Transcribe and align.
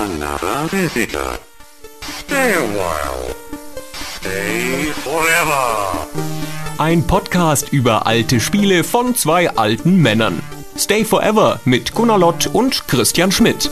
another 0.00 0.66
visitor. 0.68 1.38
Stay 2.00 2.54
a 2.54 2.64
while. 2.78 3.34
Stay 3.92 4.92
forever. 5.04 6.06
Ein 6.78 7.06
Podcast 7.06 7.70
über 7.70 8.06
alte 8.06 8.40
Spiele 8.40 8.82
von 8.82 9.14
zwei 9.14 9.50
alten 9.50 9.96
Männern. 9.96 10.42
Stay 10.78 11.04
Forever 11.04 11.60
mit 11.66 11.92
Gunnar 11.92 12.18
Lott 12.18 12.46
und 12.46 12.88
Christian 12.88 13.30
Schmidt. 13.30 13.70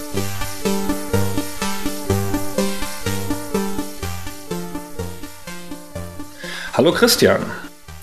Hallo 6.75 6.93
Christian. 6.93 7.41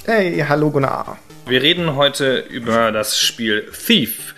Hey, 0.05 0.43
hallo 0.49 0.71
Gunnar. 0.71 1.19
Wir 1.47 1.61
reden 1.61 1.95
heute 1.95 2.39
über 2.39 2.91
das 2.91 3.19
Spiel 3.19 3.71
Thief, 3.71 4.33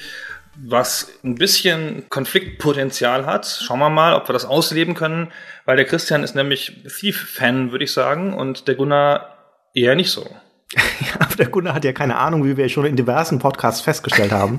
was 0.64 1.10
ein 1.24 1.36
bisschen 1.36 2.06
Konfliktpotenzial 2.10 3.26
hat. 3.26 3.46
Schauen 3.46 3.80
wir 3.80 3.90
mal, 3.90 4.16
ob 4.16 4.28
wir 4.28 4.34
das 4.34 4.46
ausleben 4.46 4.96
können, 4.96 5.32
weil 5.66 5.78
der 5.78 5.86
Christian 5.86 6.24
ist 6.24 6.36
nämlich 6.36 6.84
Thief-Fan, 6.84 7.72
würde 7.72 7.84
ich 7.84 7.92
sagen, 7.92 8.34
und 8.34 8.68
der 8.68 8.76
Gunnar 8.76 9.38
eher 9.74 9.96
nicht 9.96 10.12
so. 10.12 10.28
Ja, 11.00 11.22
aber 11.22 11.36
der 11.36 11.48
Gunnar 11.48 11.76
hat 11.76 11.86
ja 11.86 11.94
keine 11.94 12.18
Ahnung, 12.18 12.44
wie 12.44 12.58
wir 12.58 12.68
schon 12.70 12.86
in 12.86 12.96
diversen 12.96 13.40
Podcasts 13.40 13.82
festgestellt 13.82 14.32
haben. 14.32 14.58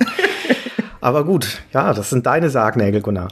aber 1.01 1.25
gut, 1.25 1.59
ja, 1.73 1.93
das 1.93 2.11
sind 2.11 2.27
deine 2.27 2.49
Sargnägel, 2.49 3.03
Gunnar. 3.03 3.29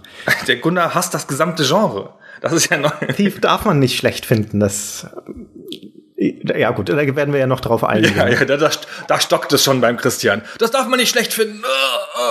Der 0.46 0.56
Gunnar 0.56 0.94
hasst 0.94 1.14
das 1.14 1.26
gesamte 1.26 1.64
Genre. 1.64 2.14
Das 2.40 2.52
ist 2.52 2.70
ja 2.70 2.76
neu. 2.76 2.90
Thief 3.14 3.40
darf 3.40 3.64
man 3.64 3.78
nicht 3.78 3.96
schlecht 3.96 4.26
finden. 4.26 4.60
Das 4.60 5.06
ja 6.18 6.70
gut, 6.70 6.88
da 6.88 6.96
werden 6.96 7.32
wir 7.32 7.40
ja 7.40 7.46
noch 7.46 7.60
drauf 7.60 7.84
eingehen. 7.84 8.16
Ja, 8.16 8.28
ja 8.28 8.44
da, 8.44 8.56
da, 8.56 8.70
da 9.06 9.20
stockt 9.20 9.52
es 9.52 9.62
schon 9.62 9.80
beim 9.80 9.96
Christian. 9.98 10.42
Das 10.58 10.70
darf 10.70 10.86
man 10.86 10.98
nicht 10.98 11.10
schlecht 11.10 11.32
finden. 11.34 11.62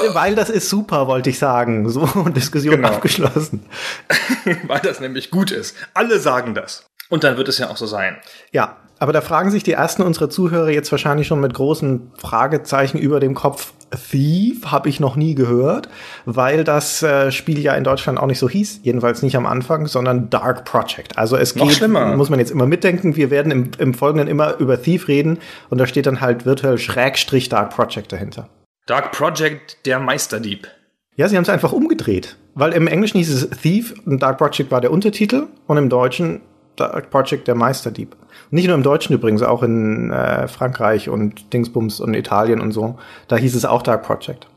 Weil 0.09 0.35
das 0.35 0.49
ist 0.49 0.69
super, 0.69 1.07
wollte 1.07 1.29
ich 1.29 1.37
sagen. 1.37 1.87
So, 1.89 2.05
Diskussion 2.35 2.77
Genau. 2.77 2.89
abgeschlossen. 2.89 3.65
Weil 4.67 4.79
das 4.79 4.99
nämlich 4.99 5.29
gut 5.29 5.51
ist. 5.51 5.75
Alle 5.93 6.19
sagen 6.19 6.55
das. 6.55 6.87
Und 7.09 7.23
dann 7.23 7.37
wird 7.37 7.47
es 7.47 7.59
ja 7.59 7.69
auch 7.69 7.77
so 7.77 7.85
sein. 7.85 8.17
Ja, 8.51 8.77
aber 8.99 9.13
da 9.13 9.21
fragen 9.21 9.51
sich 9.51 9.63
die 9.63 9.73
ersten 9.73 10.01
unserer 10.01 10.29
Zuhörer 10.29 10.69
jetzt 10.69 10.91
wahrscheinlich 10.91 11.27
schon 11.27 11.41
mit 11.41 11.53
großen 11.53 12.11
Fragezeichen 12.17 12.97
über 12.97 13.19
dem 13.19 13.35
Kopf. 13.35 13.73
Thief 14.11 14.65
habe 14.65 14.89
ich 14.89 14.99
noch 14.99 15.15
nie 15.15 15.35
gehört, 15.35 15.89
weil 16.25 16.63
das 16.63 17.03
äh, 17.03 17.31
Spiel 17.31 17.59
ja 17.59 17.75
in 17.75 17.83
Deutschland 17.83 18.19
auch 18.19 18.25
nicht 18.25 18.39
so 18.39 18.49
hieß, 18.49 18.81
jedenfalls 18.83 19.21
nicht 19.21 19.37
am 19.37 19.45
Anfang, 19.45 19.87
sondern 19.87 20.29
Dark 20.29 20.65
Project. 20.65 21.17
Also 21.17 21.37
es 21.37 21.55
Noch 21.55 21.67
geht, 21.67 21.77
schlimmer. 21.77 22.15
muss 22.15 22.29
man 22.29 22.39
jetzt 22.39 22.51
immer 22.51 22.65
mitdenken, 22.65 23.15
wir 23.15 23.29
werden 23.29 23.51
im, 23.51 23.71
im 23.77 23.93
Folgenden 23.93 24.27
immer 24.27 24.57
über 24.57 24.81
Thief 24.81 25.07
reden 25.07 25.37
und 25.69 25.77
da 25.77 25.87
steht 25.87 26.07
dann 26.07 26.19
halt 26.19 26.45
virtuell 26.45 26.77
Schrägstrich 26.77 27.47
Dark 27.47 27.69
Project 27.69 28.11
dahinter. 28.11 28.49
Dark 28.87 29.11
Project, 29.11 29.85
der 29.85 29.99
Meisterdieb. 29.99 30.67
Ja, 31.15 31.29
sie 31.29 31.37
haben 31.37 31.43
es 31.43 31.49
einfach 31.49 31.71
umgedreht, 31.71 32.37
weil 32.55 32.73
im 32.73 32.87
Englischen 32.87 33.19
hieß 33.19 33.31
es 33.31 33.49
Thief 33.61 33.93
und 34.05 34.21
Dark 34.21 34.37
Project 34.37 34.71
war 34.71 34.81
der 34.81 34.91
Untertitel 34.91 35.47
und 35.67 35.77
im 35.77 35.89
Deutschen 35.89 36.41
Dark 36.75 37.09
Project 37.09 37.47
der 37.47 37.55
Meisterdieb. 37.55 38.15
Nicht 38.51 38.67
nur 38.67 38.75
im 38.75 38.83
Deutschen 38.83 39.13
übrigens, 39.15 39.41
auch 39.41 39.63
in 39.63 40.11
äh, 40.11 40.47
Frankreich 40.47 41.09
und 41.09 41.53
Dingsbums 41.53 41.99
und 41.99 42.13
Italien 42.13 42.61
und 42.61 42.71
so. 42.71 42.97
Da 43.27 43.37
hieß 43.37 43.55
es 43.55 43.65
auch 43.65 43.81
Dark 43.81 44.03
Project. 44.03 44.47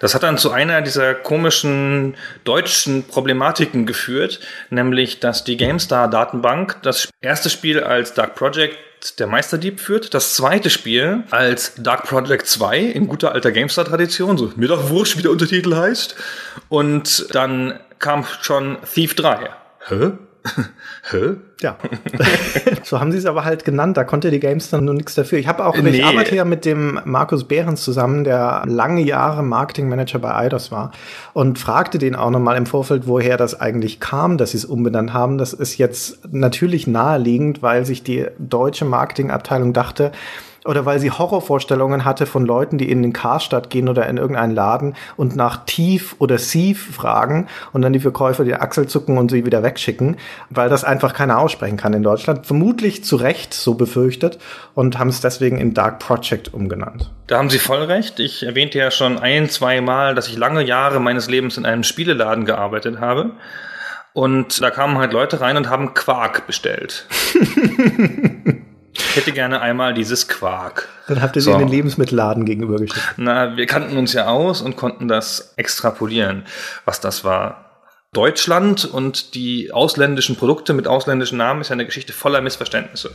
Das 0.00 0.14
hat 0.14 0.22
dann 0.22 0.38
zu 0.38 0.50
einer 0.50 0.82
dieser 0.82 1.14
komischen 1.14 2.14
deutschen 2.44 3.04
Problematiken 3.04 3.86
geführt, 3.86 4.40
nämlich 4.70 5.20
dass 5.20 5.44
die 5.44 5.56
GameStar-Datenbank 5.56 6.82
das 6.82 7.08
erste 7.20 7.48
Spiel 7.48 7.80
als 7.80 8.14
Dark 8.14 8.34
Project 8.34 8.76
der 9.18 9.28
Meisterdieb 9.28 9.80
führt, 9.80 10.12
das 10.12 10.34
zweite 10.34 10.70
Spiel 10.70 11.24
als 11.30 11.74
Dark 11.76 12.04
Project 12.04 12.46
2 12.46 12.78
in 12.80 13.06
guter 13.06 13.32
alter 13.32 13.52
GameStar-Tradition, 13.52 14.36
so 14.36 14.52
mir 14.56 14.68
doch 14.68 14.90
wurscht, 14.90 15.16
wie 15.16 15.22
der 15.22 15.30
Untertitel 15.30 15.76
heißt. 15.76 16.16
Und 16.68 17.34
dann 17.34 17.78
kam 17.98 18.24
schon 18.42 18.78
Thief 18.92 19.14
3. 19.14 19.50
Hä? 19.88 20.10
Hä? 21.10 21.34
Ja. 21.60 21.76
so 22.84 23.00
haben 23.00 23.12
sie 23.12 23.18
es 23.18 23.26
aber 23.26 23.44
halt 23.44 23.64
genannt. 23.64 23.96
Da 23.96 24.04
konnte 24.04 24.30
die 24.30 24.40
Gamestar 24.40 24.80
nur 24.80 24.94
nichts 24.94 25.14
dafür. 25.14 25.38
Ich 25.38 25.48
habe 25.48 25.64
auch, 25.66 25.76
Nee. 25.76 25.90
ich 25.90 26.04
arbeite 26.04 26.34
ja 26.36 26.44
mit 26.44 26.64
dem 26.64 27.00
Markus 27.04 27.44
Behrens 27.44 27.82
zusammen, 27.82 28.24
der 28.24 28.62
lange 28.66 29.02
Jahre 29.02 29.42
Marketingmanager 29.42 30.18
bei 30.18 30.34
Eidos 30.34 30.70
war 30.70 30.92
und 31.32 31.58
fragte 31.58 31.98
den 31.98 32.14
auch 32.14 32.30
nochmal 32.30 32.56
im 32.56 32.66
Vorfeld, 32.66 33.06
woher 33.06 33.36
das 33.36 33.60
eigentlich 33.60 34.00
kam, 34.00 34.38
dass 34.38 34.52
sie 34.52 34.58
es 34.58 34.64
umbenannt 34.64 35.12
haben. 35.12 35.38
Das 35.38 35.52
ist 35.52 35.78
jetzt 35.78 36.32
natürlich 36.32 36.86
naheliegend, 36.86 37.62
weil 37.62 37.84
sich 37.84 38.02
die 38.02 38.26
deutsche 38.38 38.84
Marketingabteilung 38.84 39.72
dachte, 39.72 40.12
oder 40.68 40.84
weil 40.84 40.98
sie 40.98 41.10
Horrorvorstellungen 41.10 42.04
hatte 42.04 42.26
von 42.26 42.44
Leuten, 42.44 42.76
die 42.76 42.90
in 42.90 43.02
den 43.02 43.14
Karstadt 43.14 43.70
gehen 43.70 43.88
oder 43.88 44.06
in 44.06 44.18
irgendeinen 44.18 44.54
Laden 44.54 44.94
und 45.16 45.34
nach 45.34 45.64
Tief 45.64 46.14
oder 46.18 46.36
Sief 46.36 46.94
fragen 46.94 47.48
und 47.72 47.80
dann 47.80 47.94
die 47.94 48.00
Verkäufer 48.00 48.44
die 48.44 48.54
Achsel 48.54 48.86
zucken 48.86 49.16
und 49.16 49.30
sie 49.30 49.46
wieder 49.46 49.62
wegschicken, 49.62 50.18
weil 50.50 50.68
das 50.68 50.84
einfach 50.84 51.14
keiner 51.14 51.38
aussprechen 51.38 51.78
kann 51.78 51.94
in 51.94 52.02
Deutschland. 52.02 52.46
Vermutlich 52.46 53.02
zu 53.02 53.16
Recht 53.16 53.54
so 53.54 53.74
befürchtet 53.74 54.38
und 54.74 54.98
haben 54.98 55.08
es 55.08 55.22
deswegen 55.22 55.56
in 55.56 55.72
Dark 55.72 56.00
Project 56.00 56.52
umgenannt. 56.52 57.10
Da 57.28 57.38
haben 57.38 57.48
Sie 57.48 57.58
voll 57.58 57.84
recht. 57.84 58.20
Ich 58.20 58.44
erwähnte 58.44 58.78
ja 58.78 58.90
schon 58.90 59.18
ein, 59.18 59.48
zwei 59.48 59.80
Mal, 59.80 60.14
dass 60.14 60.28
ich 60.28 60.36
lange 60.36 60.62
Jahre 60.62 61.00
meines 61.00 61.30
Lebens 61.30 61.56
in 61.56 61.64
einem 61.64 61.82
Spieleladen 61.82 62.44
gearbeitet 62.44 63.00
habe. 63.00 63.30
Und 64.12 64.60
da 64.60 64.70
kamen 64.70 64.98
halt 64.98 65.12
Leute 65.12 65.40
rein 65.40 65.56
und 65.56 65.70
haben 65.70 65.94
Quark 65.94 66.46
bestellt. 66.46 67.06
ich 69.08 69.16
hätte 69.16 69.32
gerne 69.32 69.60
einmal 69.60 69.94
dieses 69.94 70.28
Quark. 70.28 70.88
Dann 71.08 71.20
habt 71.22 71.36
ihr 71.36 71.42
So. 71.42 71.50
sie 71.50 71.54
in 71.54 71.60
den 71.60 71.68
Lebensmittelladen 71.68 72.44
gegenübergestellt. 72.44 73.04
Na, 73.16 73.56
wir 73.56 73.66
kannten 73.66 73.96
uns 73.96 74.12
ja 74.12 74.26
aus 74.28 74.60
und 74.62 74.76
konnten 74.76 75.08
das 75.08 75.54
extrapolieren, 75.56 76.44
was 76.84 77.00
das 77.00 77.24
war. 77.24 77.64
Deutschland 78.12 78.84
und 78.86 79.34
die 79.34 79.70
ausländischen 79.72 80.36
Produkte 80.36 80.72
mit 80.72 80.86
ausländischen 80.88 81.36
Namen 81.36 81.60
ist 81.60 81.68
ja 81.68 81.74
eine 81.74 81.84
Geschichte 81.86 82.12
voller 82.12 82.40
Missverständnisse. 82.40 83.10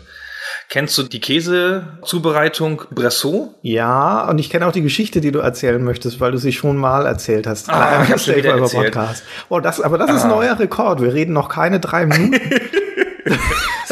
Kennst 0.69 0.97
du 0.97 1.03
die 1.03 1.19
Käsezubereitung 1.19 2.83
Bressot? 2.91 3.49
Ja, 3.63 4.27
und 4.29 4.37
ich 4.39 4.49
kenne 4.49 4.67
auch 4.67 4.71
die 4.71 4.81
Geschichte, 4.83 5.19
die 5.19 5.31
du 5.31 5.39
erzählen 5.39 5.83
möchtest, 5.83 6.19
weil 6.19 6.31
du 6.31 6.37
sie 6.37 6.53
schon 6.53 6.77
mal 6.77 7.05
erzählt 7.05 7.47
hast. 7.47 7.69
Ah, 7.69 8.03
Im 8.07 8.15
ich 8.15 8.21
Stay 8.21 8.37
wieder 8.37 8.57
erzählt. 8.57 8.93
Podcast. 8.93 9.23
Oh, 9.49 9.59
das, 9.59 9.81
aber 9.81 9.97
das 9.97 10.11
ist 10.11 10.21
Ah. 10.21 10.25
ein 10.25 10.29
neuer 10.29 10.57
Rekord. 10.59 11.01
Wir 11.01 11.13
reden 11.13 11.33
noch 11.33 11.49
keine 11.49 11.79
drei 11.79 12.05
Minuten. 12.05 12.39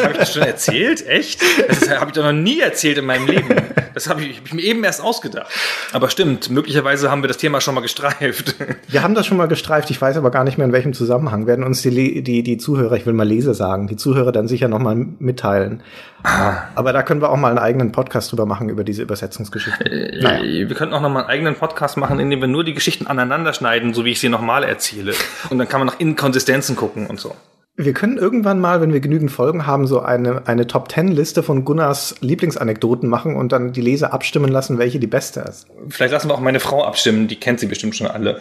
Das 0.02 0.04
habe 0.04 0.14
ich 0.14 0.20
das 0.20 0.34
schon 0.34 0.44
erzählt? 0.44 1.08
Echt? 1.08 1.42
Das 1.68 1.90
habe 1.90 2.08
ich 2.08 2.14
doch 2.14 2.24
noch 2.24 2.32
nie 2.32 2.60
erzählt 2.60 2.98
in 2.98 3.06
meinem 3.06 3.28
Leben. 3.28 3.56
Das 3.94 4.10
habe 4.10 4.22
ich, 4.24 4.38
hab 4.38 4.46
ich 4.48 4.54
mir 4.54 4.62
eben 4.62 4.84
erst 4.84 5.02
ausgedacht. 5.02 5.48
Aber 5.92 6.10
stimmt, 6.10 6.50
möglicherweise 6.50 7.12
haben 7.12 7.24
wir 7.24 7.28
das 7.28 7.38
Thema 7.38 7.62
schon 7.62 7.76
mal 7.76 7.82
gestreift. 7.82 8.56
Wir 8.88 9.04
haben 9.04 9.16
das 9.16 9.26
schon 9.26 9.38
mal 9.38 9.48
gestreift, 9.48 9.90
ich 9.92 10.02
weiß 10.02 10.18
aber 10.18 10.32
gar 10.32 10.44
nicht 10.44 10.58
mehr 10.58 10.66
in 10.66 10.74
welchem 10.74 10.94
Zusammenhang. 10.94 11.46
Werden 11.46 11.64
uns 11.64 11.82
die, 11.82 12.24
die, 12.24 12.44
die 12.44 12.58
Zuhörer, 12.58 12.96
ich 12.96 13.06
will 13.06 13.14
mal 13.14 13.28
Leser 13.28 13.54
sagen, 13.54 13.88
die 13.88 13.98
Zuhörer 13.98 14.32
dann 14.32 14.48
sicher 14.48 14.68
nochmal 14.68 14.96
mitteilen. 14.96 15.84
Aber 16.24 16.94
da 16.94 17.04
können 17.04 17.22
wir 17.22 17.30
auch 17.30 17.38
mal 17.38 17.50
einen 17.50 17.60
eigenen 17.60 17.92
Podcast 17.92 18.32
drüber 18.32 18.46
machen, 18.46 18.70
über 18.70 18.84
diese 18.84 19.02
Übersetzungsgeschichte. 19.02 20.20
Naja. 20.22 20.42
Wir 20.42 20.76
könnten 20.76 20.94
auch 20.94 21.02
noch 21.02 21.10
mal 21.10 21.22
einen 21.22 21.30
eigenen 21.30 21.56
Podcast 21.56 21.98
machen, 21.98 22.20
in 22.20 22.30
dem 22.30 22.42
wir 22.42 22.48
nur 22.48 22.64
die 22.64 22.74
Geschichten 22.74 23.08
aneinander 23.08 23.54
schneiden, 23.54 23.94
so 23.94 24.06
wie 24.06 24.12
ich 24.12 24.20
sie 24.20 24.30
nochmal 24.30 24.64
erzähle. 24.64 25.14
Und 25.50 25.58
dann 25.58 25.68
kann 25.68 25.80
man 25.80 25.88
nach 25.88 26.00
Inkonsistenzen 26.00 26.76
gucken 26.76 27.08
und 27.08 27.20
so. 27.20 27.36
Wir 27.84 27.94
können 27.94 28.18
irgendwann 28.18 28.60
mal, 28.60 28.80
wenn 28.80 28.94
wir 28.94 29.00
genügend 29.00 29.32
Folgen 29.32 29.66
haben, 29.66 29.88
so 29.88 30.02
eine, 30.02 30.44
eine 30.46 30.68
Top-Ten-Liste 30.68 31.42
von 31.42 31.66
Gunnars 31.66 32.14
Lieblingsanekdoten 32.22 33.10
machen 33.10 33.36
und 33.36 33.52
dann 33.52 33.74
die 33.74 33.82
Leser 33.82 34.14
abstimmen 34.14 34.52
lassen, 34.52 34.78
welche 34.78 35.00
die 35.00 35.08
beste 35.08 35.40
ist. 35.40 35.66
Vielleicht 35.90 36.12
lassen 36.12 36.30
wir 36.30 36.36
auch 36.36 36.42
meine 36.42 36.60
Frau 36.60 36.86
abstimmen, 36.86 37.28
die 37.28 37.38
kennt 37.38 37.60
sie 37.60 37.66
bestimmt 37.66 37.96
schon 37.96 38.06
alle. 38.06 38.40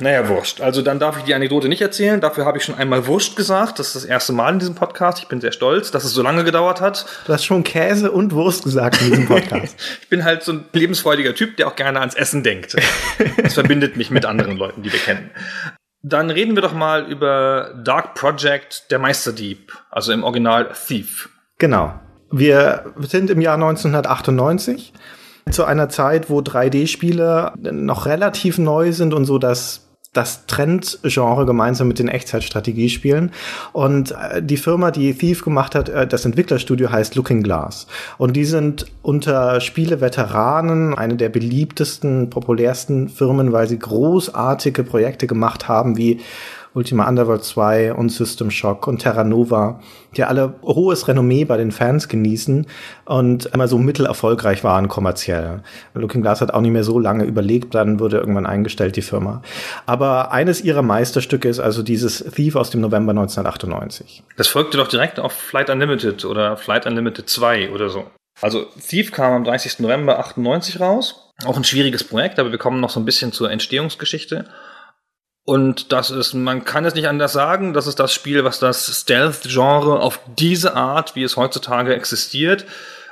Naja, 0.00 0.28
wurscht. 0.28 0.60
Also 0.60 0.82
dann 0.82 0.98
darf 0.98 1.16
ich 1.16 1.24
die 1.24 1.34
Anekdote 1.34 1.68
nicht 1.68 1.80
erzählen. 1.80 2.20
Dafür 2.20 2.44
habe 2.44 2.58
ich 2.58 2.64
schon 2.64 2.74
einmal 2.74 3.06
wurscht 3.06 3.36
gesagt. 3.36 3.78
Das 3.78 3.88
ist 3.88 3.96
das 3.96 4.04
erste 4.04 4.34
Mal 4.34 4.52
in 4.52 4.58
diesem 4.58 4.74
Podcast. 4.74 5.20
Ich 5.20 5.28
bin 5.28 5.40
sehr 5.40 5.52
stolz, 5.52 5.90
dass 5.90 6.04
es 6.04 6.12
so 6.12 6.22
lange 6.22 6.44
gedauert 6.44 6.82
hat. 6.82 7.06
Du 7.26 7.32
hast 7.32 7.44
schon 7.44 7.64
Käse 7.64 8.10
und 8.10 8.32
Wurst 8.32 8.64
gesagt 8.64 9.00
in 9.00 9.08
diesem 9.08 9.26
Podcast. 9.26 9.76
Ich 10.02 10.08
bin 10.08 10.24
halt 10.24 10.42
so 10.42 10.52
ein 10.52 10.64
lebensfreudiger 10.72 11.34
Typ, 11.34 11.56
der 11.56 11.66
auch 11.66 11.76
gerne 11.76 12.00
ans 12.00 12.14
Essen 12.14 12.42
denkt. 12.42 12.76
Das 13.42 13.54
verbindet 13.54 13.96
mich 13.96 14.10
mit 14.10 14.26
anderen 14.26 14.56
Leuten, 14.56 14.82
die 14.82 14.92
wir 14.92 14.98
kennen. 14.98 15.30
Dann 16.06 16.28
reden 16.28 16.54
wir 16.54 16.60
doch 16.60 16.74
mal 16.74 17.10
über 17.10 17.72
Dark 17.82 18.14
Project, 18.14 18.90
der 18.90 18.98
Meisterdieb. 18.98 19.72
Also 19.90 20.12
im 20.12 20.22
Original 20.22 20.68
Thief. 20.86 21.30
Genau. 21.56 21.94
Wir 22.30 22.92
sind 23.00 23.30
im 23.30 23.40
Jahr 23.40 23.54
1998 23.54 24.92
zu 25.50 25.64
einer 25.64 25.88
Zeit, 25.88 26.28
wo 26.28 26.40
3D-Spiele 26.40 27.54
noch 27.56 28.04
relativ 28.04 28.58
neu 28.58 28.92
sind 28.92 29.14
und 29.14 29.24
so 29.24 29.38
das 29.38 29.83
das 30.14 30.46
Trendgenre 30.46 31.44
gemeinsam 31.44 31.88
mit 31.88 31.98
den 31.98 32.08
Echtzeitstrategiespielen. 32.08 33.32
Und 33.72 34.12
äh, 34.12 34.42
die 34.42 34.56
Firma, 34.56 34.90
die 34.90 35.12
Thief 35.12 35.44
gemacht 35.44 35.74
hat, 35.74 35.90
äh, 35.90 36.06
das 36.06 36.24
Entwicklerstudio 36.24 36.90
heißt 36.90 37.16
Looking 37.16 37.42
Glass. 37.42 37.86
Und 38.16 38.34
die 38.34 38.44
sind 38.44 38.86
unter 39.02 39.60
Spieleveteranen 39.60 40.94
eine 40.94 41.16
der 41.16 41.28
beliebtesten, 41.28 42.30
populärsten 42.30 43.08
Firmen, 43.08 43.52
weil 43.52 43.68
sie 43.68 43.78
großartige 43.78 44.84
Projekte 44.84 45.26
gemacht 45.26 45.68
haben, 45.68 45.96
wie 45.96 46.20
Ultima 46.74 47.08
Underworld 47.08 47.44
2 47.44 47.94
und 47.94 48.10
System 48.10 48.50
Shock 48.50 48.86
und 48.88 48.98
Terra 48.98 49.22
Nova, 49.24 49.80
die 50.16 50.24
alle 50.24 50.54
hohes 50.62 51.06
Renommee 51.06 51.44
bei 51.44 51.56
den 51.56 51.70
Fans 51.70 52.08
genießen 52.08 52.66
und 53.04 53.46
immer 53.46 53.68
so 53.68 53.78
mittelerfolgreich 53.78 54.64
waren 54.64 54.88
kommerziell. 54.88 55.62
Looking 55.94 56.22
Glass 56.22 56.40
hat 56.40 56.52
auch 56.52 56.60
nicht 56.60 56.72
mehr 56.72 56.84
so 56.84 56.98
lange 56.98 57.24
überlegt, 57.24 57.74
dann 57.74 58.00
wurde 58.00 58.18
irgendwann 58.18 58.46
eingestellt, 58.46 58.96
die 58.96 59.02
Firma. 59.02 59.42
Aber 59.86 60.32
eines 60.32 60.62
ihrer 60.62 60.82
Meisterstücke 60.82 61.48
ist 61.48 61.60
also 61.60 61.82
dieses 61.82 62.18
Thief 62.34 62.56
aus 62.56 62.70
dem 62.70 62.80
November 62.80 63.10
1998. 63.10 64.24
Das 64.36 64.48
folgte 64.48 64.76
doch 64.76 64.88
direkt 64.88 65.20
auf 65.20 65.32
Flight 65.32 65.70
Unlimited 65.70 66.24
oder 66.24 66.56
Flight 66.56 66.86
Unlimited 66.86 67.28
2 67.28 67.70
oder 67.70 67.88
so. 67.88 68.04
Also 68.40 68.66
Thief 68.86 69.12
kam 69.12 69.32
am 69.32 69.44
30. 69.44 69.78
November 69.78 70.18
98 70.18 70.80
raus. 70.80 71.30
Auch 71.44 71.56
ein 71.56 71.64
schwieriges 71.64 72.04
Projekt, 72.04 72.38
aber 72.38 72.50
wir 72.50 72.58
kommen 72.58 72.80
noch 72.80 72.90
so 72.90 73.00
ein 73.00 73.04
bisschen 73.04 73.32
zur 73.32 73.50
Entstehungsgeschichte. 73.50 74.46
Und 75.44 75.92
das 75.92 76.10
ist, 76.10 76.32
man 76.32 76.64
kann 76.64 76.86
es 76.86 76.94
nicht 76.94 77.06
anders 77.06 77.34
sagen, 77.34 77.74
das 77.74 77.86
ist 77.86 78.00
das 78.00 78.14
Spiel, 78.14 78.44
was 78.44 78.60
das 78.60 79.00
Stealth-Genre 79.02 80.00
auf 80.00 80.18
diese 80.38 80.74
Art, 80.74 81.16
wie 81.16 81.22
es 81.22 81.36
heutzutage 81.36 81.94
existiert, 81.94 82.64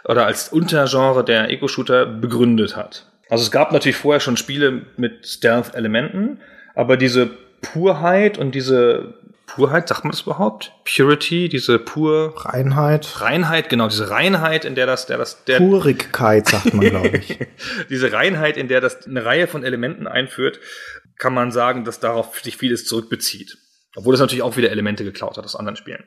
oder 0.04 0.26
als 0.26 0.48
Untergenre 0.48 1.24
der 1.24 1.50
Eco-Shooter 1.50 2.06
begründet 2.06 2.74
hat. 2.74 3.06
Also 3.28 3.44
es 3.44 3.50
gab 3.50 3.72
natürlich 3.72 3.96
vorher 3.96 4.20
schon 4.20 4.36
Spiele 4.36 4.82
mit 4.96 5.26
Stealth-Elementen, 5.26 6.40
aber 6.74 6.96
diese 6.96 7.30
Purheit 7.60 8.38
und 8.38 8.54
diese 8.54 9.14
Purheit, 9.46 9.88
sagt 9.88 10.04
man 10.04 10.12
das 10.12 10.22
überhaupt? 10.22 10.72
Purity, 10.84 11.48
diese 11.50 11.78
pur 11.78 12.32
Reinheit. 12.36 13.20
Reinheit, 13.20 13.68
genau, 13.68 13.88
diese 13.88 14.08
Reinheit, 14.08 14.64
in 14.64 14.74
der 14.74 14.86
das, 14.86 15.06
der 15.06 15.18
das, 15.18 15.44
der 15.44 15.58
Purigkeit 15.58 16.48
sagt 16.48 16.72
man, 16.72 16.88
glaube 16.88 17.18
ich. 17.18 17.38
diese 17.90 18.12
Reinheit, 18.12 18.56
in 18.56 18.68
der 18.68 18.80
das 18.80 19.06
eine 19.06 19.24
Reihe 19.24 19.46
von 19.46 19.62
Elementen 19.62 20.06
einführt, 20.06 20.58
kann 21.22 21.34
man 21.34 21.52
sagen, 21.52 21.84
dass 21.84 22.00
darauf 22.00 22.40
sich 22.40 22.56
vieles 22.56 22.84
zurückbezieht. 22.84 23.56
Obwohl 23.94 24.14
es 24.14 24.20
natürlich 24.20 24.42
auch 24.42 24.56
wieder 24.56 24.72
Elemente 24.72 25.04
geklaut 25.04 25.36
hat 25.38 25.44
aus 25.44 25.54
anderen 25.54 25.76
Spielen. 25.76 26.02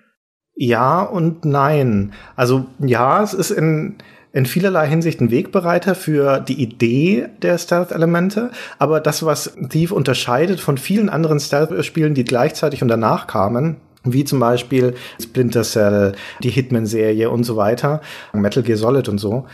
Ja 0.56 1.04
und 1.04 1.46
nein. 1.46 2.14
Also 2.36 2.66
ja, 2.80 3.24
es 3.24 3.34
ist 3.34 3.52
in 3.52 3.98
in 4.34 4.46
vielerlei 4.46 4.86
Hinsicht 4.86 5.22
ein 5.22 5.32
Wegbereiter 5.32 5.96
für 5.96 6.42
die 6.42 6.62
Idee 6.62 7.30
der 7.42 7.58
Stealth-Elemente. 7.58 8.52
Aber 8.78 9.00
das, 9.00 9.26
was 9.26 9.56
Thief 9.70 9.94
unterscheidet 9.94 10.60
von 10.60 10.78
vielen 10.78 11.08
anderen 11.08 11.40
Stealth-Spielen, 11.40 12.16
die 12.16 12.26
gleichzeitig 12.26 12.82
und 12.82 12.90
danach 12.90 13.28
kamen, 13.28 13.78
wie 14.04 14.26
zum 14.26 14.42
Beispiel 14.42 14.96
Splinter 15.22 15.64
Cell, 15.64 16.16
die 16.44 16.50
Hitman-Serie 16.50 17.30
und 17.30 17.46
so 17.46 17.56
weiter, 17.56 18.02
Metal 18.34 18.62
Gear 18.62 18.78
Solid 18.78 19.08
und 19.08 19.20
so, 19.20 19.48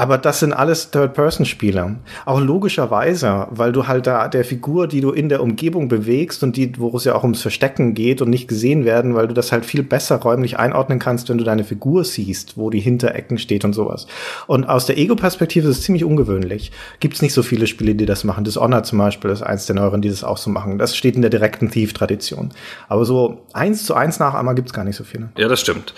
aber 0.00 0.16
das 0.16 0.40
sind 0.40 0.54
alles 0.54 0.90
Third-Person-Spiele. 0.92 1.96
Auch 2.24 2.40
logischerweise, 2.40 3.48
weil 3.50 3.70
du 3.70 3.86
halt 3.86 4.06
da 4.06 4.28
der 4.28 4.46
Figur, 4.46 4.88
die 4.88 5.02
du 5.02 5.10
in 5.10 5.28
der 5.28 5.42
Umgebung 5.42 5.88
bewegst 5.88 6.42
und 6.42 6.56
die, 6.56 6.72
wo 6.78 6.96
es 6.96 7.04
ja 7.04 7.14
auch 7.14 7.22
ums 7.22 7.42
Verstecken 7.42 7.92
geht 7.92 8.22
und 8.22 8.30
nicht 8.30 8.48
gesehen 8.48 8.86
werden, 8.86 9.14
weil 9.14 9.28
du 9.28 9.34
das 9.34 9.52
halt 9.52 9.66
viel 9.66 9.82
besser 9.82 10.16
räumlich 10.16 10.58
einordnen 10.58 11.00
kannst, 11.00 11.28
wenn 11.28 11.36
du 11.36 11.44
deine 11.44 11.64
Figur 11.64 12.04
siehst, 12.04 12.56
wo 12.56 12.70
die 12.70 12.80
Hinterecken 12.80 13.36
steht 13.36 13.62
und 13.66 13.74
sowas. 13.74 14.06
Und 14.46 14.70
aus 14.70 14.86
der 14.86 14.96
Ego-Perspektive 14.96 15.68
ist 15.68 15.76
es 15.76 15.84
ziemlich 15.84 16.06
ungewöhnlich. 16.06 16.72
Gibt 17.00 17.16
es 17.16 17.20
nicht 17.20 17.34
so 17.34 17.42
viele 17.42 17.66
Spiele, 17.66 17.94
die 17.94 18.06
das 18.06 18.24
machen. 18.24 18.44
Dishonor 18.44 18.84
zum 18.84 19.00
Beispiel 19.00 19.30
ist 19.30 19.42
eins 19.42 19.66
der 19.66 19.76
neueren, 19.76 20.00
die 20.00 20.08
das 20.08 20.24
auch 20.24 20.38
so 20.38 20.48
machen. 20.48 20.78
Das 20.78 20.96
steht 20.96 21.14
in 21.14 21.20
der 21.20 21.30
direkten 21.30 21.70
Thief-Tradition. 21.70 22.54
Aber 22.88 23.04
so 23.04 23.44
eins 23.52 23.84
zu 23.84 23.92
eins 23.92 24.18
Nachahmer 24.18 24.54
gibt 24.54 24.68
es 24.68 24.72
gar 24.72 24.84
nicht 24.84 24.96
so 24.96 25.04
viele. 25.04 25.28
Ja, 25.36 25.46
das 25.46 25.60
stimmt. 25.60 25.92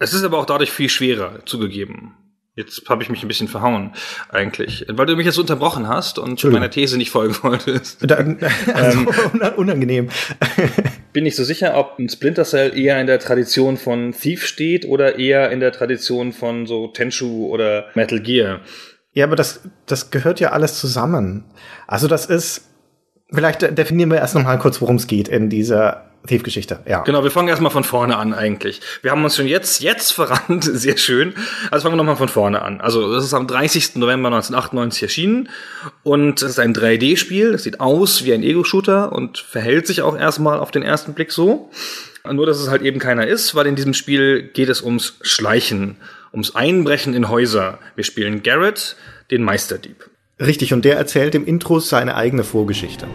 Es 0.00 0.12
ist 0.12 0.24
aber 0.24 0.38
auch 0.38 0.46
dadurch 0.46 0.72
viel 0.72 0.88
schwerer 0.88 1.38
zugegeben. 1.46 2.14
Jetzt 2.56 2.88
habe 2.88 3.02
ich 3.02 3.10
mich 3.10 3.20
ein 3.22 3.28
bisschen 3.28 3.48
verhauen, 3.48 3.92
eigentlich. 4.28 4.86
Weil 4.88 5.06
du 5.06 5.16
mich 5.16 5.26
jetzt 5.26 5.38
unterbrochen 5.38 5.88
hast 5.88 6.20
und 6.20 6.42
meiner 6.44 6.70
These 6.70 6.96
nicht 6.96 7.10
folgen 7.10 7.36
wolltest. 7.42 8.08
Also, 8.08 9.06
unangenehm. 9.56 10.08
Bin 11.12 11.24
nicht 11.24 11.34
so 11.34 11.42
sicher, 11.42 11.76
ob 11.76 11.98
ein 11.98 12.08
Splinter 12.08 12.44
Cell 12.44 12.78
eher 12.78 13.00
in 13.00 13.08
der 13.08 13.18
Tradition 13.18 13.76
von 13.76 14.12
Thief 14.12 14.46
steht 14.46 14.84
oder 14.84 15.18
eher 15.18 15.50
in 15.50 15.58
der 15.58 15.72
Tradition 15.72 16.32
von 16.32 16.66
so 16.66 16.86
Tenchu 16.88 17.48
oder 17.48 17.86
Metal 17.94 18.20
Gear. 18.20 18.60
Ja, 19.14 19.24
aber 19.26 19.34
das, 19.34 19.68
das 19.86 20.12
gehört 20.12 20.38
ja 20.38 20.52
alles 20.52 20.78
zusammen. 20.78 21.44
Also 21.88 22.06
das 22.06 22.26
ist, 22.26 22.68
vielleicht 23.32 23.62
definieren 23.76 24.10
wir 24.10 24.18
erst 24.18 24.36
noch 24.36 24.44
mal 24.44 24.58
kurz, 24.58 24.80
worum 24.80 24.96
es 24.96 25.08
geht 25.08 25.26
in 25.26 25.50
dieser 25.50 26.13
Thief-Geschichte, 26.26 26.80
ja. 26.88 27.02
Genau, 27.02 27.22
wir 27.22 27.30
fangen 27.30 27.48
erstmal 27.48 27.70
von 27.70 27.84
vorne 27.84 28.16
an 28.16 28.32
eigentlich. 28.32 28.80
Wir 29.02 29.10
haben 29.10 29.22
uns 29.24 29.36
schon 29.36 29.46
jetzt, 29.46 29.82
jetzt 29.82 30.12
verrannt, 30.12 30.64
sehr 30.72 30.96
schön. 30.96 31.34
Also 31.70 31.82
fangen 31.82 31.94
wir 31.94 31.98
nochmal 31.98 32.16
von 32.16 32.28
vorne 32.28 32.62
an. 32.62 32.80
Also 32.80 33.12
das 33.12 33.24
ist 33.24 33.34
am 33.34 33.46
30. 33.46 33.96
November 33.96 34.28
1998 34.28 35.02
erschienen 35.02 35.48
und 36.02 36.40
es 36.40 36.50
ist 36.50 36.58
ein 36.58 36.74
3D-Spiel. 36.74 37.52
Es 37.52 37.64
sieht 37.64 37.80
aus 37.80 38.24
wie 38.24 38.32
ein 38.32 38.42
Ego-Shooter 38.42 39.12
und 39.12 39.38
verhält 39.38 39.86
sich 39.86 40.00
auch 40.00 40.16
erstmal 40.16 40.58
auf 40.58 40.70
den 40.70 40.82
ersten 40.82 41.12
Blick 41.12 41.30
so. 41.30 41.70
Nur, 42.30 42.46
dass 42.46 42.58
es 42.58 42.70
halt 42.70 42.80
eben 42.80 43.00
keiner 43.00 43.26
ist, 43.26 43.54
weil 43.54 43.66
in 43.66 43.76
diesem 43.76 43.92
Spiel 43.92 44.42
geht 44.42 44.70
es 44.70 44.80
ums 44.80 45.18
Schleichen, 45.20 45.96
ums 46.32 46.54
Einbrechen 46.54 47.12
in 47.12 47.28
Häuser. 47.28 47.78
Wir 47.96 48.04
spielen 48.04 48.42
Garrett, 48.42 48.96
den 49.30 49.42
Meisterdieb. 49.42 50.08
Richtig, 50.40 50.72
und 50.72 50.86
der 50.86 50.96
erzählt 50.96 51.34
im 51.34 51.44
Intro 51.44 51.80
seine 51.80 52.16
eigene 52.16 52.42
Vorgeschichte. 52.42 53.06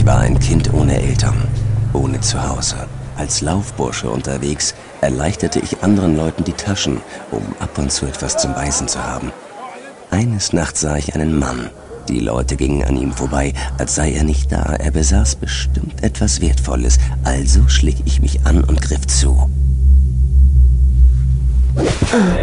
Ich 0.00 0.06
war 0.06 0.20
ein 0.20 0.38
Kind 0.38 0.72
ohne 0.72 0.98
Eltern, 0.98 1.46
ohne 1.92 2.18
Zuhause. 2.22 2.88
Als 3.18 3.42
Laufbursche 3.42 4.08
unterwegs 4.08 4.74
erleichterte 5.02 5.60
ich 5.60 5.82
anderen 5.82 6.16
Leuten 6.16 6.42
die 6.42 6.54
Taschen, 6.54 7.02
um 7.30 7.42
ab 7.58 7.76
und 7.76 7.92
zu 7.92 8.06
etwas 8.06 8.38
zum 8.38 8.54
Beißen 8.54 8.88
zu 8.88 8.98
haben. 9.04 9.30
Eines 10.10 10.54
Nachts 10.54 10.80
sah 10.80 10.96
ich 10.96 11.14
einen 11.14 11.38
Mann. 11.38 11.68
Die 12.08 12.18
Leute 12.18 12.56
gingen 12.56 12.82
an 12.82 12.96
ihm 12.96 13.12
vorbei, 13.12 13.52
als 13.76 13.94
sei 13.94 14.12
er 14.12 14.24
nicht 14.24 14.50
da. 14.50 14.74
Er 14.78 14.90
besaß 14.90 15.36
bestimmt 15.36 16.02
etwas 16.02 16.40
Wertvolles. 16.40 16.96
Also 17.22 17.68
schlich 17.68 18.02
ich 18.06 18.22
mich 18.22 18.46
an 18.46 18.64
und 18.64 18.80
griff 18.80 19.06
zu. 19.06 19.50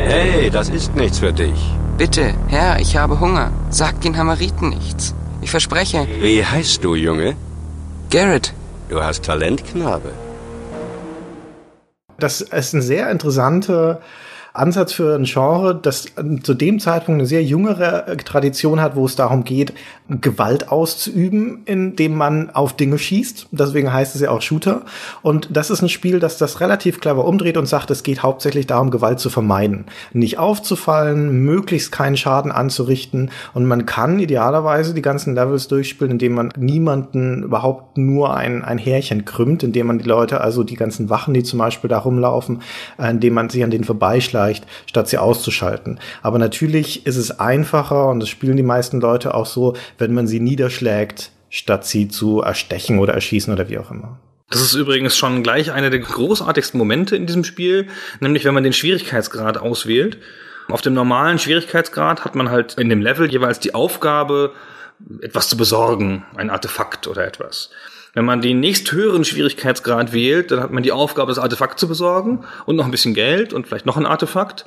Hey, 0.06 0.52
das 0.52 0.70
ist 0.70 0.96
nichts 0.96 1.18
für 1.18 1.34
dich. 1.34 1.60
Bitte, 1.98 2.36
Herr, 2.50 2.80
ich 2.80 2.98
habe 2.98 3.20
Hunger. 3.20 3.50
Sag 3.72 4.00
den 4.02 4.16
Hamariten 4.16 4.70
nichts. 4.70 5.16
Ich 5.42 5.50
verspreche. 5.50 6.08
Wie 6.22 6.46
heißt 6.46 6.84
du, 6.84 6.94
Junge? 6.94 7.36
Garrett. 8.10 8.54
Du 8.88 9.04
hast 9.04 9.26
Talent, 9.26 9.66
Knabe. 9.66 10.14
Das 12.20 12.40
ist 12.40 12.74
eine 12.74 12.82
sehr 12.82 13.12
interessante 13.12 14.02
Ansatz 14.58 14.94
für 14.94 15.16
ein 15.16 15.24
Genre, 15.26 15.76
das 15.76 16.06
zu 16.44 16.54
dem 16.54 16.80
Zeitpunkt 16.80 17.20
eine 17.20 17.28
sehr 17.28 17.44
jüngere 17.44 18.18
Tradition 18.18 18.82
hat, 18.82 18.96
wo 18.96 19.06
es 19.06 19.16
darum 19.16 19.44
geht, 19.44 19.74
Gewalt 20.10 20.70
auszuüben, 20.70 21.64
indem 21.66 22.16
man 22.16 22.50
auf 22.50 22.76
Dinge 22.76 22.98
schießt. 22.98 23.48
Deswegen 23.52 23.92
heißt 23.92 24.16
es 24.16 24.22
ja 24.22 24.32
auch 24.32 24.42
Shooter. 24.42 24.84
Und 25.22 25.50
das 25.52 25.70
ist 25.70 25.82
ein 25.82 25.90
Spiel, 25.90 26.20
das 26.20 26.38
das 26.38 26.62
relativ 26.62 27.02
clever 27.02 27.26
umdreht 27.26 27.58
und 27.58 27.66
sagt, 27.68 27.92
es 27.92 28.04
geht 28.04 28.24
hauptsächlich 28.24 28.68
darum, 28.68 28.90
Gewalt 28.90 29.20
zu 29.20 29.30
vermeiden. 29.30 29.86
Nicht 30.14 30.40
aufzufallen, 30.40 31.44
möglichst 31.44 31.92
keinen 31.92 32.16
Schaden 32.16 32.52
anzurichten. 32.52 33.32
Und 33.54 33.66
man 33.66 33.86
kann 33.86 34.20
idealerweise 34.20 34.94
die 34.94 35.02
ganzen 35.02 35.36
Levels 35.36 35.68
durchspielen, 35.68 36.14
indem 36.14 36.34
man 36.34 36.54
niemanden 36.58 37.44
überhaupt 37.44 37.98
nur 37.98 38.36
ein, 38.36 38.64
ein 38.64 38.78
Härchen 38.78 39.26
krümmt, 39.26 39.64
indem 39.64 39.88
man 39.88 40.00
die 40.00 40.08
Leute, 40.08 40.42
also 40.42 40.64
die 40.64 40.76
ganzen 40.76 41.10
Wachen, 41.10 41.34
die 41.34 41.44
zum 41.44 41.60
Beispiel 41.60 41.90
da 41.90 42.00
rumlaufen, 42.00 42.62
äh, 42.98 43.10
indem 43.10 43.34
man 43.34 43.50
sie 43.50 43.64
an 43.64 43.72
denen 43.72 43.84
vorbeischleicht, 43.84 44.47
statt 44.86 45.08
sie 45.08 45.18
auszuschalten. 45.18 46.00
Aber 46.22 46.40
natürlich 46.40 47.06
ist 47.06 47.18
es 47.18 47.40
einfacher 47.40 48.10
und 48.10 48.20
das 48.20 48.30
spielen 48.30 48.58
die 48.58 48.64
meisten 48.64 49.00
Leute 49.00 49.34
auch 49.34 49.46
so, 49.46 49.76
wenn 49.98 50.14
man 50.14 50.28
sie 50.28 50.40
niederschlägt, 50.40 51.32
statt 51.50 51.86
sie 51.86 52.08
zu 52.08 52.42
erstechen 52.42 53.00
oder 53.00 53.14
erschießen 53.14 53.54
oder 53.54 53.70
wie 53.70 53.78
auch 53.78 53.92
immer. 53.92 54.20
Das 54.50 54.62
ist 54.62 54.76
übrigens 54.76 55.18
schon 55.18 55.44
gleich 55.44 55.72
einer 55.72 55.90
der 55.90 56.00
großartigsten 56.00 56.78
Momente 56.78 57.16
in 57.16 57.26
diesem 57.26 57.44
Spiel, 57.44 57.88
nämlich 58.22 58.46
wenn 58.46 58.54
man 58.54 58.64
den 58.64 58.74
Schwierigkeitsgrad 58.74 59.58
auswählt. 59.58 60.20
Auf 60.70 60.82
dem 60.82 60.94
normalen 60.94 61.38
Schwierigkeitsgrad 61.40 62.24
hat 62.24 62.36
man 62.36 62.50
halt 62.50 62.76
in 62.76 62.90
dem 62.90 63.02
Level 63.02 63.30
jeweils 63.30 63.60
die 63.60 63.74
Aufgabe, 63.74 64.54
etwas 65.22 65.50
zu 65.50 65.58
besorgen, 65.58 66.26
ein 66.36 66.50
Artefakt 66.50 67.08
oder 67.08 67.26
etwas. 67.26 67.70
Wenn 68.18 68.26
man 68.26 68.42
den 68.42 68.60
nächsthöheren 68.62 69.24
Schwierigkeitsgrad 69.24 70.12
wählt, 70.12 70.50
dann 70.50 70.60
hat 70.60 70.72
man 70.72 70.82
die 70.82 70.92
Aufgabe, 70.92 71.30
das 71.30 71.38
Artefakt 71.38 71.78
zu 71.78 71.88
besorgen 71.88 72.46
und 72.66 72.76
noch 72.76 72.86
ein 72.86 72.90
bisschen 72.90 73.14
Geld 73.14 73.54
und 73.54 73.68
vielleicht 73.68 73.86
noch 73.86 73.96
ein 73.96 74.08
Artefakt. 74.08 74.66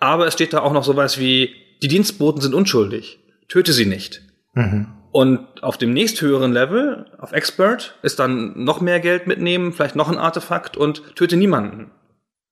Aber 0.00 0.26
es 0.26 0.34
steht 0.34 0.52
da 0.52 0.58
auch 0.58 0.72
noch 0.72 0.82
sowas 0.82 1.20
wie, 1.20 1.54
die 1.84 1.86
Dienstboten 1.86 2.40
sind 2.40 2.52
unschuldig. 2.52 3.20
Töte 3.46 3.72
sie 3.72 3.86
nicht. 3.86 4.22
Mhm. 4.54 4.88
Und 5.12 5.62
auf 5.62 5.78
dem 5.78 5.92
nächsthöheren 5.92 6.52
Level, 6.52 7.06
auf 7.20 7.30
Expert, 7.30 7.96
ist 8.02 8.18
dann 8.18 8.64
noch 8.64 8.80
mehr 8.80 8.98
Geld 8.98 9.28
mitnehmen, 9.28 9.72
vielleicht 9.72 9.94
noch 9.94 10.10
ein 10.10 10.18
Artefakt 10.18 10.76
und 10.76 11.14
töte 11.14 11.36
niemanden. 11.36 11.92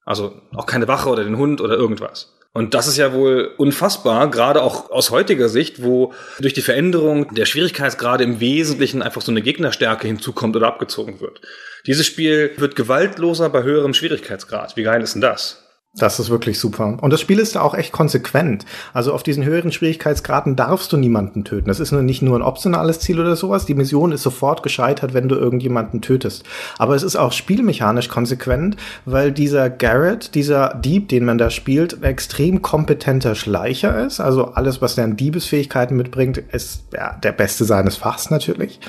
Also 0.05 0.41
auch 0.55 0.67
keine 0.67 0.87
Wache 0.87 1.09
oder 1.11 1.25
den 1.25 1.37
Hund 1.37 1.61
oder 1.61 1.77
irgendwas. 1.77 2.39
Und 2.55 2.75
das 2.75 2.87
ist 2.87 2.99
ja 2.99 3.15
wohl 3.15 3.51
unfassbar, 3.57 4.31
gerade 4.31 4.63
auch 4.63 4.91
aus 4.91 5.11
heutiger 5.11 5.49
Sicht, 5.49 5.83
wo 5.83 6.13
durch 6.39 6.53
die 6.53 6.61
Veränderung 6.61 7.35
der 7.35 7.47
Schwierigkeitsgrade 7.47 8.25
im 8.25 8.41
Wesentlichen 8.41 9.01
einfach 9.01 9.23
so 9.23 9.33
eine 9.33 9.41
Gegnerstärke 9.41 10.07
hinzukommt 10.07 10.55
oder 10.55 10.67
abgezogen 10.67 11.21
wird. 11.21 11.41
Dieses 11.87 12.07
Spiel 12.07 12.53
wird 12.59 12.77
gewaltloser 12.77 13.49
bei 13.49 13.63
höherem 13.63 13.95
Schwierigkeitsgrad. 13.95 14.77
Wie 14.77 14.83
geil 14.83 15.03
ist 15.03 15.15
denn 15.15 15.23
das? 15.23 15.62
Das 15.95 16.19
ist 16.19 16.31
wirklich 16.31 16.59
super. 16.59 16.97
Und 17.03 17.13
das 17.13 17.21
Spiel 17.21 17.39
ist 17.39 17.55
da 17.55 17.61
auch 17.61 17.75
echt 17.75 17.93
konsequent. 17.93 18.65
Also 18.95 19.13
auf 19.13 19.23
diesen 19.23 19.45
höheren 19.45 19.73
Schwierigkeitsgraden 19.73 20.57
darfst 20.57 20.91
du 20.91 20.97
niemanden 20.97 21.45
töten. 21.45 21.69
Das 21.69 21.81
ist 21.81 21.93
nicht 21.93 22.23
nur 22.23 22.39
ein 22.39 22.43
optionales 22.43 23.01
Ziel 23.01 23.21
oder 23.21 23.37
sowas. 23.37 23.67
Die 23.67 23.75
Mission 23.75 24.11
ist 24.11 24.23
sofort 24.23 24.63
gescheitert, 24.63 25.13
wenn 25.13 25.29
du 25.29 25.35
irgendjemanden 25.35 26.01
tötest. 26.01 26.45
Aber 26.79 26.95
es 26.95 27.03
ist 27.03 27.17
auch 27.17 27.33
spielmechanisch 27.33 28.09
konsequent, 28.09 28.79
weil 29.05 29.33
dieser 29.33 29.69
Garrett, 29.69 30.35
dieser 30.35 30.73
Dieb, 30.83 31.11
den 31.11 31.27
man 31.27 31.37
da 31.37 31.51
spielt, 31.51 32.03
ein 32.03 32.05
extrem 32.05 32.63
kompetenter 32.63 33.35
Schleicher 33.35 34.07
ist. 34.07 34.19
Also 34.19 34.47
alles, 34.47 34.81
was 34.81 34.95
der 34.95 35.05
an 35.05 35.19
Diebesfähigkeiten 35.19 35.95
mitbringt, 35.95 36.39
ist 36.39 36.85
ja, 36.95 37.19
der 37.23 37.33
Beste 37.33 37.67
seines 37.67 37.97
Fachs 37.97 38.31
natürlich. 38.31 38.81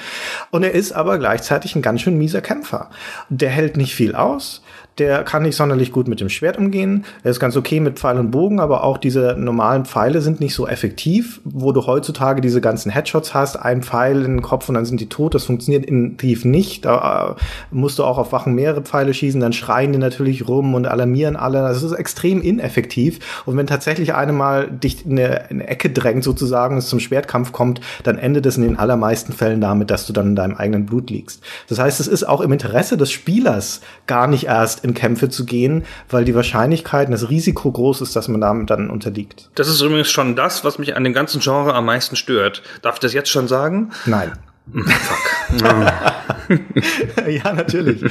Und 0.51 0.63
er 0.63 0.72
ist 0.72 0.93
aber 0.93 1.19
gleichzeitig 1.19 1.75
ein 1.75 1.81
ganz 1.81 2.00
schön 2.00 2.17
mieser 2.17 2.39
Kämpfer. 2.39 2.89
Der 3.27 3.50
hält 3.50 3.75
nicht 3.75 3.93
viel 3.93 4.15
aus 4.15 4.62
der 4.97 5.23
kann 5.23 5.43
nicht 5.43 5.55
sonderlich 5.55 5.91
gut 5.91 6.07
mit 6.07 6.19
dem 6.19 6.29
Schwert 6.29 6.57
umgehen. 6.57 7.05
Er 7.23 7.31
ist 7.31 7.39
ganz 7.39 7.57
okay 7.57 7.79
mit 7.79 8.00
Pfeil 8.00 8.19
und 8.19 8.31
Bogen, 8.31 8.59
aber 8.59 8.83
auch 8.83 8.97
diese 8.97 9.35
normalen 9.38 9.85
Pfeile 9.85 10.21
sind 10.21 10.39
nicht 10.39 10.53
so 10.53 10.67
effektiv, 10.67 11.41
wo 11.43 11.71
du 11.71 11.85
heutzutage 11.88 12.41
diese 12.41 12.62
ganzen 12.62 12.91
Headshots 12.91 13.33
hast, 13.33 13.55
ein 13.55 13.81
Pfeil 13.81 14.17
in 14.17 14.38
den 14.38 14.41
Kopf 14.41 14.69
und 14.69 14.75
dann 14.75 14.85
sind 14.85 15.01
die 15.01 15.09
tot. 15.09 15.33
Das 15.33 15.45
funktioniert 15.45 15.85
in 15.85 16.17
Thief 16.17 16.45
nicht. 16.45 16.85
Da 16.85 17.35
äh, 17.38 17.43
musst 17.71 17.97
du 17.97 18.03
auch 18.03 18.17
auf 18.17 18.31
Wachen 18.31 18.53
mehrere 18.53 18.81
Pfeile 18.81 19.13
schießen, 19.13 19.41
dann 19.41 19.53
schreien 19.53 19.93
die 19.93 20.00
natürlich 20.00 20.47
rum 20.47 20.75
und 20.75 20.85
alarmieren 20.85 21.35
alle. 21.35 21.59
Das 21.59 21.81
ist 21.81 21.93
extrem 21.93 22.41
ineffektiv. 22.41 23.43
Und 23.45 23.57
wenn 23.57 23.67
tatsächlich 23.67 24.13
eine 24.13 24.33
mal 24.33 24.69
dich 24.69 25.05
in 25.05 25.13
eine, 25.13 25.45
in 25.50 25.62
eine 25.62 25.67
Ecke 25.67 25.89
drängt, 25.89 26.23
sozusagen, 26.23 26.77
es 26.77 26.88
zum 26.88 27.00
Schwertkampf 27.00 27.51
kommt, 27.51 27.81
dann 28.03 28.17
endet 28.17 28.45
es 28.45 28.57
in 28.57 28.63
den 28.63 28.77
allermeisten 28.77 29.33
Fällen 29.33 29.62
damit, 29.62 29.89
dass 29.89 30.05
du 30.05 30.13
dann 30.13 30.27
in 30.27 30.35
deinem 30.35 30.55
eigenen 30.55 30.85
Blut 30.85 31.09
liegst. 31.09 31.41
Das 31.67 31.79
heißt, 31.79 32.00
es 32.00 32.07
ist 32.07 32.23
auch 32.23 32.41
im 32.41 32.51
Interesse 32.51 32.97
des 32.97 33.12
Spielers 33.12 33.81
gar 34.05 34.27
nicht 34.27 34.45
erst 34.45 34.82
in 34.83 34.93
Kämpfe 34.93 35.29
zu 35.29 35.45
gehen, 35.45 35.85
weil 36.09 36.25
die 36.25 36.35
Wahrscheinlichkeit, 36.35 37.11
das 37.11 37.29
Risiko 37.29 37.71
groß 37.71 38.01
ist, 38.01 38.15
dass 38.15 38.27
man 38.27 38.41
damit 38.41 38.69
dann 38.69 38.89
unterliegt. 38.89 39.49
Das 39.55 39.67
ist 39.67 39.81
übrigens 39.81 40.11
schon 40.11 40.35
das, 40.35 40.63
was 40.63 40.77
mich 40.77 40.95
an 40.95 41.03
dem 41.03 41.13
ganzen 41.13 41.39
Genre 41.41 41.73
am 41.73 41.85
meisten 41.85 42.15
stört. 42.15 42.61
Darf 42.81 42.95
ich 42.95 42.99
das 42.99 43.13
jetzt 43.13 43.29
schon 43.29 43.47
sagen? 43.47 43.91
Nein. 44.05 44.33
Hm, 44.71 44.85
fuck. 44.87 45.59
ja, 47.27 47.53
natürlich. 47.53 48.03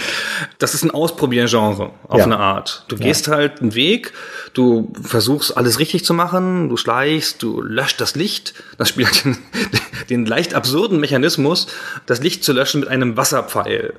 Das 0.59 0.75
ist 0.75 0.83
ein 0.85 0.91
Ausprobieren-Genre 0.91 1.91
auf 2.09 2.19
Ja. 2.19 2.25
eine 2.25 2.39
Art. 2.39 2.85
Du 2.89 2.97
Ja. 2.97 3.03
gehst 3.07 3.29
halt 3.29 3.61
einen 3.63 3.75
Weg, 3.75 4.13
du 4.55 4.93
versuchst 5.03 5.57
alles 5.57 5.79
richtig 5.79 6.05
zu 6.05 6.13
machen, 6.15 6.69
du 6.69 6.77
schleichst, 6.77 7.43
du 7.43 7.63
löscht 7.63 8.01
das 8.01 8.15
Licht. 8.17 8.55
Das 8.79 8.89
Spiel 8.91 9.07
hat 9.07 9.25
den, 9.25 9.39
den 10.11 10.27
leicht 10.27 10.55
absurden 10.55 11.01
Mechanismus, 11.01 11.69
das 12.07 12.21
Licht 12.23 12.45
zu 12.45 12.53
löschen 12.53 12.81
mit 12.81 12.89
einem 12.89 13.17
Wasserpfeil. 13.17 13.95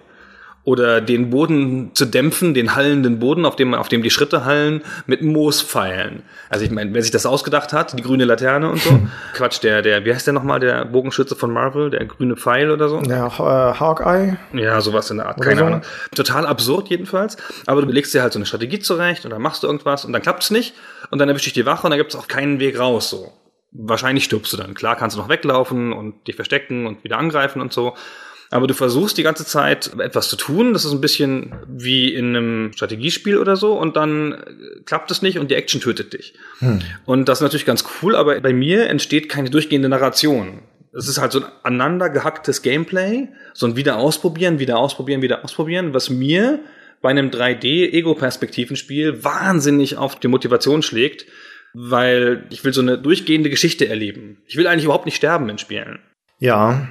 Oder 0.66 1.02
den 1.02 1.30
Boden 1.30 1.92
zu 1.94 2.06
dämpfen, 2.06 2.54
den 2.54 2.74
hallenden 2.76 3.20
Boden, 3.20 3.46
auf 3.46 3.58
dem, 3.58 3.74
auf 3.74 3.90
dem 3.90 4.02
die 4.02 4.10
Schritte 4.10 4.46
hallen, 4.46 4.82
mit 5.08 5.22
Moospfeilen. 5.22 6.24
Also 6.50 6.64
ich 6.64 6.72
meine, 6.72 6.94
wer 6.94 7.02
sich 7.02 7.12
das 7.12 7.26
ausgedacht 7.26 7.74
hat, 7.74 7.98
die 7.98 8.02
grüne 8.02 8.24
Laterne 8.24 8.70
und 8.70 8.82
so. 8.82 8.98
Quatsch, 9.34 9.62
der, 9.62 9.82
der, 9.82 10.06
wie 10.06 10.14
heißt 10.14 10.26
der 10.26 10.34
nochmal, 10.34 10.62
der 10.62 10.86
Bogenschütze 10.86 11.36
von 11.36 11.52
Marvel, 11.52 11.90
der 11.90 12.06
grüne 12.06 12.38
Pfeil 12.38 12.72
oder 12.72 12.88
so? 12.88 13.02
Ja, 13.02 13.28
äh, 13.28 13.74
Hawkeye. 13.78 14.38
Ja, 14.54 14.80
sowas 14.80 15.12
in 15.12 15.18
der 15.18 15.28
Art, 15.28 15.42
keine 15.42 15.60
so. 15.60 15.66
Ahnung. 15.66 15.82
Total 16.16 16.46
absurd 16.46 16.90
jedenfalls. 16.90 17.36
Aber 17.66 17.82
du 17.82 17.92
legst 17.92 18.14
dir 18.14 18.22
halt 18.22 18.32
so 18.32 18.40
eine 18.40 18.46
Strategie 18.46 18.80
zurecht 18.80 19.26
und 19.26 19.32
dann 19.32 19.42
machst 19.42 19.64
du 19.64 19.68
irgendwas 19.68 20.06
und 20.06 20.14
dann 20.14 20.22
klappt's 20.22 20.50
nicht 20.50 20.76
und 21.12 21.20
dann 21.20 21.28
erwischt 21.28 21.46
dich 21.46 21.54
die 21.54 21.66
Wache 21.66 21.86
und 21.86 21.92
dann 21.92 22.00
gibt's 22.00 22.16
auch 22.16 22.30
keinen 22.30 22.60
Weg 22.60 22.80
raus 22.80 23.10
so. 23.10 23.34
Wahrscheinlich 23.72 24.24
stirbst 24.24 24.54
du 24.54 24.58
dann. 24.58 24.76
Klar 24.76 24.96
kannst 24.96 25.18
du 25.18 25.22
noch 25.22 25.30
weglaufen 25.30 25.94
und 25.94 26.28
dich 26.28 26.36
verstecken 26.36 26.86
und 26.86 27.04
wieder 27.04 27.18
angreifen 27.18 27.60
und 27.60 27.74
so. 27.74 27.96
Aber 28.54 28.68
du 28.68 28.76
versuchst 28.76 29.18
die 29.18 29.24
ganze 29.24 29.48
Zeit 29.48 29.92
etwas 29.98 30.30
zu 30.30 30.36
tun. 30.36 30.74
Das 30.74 30.86
ist 30.86 30.92
ein 30.92 31.02
bisschen 31.02 31.56
wie 31.68 32.14
in 32.14 32.36
einem 32.36 32.72
Strategiespiel 32.74 33.40
oder 33.40 33.56
so. 33.56 33.74
Und 33.74 33.96
dann 33.96 34.34
äh, 34.34 34.36
klappt 34.86 35.10
es 35.10 35.24
nicht 35.24 35.40
und 35.40 35.50
die 35.50 35.56
Action 35.56 35.82
tötet 35.82 36.14
dich. 36.14 36.36
Und 37.06 37.28
das 37.28 37.40
ist 37.40 37.42
natürlich 37.42 37.66
ganz 37.66 37.84
cool, 38.02 38.16
aber 38.16 38.40
bei 38.42 38.54
mir 38.54 38.92
entsteht 38.92 39.28
keine 39.28 39.50
durchgehende 39.50 39.90
Narration. 39.90 40.60
Es 40.96 41.08
ist 41.08 41.18
halt 41.18 41.32
so 41.32 41.40
ein 41.40 41.46
aneinander 41.64 42.12
gehacktes 42.12 42.62
Gameplay, 42.62 43.28
so 43.56 43.66
ein 43.66 43.76
wieder 43.76 43.98
ausprobieren, 43.98 44.60
wieder 44.60 44.78
ausprobieren, 44.78 45.24
wieder 45.24 45.44
ausprobieren, 45.44 45.96
was 45.96 46.12
mir 46.12 46.60
bei 47.02 47.10
einem 47.10 47.32
3D-Ego-Perspektivenspiel 47.32 49.24
wahnsinnig 49.24 49.98
auf 49.98 50.20
die 50.20 50.28
Motivation 50.28 50.84
schlägt, 50.84 51.26
weil 51.74 52.46
ich 52.52 52.64
will 52.64 52.72
so 52.72 52.82
eine 52.82 53.00
durchgehende 53.00 53.50
Geschichte 53.50 53.90
erleben. 53.90 54.44
Ich 54.46 54.58
will 54.58 54.68
eigentlich 54.68 54.86
überhaupt 54.86 55.08
nicht 55.08 55.16
sterben 55.16 55.50
in 55.50 55.58
Spielen. 55.58 55.98
Ja, 56.38 56.88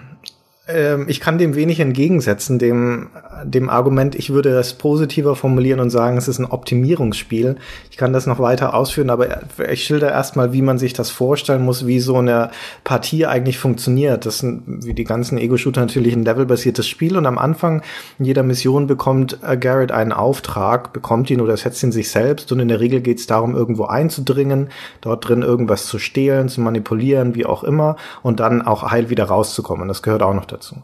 ähm, 0.68 1.06
ich 1.08 1.20
kann 1.20 1.38
dem 1.38 1.56
wenig 1.56 1.80
entgegensetzen, 1.80 2.60
dem, 2.60 3.08
dem 3.42 3.68
Argument, 3.68 4.14
ich 4.14 4.30
würde 4.30 4.52
das 4.52 4.74
positiver 4.74 5.34
formulieren 5.34 5.80
und 5.80 5.90
sagen, 5.90 6.16
es 6.16 6.28
ist 6.28 6.38
ein 6.38 6.44
Optimierungsspiel. 6.44 7.56
Ich 7.90 7.96
kann 7.96 8.12
das 8.12 8.26
noch 8.26 8.38
weiter 8.38 8.74
ausführen, 8.74 9.10
aber 9.10 9.42
ich 9.70 9.82
schilder 9.82 10.12
erstmal, 10.12 10.52
wie 10.52 10.62
man 10.62 10.78
sich 10.78 10.92
das 10.92 11.10
vorstellen 11.10 11.62
muss, 11.62 11.86
wie 11.86 11.98
so 11.98 12.16
eine 12.16 12.50
Partie 12.84 13.26
eigentlich 13.26 13.58
funktioniert. 13.58 14.24
Das 14.24 14.38
sind, 14.38 14.84
wie 14.84 14.94
die 14.94 15.02
ganzen 15.02 15.36
Ego-Shooter, 15.36 15.80
natürlich 15.80 16.14
ein 16.14 16.24
levelbasiertes 16.24 16.86
Spiel 16.86 17.16
und 17.16 17.26
am 17.26 17.38
Anfang 17.38 17.82
in 18.20 18.24
jeder 18.24 18.44
Mission 18.44 18.86
bekommt 18.86 19.38
äh, 19.42 19.56
Garrett 19.56 19.90
einen 19.90 20.12
Auftrag, 20.12 20.92
bekommt 20.92 21.28
ihn 21.30 21.40
oder 21.40 21.56
setzt 21.56 21.82
ihn 21.82 21.90
sich 21.90 22.10
selbst 22.10 22.52
und 22.52 22.60
in 22.60 22.68
der 22.68 22.78
Regel 22.78 23.00
geht 23.00 23.18
es 23.18 23.26
darum, 23.26 23.56
irgendwo 23.56 23.86
einzudringen, 23.86 24.68
dort 25.00 25.28
drin 25.28 25.42
irgendwas 25.42 25.86
zu 25.86 25.98
stehlen, 25.98 26.48
zu 26.48 26.60
manipulieren, 26.60 27.34
wie 27.34 27.46
auch 27.46 27.64
immer 27.64 27.96
und 28.22 28.38
dann 28.38 28.62
auch 28.62 28.92
heil 28.92 29.10
wieder 29.10 29.24
rauszukommen. 29.24 29.88
Das 29.88 30.02
gehört 30.02 30.22
auch 30.22 30.34
noch 30.34 30.51
dazu. 30.52 30.76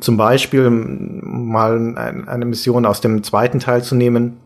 Zum 0.00 0.16
Beispiel 0.16 0.70
mal 0.70 1.96
ein, 1.96 2.28
eine 2.28 2.44
Mission 2.44 2.86
aus 2.86 3.00
dem 3.00 3.22
zweiten 3.22 3.60
Teil 3.60 3.82
zu 3.82 3.94
nehmen. 3.94 4.38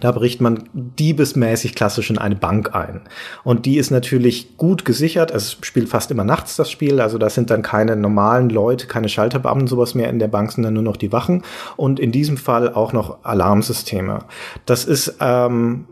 Da 0.00 0.12
bricht 0.12 0.42
man 0.42 0.68
diebesmäßig 0.74 1.74
klassisch 1.74 2.10
in 2.10 2.18
eine 2.18 2.36
Bank 2.36 2.74
ein. 2.74 3.00
Und 3.44 3.64
die 3.64 3.78
ist 3.78 3.90
natürlich 3.90 4.58
gut 4.58 4.84
gesichert. 4.84 5.30
Es 5.30 5.56
spielt 5.62 5.88
fast 5.88 6.10
immer 6.10 6.24
nachts 6.24 6.56
das 6.56 6.70
Spiel. 6.70 7.00
Also 7.00 7.16
da 7.16 7.30
sind 7.30 7.48
dann 7.48 7.62
keine 7.62 7.96
normalen 7.96 8.50
Leute, 8.50 8.88
keine 8.88 9.08
Schalterbeamten, 9.08 9.68
sowas 9.68 9.94
mehr 9.94 10.10
in 10.10 10.18
der 10.18 10.28
Bank, 10.28 10.52
sondern 10.52 10.74
nur 10.74 10.82
noch 10.82 10.98
die 10.98 11.12
Wachen. 11.12 11.44
Und 11.76 11.98
in 11.98 12.12
diesem 12.12 12.36
Fall 12.36 12.74
auch 12.74 12.92
noch 12.92 13.24
Alarmsysteme. 13.24 14.18
Das 14.66 14.84
ist, 14.84 15.16
ähm, 15.20 15.86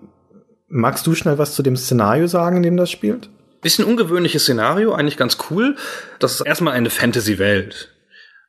magst 0.68 1.06
du 1.06 1.14
schnell 1.14 1.38
was 1.38 1.54
zu 1.54 1.62
dem 1.62 1.76
Szenario 1.76 2.26
sagen, 2.26 2.58
in 2.58 2.62
dem 2.62 2.76
das 2.76 2.90
spielt? 2.90 3.30
Bisschen 3.62 3.86
ungewöhnliches 3.86 4.42
Szenario, 4.42 4.92
eigentlich 4.92 5.16
ganz 5.16 5.38
cool. 5.48 5.76
Das 6.18 6.34
ist 6.34 6.40
erstmal 6.42 6.74
eine 6.74 6.90
Fantasy-Welt. 6.90 7.93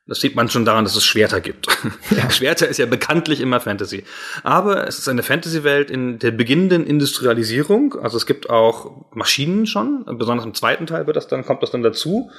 Das 0.08 0.20
sieht 0.20 0.36
man 0.36 0.48
schon 0.48 0.64
daran, 0.64 0.84
dass 0.84 0.94
es 0.94 1.04
Schwerter 1.04 1.40
gibt. 1.40 1.66
Schwerter 2.30 2.68
ist 2.68 2.78
ja 2.78 2.86
bekanntlich 2.86 3.40
immer 3.40 3.58
Fantasy. 3.58 4.04
Aber 4.44 4.86
es 4.86 5.00
ist 5.00 5.08
eine 5.08 5.24
Fantasy-Welt 5.24 5.90
in 5.90 6.20
der 6.20 6.30
beginnenden 6.30 6.86
Industrialisierung. 6.86 7.96
Also 8.00 8.16
es 8.16 8.24
gibt 8.24 8.48
auch 8.48 9.06
Maschinen 9.12 9.66
schon. 9.66 10.04
Besonders 10.16 10.46
im 10.46 10.54
zweiten 10.54 10.86
Teil 10.86 11.06
wird 11.08 11.16
das 11.16 11.26
dann, 11.26 11.44
kommt 11.44 11.62
das 11.62 11.72
dann 11.72 11.82
dazu. 11.82 12.30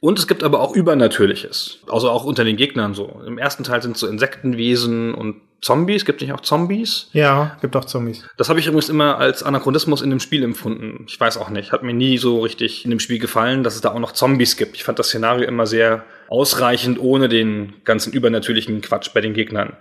Und 0.00 0.18
es 0.18 0.26
gibt 0.26 0.44
aber 0.44 0.60
auch 0.60 0.76
Übernatürliches. 0.76 1.78
Also 1.88 2.10
auch 2.10 2.24
unter 2.24 2.44
den 2.44 2.56
Gegnern 2.56 2.92
so. 2.92 3.22
Im 3.26 3.38
ersten 3.38 3.64
Teil 3.64 3.80
sind 3.80 3.96
so 3.96 4.06
Insektenwesen 4.06 5.14
und 5.14 5.36
Zombies. 5.62 6.04
Gibt 6.04 6.20
nicht 6.20 6.34
auch 6.34 6.42
Zombies? 6.42 7.08
Ja, 7.14 7.56
gibt 7.62 7.74
auch 7.76 7.86
Zombies. 7.86 8.24
Das 8.36 8.50
habe 8.50 8.60
ich 8.60 8.66
übrigens 8.66 8.90
immer 8.90 9.16
als 9.16 9.42
Anachronismus 9.42 10.02
in 10.02 10.10
dem 10.10 10.20
Spiel 10.20 10.42
empfunden. 10.42 11.06
Ich 11.08 11.18
weiß 11.18 11.38
auch 11.38 11.48
nicht. 11.48 11.72
Hat 11.72 11.82
mir 11.82 11.94
nie 11.94 12.18
so 12.18 12.40
richtig 12.40 12.84
in 12.84 12.90
dem 12.90 13.00
Spiel 13.00 13.18
gefallen, 13.18 13.62
dass 13.62 13.74
es 13.74 13.80
da 13.80 13.92
auch 13.92 13.98
noch 13.98 14.12
Zombies 14.12 14.58
gibt. 14.58 14.76
Ich 14.76 14.84
fand 14.84 14.98
das 14.98 15.08
Szenario 15.08 15.48
immer 15.48 15.66
sehr 15.66 16.04
ausreichend 16.28 17.00
ohne 17.00 17.28
den 17.28 17.74
ganzen 17.84 18.12
übernatürlichen 18.12 18.80
Quatsch 18.80 19.10
bei 19.14 19.20
den 19.20 19.34
Gegnern. 19.34 19.76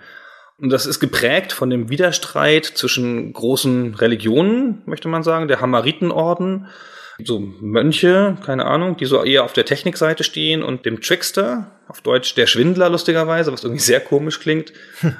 Und 0.57 0.69
das 0.69 0.85
ist 0.85 0.99
geprägt 0.99 1.51
von 1.51 1.69
dem 1.69 1.89
Widerstreit 1.89 2.65
zwischen 2.65 3.33
großen 3.33 3.95
Religionen, 3.95 4.81
möchte 4.85 5.09
man 5.09 5.23
sagen, 5.23 5.47
der 5.47 5.59
Hamaritenorden, 5.59 6.67
so 7.23 7.39
Mönche, 7.39 8.37
keine 8.45 8.65
Ahnung, 8.65 8.97
die 8.97 9.05
so 9.05 9.23
eher 9.23 9.43
auf 9.43 9.53
der 9.53 9.65
Technikseite 9.65 10.23
stehen 10.23 10.63
und 10.63 10.85
dem 10.85 11.01
Trickster, 11.01 11.71
auf 11.87 12.01
Deutsch 12.01 12.35
der 12.35 12.47
Schwindler 12.47 12.89
lustigerweise, 12.89 13.53
was 13.53 13.63
irgendwie 13.63 13.81
sehr 13.81 13.99
komisch 13.99 14.39
klingt. 14.39 14.73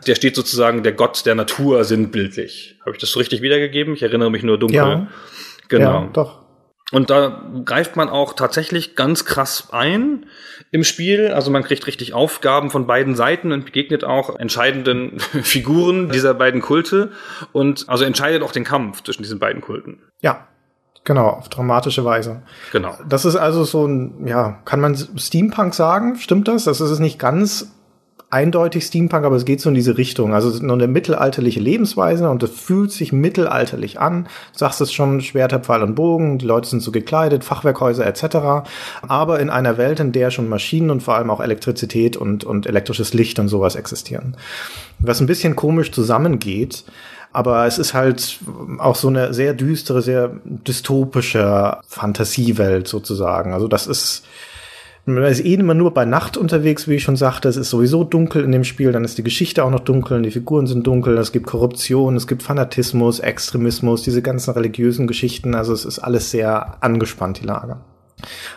Der 0.07 0.15
steht 0.15 0.35
sozusagen 0.35 0.83
der 0.83 0.93
Gott 0.93 1.25
der 1.25 1.35
Natur 1.35 1.83
sinnbildlich. 1.83 2.77
Habe 2.81 2.91
ich 2.91 2.97
das 2.99 3.11
so 3.11 3.19
richtig 3.19 3.41
wiedergegeben? 3.41 3.93
Ich 3.93 4.03
erinnere 4.03 4.31
mich 4.31 4.43
nur 4.43 4.57
dunkel. 4.57 4.77
Ja. 4.77 5.07
Genau. 5.67 6.03
Ja, 6.03 6.09
doch. 6.11 6.44
Und 6.91 7.09
da 7.09 7.43
greift 7.65 7.95
man 7.95 8.09
auch 8.09 8.33
tatsächlich 8.33 8.95
ganz 8.95 9.25
krass 9.25 9.69
ein 9.71 10.27
im 10.71 10.83
Spiel. 10.83 11.29
Also 11.29 11.49
man 11.49 11.63
kriegt 11.63 11.87
richtig 11.87 12.13
Aufgaben 12.13 12.69
von 12.69 12.85
beiden 12.85 13.15
Seiten 13.15 13.51
und 13.51 13.65
begegnet 13.65 14.03
auch 14.03 14.35
entscheidenden 14.37 15.19
Figuren 15.19 16.09
dieser 16.09 16.35
beiden 16.35 16.61
Kulte 16.61 17.11
und 17.53 17.89
also 17.89 18.03
entscheidet 18.03 18.43
auch 18.43 18.51
den 18.51 18.63
Kampf 18.63 19.01
zwischen 19.03 19.23
diesen 19.23 19.39
beiden 19.39 19.61
Kulten. 19.61 19.99
Ja, 20.21 20.47
genau, 21.03 21.29
auf 21.29 21.49
dramatische 21.49 22.05
Weise. 22.05 22.43
Genau. 22.71 22.95
Das 23.09 23.25
ist 23.25 23.35
also 23.35 23.63
so 23.63 23.87
ein, 23.87 24.27
ja, 24.27 24.59
kann 24.65 24.79
man 24.79 24.95
Steampunk 24.95 25.73
sagen? 25.73 26.17
Stimmt 26.17 26.47
das? 26.47 26.65
Das 26.65 26.81
ist 26.81 26.99
nicht 26.99 27.17
ganz 27.17 27.74
eindeutig 28.35 28.83
Steampunk, 28.83 29.23
aber 29.23 29.37
es 29.37 29.45
geht 29.45 29.61
so 29.61 29.69
in 29.69 29.75
diese 29.75 29.97
Richtung. 29.97 30.33
Also 30.33 30.49
es 30.49 30.55
ist 30.55 30.61
nur 30.61 30.75
eine 30.75 30.87
mittelalterliche 30.87 31.61
Lebensweise 31.61 32.29
und 32.29 32.43
es 32.43 32.51
fühlt 32.51 32.91
sich 32.91 33.13
mittelalterlich 33.13 33.97
an. 33.97 34.25
Du 34.51 34.59
sagst 34.59 34.81
es 34.81 34.91
schon, 34.91 35.21
Schwerter, 35.21 35.59
Pfeil 35.59 35.81
und 35.83 35.95
Bogen, 35.95 36.37
die 36.37 36.45
Leute 36.45 36.67
sind 36.67 36.81
so 36.81 36.91
gekleidet, 36.91 37.45
Fachwerkhäuser 37.45 38.05
etc. 38.05 38.67
Aber 39.07 39.39
in 39.39 39.49
einer 39.49 39.77
Welt, 39.77 40.01
in 40.01 40.11
der 40.11 40.31
schon 40.31 40.49
Maschinen 40.49 40.89
und 40.89 41.01
vor 41.01 41.15
allem 41.15 41.29
auch 41.29 41.39
Elektrizität 41.39 42.17
und, 42.17 42.43
und 42.43 42.67
elektrisches 42.67 43.13
Licht 43.13 43.39
und 43.39 43.47
sowas 43.47 43.75
existieren. 43.75 44.35
Was 44.99 45.21
ein 45.21 45.27
bisschen 45.27 45.55
komisch 45.55 45.93
zusammengeht, 45.93 46.83
Aber 47.35 47.65
es 47.65 47.79
ist 47.79 47.93
halt 47.93 48.39
auch 48.77 48.95
so 48.95 49.09
eine 49.09 49.33
sehr 49.33 49.53
düstere, 49.53 50.01
sehr 50.01 50.31
dystopische 50.45 51.79
Fantasiewelt 51.85 52.87
sozusagen. 52.87 53.53
Also 53.53 53.67
das 53.67 53.87
ist, 53.87 54.23
man 55.05 55.23
ist 55.23 55.45
eh 55.45 55.53
immer 55.53 55.75
nur 55.75 55.93
bei 55.93 56.05
Nacht 56.05 56.35
unterwegs, 56.35 56.87
wie 56.87 56.95
ich 56.95 57.03
schon 57.03 57.15
sagte. 57.15 57.47
Es 57.47 57.57
ist 57.57 57.69
sowieso 57.69 58.03
dunkel 58.03 58.43
in 58.43 58.51
dem 58.51 58.63
Spiel, 58.63 58.91
dann 58.91 59.05
ist 59.05 59.17
die 59.17 59.23
Geschichte 59.23 59.63
auch 59.63 59.69
noch 59.69 59.81
dunkel, 59.81 60.21
die 60.21 60.31
Figuren 60.31 60.67
sind 60.67 60.85
dunkel, 60.87 61.17
es 61.17 61.31
gibt 61.31 61.45
Korruption, 61.45 62.15
es 62.15 62.27
gibt 62.27 62.43
Fanatismus, 62.43 63.19
Extremismus, 63.19 64.01
diese 64.01 64.21
ganzen 64.21 64.51
religiösen 64.51 65.05
Geschichten. 65.07 65.53
Also 65.53 65.73
es 65.73 65.85
ist 65.85 65.99
alles 65.99 66.31
sehr 66.31 66.83
angespannt, 66.83 67.41
die 67.41 67.45
Lage. 67.45 67.77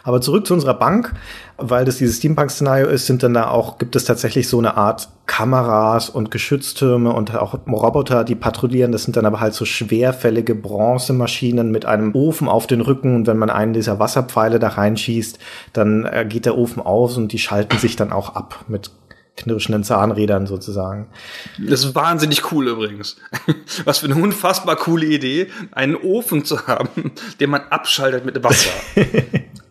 Aber 0.05 0.21
zurück 0.21 0.47
zu 0.47 0.55
unserer 0.55 0.75
Bank, 0.75 1.15
weil 1.57 1.85
das 1.85 1.97
dieses 1.97 2.19
Steampunk-Szenario 2.19 2.87
ist, 2.89 3.07
sind 3.07 3.23
dann 3.23 3.35
da 3.35 3.49
auch, 3.49 3.79
gibt 3.79 3.97
es 3.97 4.05
tatsächlich 4.05 4.49
so 4.49 4.59
eine 4.59 4.77
Art 4.77 5.09
Kameras 5.27 6.09
und 6.09 6.31
Geschütztürme 6.31 7.13
und 7.13 7.35
auch 7.37 7.55
Roboter, 7.67 8.25
die 8.25 8.35
patrouillieren. 8.35 8.93
Das 8.93 9.05
sind 9.05 9.17
dann 9.17 9.27
aber 9.27 9.41
halt 9.41 9.55
so 9.55 9.65
schwerfällige 9.65 10.55
Bronzemaschinen 10.55 11.71
mit 11.71 11.85
einem 11.85 12.15
Ofen 12.15 12.49
auf 12.49 12.67
den 12.67 12.81
Rücken. 12.81 13.15
Und 13.15 13.27
wenn 13.27 13.39
man 13.39 13.51
einen 13.51 13.73
dieser 13.73 13.99
Wasserpfeile 13.99 14.59
da 14.59 14.69
reinschießt, 14.69 15.39
dann 15.73 16.05
äh, 16.07 16.25
geht 16.29 16.47
der 16.47 16.57
Ofen 16.57 16.81
aus 16.81 17.17
und 17.17 17.33
die 17.33 17.39
schalten 17.39 17.79
sich 17.79 17.97
dann 17.97 18.13
auch 18.13 18.35
ab 18.35 18.65
mit 18.69 18.91
knirschenden 19.39 19.85
Zahnrädern 19.85 20.47
sozusagen. 20.47 21.07
Das 21.59 21.85
ist 21.85 21.95
wahnsinnig 21.95 22.53
cool 22.53 22.69
übrigens. 22.69 23.17
Was 23.85 23.99
für 23.99 24.07
eine 24.07 24.17
unfassbar 24.17 24.77
coole 24.77 25.07
Idee, 25.07 25.49
einen 25.73 25.97
Ofen 25.97 26.45
zu 26.45 26.67
haben, 26.67 27.13
den 27.41 27.51
man 27.51 27.63
abschaltet 27.71 28.25
mit 28.25 28.43
Wasser. 28.45 28.71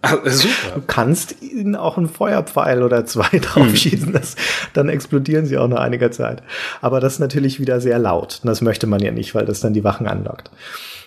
Also, 0.01 0.25
super. 0.47 0.75
Du 0.75 0.81
kannst 0.87 1.41
ihnen 1.41 1.75
auch 1.75 1.97
einen 1.97 2.09
Feuerpfeil 2.09 2.83
oder 2.83 3.05
zwei 3.05 3.39
draufschießen, 3.39 4.13
das, 4.13 4.35
dann 4.73 4.89
explodieren 4.89 5.45
sie 5.45 5.57
auch 5.57 5.67
nach 5.67 5.79
einiger 5.79 6.11
Zeit. 6.11 6.43
Aber 6.81 6.99
das 6.99 7.13
ist 7.13 7.19
natürlich 7.19 7.59
wieder 7.59 7.81
sehr 7.81 7.99
laut. 7.99 8.39
Und 8.43 8.47
das 8.47 8.61
möchte 8.61 8.87
man 8.87 9.01
ja 9.01 9.11
nicht, 9.11 9.35
weil 9.35 9.45
das 9.45 9.59
dann 9.59 9.73
die 9.73 9.83
Wachen 9.83 10.07
anlockt. 10.07 10.49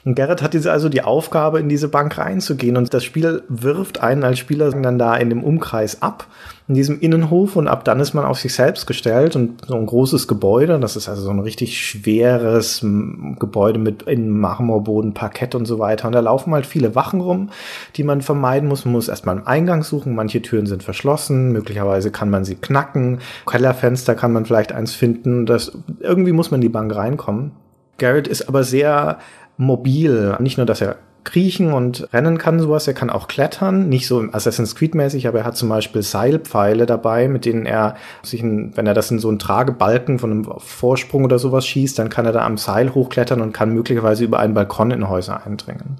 Und 0.04 0.14
Garrett 0.14 0.42
hat 0.42 0.54
diese 0.54 0.72
also 0.72 0.88
die 0.88 1.02
Aufgabe, 1.02 1.60
in 1.60 1.68
diese 1.68 1.88
Bank 1.88 2.16
reinzugehen. 2.16 2.76
Und 2.76 2.94
das 2.94 3.04
Spiel 3.04 3.42
wirft 3.48 4.00
einen 4.00 4.24
als 4.24 4.38
Spieler 4.38 4.70
dann 4.70 4.98
da 4.98 5.16
in 5.16 5.28
dem 5.28 5.44
Umkreis 5.44 6.00
ab, 6.02 6.26
in 6.70 6.74
diesem 6.74 7.00
Innenhof. 7.00 7.56
Und 7.56 7.66
ab 7.66 7.84
dann 7.84 7.98
ist 7.98 8.14
man 8.14 8.24
auf 8.24 8.38
sich 8.38 8.54
selbst 8.54 8.86
gestellt 8.86 9.34
und 9.34 9.66
so 9.66 9.74
ein 9.74 9.86
großes 9.86 10.28
Gebäude. 10.28 10.78
Das 10.78 10.94
ist 10.94 11.08
also 11.08 11.22
so 11.22 11.30
ein 11.30 11.40
richtig 11.40 11.84
schweres 11.84 12.80
Gebäude 12.80 13.80
mit 13.80 14.04
in 14.04 14.30
Marmorboden, 14.30 15.12
Parkett 15.12 15.56
und 15.56 15.66
so 15.66 15.80
weiter. 15.80 16.06
Und 16.06 16.14
da 16.14 16.20
laufen 16.20 16.54
halt 16.54 16.66
viele 16.66 16.94
Wachen 16.94 17.20
rum, 17.20 17.50
die 17.96 18.04
man 18.04 18.22
vermeiden 18.22 18.68
muss. 18.68 18.84
Man 18.84 18.92
muss 18.92 19.08
erstmal 19.08 19.36
einen 19.36 19.48
Eingang 19.48 19.82
suchen. 19.82 20.14
Manche 20.14 20.42
Türen 20.42 20.66
sind 20.66 20.84
verschlossen. 20.84 21.50
Möglicherweise 21.50 22.12
kann 22.12 22.30
man 22.30 22.44
sie 22.44 22.54
knacken. 22.54 23.18
Kellerfenster 23.46 24.14
kann 24.14 24.32
man 24.32 24.46
vielleicht 24.46 24.70
eins 24.70 24.94
finden. 24.94 25.46
Das, 25.46 25.72
irgendwie 25.98 26.32
muss 26.32 26.52
man 26.52 26.58
in 26.58 26.62
die 26.62 26.68
Bank 26.68 26.94
reinkommen. 26.94 27.50
Garrett 27.98 28.28
ist 28.28 28.48
aber 28.48 28.62
sehr 28.62 29.18
mobil. 29.56 30.36
Nicht 30.38 30.56
nur, 30.56 30.66
dass 30.66 30.80
er 30.80 30.96
kriechen 31.24 31.72
und 31.72 32.08
rennen 32.12 32.38
kann, 32.38 32.60
sowas. 32.60 32.86
Er 32.86 32.94
kann 32.94 33.10
auch 33.10 33.28
klettern, 33.28 33.88
nicht 33.88 34.06
so 34.06 34.24
Assassin's 34.32 34.74
Creed 34.74 34.94
mäßig, 34.94 35.28
aber 35.28 35.40
er 35.40 35.44
hat 35.44 35.56
zum 35.56 35.68
Beispiel 35.68 36.02
Seilpfeile 36.02 36.86
dabei, 36.86 37.28
mit 37.28 37.44
denen 37.44 37.66
er 37.66 37.96
sich, 38.22 38.42
ein, 38.42 38.76
wenn 38.76 38.86
er 38.86 38.94
das 38.94 39.10
in 39.10 39.18
so 39.18 39.28
einen 39.28 39.38
Tragebalken 39.38 40.18
von 40.18 40.30
einem 40.30 40.44
Vorsprung 40.58 41.24
oder 41.24 41.38
sowas 41.38 41.66
schießt, 41.66 41.98
dann 41.98 42.08
kann 42.08 42.26
er 42.26 42.32
da 42.32 42.44
am 42.44 42.58
Seil 42.58 42.94
hochklettern 42.94 43.40
und 43.40 43.52
kann 43.52 43.72
möglicherweise 43.72 44.24
über 44.24 44.38
einen 44.38 44.54
Balkon 44.54 44.90
in 44.90 45.08
Häuser 45.08 45.44
eindringen. 45.44 45.98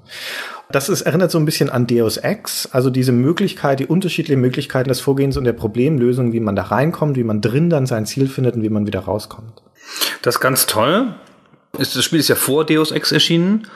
Das 0.71 0.89
ist, 0.89 1.01
erinnert 1.01 1.31
so 1.31 1.37
ein 1.37 1.45
bisschen 1.45 1.69
an 1.69 1.85
Deus 1.85 2.17
Ex, 2.17 2.69
also 2.71 2.89
diese 2.89 3.11
Möglichkeit, 3.11 3.79
die 3.79 3.87
unterschiedlichen 3.87 4.39
Möglichkeiten 4.39 4.89
des 4.89 5.01
Vorgehens 5.01 5.37
und 5.37 5.43
der 5.43 5.53
Problemlösung, 5.53 6.33
wie 6.33 6.39
man 6.39 6.55
da 6.55 6.63
reinkommt, 6.63 7.17
wie 7.17 7.23
man 7.23 7.41
drin 7.41 7.69
dann 7.69 7.85
sein 7.85 8.05
Ziel 8.05 8.27
findet 8.27 8.55
und 8.55 8.63
wie 8.63 8.69
man 8.69 8.87
wieder 8.87 9.01
rauskommt. 9.01 9.61
Das 10.21 10.35
ist 10.35 10.41
ganz 10.41 10.65
toll. 10.65 11.13
Das 11.77 12.03
Spiel 12.03 12.19
ist 12.19 12.27
ja 12.27 12.35
vor 12.35 12.65
Deus 12.65 12.91
Ex 12.91 13.11
erschienen. 13.11 13.67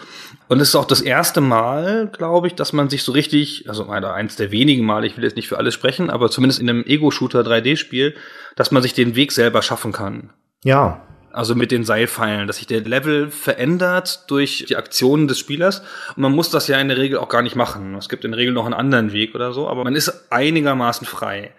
Und 0.48 0.60
es 0.60 0.70
ist 0.70 0.76
auch 0.76 0.86
das 0.86 1.02
erste 1.02 1.42
Mal, 1.42 2.08
glaube 2.08 2.48
ich, 2.48 2.56
dass 2.56 2.72
man 2.72 2.90
sich 2.90 3.04
so 3.04 3.12
richtig, 3.12 3.68
also 3.68 3.88
eins 3.88 4.36
der 4.36 4.52
wenigen 4.52 4.86
Male, 4.86 5.08
ich 5.08 5.18
will 5.18 5.24
jetzt 5.24 5.36
nicht 5.36 5.48
für 5.48 5.58
alle 5.58 5.72
sprechen, 5.72 6.10
aber 6.10 6.30
zumindest 6.30 6.62
in 6.62 6.70
einem 6.70 6.84
Ego-Shooter 6.86 7.42
3D-Spiel, 7.42 8.16
dass 8.56 8.72
man 8.72 8.84
sich 8.84 8.94
den 8.94 9.16
Weg 9.16 9.32
selber 9.32 9.62
schaffen 9.62 9.92
kann. 9.92 10.32
Ja. 10.64 11.02
Also 11.32 11.56
mit 11.56 11.72
den 11.72 11.84
Seilpfeilen, 11.84 12.48
dass 12.48 12.58
sich 12.58 12.68
der 12.68 12.82
Level 12.82 13.30
verändert 13.30 14.26
durch 14.30 14.66
die 14.70 14.78
Aktionen 14.78 15.28
des 15.28 15.40
Spielers. 15.40 15.82
Und 16.16 16.22
man 16.22 16.32
muss 16.32 16.50
das 16.50 16.68
ja 16.68 16.80
in 16.80 16.88
der 16.88 16.98
Regel 16.98 17.18
auch 17.18 17.28
gar 17.28 17.42
nicht 17.42 17.56
machen. 17.56 17.96
Es 17.96 18.08
gibt 18.08 18.24
in 18.24 18.32
der 18.32 18.38
Regel 18.38 18.54
noch 18.54 18.66
einen 18.66 18.74
anderen 18.74 19.12
Weg 19.12 19.36
oder 19.36 19.52
so, 19.52 19.68
aber 19.68 19.84
man 19.84 19.96
ist 19.96 20.32
einigermaßen 20.32 21.06
frei. 21.06 21.54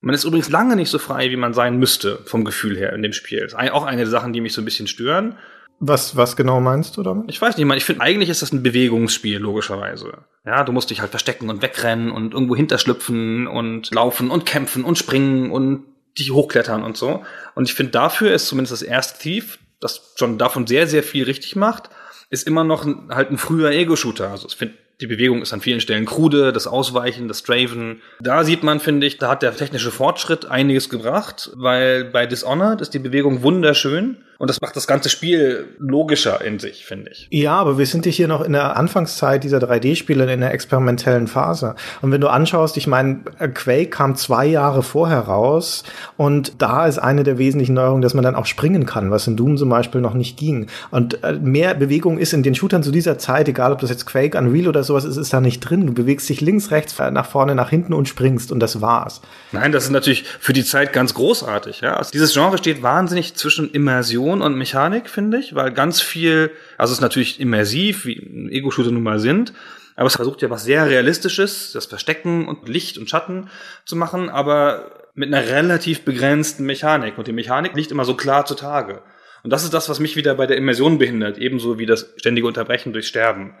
Man 0.00 0.14
ist 0.14 0.24
übrigens 0.24 0.48
lange 0.48 0.76
nicht 0.76 0.88
so 0.88 0.98
frei, 0.98 1.30
wie 1.30 1.36
man 1.36 1.52
sein 1.52 1.78
müsste, 1.78 2.20
vom 2.24 2.44
Gefühl 2.44 2.78
her 2.78 2.94
in 2.94 3.02
dem 3.02 3.12
Spiel. 3.12 3.40
Das 3.40 3.52
ist 3.52 3.72
auch 3.72 3.84
eine 3.84 4.02
der 4.02 4.10
Sachen, 4.10 4.32
die 4.32 4.40
mich 4.40 4.54
so 4.54 4.62
ein 4.62 4.64
bisschen 4.64 4.86
stören. 4.86 5.36
Was, 5.82 6.14
was 6.14 6.36
genau 6.36 6.60
meinst 6.60 6.98
du 6.98 7.02
damit? 7.02 7.30
Ich 7.30 7.40
weiß 7.40 7.56
nicht, 7.56 7.66
ich 7.74 7.84
finde, 7.84 8.02
eigentlich 8.02 8.28
ist 8.28 8.42
das 8.42 8.52
ein 8.52 8.62
Bewegungsspiel, 8.62 9.38
logischerweise. 9.38 10.18
Ja, 10.44 10.62
du 10.62 10.72
musst 10.72 10.90
dich 10.90 11.00
halt 11.00 11.10
verstecken 11.10 11.48
und 11.48 11.62
wegrennen 11.62 12.10
und 12.10 12.34
irgendwo 12.34 12.54
hinterschlüpfen 12.54 13.46
und 13.46 13.92
laufen 13.94 14.30
und 14.30 14.44
kämpfen 14.44 14.84
und 14.84 14.98
springen 14.98 15.50
und 15.50 15.84
dich 16.18 16.32
hochklettern 16.32 16.82
und 16.82 16.98
so. 16.98 17.24
Und 17.54 17.64
ich 17.66 17.74
finde, 17.74 17.92
dafür 17.92 18.32
ist 18.34 18.46
zumindest 18.46 18.72
das 18.72 18.82
erste 18.82 19.18
Thief, 19.20 19.58
das 19.80 20.12
schon 20.16 20.36
davon 20.36 20.66
sehr, 20.66 20.86
sehr 20.86 21.02
viel 21.02 21.24
richtig 21.24 21.56
macht, 21.56 21.88
ist 22.28 22.46
immer 22.46 22.62
noch 22.62 22.84
ein, 22.84 23.08
halt 23.10 23.30
ein 23.30 23.38
früher 23.38 23.70
Ego-Shooter. 23.70 24.30
Also 24.30 24.48
ich 24.48 24.56
finde, 24.56 24.74
die 25.00 25.06
Bewegung 25.06 25.40
ist 25.40 25.54
an 25.54 25.62
vielen 25.62 25.80
Stellen 25.80 26.04
krude, 26.04 26.52
das 26.52 26.66
Ausweichen, 26.66 27.26
das 27.26 27.38
Straven. 27.38 28.02
Da 28.20 28.44
sieht 28.44 28.62
man, 28.62 28.80
finde 28.80 29.06
ich, 29.06 29.16
da 29.16 29.30
hat 29.30 29.42
der 29.42 29.56
technische 29.56 29.90
Fortschritt 29.90 30.44
einiges 30.44 30.90
gebracht, 30.90 31.50
weil 31.54 32.04
bei 32.04 32.26
Dishonored 32.26 32.82
ist 32.82 32.92
die 32.92 32.98
Bewegung 32.98 33.42
wunderschön 33.42 34.18
und 34.40 34.48
das 34.48 34.62
macht 34.62 34.74
das 34.74 34.86
ganze 34.86 35.10
Spiel 35.10 35.66
logischer 35.78 36.42
in 36.42 36.58
sich, 36.58 36.86
finde 36.86 37.10
ich. 37.10 37.28
Ja, 37.30 37.56
aber 37.56 37.76
wir 37.76 37.84
sind 37.84 38.06
hier 38.06 38.26
noch 38.26 38.40
in 38.40 38.54
der 38.54 38.74
Anfangszeit 38.74 39.44
dieser 39.44 39.58
3D-Spiele 39.58 40.32
in 40.32 40.40
der 40.40 40.54
experimentellen 40.54 41.26
Phase. 41.26 41.74
Und 42.00 42.10
wenn 42.10 42.22
du 42.22 42.28
anschaust, 42.28 42.78
ich 42.78 42.86
meine, 42.86 43.18
Quake 43.52 43.90
kam 43.90 44.16
zwei 44.16 44.46
Jahre 44.46 44.82
vorher 44.82 45.18
raus 45.18 45.84
und 46.16 46.54
da 46.56 46.86
ist 46.86 46.98
eine 46.98 47.22
der 47.22 47.36
wesentlichen 47.36 47.74
Neuerungen, 47.74 48.00
dass 48.00 48.14
man 48.14 48.24
dann 48.24 48.34
auch 48.34 48.46
springen 48.46 48.86
kann, 48.86 49.10
was 49.10 49.26
in 49.26 49.36
Doom 49.36 49.58
zum 49.58 49.68
Beispiel 49.68 50.00
noch 50.00 50.14
nicht 50.14 50.38
ging. 50.38 50.68
Und 50.90 51.22
äh, 51.22 51.34
mehr 51.34 51.74
Bewegung 51.74 52.16
ist 52.16 52.32
in 52.32 52.42
den 52.42 52.54
Shootern 52.54 52.82
zu 52.82 52.92
dieser 52.92 53.18
Zeit, 53.18 53.46
egal 53.46 53.72
ob 53.72 53.80
das 53.80 53.90
jetzt 53.90 54.06
Quake, 54.06 54.38
Unreal 54.38 54.68
oder 54.68 54.84
sowas 54.84 55.04
ist, 55.04 55.18
ist 55.18 55.34
da 55.34 55.42
nicht 55.42 55.60
drin. 55.60 55.86
Du 55.86 55.92
bewegst 55.92 56.30
dich 56.30 56.40
links, 56.40 56.70
rechts, 56.70 56.96
nach 56.98 57.26
vorne, 57.26 57.54
nach 57.54 57.68
hinten 57.68 57.92
und 57.92 58.08
springst 58.08 58.52
und 58.52 58.60
das 58.60 58.80
war's. 58.80 59.20
Nein, 59.52 59.70
das 59.70 59.84
ist 59.84 59.90
natürlich 59.90 60.24
für 60.24 60.54
die 60.54 60.64
Zeit 60.64 60.94
ganz 60.94 61.12
großartig. 61.12 61.82
Ja? 61.82 61.96
Also 61.96 62.10
dieses 62.10 62.32
Genre 62.32 62.56
steht 62.56 62.82
wahnsinnig 62.82 63.34
zwischen 63.34 63.70
Immersion 63.72 64.29
Immersion 64.30 64.42
und 64.42 64.58
Mechanik, 64.58 65.08
finde 65.08 65.38
ich, 65.38 65.54
weil 65.54 65.72
ganz 65.72 66.00
viel, 66.00 66.50
also 66.78 66.92
es 66.92 66.98
ist 66.98 67.02
natürlich 67.02 67.40
immersiv, 67.40 68.06
wie 68.06 68.48
Ego-Shooter 68.50 68.90
nun 68.90 69.02
mal 69.02 69.18
sind, 69.18 69.52
aber 69.96 70.06
es 70.06 70.16
versucht 70.16 70.42
ja 70.42 70.50
was 70.50 70.64
sehr 70.64 70.88
Realistisches, 70.88 71.72
das 71.72 71.86
Verstecken 71.86 72.48
und 72.48 72.68
Licht 72.68 72.96
und 72.96 73.10
Schatten 73.10 73.48
zu 73.84 73.96
machen, 73.96 74.28
aber 74.28 75.10
mit 75.14 75.32
einer 75.32 75.46
relativ 75.46 76.04
begrenzten 76.04 76.64
Mechanik. 76.64 77.18
Und 77.18 77.26
die 77.26 77.32
Mechanik 77.32 77.74
liegt 77.74 77.90
immer 77.90 78.04
so 78.04 78.14
klar 78.14 78.46
zutage. 78.46 79.02
Und 79.42 79.50
das 79.52 79.64
ist 79.64 79.74
das, 79.74 79.88
was 79.88 80.00
mich 80.00 80.16
wieder 80.16 80.34
bei 80.34 80.46
der 80.46 80.56
Immersion 80.56 80.98
behindert, 80.98 81.38
ebenso 81.38 81.78
wie 81.78 81.86
das 81.86 82.14
ständige 82.16 82.46
Unterbrechen 82.46 82.92
durch 82.92 83.08
Sterben. 83.08 83.54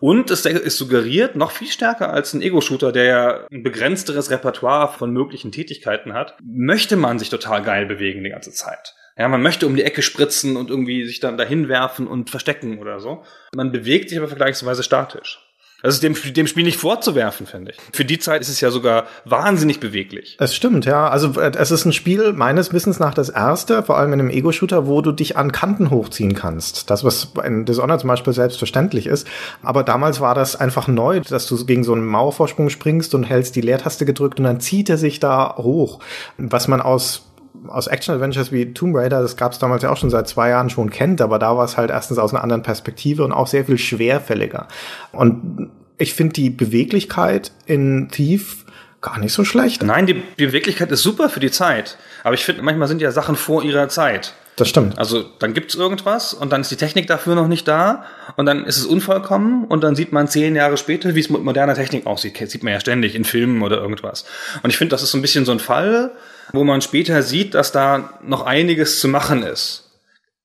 Und 0.00 0.30
es 0.30 0.44
ist 0.44 0.76
suggeriert 0.76 1.36
noch 1.36 1.50
viel 1.50 1.68
stärker 1.68 2.12
als 2.12 2.34
ein 2.34 2.42
Ego-Shooter, 2.42 2.92
der 2.92 3.04
ja 3.04 3.46
ein 3.50 3.62
begrenzteres 3.62 4.30
Repertoire 4.30 4.92
von 4.92 5.10
möglichen 5.12 5.52
Tätigkeiten 5.52 6.12
hat, 6.12 6.36
möchte 6.42 6.96
man 6.96 7.18
sich 7.18 7.30
total 7.30 7.62
geil 7.62 7.86
bewegen 7.86 8.22
die 8.22 8.30
ganze 8.30 8.52
Zeit. 8.52 8.94
Ja, 9.16 9.28
man 9.28 9.42
möchte 9.42 9.66
um 9.66 9.76
die 9.76 9.84
Ecke 9.84 10.02
spritzen 10.02 10.56
und 10.56 10.70
irgendwie 10.70 11.06
sich 11.06 11.20
dann 11.20 11.36
dahin 11.36 11.68
werfen 11.68 12.06
und 12.06 12.30
verstecken 12.30 12.78
oder 12.78 13.00
so. 13.00 13.22
Man 13.54 13.72
bewegt 13.72 14.08
sich 14.08 14.18
aber 14.18 14.28
vergleichsweise 14.28 14.82
statisch. 14.82 15.40
Das 15.82 15.94
ist 15.94 16.02
dem, 16.02 16.14
dem 16.34 16.46
Spiel 16.46 16.64
nicht 16.64 16.78
vorzuwerfen, 16.78 17.46
finde 17.46 17.72
ich. 17.72 17.78
Für 17.92 18.04
die 18.04 18.18
Zeit 18.18 18.42
ist 18.42 18.48
es 18.48 18.60
ja 18.60 18.70
sogar 18.70 19.06
wahnsinnig 19.24 19.80
beweglich. 19.80 20.36
Es 20.38 20.54
stimmt, 20.54 20.84
ja. 20.84 21.08
Also 21.08 21.40
äh, 21.40 21.52
es 21.56 21.70
ist 21.70 21.86
ein 21.86 21.92
Spiel 21.92 22.32
meines 22.32 22.72
Wissens 22.72 22.98
nach 22.98 23.14
das 23.14 23.30
erste, 23.30 23.82
vor 23.82 23.96
allem 23.96 24.12
in 24.12 24.20
einem 24.20 24.30
Ego-Shooter, 24.30 24.86
wo 24.86 25.00
du 25.00 25.12
dich 25.12 25.36
an 25.38 25.52
Kanten 25.52 25.90
hochziehen 25.90 26.34
kannst. 26.34 26.90
Das, 26.90 27.02
was 27.02 27.32
in 27.44 27.64
Dishonored 27.64 28.00
zum 28.00 28.08
Beispiel 28.08 28.32
selbstverständlich 28.32 29.06
ist. 29.06 29.26
Aber 29.62 29.82
damals 29.82 30.20
war 30.20 30.34
das 30.34 30.54
einfach 30.54 30.86
neu, 30.86 31.20
dass 31.20 31.46
du 31.46 31.64
gegen 31.64 31.84
so 31.84 31.94
einen 31.94 32.06
Mauervorsprung 32.06 32.68
springst 32.68 33.14
und 33.14 33.24
hältst 33.24 33.56
die 33.56 33.62
Leertaste 33.62 34.04
gedrückt 34.04 34.38
und 34.38 34.44
dann 34.44 34.60
zieht 34.60 34.90
er 34.90 34.98
sich 34.98 35.18
da 35.18 35.56
hoch. 35.56 36.00
Was 36.36 36.68
man 36.68 36.82
aus 36.82 37.29
aus 37.68 37.86
Action-Adventures 37.86 38.52
wie 38.52 38.72
Tomb 38.72 38.96
Raider, 38.96 39.22
das 39.22 39.36
gab 39.36 39.52
es 39.52 39.58
damals 39.58 39.82
ja 39.82 39.90
auch 39.90 39.96
schon 39.96 40.10
seit 40.10 40.28
zwei 40.28 40.50
Jahren 40.50 40.70
schon 40.70 40.90
kennt, 40.90 41.20
aber 41.20 41.38
da 41.38 41.56
war 41.56 41.64
es 41.64 41.76
halt 41.76 41.90
erstens 41.90 42.18
aus 42.18 42.32
einer 42.32 42.42
anderen 42.42 42.62
Perspektive 42.62 43.24
und 43.24 43.32
auch 43.32 43.46
sehr 43.46 43.64
viel 43.64 43.78
schwerfälliger. 43.78 44.68
Und 45.12 45.70
ich 45.98 46.14
finde 46.14 46.32
die 46.32 46.50
Beweglichkeit 46.50 47.52
in 47.66 48.08
Thief 48.10 48.64
gar 49.00 49.18
nicht 49.18 49.32
so 49.32 49.44
schlecht. 49.44 49.82
Nein, 49.82 50.06
die 50.06 50.22
Beweglichkeit 50.36 50.90
ist 50.90 51.02
super 51.02 51.28
für 51.28 51.40
die 51.40 51.50
Zeit. 51.50 51.96
Aber 52.22 52.34
ich 52.34 52.44
finde, 52.44 52.62
manchmal 52.62 52.88
sind 52.88 53.00
ja 53.00 53.10
Sachen 53.10 53.36
vor 53.36 53.62
ihrer 53.62 53.88
Zeit. 53.88 54.34
Das 54.56 54.68
stimmt. 54.68 54.98
Also 54.98 55.24
dann 55.38 55.54
gibt's 55.54 55.74
irgendwas 55.74 56.34
und 56.34 56.52
dann 56.52 56.60
ist 56.60 56.70
die 56.70 56.76
Technik 56.76 57.06
dafür 57.06 57.34
noch 57.34 57.48
nicht 57.48 57.66
da 57.66 58.04
und 58.36 58.44
dann 58.44 58.66
ist 58.66 58.76
es 58.76 58.84
unvollkommen 58.84 59.64
und 59.64 59.82
dann 59.82 59.94
sieht 59.94 60.12
man 60.12 60.28
zehn 60.28 60.54
Jahre 60.54 60.76
später, 60.76 61.14
wie 61.14 61.20
es 61.20 61.30
mit 61.30 61.42
moderner 61.42 61.74
Technik 61.74 62.06
aussieht. 62.06 62.36
Sieht 62.36 62.62
man 62.62 62.74
ja 62.74 62.80
ständig 62.80 63.14
in 63.14 63.24
Filmen 63.24 63.62
oder 63.62 63.78
irgendwas. 63.78 64.26
Und 64.62 64.68
ich 64.68 64.76
finde, 64.76 64.90
das 64.90 65.02
ist 65.02 65.12
so 65.12 65.18
ein 65.18 65.22
bisschen 65.22 65.46
so 65.46 65.52
ein 65.52 65.60
Fall, 65.60 66.12
wo 66.52 66.64
man 66.64 66.80
später 66.80 67.22
sieht, 67.22 67.54
dass 67.54 67.72
da 67.72 68.18
noch 68.22 68.46
einiges 68.46 69.00
zu 69.00 69.08
machen 69.08 69.42
ist. 69.42 69.90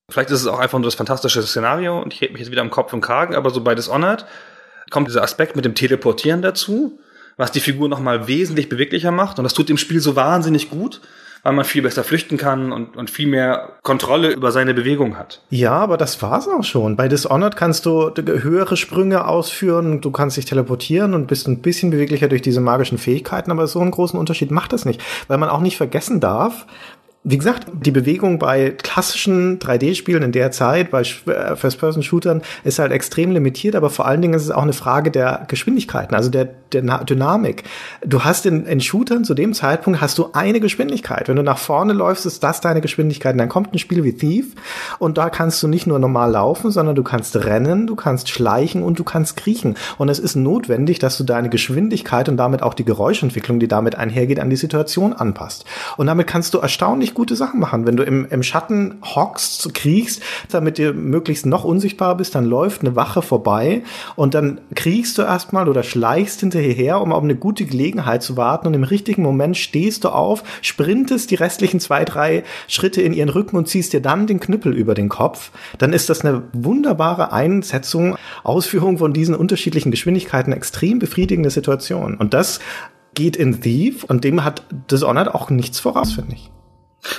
Vielleicht 0.09 0.29
ist 0.29 0.41
es 0.41 0.47
auch 0.47 0.59
einfach 0.59 0.77
nur 0.77 0.85
das 0.85 0.95
fantastische 0.95 1.41
Szenario 1.41 2.01
und 2.01 2.13
ich 2.13 2.21
rede 2.21 2.33
mich 2.33 2.41
jetzt 2.41 2.51
wieder 2.51 2.61
am 2.61 2.69
Kopf 2.69 2.93
und 2.93 3.01
Kragen, 3.01 3.35
aber 3.35 3.49
so 3.49 3.61
bei 3.61 3.73
Dishonored 3.73 4.25
kommt 4.91 5.07
dieser 5.07 5.23
Aspekt 5.23 5.55
mit 5.55 5.65
dem 5.65 5.73
Teleportieren 5.73 6.43
dazu, 6.43 6.99
was 7.37 7.51
die 7.51 7.59
Figur 7.59 7.89
nochmal 7.89 8.27
wesentlich 8.27 8.69
beweglicher 8.69 9.11
macht 9.11 9.39
und 9.39 9.43
das 9.43 9.53
tut 9.53 9.67
dem 9.67 9.77
Spiel 9.77 9.99
so 9.99 10.15
wahnsinnig 10.15 10.69
gut 10.69 11.01
weil 11.45 11.53
man 11.53 11.63
viel 11.63 11.83
besser 11.83 12.03
flüchten 12.03 12.37
kann 12.37 12.71
und, 12.71 12.97
und 12.97 13.11
viel 13.11 13.27
mehr 13.27 13.69
Kontrolle 13.83 14.31
über 14.31 14.51
seine 14.51 14.73
Bewegung 14.73 15.15
hat. 15.15 15.41
Ja, 15.51 15.73
aber 15.73 15.95
das 15.95 16.19
war's 16.23 16.47
auch 16.47 16.63
schon. 16.63 16.95
Bei 16.95 17.07
Dishonored 17.07 17.55
kannst 17.55 17.85
du 17.85 18.11
höhere 18.17 18.75
Sprünge 18.75 19.27
ausführen, 19.27 20.01
du 20.01 20.09
kannst 20.09 20.37
dich 20.37 20.45
teleportieren 20.45 21.13
und 21.13 21.27
bist 21.27 21.47
ein 21.47 21.61
bisschen 21.61 21.91
beweglicher 21.91 22.29
durch 22.29 22.41
diese 22.41 22.61
magischen 22.61 22.97
Fähigkeiten, 22.97 23.51
aber 23.51 23.67
so 23.67 23.79
einen 23.79 23.91
großen 23.91 24.19
Unterschied 24.19 24.49
macht 24.49 24.73
das 24.73 24.85
nicht, 24.85 24.99
weil 25.27 25.37
man 25.37 25.49
auch 25.49 25.61
nicht 25.61 25.77
vergessen 25.77 26.19
darf, 26.19 26.65
wie 27.27 27.39
gesagt, 27.39 27.65
die 27.73 27.89
Bewegung 27.89 28.37
bei 28.37 28.69
klassischen 28.69 29.57
3D-Spielen 29.57 30.21
in 30.21 30.31
der 30.31 30.51
Zeit, 30.51 30.91
bei 30.91 31.01
äh, 31.01 31.55
First-Person-Shootern, 31.55 32.43
ist 32.63 32.77
halt 32.77 32.91
extrem 32.91 33.31
limitiert, 33.31 33.75
aber 33.75 33.89
vor 33.89 34.05
allen 34.05 34.21
Dingen 34.21 34.35
ist 34.35 34.43
es 34.43 34.51
auch 34.51 34.61
eine 34.61 34.73
Frage 34.73 35.09
der 35.09 35.45
Geschwindigkeiten, 35.47 36.13
also 36.13 36.29
der, 36.29 36.49
der 36.71 36.83
Dynamik. 37.03 37.63
Du 38.05 38.23
hast 38.23 38.45
in, 38.45 38.67
in 38.67 38.79
Shootern 38.79 39.23
zu 39.23 39.33
dem 39.33 39.55
Zeitpunkt 39.55 40.01
hast 40.01 40.19
du 40.19 40.29
eine 40.33 40.59
Geschwindigkeit. 40.59 41.27
Wenn 41.27 41.35
du 41.35 41.41
nach 41.41 41.57
vorne 41.57 41.93
läufst, 41.93 42.27
ist 42.27 42.43
das 42.43 42.61
deine 42.61 42.79
Geschwindigkeit. 42.79 43.33
Und 43.33 43.39
dann 43.39 43.49
kommt 43.49 43.73
ein 43.73 43.79
Spiel 43.79 44.03
wie 44.03 44.13
Thief 44.13 44.53
und 44.99 45.17
da 45.17 45.31
kannst 45.31 45.63
du 45.63 45.67
nicht 45.67 45.87
nur 45.87 45.97
normal 45.97 46.29
laufen, 46.29 46.69
sondern 46.69 46.95
du 46.95 47.01
kannst 47.01 47.35
rennen, 47.37 47.87
du 47.87 47.95
kannst 47.95 48.29
schleichen 48.29 48.83
und 48.83 48.99
du 48.99 49.03
kannst 49.03 49.35
kriechen. 49.35 49.77
Und 49.97 50.09
es 50.09 50.19
ist 50.19 50.35
notwendig, 50.35 50.99
dass 50.99 51.17
du 51.17 51.23
deine 51.23 51.49
Geschwindigkeit 51.49 52.29
und 52.29 52.37
damit 52.37 52.61
auch 52.61 52.75
die 52.75 52.85
Geräuschentwicklung, 52.85 53.59
die 53.59 53.67
damit 53.67 53.95
einhergeht, 53.95 54.39
an 54.39 54.51
die 54.51 54.55
Situation 54.57 55.13
anpasst. 55.13 55.65
Und 55.97 56.05
damit 56.05 56.27
kannst 56.27 56.53
du 56.53 56.59
erstaunlich 56.59 57.14
gute 57.15 57.35
Sachen 57.35 57.59
machen. 57.59 57.87
Wenn 57.87 57.97
du 57.97 58.03
im, 58.03 58.27
im 58.29 58.43
Schatten 58.43 58.99
hockst, 59.03 59.73
kriegst, 59.73 60.21
damit 60.49 60.77
du 60.77 60.93
möglichst 60.93 61.45
noch 61.45 61.63
unsichtbar 61.63 62.15
bist, 62.15 62.35
dann 62.35 62.45
läuft 62.45 62.81
eine 62.81 62.95
Wache 62.95 63.21
vorbei 63.21 63.81
und 64.15 64.33
dann 64.35 64.61
kriegst 64.75 65.17
du 65.17 65.23
erstmal 65.23 65.67
oder 65.67 65.81
schleichst 65.81 66.41
hinterher, 66.41 67.01
um 67.01 67.11
auf 67.11 67.23
eine 67.23 67.35
gute 67.35 67.65
Gelegenheit 67.65 68.21
zu 68.21 68.37
warten 68.37 68.67
und 68.67 68.73
im 68.73 68.83
richtigen 68.83 69.23
Moment 69.23 69.57
stehst 69.57 70.03
du 70.03 70.09
auf, 70.09 70.43
sprintest 70.61 71.31
die 71.31 71.35
restlichen 71.35 71.79
zwei, 71.79 72.05
drei 72.05 72.43
Schritte 72.67 73.01
in 73.01 73.13
ihren 73.13 73.29
Rücken 73.29 73.57
und 73.57 73.67
ziehst 73.67 73.93
dir 73.93 74.01
dann 74.01 74.27
den 74.27 74.39
Knüppel 74.39 74.73
über 74.73 74.93
den 74.93 75.09
Kopf. 75.09 75.51
Dann 75.77 75.93
ist 75.93 76.09
das 76.09 76.21
eine 76.21 76.43
wunderbare 76.53 77.31
Einsetzung, 77.31 78.17
Ausführung 78.43 78.97
von 78.97 79.13
diesen 79.13 79.35
unterschiedlichen 79.35 79.91
Geschwindigkeiten, 79.91 80.53
extrem 80.53 80.99
befriedigende 80.99 81.49
Situation. 81.49 82.15
Und 82.15 82.33
das 82.33 82.59
geht 83.15 83.35
in 83.35 83.61
Thief 83.61 84.03
und 84.03 84.23
dem 84.23 84.43
hat 84.43 84.63
Dishonored 84.91 85.33
auch 85.33 85.49
nichts 85.49 85.79
voraus, 85.79 86.13
finde 86.13 86.35
ich. 86.35 86.51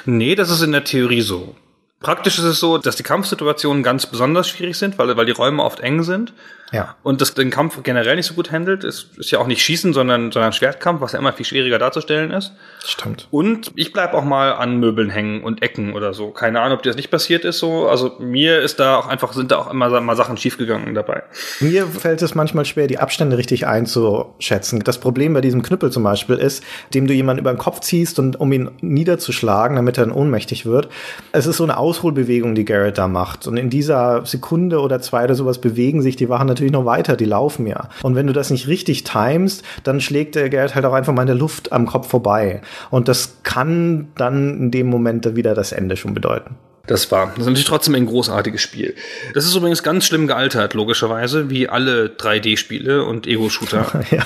Nee, 0.04 0.34
das 0.34 0.50
ist 0.50 0.62
in 0.62 0.72
der 0.72 0.84
Theorie 0.84 1.20
so. 1.20 1.54
Praktisch 2.00 2.38
ist 2.38 2.44
es 2.44 2.60
so, 2.60 2.78
dass 2.78 2.96
die 2.96 3.02
Kampfsituationen 3.02 3.82
ganz 3.82 4.06
besonders 4.06 4.48
schwierig 4.48 4.76
sind, 4.76 4.98
weil, 4.98 5.16
weil 5.16 5.26
die 5.26 5.32
Räume 5.32 5.62
oft 5.62 5.80
eng 5.80 6.02
sind. 6.02 6.34
Ja. 6.72 6.96
Und 7.02 7.20
das 7.20 7.34
den 7.34 7.50
Kampf 7.50 7.80
generell 7.82 8.16
nicht 8.16 8.26
so 8.26 8.34
gut 8.34 8.50
handelt. 8.50 8.84
Ist, 8.84 9.16
ist 9.18 9.30
ja 9.30 9.38
auch 9.38 9.46
nicht 9.46 9.62
Schießen, 9.62 9.92
sondern, 9.92 10.32
sondern 10.32 10.52
Schwertkampf, 10.52 11.00
was 11.00 11.12
ja 11.12 11.18
immer 11.18 11.32
viel 11.32 11.46
schwieriger 11.46 11.78
darzustellen 11.78 12.32
ist. 12.32 12.52
Stimmt. 12.84 13.28
Und 13.30 13.72
ich 13.76 13.92
bleib 13.92 14.14
auch 14.14 14.24
mal 14.24 14.52
an 14.52 14.78
Möbeln 14.78 15.10
hängen 15.10 15.42
und 15.42 15.62
Ecken 15.62 15.94
oder 15.94 16.12
so. 16.12 16.30
Keine 16.30 16.60
Ahnung, 16.60 16.76
ob 16.78 16.82
dir 16.82 16.90
das 16.90 16.96
nicht 16.96 17.10
passiert 17.10 17.44
ist 17.44 17.58
so. 17.58 17.88
Also 17.88 18.16
mir 18.18 18.60
ist 18.60 18.80
da 18.80 18.96
auch 18.96 19.06
einfach, 19.06 19.32
sind 19.32 19.52
da 19.52 19.58
auch 19.58 19.70
immer 19.70 20.00
mal 20.00 20.16
Sachen 20.16 20.36
schiefgegangen 20.36 20.94
dabei. 20.94 21.22
Mir 21.60 21.86
fällt 21.86 22.20
es 22.22 22.34
manchmal 22.34 22.64
schwer, 22.64 22.88
die 22.88 22.98
Abstände 22.98 23.38
richtig 23.38 23.66
einzuschätzen. 23.66 24.80
Das 24.80 24.98
Problem 24.98 25.34
bei 25.34 25.40
diesem 25.40 25.62
Knüppel 25.62 25.92
zum 25.92 26.02
Beispiel 26.02 26.36
ist, 26.36 26.64
dem 26.94 27.06
du 27.06 27.14
jemanden 27.14 27.40
über 27.40 27.52
den 27.52 27.58
Kopf 27.58 27.80
ziehst 27.80 28.18
und 28.18 28.40
um 28.40 28.52
ihn 28.52 28.70
niederzuschlagen, 28.80 29.76
damit 29.76 29.98
er 29.98 30.06
dann 30.06 30.14
ohnmächtig 30.14 30.66
wird. 30.66 30.88
Es 31.32 31.46
ist 31.46 31.58
so 31.58 31.64
eine 31.64 31.76
Ausholbewegung, 31.86 32.56
die 32.56 32.64
Garrett 32.64 32.98
da 32.98 33.06
macht. 33.06 33.46
Und 33.46 33.56
in 33.56 33.70
dieser 33.70 34.26
Sekunde 34.26 34.80
oder 34.80 35.00
zwei 35.00 35.22
oder 35.24 35.36
sowas 35.36 35.60
bewegen 35.60 36.02
sich 36.02 36.16
die 36.16 36.28
Wachen 36.28 36.48
natürlich 36.48 36.72
noch 36.72 36.84
weiter, 36.84 37.16
die 37.16 37.24
laufen 37.24 37.66
ja. 37.68 37.90
Und 38.02 38.16
wenn 38.16 38.26
du 38.26 38.32
das 38.32 38.50
nicht 38.50 38.66
richtig 38.66 39.04
timest, 39.04 39.62
dann 39.84 40.00
schlägt 40.00 40.34
der 40.34 40.50
Garrett 40.50 40.74
halt 40.74 40.84
auch 40.84 40.92
einfach 40.92 41.12
mal 41.12 41.22
in 41.22 41.28
der 41.28 41.36
Luft 41.36 41.72
am 41.72 41.86
Kopf 41.86 42.08
vorbei. 42.08 42.60
Und 42.90 43.06
das 43.06 43.38
kann 43.44 44.08
dann 44.16 44.58
in 44.58 44.70
dem 44.72 44.88
Moment 44.88 45.36
wieder 45.36 45.54
das 45.54 45.70
Ende 45.70 45.96
schon 45.96 46.12
bedeuten. 46.12 46.56
Das 46.88 47.10
war. 47.12 47.26
Das 47.28 47.38
ist 47.38 47.46
natürlich 47.46 47.66
trotzdem 47.66 47.94
ein 47.94 48.06
großartiges 48.06 48.60
Spiel. 48.60 48.94
Das 49.34 49.44
ist 49.44 49.54
übrigens 49.54 49.82
ganz 49.82 50.06
schlimm 50.06 50.26
gealtert, 50.26 50.74
logischerweise, 50.74 51.50
wie 51.50 51.68
alle 51.68 52.06
3D-Spiele 52.08 53.04
und 53.04 53.26
Ego-Shooter. 53.28 54.02
ja. 54.10 54.24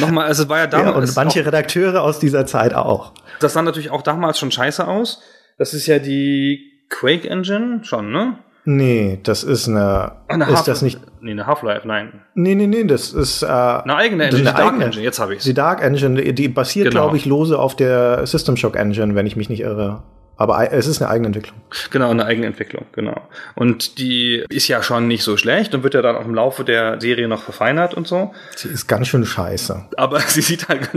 Nochmal, 0.00 0.26
also 0.26 0.44
es 0.44 0.48
war 0.48 0.58
ja 0.58 0.66
damals. 0.66 0.94
Ja, 0.94 1.00
und 1.00 1.16
manche 1.16 1.44
Redakteure 1.44 2.02
aus 2.02 2.18
dieser 2.18 2.46
Zeit 2.46 2.74
auch. 2.74 3.12
Das 3.40 3.54
sah 3.54 3.62
natürlich 3.62 3.90
auch 3.90 4.02
damals 4.02 4.38
schon 4.38 4.50
scheiße 4.50 4.86
aus. 4.86 5.20
Das 5.58 5.74
ist 5.74 5.86
ja 5.86 5.98
die 5.98 6.72
Quake 6.88 7.28
Engine, 7.28 7.80
schon, 7.84 8.10
ne? 8.12 8.38
Nee, 8.64 9.18
das 9.24 9.42
ist 9.42 9.68
eine. 9.68 10.12
Eine 10.28 10.44
ist 10.52 10.64
das 10.64 10.82
nicht? 10.82 11.00
Nee, 11.20 11.32
eine 11.32 11.46
Half-Life, 11.46 11.86
nein. 11.86 12.22
Nee, 12.34 12.54
nee, 12.54 12.68
nee, 12.68 12.84
das 12.84 13.12
ist. 13.12 13.42
Äh, 13.42 13.46
eine 13.46 13.96
eigene 13.96 14.24
Engine, 14.24 14.28
eine 14.28 14.50
die 14.50 14.56
Dark 14.56 14.68
eigene, 14.72 14.84
Engine, 14.84 15.02
jetzt 15.04 15.18
habe 15.18 15.34
ich's. 15.34 15.44
Die 15.44 15.54
Dark 15.54 15.82
Engine, 15.82 16.32
die, 16.32 16.48
basiert, 16.48 16.90
Genau. 16.90 17.02
glaube 17.02 17.16
ich, 17.16 17.24
lose 17.26 17.58
auf 17.58 17.74
der 17.74 18.24
System 18.26 18.56
Shock 18.56 18.76
Engine, 18.76 19.14
wenn 19.16 19.26
ich 19.26 19.34
mich 19.36 19.48
nicht 19.48 19.60
irre. 19.60 20.04
Aber 20.36 20.72
es 20.72 20.86
ist 20.86 21.00
eine 21.02 21.10
eigene 21.10 21.26
Entwicklung. 21.28 21.60
Genau, 21.90 22.10
eine 22.10 22.24
eigene 22.24 22.46
Entwicklung, 22.46 22.86
genau. 22.92 23.20
Und 23.54 23.98
die 23.98 24.44
ist 24.48 24.66
ja 24.66 24.82
schon 24.82 25.06
nicht 25.06 25.22
so 25.22 25.36
schlecht 25.36 25.74
und 25.74 25.82
wird 25.82 25.94
ja 25.94 26.02
dann 26.02 26.16
auch 26.16 26.24
im 26.24 26.34
Laufe 26.34 26.64
der 26.64 27.00
Serie 27.00 27.28
noch 27.28 27.42
verfeinert 27.42 27.94
und 27.94 28.08
so. 28.08 28.32
Sie 28.56 28.68
ist 28.68 28.86
ganz 28.88 29.08
schön 29.08 29.24
scheiße. 29.24 29.86
Aber 29.96 30.20
sie 30.26 30.40
sieht 30.40 30.68
halt, 30.68 30.88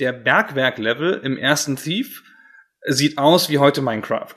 der 0.00 0.12
Bergwerk-Level 0.12 1.20
im 1.22 1.36
ersten 1.36 1.76
Thief 1.76 2.22
sieht 2.86 3.18
aus 3.18 3.48
wie 3.48 3.58
heute 3.58 3.82
Minecraft. 3.82 4.34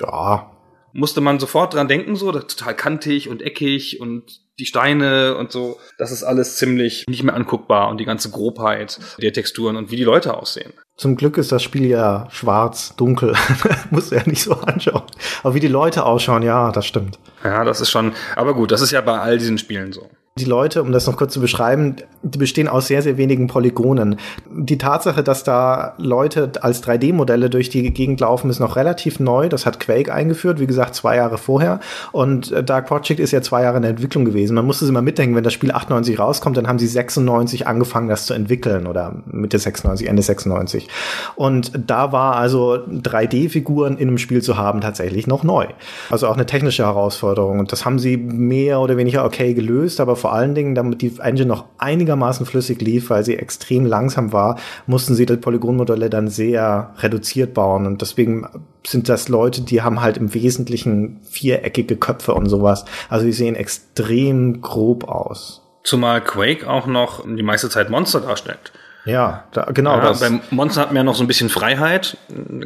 Ja, 0.00 0.50
Musste 0.96 1.20
man 1.20 1.38
sofort 1.38 1.74
dran 1.74 1.88
denken, 1.88 2.16
so, 2.16 2.32
total 2.32 2.74
kantig 2.74 3.28
und 3.28 3.42
eckig 3.42 4.00
und 4.00 4.40
die 4.58 4.64
Steine 4.64 5.36
und 5.36 5.52
so. 5.52 5.78
Das 5.98 6.10
ist 6.10 6.24
alles 6.24 6.56
ziemlich 6.56 7.04
nicht 7.06 7.22
mehr 7.22 7.34
anguckbar 7.34 7.90
und 7.90 7.98
die 7.98 8.06
ganze 8.06 8.30
Grobheit 8.30 8.98
der 9.20 9.34
Texturen 9.34 9.76
und 9.76 9.90
wie 9.90 9.96
die 9.96 10.04
Leute 10.04 10.34
aussehen. 10.34 10.72
Zum 10.96 11.16
Glück 11.16 11.36
ist 11.36 11.52
das 11.52 11.62
Spiel 11.62 11.84
ja 11.84 12.28
schwarz, 12.30 12.96
dunkel. 12.96 13.34
Muss 13.90 14.08
ja 14.08 14.22
nicht 14.24 14.42
so 14.42 14.54
anschauen. 14.54 15.02
Aber 15.42 15.54
wie 15.54 15.60
die 15.60 15.68
Leute 15.68 16.06
ausschauen, 16.06 16.42
ja, 16.42 16.72
das 16.72 16.86
stimmt. 16.86 17.18
Ja, 17.44 17.62
das 17.64 17.82
ist 17.82 17.90
schon, 17.90 18.14
aber 18.34 18.54
gut, 18.54 18.72
das 18.72 18.80
ist 18.80 18.92
ja 18.92 19.02
bei 19.02 19.18
all 19.18 19.36
diesen 19.36 19.58
Spielen 19.58 19.92
so. 19.92 20.08
Die 20.38 20.44
Leute, 20.44 20.82
um 20.82 20.92
das 20.92 21.06
noch 21.06 21.16
kurz 21.16 21.32
zu 21.32 21.40
beschreiben, 21.40 21.96
die 22.22 22.36
bestehen 22.36 22.68
aus 22.68 22.88
sehr, 22.88 23.00
sehr 23.00 23.16
wenigen 23.16 23.46
Polygonen. 23.46 24.16
Die 24.50 24.76
Tatsache, 24.76 25.22
dass 25.22 25.44
da 25.44 25.94
Leute 25.96 26.50
als 26.60 26.84
3D-Modelle 26.84 27.48
durch 27.48 27.70
die 27.70 27.90
Gegend 27.90 28.20
laufen, 28.20 28.50
ist 28.50 28.60
noch 28.60 28.76
relativ 28.76 29.18
neu. 29.18 29.48
Das 29.48 29.64
hat 29.64 29.80
Quake 29.80 30.12
eingeführt, 30.12 30.60
wie 30.60 30.66
gesagt, 30.66 30.94
zwei 30.94 31.16
Jahre 31.16 31.38
vorher. 31.38 31.80
Und 32.12 32.52
äh, 32.52 32.62
Dark 32.62 32.86
Project 32.86 33.18
ist 33.18 33.30
ja 33.30 33.40
zwei 33.40 33.62
Jahre 33.62 33.76
in 33.76 33.82
der 33.82 33.92
Entwicklung 33.92 34.26
gewesen. 34.26 34.54
Man 34.54 34.66
muss 34.66 34.82
es 34.82 34.90
immer 34.90 35.00
mitdenken, 35.00 35.34
wenn 35.36 35.42
das 35.42 35.54
Spiel 35.54 35.72
98 35.72 36.18
rauskommt, 36.18 36.58
dann 36.58 36.68
haben 36.68 36.78
sie 36.78 36.86
96 36.86 37.66
angefangen, 37.66 38.10
das 38.10 38.26
zu 38.26 38.34
entwickeln 38.34 38.86
oder 38.86 39.14
Mitte 39.24 39.58
96, 39.58 40.06
Ende 40.06 40.20
96. 40.20 40.88
Und 41.36 41.72
da 41.86 42.12
war 42.12 42.36
also 42.36 42.74
3D-Figuren 42.74 43.96
in 43.96 44.08
einem 44.08 44.18
Spiel 44.18 44.42
zu 44.42 44.58
haben 44.58 44.82
tatsächlich 44.82 45.26
noch 45.26 45.44
neu. 45.44 45.66
Also 46.10 46.28
auch 46.28 46.34
eine 46.34 46.44
technische 46.44 46.84
Herausforderung. 46.84 47.58
Und 47.58 47.72
das 47.72 47.86
haben 47.86 47.98
sie 47.98 48.18
mehr 48.18 48.80
oder 48.80 48.98
weniger 48.98 49.24
okay 49.24 49.54
gelöst, 49.54 49.98
aber 49.98 50.14
vor 50.26 50.32
allen 50.32 50.56
Dingen, 50.56 50.74
damit 50.74 51.02
die 51.02 51.20
Engine 51.20 51.46
noch 51.46 51.66
einigermaßen 51.78 52.46
flüssig 52.46 52.80
lief, 52.80 53.10
weil 53.10 53.24
sie 53.24 53.36
extrem 53.36 53.86
langsam 53.86 54.32
war, 54.32 54.58
mussten 54.88 55.14
sie 55.14 55.24
die 55.24 55.36
Polygonmodelle 55.36 56.10
dann 56.10 56.26
sehr 56.26 56.94
reduziert 56.98 57.54
bauen. 57.54 57.86
Und 57.86 58.02
deswegen 58.02 58.44
sind 58.84 59.08
das 59.08 59.28
Leute, 59.28 59.62
die 59.62 59.82
haben 59.82 60.00
halt 60.00 60.16
im 60.16 60.34
Wesentlichen 60.34 61.20
viereckige 61.22 61.94
Köpfe 61.94 62.34
und 62.34 62.48
sowas. 62.48 62.86
Also 63.08 63.24
die 63.24 63.32
sehen 63.32 63.54
extrem 63.54 64.62
grob 64.62 65.04
aus. 65.04 65.62
Zumal 65.84 66.24
Quake 66.24 66.68
auch 66.68 66.88
noch 66.88 67.24
die 67.24 67.44
meiste 67.44 67.70
Zeit 67.70 67.88
Monster 67.88 68.18
darstellt. 68.18 68.72
Ja, 69.06 69.44
da, 69.52 69.68
genau. 69.72 69.96
Ja, 69.96 70.00
das, 70.00 70.20
beim 70.20 70.40
Monster 70.50 70.80
hat 70.80 70.88
man 70.88 70.96
ja 70.96 71.04
noch 71.04 71.14
so 71.14 71.22
ein 71.22 71.28
bisschen 71.28 71.48
Freiheit. 71.48 72.16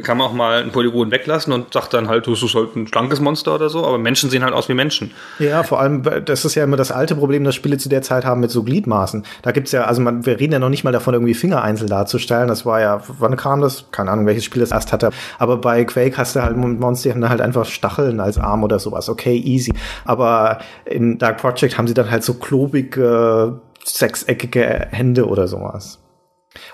Kann 0.03 0.17
man 0.17 0.27
auch 0.27 0.33
mal 0.33 0.63
ein 0.63 0.71
Polygon 0.71 1.11
weglassen 1.11 1.53
und 1.53 1.71
sagt 1.71 1.93
dann 1.93 2.07
halt, 2.07 2.25
du 2.25 2.31
bist 2.31 2.55
halt 2.55 2.75
ein 2.75 2.87
schlankes 2.87 3.21
Monster 3.21 3.53
oder 3.53 3.69
so. 3.69 3.85
Aber 3.85 3.99
Menschen 3.99 4.31
sehen 4.31 4.43
halt 4.43 4.53
aus 4.53 4.67
wie 4.67 4.73
Menschen. 4.73 5.11
Ja, 5.37 5.61
vor 5.61 5.79
allem, 5.79 6.03
das 6.25 6.43
ist 6.43 6.55
ja 6.55 6.63
immer 6.63 6.77
das 6.77 6.91
alte 6.91 7.15
Problem, 7.15 7.43
das 7.43 7.53
Spiele 7.53 7.77
zu 7.77 7.89
der 7.89 8.01
Zeit 8.01 8.25
haben 8.25 8.41
mit 8.41 8.49
so 8.49 8.63
Gliedmaßen. 8.63 9.23
Da 9.43 9.51
gibt's 9.51 9.71
ja, 9.71 9.83
also 9.83 10.01
man, 10.01 10.25
wir 10.25 10.39
reden 10.39 10.53
ja 10.53 10.59
noch 10.59 10.69
nicht 10.69 10.83
mal 10.83 10.91
davon, 10.91 11.13
irgendwie 11.13 11.35
Fingereinzel 11.35 11.87
darzustellen. 11.87 12.47
Das 12.47 12.65
war 12.65 12.81
ja, 12.81 13.01
wann 13.19 13.37
kam 13.37 13.61
das? 13.61 13.85
Keine 13.91 14.09
Ahnung, 14.09 14.25
welches 14.25 14.43
Spiel 14.43 14.61
das 14.61 14.71
erst 14.71 14.91
hatte. 14.91 15.11
Aber 15.37 15.57
bei 15.57 15.85
Quake 15.85 16.17
hast 16.17 16.35
du 16.35 16.41
halt 16.41 16.57
Monster, 16.57 17.09
die 17.09 17.15
haben 17.15 17.29
halt 17.29 17.41
einfach 17.41 17.65
Stacheln 17.65 18.19
als 18.19 18.39
Arm 18.39 18.63
oder 18.63 18.79
sowas. 18.79 19.09
Okay, 19.09 19.37
easy. 19.37 19.73
Aber 20.05 20.57
in 20.85 21.19
Dark 21.19 21.37
Project 21.37 21.77
haben 21.77 21.87
sie 21.87 21.93
dann 21.93 22.09
halt 22.09 22.23
so 22.23 22.33
klobige, 22.33 23.59
sechseckige 23.83 24.87
Hände 24.89 25.27
oder 25.27 25.47
sowas. 25.47 26.00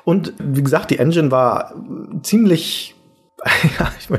Und 0.03 0.33
wie 0.39 0.63
gesagt, 0.63 0.91
die 0.91 0.99
Engine 0.99 1.31
war 1.31 1.73
ziemlich 2.23 2.95
ja, 3.79 3.91
ich 3.99 4.09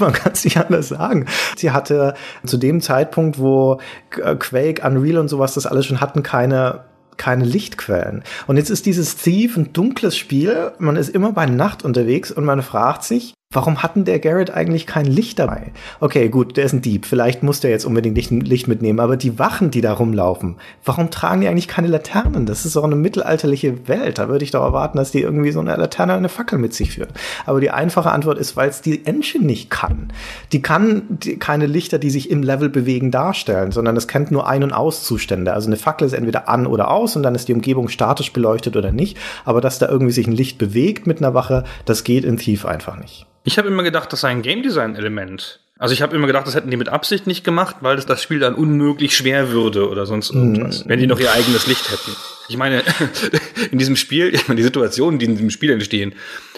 man 0.00 0.12
kann 0.12 0.32
es 0.32 0.44
nicht 0.44 0.56
anders 0.56 0.88
sagen. 0.88 1.26
Sie 1.56 1.70
hatte 1.70 2.14
zu 2.44 2.56
dem 2.56 2.80
Zeitpunkt, 2.80 3.38
wo 3.38 3.80
Quake, 4.10 4.82
Unreal 4.84 5.18
und 5.18 5.28
sowas 5.28 5.54
das 5.54 5.66
alles 5.66 5.86
schon 5.86 6.00
hatten, 6.00 6.22
keine 6.22 6.84
keine 7.16 7.44
Lichtquellen. 7.44 8.24
Und 8.46 8.56
jetzt 8.56 8.70
ist 8.70 8.86
dieses 8.86 9.16
Thief 9.16 9.56
ein 9.58 9.74
dunkles 9.74 10.16
Spiel, 10.16 10.72
man 10.78 10.96
ist 10.96 11.10
immer 11.10 11.32
bei 11.32 11.44
Nacht 11.44 11.84
unterwegs 11.84 12.32
und 12.32 12.46
man 12.46 12.62
fragt 12.62 13.04
sich, 13.04 13.34
Warum 13.52 13.82
hatten 13.82 14.04
der 14.04 14.20
Garrett 14.20 14.52
eigentlich 14.52 14.86
kein 14.86 15.06
Licht 15.06 15.40
dabei? 15.40 15.72
Okay, 15.98 16.28
gut, 16.28 16.56
der 16.56 16.66
ist 16.66 16.72
ein 16.72 16.82
Dieb. 16.82 17.04
Vielleicht 17.04 17.42
muss 17.42 17.58
der 17.58 17.72
jetzt 17.72 17.84
unbedingt 17.84 18.14
Licht, 18.14 18.30
Licht 18.30 18.68
mitnehmen. 18.68 19.00
Aber 19.00 19.16
die 19.16 19.40
Wachen, 19.40 19.72
die 19.72 19.80
da 19.80 19.92
rumlaufen, 19.92 20.54
warum 20.84 21.10
tragen 21.10 21.40
die 21.40 21.48
eigentlich 21.48 21.66
keine 21.66 21.88
Laternen? 21.88 22.46
Das 22.46 22.64
ist 22.64 22.76
doch 22.76 22.84
eine 22.84 22.94
mittelalterliche 22.94 23.88
Welt. 23.88 24.18
Da 24.18 24.28
würde 24.28 24.44
ich 24.44 24.52
doch 24.52 24.62
erwarten, 24.62 24.98
dass 24.98 25.10
die 25.10 25.20
irgendwie 25.20 25.50
so 25.50 25.58
eine 25.58 25.74
Laterne 25.74 26.14
eine 26.14 26.28
Fackel 26.28 26.60
mit 26.60 26.74
sich 26.74 26.92
führen. 26.92 27.10
Aber 27.44 27.60
die 27.60 27.72
einfache 27.72 28.12
Antwort 28.12 28.38
ist, 28.38 28.56
weil 28.56 28.68
es 28.68 28.82
die 28.82 29.04
Engine 29.04 29.46
nicht 29.46 29.68
kann. 29.68 30.12
Die 30.52 30.62
kann 30.62 31.02
die, 31.08 31.36
keine 31.36 31.66
Lichter, 31.66 31.98
die 31.98 32.10
sich 32.10 32.30
im 32.30 32.44
Level 32.44 32.68
bewegen, 32.68 33.10
darstellen, 33.10 33.72
sondern 33.72 33.96
es 33.96 34.06
kennt 34.06 34.30
nur 34.30 34.46
Ein- 34.46 34.62
und 34.62 34.72
Auszustände. 34.72 35.54
Also 35.54 35.66
eine 35.66 35.76
Fackel 35.76 36.06
ist 36.06 36.12
entweder 36.12 36.48
an 36.48 36.68
oder 36.68 36.92
aus 36.92 37.16
und 37.16 37.24
dann 37.24 37.34
ist 37.34 37.48
die 37.48 37.54
Umgebung 37.54 37.88
statisch 37.88 38.32
beleuchtet 38.32 38.76
oder 38.76 38.92
nicht. 38.92 39.18
Aber 39.44 39.60
dass 39.60 39.80
da 39.80 39.88
irgendwie 39.88 40.12
sich 40.12 40.28
ein 40.28 40.36
Licht 40.36 40.56
bewegt 40.56 41.08
mit 41.08 41.18
einer 41.18 41.34
Wache, 41.34 41.64
das 41.84 42.04
geht 42.04 42.24
in 42.24 42.36
Thief 42.36 42.64
einfach 42.64 42.96
nicht. 42.96 43.26
Ich 43.44 43.58
habe 43.58 43.68
immer 43.68 43.82
gedacht, 43.82 44.12
das 44.12 44.20
sei 44.20 44.28
ein 44.28 44.42
Game 44.42 44.62
Design 44.62 44.96
Element. 44.96 45.60
Also 45.78 45.94
ich 45.94 46.02
habe 46.02 46.14
immer 46.14 46.26
gedacht, 46.26 46.46
das 46.46 46.54
hätten 46.54 46.70
die 46.70 46.76
mit 46.76 46.90
Absicht 46.90 47.26
nicht 47.26 47.42
gemacht, 47.42 47.76
weil 47.80 47.96
das, 47.96 48.04
das 48.04 48.22
Spiel 48.22 48.38
dann 48.38 48.54
unmöglich 48.54 49.16
schwer 49.16 49.50
würde 49.50 49.88
oder 49.88 50.04
sonst 50.04 50.30
irgendwas, 50.30 50.84
mm. 50.84 50.88
wenn 50.90 51.00
die 51.00 51.06
noch 51.06 51.18
ihr 51.18 51.32
eigenes 51.32 51.66
Licht 51.66 51.90
hätten. 51.90 52.14
Ich 52.50 52.58
meine, 52.58 52.82
in 53.70 53.78
diesem 53.78 53.96
Spiel, 53.96 54.34
ich 54.34 54.46
meine, 54.46 54.58
die 54.58 54.62
Situationen, 54.62 55.18
die 55.18 55.24
in 55.24 55.36
diesem 55.36 55.48
Spiel 55.48 55.70
entstehen, 55.70 56.14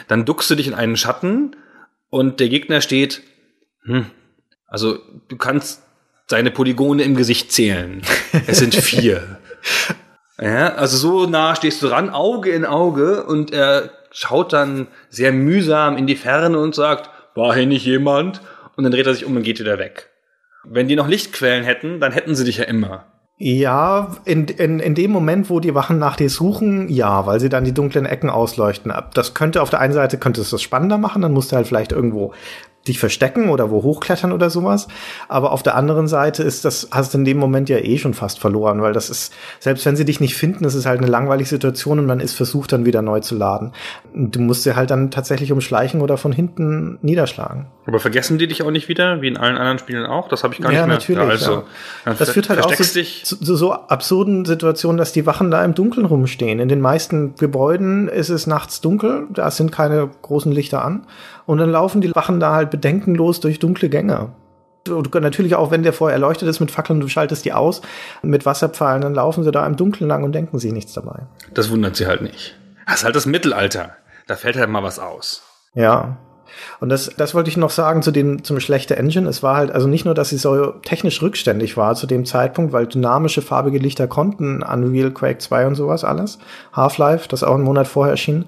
dann 0.08 0.24
duckst 0.24 0.50
du 0.50 0.56
dich 0.56 0.66
in 0.66 0.74
einen 0.74 0.96
Schatten 0.96 1.54
und 2.10 2.40
der 2.40 2.48
Gegner 2.48 2.80
steht, 2.80 3.22
hm, 3.84 4.06
also 4.66 4.98
du 5.28 5.36
kannst 5.36 5.82
seine 6.26 6.50
Polygone 6.50 7.04
im 7.04 7.14
Gesicht 7.14 7.52
zählen. 7.52 8.02
Es 8.48 8.58
sind 8.58 8.74
vier. 8.74 9.38
ja, 10.40 10.74
also 10.74 10.96
so 10.96 11.26
nah 11.26 11.54
stehst 11.54 11.82
du 11.82 11.88
ran, 11.88 12.10
Auge 12.10 12.50
in 12.50 12.64
Auge 12.64 13.24
und 13.24 13.52
er 13.52 13.90
schaut 14.10 14.52
dann 14.52 14.88
sehr 15.08 15.32
mühsam 15.32 15.96
in 15.96 16.06
die 16.06 16.16
Ferne 16.16 16.58
und 16.58 16.74
sagt, 16.74 17.10
war 17.34 17.54
hier 17.54 17.66
nicht 17.66 17.84
jemand? 17.84 18.40
Und 18.76 18.84
dann 18.84 18.92
dreht 18.92 19.06
er 19.06 19.14
sich 19.14 19.24
um 19.24 19.36
und 19.36 19.42
geht 19.42 19.60
wieder 19.60 19.78
weg. 19.78 20.10
Wenn 20.64 20.88
die 20.88 20.96
noch 20.96 21.08
Lichtquellen 21.08 21.64
hätten, 21.64 22.00
dann 22.00 22.12
hätten 22.12 22.34
sie 22.34 22.44
dich 22.44 22.58
ja 22.58 22.64
immer. 22.64 23.06
Ja, 23.38 24.16
in, 24.24 24.46
in, 24.46 24.78
in 24.78 24.94
dem 24.94 25.10
Moment, 25.10 25.50
wo 25.50 25.58
die 25.58 25.74
Wachen 25.74 25.98
nach 25.98 26.16
dir 26.16 26.30
suchen, 26.30 26.88
ja, 26.88 27.26
weil 27.26 27.40
sie 27.40 27.48
dann 27.48 27.64
die 27.64 27.74
dunklen 27.74 28.06
Ecken 28.06 28.30
ausleuchten. 28.30 28.92
Das 29.14 29.34
könnte 29.34 29.62
auf 29.62 29.70
der 29.70 29.80
einen 29.80 29.92
Seite 29.92 30.16
könnte 30.16 30.40
es 30.40 30.50
das 30.50 30.62
spannender 30.62 30.98
machen, 30.98 31.22
dann 31.22 31.32
musst 31.32 31.50
du 31.50 31.56
halt 31.56 31.66
vielleicht 31.66 31.90
irgendwo 31.90 32.32
dich 32.88 32.98
verstecken 32.98 33.48
oder 33.48 33.70
wo 33.70 33.82
hochklettern 33.82 34.32
oder 34.32 34.50
sowas. 34.50 34.88
Aber 35.28 35.52
auf 35.52 35.62
der 35.62 35.76
anderen 35.76 36.08
Seite 36.08 36.42
ist 36.42 36.64
das, 36.64 36.88
hast 36.90 37.14
du 37.14 37.18
in 37.18 37.24
dem 37.24 37.38
Moment 37.38 37.68
ja 37.68 37.78
eh 37.78 37.98
schon 37.98 38.14
fast 38.14 38.40
verloren, 38.40 38.82
weil 38.82 38.92
das 38.92 39.10
ist, 39.10 39.32
selbst 39.60 39.86
wenn 39.86 39.96
sie 39.96 40.04
dich 40.04 40.20
nicht 40.20 40.34
finden, 40.34 40.64
das 40.64 40.74
ist 40.74 40.86
halt 40.86 40.98
eine 40.98 41.08
langweilige 41.08 41.48
Situation 41.48 41.98
und 41.98 42.06
man 42.06 42.20
ist 42.20 42.34
versucht, 42.34 42.72
dann 42.72 42.84
wieder 42.84 43.02
neu 43.02 43.20
zu 43.20 43.36
laden. 43.36 43.72
Du 44.14 44.40
musst 44.40 44.64
sie 44.64 44.74
halt 44.74 44.90
dann 44.90 45.10
tatsächlich 45.10 45.52
umschleichen 45.52 46.00
oder 46.00 46.16
von 46.16 46.32
hinten 46.32 46.98
niederschlagen. 47.02 47.66
Aber 47.86 48.00
vergessen 48.00 48.38
die 48.38 48.46
dich 48.46 48.62
auch 48.62 48.70
nicht 48.70 48.88
wieder, 48.88 49.22
wie 49.22 49.28
in 49.28 49.36
allen 49.36 49.56
anderen 49.56 49.78
Spielen 49.78 50.06
auch? 50.06 50.28
Das 50.28 50.44
habe 50.44 50.54
ich 50.54 50.60
gar 50.60 50.72
ja, 50.72 50.86
nicht 50.86 51.08
mehr. 51.08 51.16
Natürlich, 51.18 51.42
also, 51.42 51.64
ja. 52.06 52.14
Das 52.14 52.30
führt 52.30 52.48
halt 52.48 52.64
auch 52.64 52.74
zu, 52.74 52.84
zu, 52.84 53.56
so 53.56 53.72
absurden 53.72 54.44
Situationen, 54.44 54.98
dass 54.98 55.12
die 55.12 55.26
Wachen 55.26 55.50
da 55.50 55.64
im 55.64 55.74
Dunkeln 55.74 56.06
rumstehen. 56.06 56.60
In 56.60 56.68
den 56.68 56.80
meisten 56.80 57.34
Gebäuden 57.36 58.08
ist 58.08 58.28
es 58.28 58.46
nachts 58.46 58.80
dunkel, 58.80 59.26
da 59.30 59.50
sind 59.50 59.72
keine 59.72 60.08
großen 60.22 60.52
Lichter 60.52 60.84
an. 60.84 61.06
Und 61.46 61.58
dann 61.58 61.70
laufen 61.70 62.00
die 62.00 62.14
Wachen 62.14 62.40
da 62.40 62.54
halt 62.54 62.70
bedenkenlos 62.70 63.40
durch 63.40 63.58
dunkle 63.58 63.88
Gänge. 63.88 64.30
Und 64.88 65.14
natürlich 65.14 65.54
auch, 65.54 65.70
wenn 65.70 65.82
der 65.82 65.92
vorher 65.92 66.14
erleuchtet 66.14 66.48
ist 66.48 66.60
mit 66.60 66.70
Fackeln, 66.70 67.00
du 67.00 67.08
schaltest 67.08 67.44
die 67.44 67.52
aus, 67.52 67.82
mit 68.22 68.44
Wasserpfeilen, 68.46 69.02
dann 69.02 69.14
laufen 69.14 69.44
sie 69.44 69.52
da 69.52 69.64
im 69.64 69.76
Dunkeln 69.76 70.08
lang 70.08 70.24
und 70.24 70.32
denken 70.32 70.58
sich 70.58 70.72
nichts 70.72 70.92
dabei. 70.92 71.26
Das 71.54 71.70
wundert 71.70 71.94
sie 71.96 72.06
halt 72.06 72.22
nicht. 72.22 72.56
Das 72.86 72.96
ist 72.96 73.04
halt 73.04 73.16
das 73.16 73.26
Mittelalter. 73.26 73.96
Da 74.26 74.36
fällt 74.36 74.56
halt 74.56 74.70
mal 74.70 74.82
was 74.82 74.98
aus. 74.98 75.42
Ja. 75.74 76.18
Und 76.80 76.90
das, 76.90 77.10
das 77.16 77.34
wollte 77.34 77.48
ich 77.48 77.56
noch 77.56 77.70
sagen 77.70 78.02
zu 78.02 78.10
dem, 78.10 78.44
zum 78.44 78.60
schlechten 78.60 78.94
Engine. 78.94 79.28
Es 79.28 79.42
war 79.42 79.56
halt, 79.56 79.70
also 79.70 79.88
nicht 79.88 80.04
nur, 80.04 80.14
dass 80.14 80.28
sie 80.28 80.36
so 80.36 80.72
technisch 80.84 81.22
rückständig 81.22 81.76
war 81.76 81.94
zu 81.94 82.06
dem 82.06 82.24
Zeitpunkt, 82.24 82.72
weil 82.72 82.86
dynamische 82.86 83.40
farbige 83.40 83.78
Lichter 83.78 84.06
konnten, 84.06 84.62
Unreal, 84.62 85.12
Quake 85.12 85.38
2 85.38 85.66
und 85.68 85.74
sowas 85.76 86.04
alles. 86.04 86.38
Half-Life, 86.72 87.28
das 87.28 87.42
auch 87.42 87.54
einen 87.54 87.64
Monat 87.64 87.88
vorher 87.88 88.12
erschien. 88.12 88.46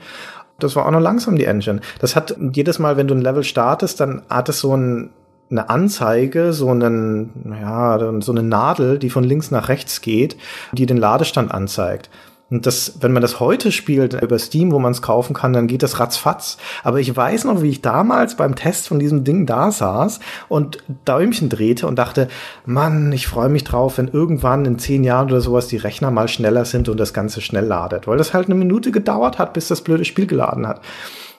Das 0.58 0.76
war 0.76 0.86
auch 0.86 0.90
noch 0.90 1.00
langsam, 1.00 1.36
die 1.36 1.44
Engine. 1.44 1.80
Das 1.98 2.14
hat 2.16 2.36
jedes 2.52 2.78
Mal, 2.78 2.96
wenn 2.96 3.08
du 3.08 3.14
ein 3.14 3.20
Level 3.20 3.44
startest, 3.44 4.00
dann 4.00 4.22
hat 4.28 4.48
es 4.48 4.60
so 4.60 4.76
ein, 4.76 5.10
eine 5.50 5.68
Anzeige, 5.68 6.52
so 6.52 6.70
einen, 6.70 7.56
ja, 7.60 8.20
so 8.20 8.32
eine 8.32 8.42
Nadel, 8.42 8.98
die 8.98 9.10
von 9.10 9.24
links 9.24 9.50
nach 9.50 9.68
rechts 9.68 10.00
geht, 10.00 10.36
die 10.72 10.86
den 10.86 10.96
Ladestand 10.96 11.52
anzeigt. 11.52 12.08
Und 12.54 12.66
das, 12.66 12.98
wenn 13.00 13.12
man 13.12 13.20
das 13.20 13.40
heute 13.40 13.72
spielt 13.72 14.14
über 14.22 14.38
Steam, 14.38 14.70
wo 14.70 14.78
man 14.78 14.92
es 14.92 15.02
kaufen 15.02 15.34
kann, 15.34 15.52
dann 15.52 15.66
geht 15.66 15.82
das 15.82 15.98
ratzfatz. 15.98 16.56
Aber 16.84 17.00
ich 17.00 17.14
weiß 17.14 17.46
noch, 17.46 17.62
wie 17.62 17.70
ich 17.70 17.82
damals 17.82 18.36
beim 18.36 18.54
Test 18.54 18.86
von 18.86 19.00
diesem 19.00 19.24
Ding 19.24 19.44
da 19.44 19.72
saß 19.72 20.20
und 20.48 20.78
Däumchen 21.04 21.48
drehte 21.48 21.88
und 21.88 21.98
dachte, 21.98 22.28
Mann, 22.64 23.10
ich 23.10 23.26
freue 23.26 23.48
mich 23.48 23.64
drauf, 23.64 23.98
wenn 23.98 24.06
irgendwann 24.06 24.66
in 24.66 24.78
zehn 24.78 25.02
Jahren 25.02 25.26
oder 25.26 25.40
sowas 25.40 25.66
die 25.66 25.78
Rechner 25.78 26.12
mal 26.12 26.28
schneller 26.28 26.64
sind 26.64 26.88
und 26.88 27.00
das 27.00 27.12
Ganze 27.12 27.40
schnell 27.40 27.64
ladet. 27.64 28.06
Weil 28.06 28.18
das 28.18 28.32
halt 28.32 28.46
eine 28.46 28.54
Minute 28.54 28.92
gedauert 28.92 29.40
hat, 29.40 29.52
bis 29.52 29.66
das 29.66 29.80
blöde 29.80 30.04
Spiel 30.04 30.28
geladen 30.28 30.68
hat. 30.68 30.80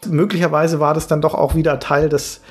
Möglicherweise 0.10 0.82
war 0.82 0.94
das 0.94 1.08
dann 1.08 1.22
doch 1.22 1.34
auch 1.34 1.56
wieder 1.56 1.80
Teil 1.80 2.10
des, 2.10 2.42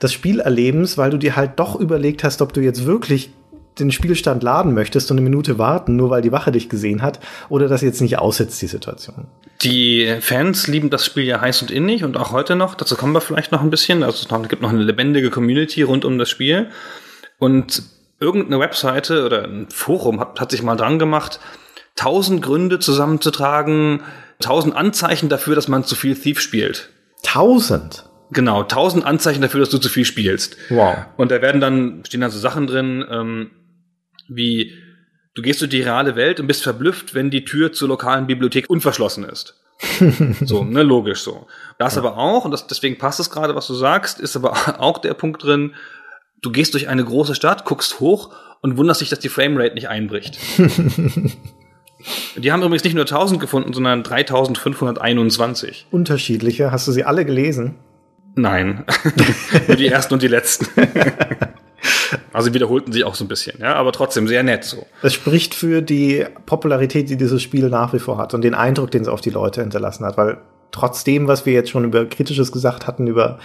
des 0.00 0.14
Spielerlebens, 0.14 0.96
weil 0.96 1.10
du 1.10 1.18
dir 1.18 1.36
halt 1.36 1.52
doch 1.56 1.78
überlegt 1.78 2.24
hast, 2.24 2.40
ob 2.40 2.54
du 2.54 2.62
jetzt 2.62 2.86
wirklich 2.86 3.34
den 3.78 3.92
Spielstand 3.92 4.42
laden 4.42 4.74
möchtest 4.74 5.10
und 5.10 5.18
eine 5.18 5.28
Minute 5.28 5.58
warten, 5.58 5.96
nur 5.96 6.10
weil 6.10 6.22
die 6.22 6.32
Wache 6.32 6.52
dich 6.52 6.68
gesehen 6.68 7.02
hat, 7.02 7.20
oder 7.48 7.68
das 7.68 7.82
jetzt 7.82 8.00
nicht 8.00 8.18
aussetzt, 8.18 8.60
die 8.62 8.66
Situation. 8.66 9.26
Die 9.62 10.16
Fans 10.20 10.66
lieben 10.66 10.90
das 10.90 11.04
Spiel 11.04 11.24
ja 11.24 11.40
heiß 11.40 11.62
und 11.62 11.70
innig 11.70 12.04
und 12.04 12.16
auch 12.16 12.32
heute 12.32 12.56
noch. 12.56 12.74
Dazu 12.74 12.96
kommen 12.96 13.12
wir 13.12 13.20
vielleicht 13.20 13.52
noch 13.52 13.62
ein 13.62 13.70
bisschen. 13.70 14.02
Also 14.02 14.26
es 14.28 14.48
gibt 14.48 14.62
noch 14.62 14.70
eine 14.70 14.82
lebendige 14.82 15.30
Community 15.30 15.82
rund 15.82 16.04
um 16.04 16.18
das 16.18 16.30
Spiel. 16.30 16.70
Und 17.38 17.82
irgendeine 18.20 18.60
Webseite 18.60 19.24
oder 19.24 19.44
ein 19.44 19.68
Forum 19.70 20.20
hat, 20.20 20.40
hat 20.40 20.50
sich 20.50 20.62
mal 20.62 20.76
dran 20.76 20.98
gemacht, 20.98 21.40
tausend 21.96 22.42
Gründe 22.42 22.78
zusammenzutragen, 22.78 24.02
tausend 24.40 24.74
Anzeichen 24.76 25.28
dafür, 25.28 25.54
dass 25.54 25.68
man 25.68 25.84
zu 25.84 25.94
viel 25.94 26.14
Thief 26.14 26.40
spielt. 26.40 26.90
Tausend? 27.22 28.04
Genau, 28.30 28.62
tausend 28.62 29.04
Anzeichen 29.04 29.40
dafür, 29.40 29.60
dass 29.60 29.70
du 29.70 29.78
zu 29.78 29.88
viel 29.88 30.04
spielst. 30.04 30.56
Wow. 30.68 30.96
Und 31.16 31.30
da 31.30 31.40
werden 31.42 31.60
dann, 31.60 32.02
stehen 32.06 32.20
dann 32.20 32.30
so 32.30 32.38
Sachen 32.38 32.66
drin, 32.66 33.04
ähm, 33.10 33.50
wie 34.28 34.72
du 35.34 35.42
gehst 35.42 35.60
durch 35.60 35.70
die 35.70 35.82
reale 35.82 36.16
Welt 36.16 36.40
und 36.40 36.46
bist 36.46 36.62
verblüfft, 36.62 37.14
wenn 37.14 37.30
die 37.30 37.44
Tür 37.44 37.72
zur 37.72 37.88
lokalen 37.88 38.26
Bibliothek 38.26 38.68
unverschlossen 38.68 39.24
ist. 39.24 39.60
so, 40.44 40.64
ne, 40.64 40.82
logisch 40.82 41.20
so. 41.20 41.46
Das 41.78 41.94
ja. 41.94 42.00
aber 42.00 42.16
auch, 42.16 42.44
und 42.44 42.50
das, 42.50 42.66
deswegen 42.66 42.98
passt 42.98 43.20
es 43.20 43.30
gerade, 43.30 43.54
was 43.54 43.66
du 43.66 43.74
sagst, 43.74 44.20
ist 44.20 44.36
aber 44.36 44.52
auch 44.80 44.98
der 44.98 45.14
Punkt 45.14 45.44
drin, 45.44 45.74
du 46.42 46.50
gehst 46.50 46.74
durch 46.74 46.88
eine 46.88 47.04
große 47.04 47.34
Stadt, 47.34 47.64
guckst 47.64 48.00
hoch 48.00 48.34
und 48.62 48.76
wunderst 48.76 49.00
dich, 49.00 49.10
dass 49.10 49.18
die 49.18 49.28
Framerate 49.28 49.74
nicht 49.74 49.88
einbricht. 49.88 50.38
die 52.36 52.52
haben 52.52 52.62
übrigens 52.62 52.84
nicht 52.84 52.94
nur 52.94 53.04
1000 53.04 53.40
gefunden, 53.40 53.72
sondern 53.72 54.02
3521. 54.02 55.86
Unterschiedliche. 55.90 56.72
Hast 56.72 56.88
du 56.88 56.92
sie 56.92 57.04
alle 57.04 57.24
gelesen? 57.24 57.76
Nein. 58.34 58.84
nur 59.66 59.76
die 59.76 59.86
ersten 59.88 60.14
und 60.14 60.22
die 60.22 60.28
letzten. 60.28 60.66
Also 62.32 62.54
wiederholten 62.54 62.92
sie 62.92 63.04
auch 63.04 63.14
so 63.14 63.24
ein 63.24 63.28
bisschen, 63.28 63.60
ja, 63.60 63.74
aber 63.74 63.92
trotzdem 63.92 64.28
sehr 64.28 64.42
nett 64.42 64.64
so. 64.64 64.86
Das 65.02 65.14
spricht 65.14 65.54
für 65.54 65.82
die 65.82 66.24
Popularität, 66.46 67.10
die 67.10 67.16
dieses 67.16 67.42
Spiel 67.42 67.68
nach 67.68 67.92
wie 67.92 67.98
vor 67.98 68.18
hat 68.18 68.34
und 68.34 68.42
den 68.42 68.54
Eindruck, 68.54 68.90
den 68.90 69.02
es 69.02 69.08
auf 69.08 69.20
die 69.20 69.30
Leute 69.30 69.60
hinterlassen 69.60 70.04
hat, 70.04 70.16
weil 70.16 70.38
trotzdem, 70.70 71.28
was 71.28 71.46
wir 71.46 71.52
jetzt 71.52 71.70
schon 71.70 71.84
über 71.84 72.04
Kritisches 72.06 72.52
gesagt 72.52 72.86
hatten, 72.86 73.06
über 73.06 73.38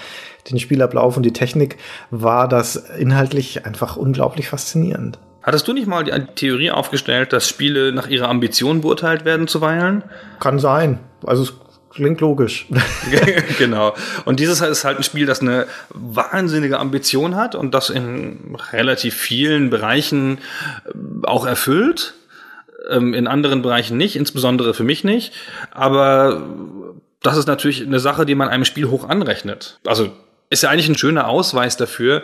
den 0.49 0.59
Spielablauf 0.59 1.17
und 1.17 1.23
die 1.23 1.33
Technik, 1.33 1.77
war 2.09 2.47
das 2.47 2.75
inhaltlich 2.75 3.65
einfach 3.65 3.95
unglaublich 3.95 4.49
faszinierend. 4.49 5.19
Hattest 5.43 5.67
du 5.67 5.73
nicht 5.73 5.87
mal 5.87 6.03
die 6.03 6.11
Theorie 6.35 6.71
aufgestellt, 6.71 7.33
dass 7.33 7.49
Spiele 7.49 7.91
nach 7.91 8.07
ihrer 8.07 8.29
Ambition 8.29 8.81
beurteilt 8.81 9.25
werden 9.25 9.47
zuweilen? 9.47 10.03
Kann 10.39 10.59
sein. 10.59 10.99
Also 11.25 11.43
es 11.43 11.53
Klingt 11.93 12.21
logisch. 12.21 12.67
genau. 13.57 13.93
Und 14.25 14.39
dieses 14.39 14.61
ist 14.61 14.85
halt 14.85 14.97
ein 14.97 15.03
Spiel, 15.03 15.25
das 15.25 15.41
eine 15.41 15.67
wahnsinnige 15.89 16.79
Ambition 16.79 17.35
hat 17.35 17.53
und 17.55 17.73
das 17.73 17.89
in 17.89 18.57
relativ 18.71 19.15
vielen 19.15 19.69
Bereichen 19.69 20.37
äh, 20.85 20.91
auch 21.23 21.45
erfüllt. 21.45 22.13
Ähm, 22.89 23.13
in 23.13 23.27
anderen 23.27 23.61
Bereichen 23.61 23.97
nicht, 23.97 24.15
insbesondere 24.15 24.73
für 24.73 24.83
mich 24.83 25.03
nicht. 25.03 25.33
Aber 25.71 26.47
das 27.21 27.37
ist 27.37 27.47
natürlich 27.47 27.85
eine 27.85 27.99
Sache, 27.99 28.25
die 28.25 28.35
man 28.35 28.47
einem 28.47 28.65
Spiel 28.65 28.89
hoch 28.89 29.07
anrechnet. 29.07 29.79
Also 29.85 30.11
ist 30.49 30.63
ja 30.63 30.69
eigentlich 30.69 30.89
ein 30.89 30.97
schöner 30.97 31.27
Ausweis 31.27 31.77
dafür, 31.77 32.23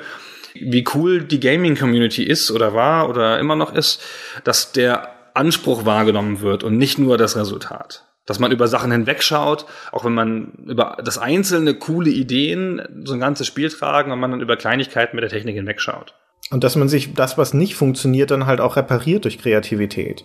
wie 0.53 0.85
cool 0.95 1.23
die 1.23 1.39
Gaming-Community 1.39 2.23
ist 2.23 2.51
oder 2.51 2.73
war 2.73 3.09
oder 3.09 3.39
immer 3.39 3.55
noch 3.55 3.73
ist, 3.73 4.01
dass 4.43 4.71
der 4.71 5.13
Anspruch 5.35 5.85
wahrgenommen 5.85 6.41
wird 6.41 6.63
und 6.63 6.77
nicht 6.77 6.97
nur 6.97 7.17
das 7.17 7.35
Resultat 7.35 8.06
dass 8.27 8.37
man 8.37 8.51
über 8.51 8.67
Sachen 8.67 8.91
hinwegschaut, 8.91 9.65
auch 9.91 10.05
wenn 10.05 10.13
man 10.13 10.51
über 10.67 10.97
das 11.03 11.17
einzelne 11.17 11.73
coole 11.73 12.11
Ideen 12.11 12.81
so 13.03 13.13
ein 13.13 13.19
ganzes 13.19 13.47
Spiel 13.47 13.69
tragen 13.69 14.11
und 14.11 14.19
man 14.19 14.29
dann 14.29 14.41
über 14.41 14.57
Kleinigkeiten 14.57 15.15
mit 15.15 15.23
der 15.23 15.31
Technik 15.31 15.55
hinwegschaut. 15.55 16.13
Und 16.51 16.63
dass 16.63 16.75
man 16.75 16.89
sich 16.89 17.13
das, 17.13 17.37
was 17.37 17.53
nicht 17.53 17.75
funktioniert, 17.75 18.29
dann 18.29 18.45
halt 18.45 18.61
auch 18.61 18.75
repariert 18.75 19.23
durch 19.23 19.39
Kreativität. 19.39 20.23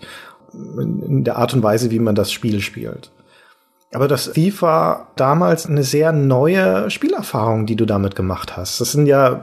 In 0.53 1.25
der 1.25 1.37
Art 1.37 1.55
und 1.55 1.63
Weise, 1.63 1.91
wie 1.91 1.99
man 1.99 2.15
das 2.15 2.31
Spiel 2.31 2.61
spielt. 2.61 3.11
Aber 3.95 4.09
das 4.09 4.33
Thief 4.33 4.63
war 4.63 5.13
damals 5.17 5.67
eine 5.67 5.83
sehr 5.83 6.13
neue 6.13 6.91
Spielerfahrung, 6.91 7.67
die 7.67 7.77
du 7.77 7.85
damit 7.85 8.15
gemacht 8.17 8.57
hast. 8.57 8.81
Das 8.81 8.93
sind 8.93 9.07
ja 9.07 9.43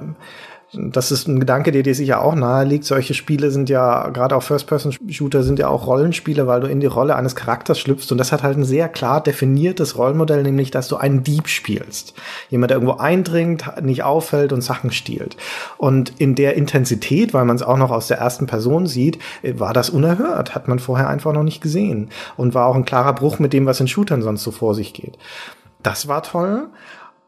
das 0.72 1.12
ist 1.12 1.28
ein 1.28 1.40
Gedanke, 1.40 1.72
der 1.72 1.82
dir 1.82 1.96
sicher 1.96 2.22
auch 2.22 2.36
nahe 2.36 2.64
liegt. 2.64 2.86
Solche 2.86 3.16
Spiele 3.16 3.50
sind 3.50 3.70
ja, 3.70 4.10
gerade 4.10 4.36
auch 4.36 4.44
First-Person-Shooter 4.44 5.42
sind 5.42 5.58
ja 5.58 5.68
auch 5.68 5.88
Rollenspiele, 5.88 6.46
weil 6.46 6.62
du 6.62 6.68
in 6.68 6.80
die 6.80 6.86
Rolle 6.86 7.16
eines 7.16 7.36
Charakters 7.36 7.80
schlüpfst. 7.80 8.12
Und 8.12 8.20
das 8.20 8.32
hat 8.32 8.44
halt 8.44 8.58
ein 8.58 8.64
sehr 8.64 8.88
klar 8.88 9.22
definiertes 9.22 9.98
Rollenmodell, 9.98 10.44
nämlich, 10.44 10.70
dass 10.70 10.88
du 10.88 10.98
einen 10.98 11.24
Dieb 11.24 11.48
spielst. 11.48 12.14
Jemand, 12.50 12.70
der 12.70 12.78
irgendwo 12.78 12.98
eindringt, 12.98 13.82
nicht 13.82 14.04
auffällt 14.04 14.54
und 14.54 14.62
Sachen 14.62 14.92
stiehlt. 14.92 15.38
Und 15.78 16.14
in 16.20 16.36
der 16.36 16.56
Intensität, 16.56 17.34
weil 17.34 17.46
man 17.46 17.56
es 17.56 17.64
auch 17.64 17.78
noch 17.78 17.90
aus 17.90 18.08
der 18.08 18.20
ersten 18.20 18.46
Person 18.46 18.86
sieht, 18.86 19.18
war 19.44 19.74
das 19.74 19.90
unerhört. 19.90 20.54
Hat 20.54 20.68
man 20.68 20.78
vorher 20.78 21.10
einfach 21.10 21.34
noch 21.34 21.44
nicht 21.44 21.62
gesehen. 21.62 22.10
Und 22.38 22.54
war 22.54 22.68
auch 22.68 22.76
ein 22.76 22.86
klarer 22.86 23.14
Bruch 23.14 23.40
mit 23.40 23.54
dem, 23.54 23.66
was 23.66 23.80
in 23.80 23.88
Shootern 23.88 24.22
sonst 24.22 24.44
so 24.44 24.52
vor 24.52 24.76
sich 24.76 24.94
geht. 24.94 25.18
Das 25.82 26.08
war 26.08 26.22
toll. 26.22 26.68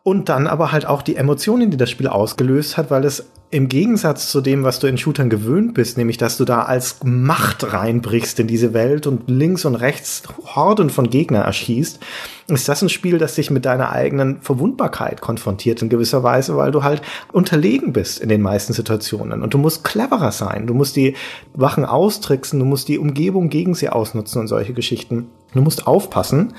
Und 0.03 0.29
dann 0.29 0.47
aber 0.47 0.71
halt 0.71 0.87
auch 0.87 1.03
die 1.03 1.15
Emotionen, 1.15 1.69
die 1.69 1.77
das 1.77 1.91
Spiel 1.91 2.07
ausgelöst 2.07 2.75
hat, 2.75 2.89
weil 2.89 3.05
es 3.05 3.29
im 3.51 3.67
Gegensatz 3.67 4.31
zu 4.31 4.39
dem, 4.39 4.63
was 4.63 4.79
du 4.79 4.87
in 4.87 4.97
Shootern 4.97 5.29
gewöhnt 5.29 5.73
bist, 5.73 5.97
nämlich 5.97 6.17
dass 6.17 6.37
du 6.37 6.45
da 6.45 6.63
als 6.63 7.03
Macht 7.03 7.73
reinbrichst 7.73 8.39
in 8.39 8.47
diese 8.47 8.73
Welt 8.73 9.07
und 9.07 9.29
links 9.29 9.65
und 9.65 9.75
rechts 9.75 10.23
Horden 10.55 10.89
von 10.89 11.09
Gegner 11.09 11.39
erschießt, 11.39 11.99
ist 12.47 12.69
das 12.69 12.81
ein 12.81 12.89
Spiel, 12.89 13.17
das 13.17 13.35
dich 13.35 13.51
mit 13.51 13.65
deiner 13.65 13.91
eigenen 13.91 14.41
Verwundbarkeit 14.41 15.19
konfrontiert 15.19 15.81
in 15.81 15.89
gewisser 15.89 16.23
Weise, 16.23 16.55
weil 16.55 16.71
du 16.71 16.83
halt 16.83 17.01
unterlegen 17.33 17.91
bist 17.91 18.19
in 18.19 18.29
den 18.29 18.41
meisten 18.41 18.71
Situationen. 18.71 19.43
Und 19.43 19.53
du 19.53 19.57
musst 19.57 19.83
cleverer 19.83 20.31
sein. 20.31 20.65
Du 20.65 20.73
musst 20.73 20.95
die 20.95 21.15
Wachen 21.53 21.85
austricksen, 21.85 22.57
du 22.57 22.65
musst 22.65 22.87
die 22.87 22.99
Umgebung 22.99 23.49
gegen 23.49 23.75
sie 23.75 23.89
ausnutzen 23.89 24.41
und 24.41 24.47
solche 24.47 24.73
Geschichten. 24.73 25.27
Du 25.53 25.61
musst 25.61 25.87
aufpassen. 25.87 26.53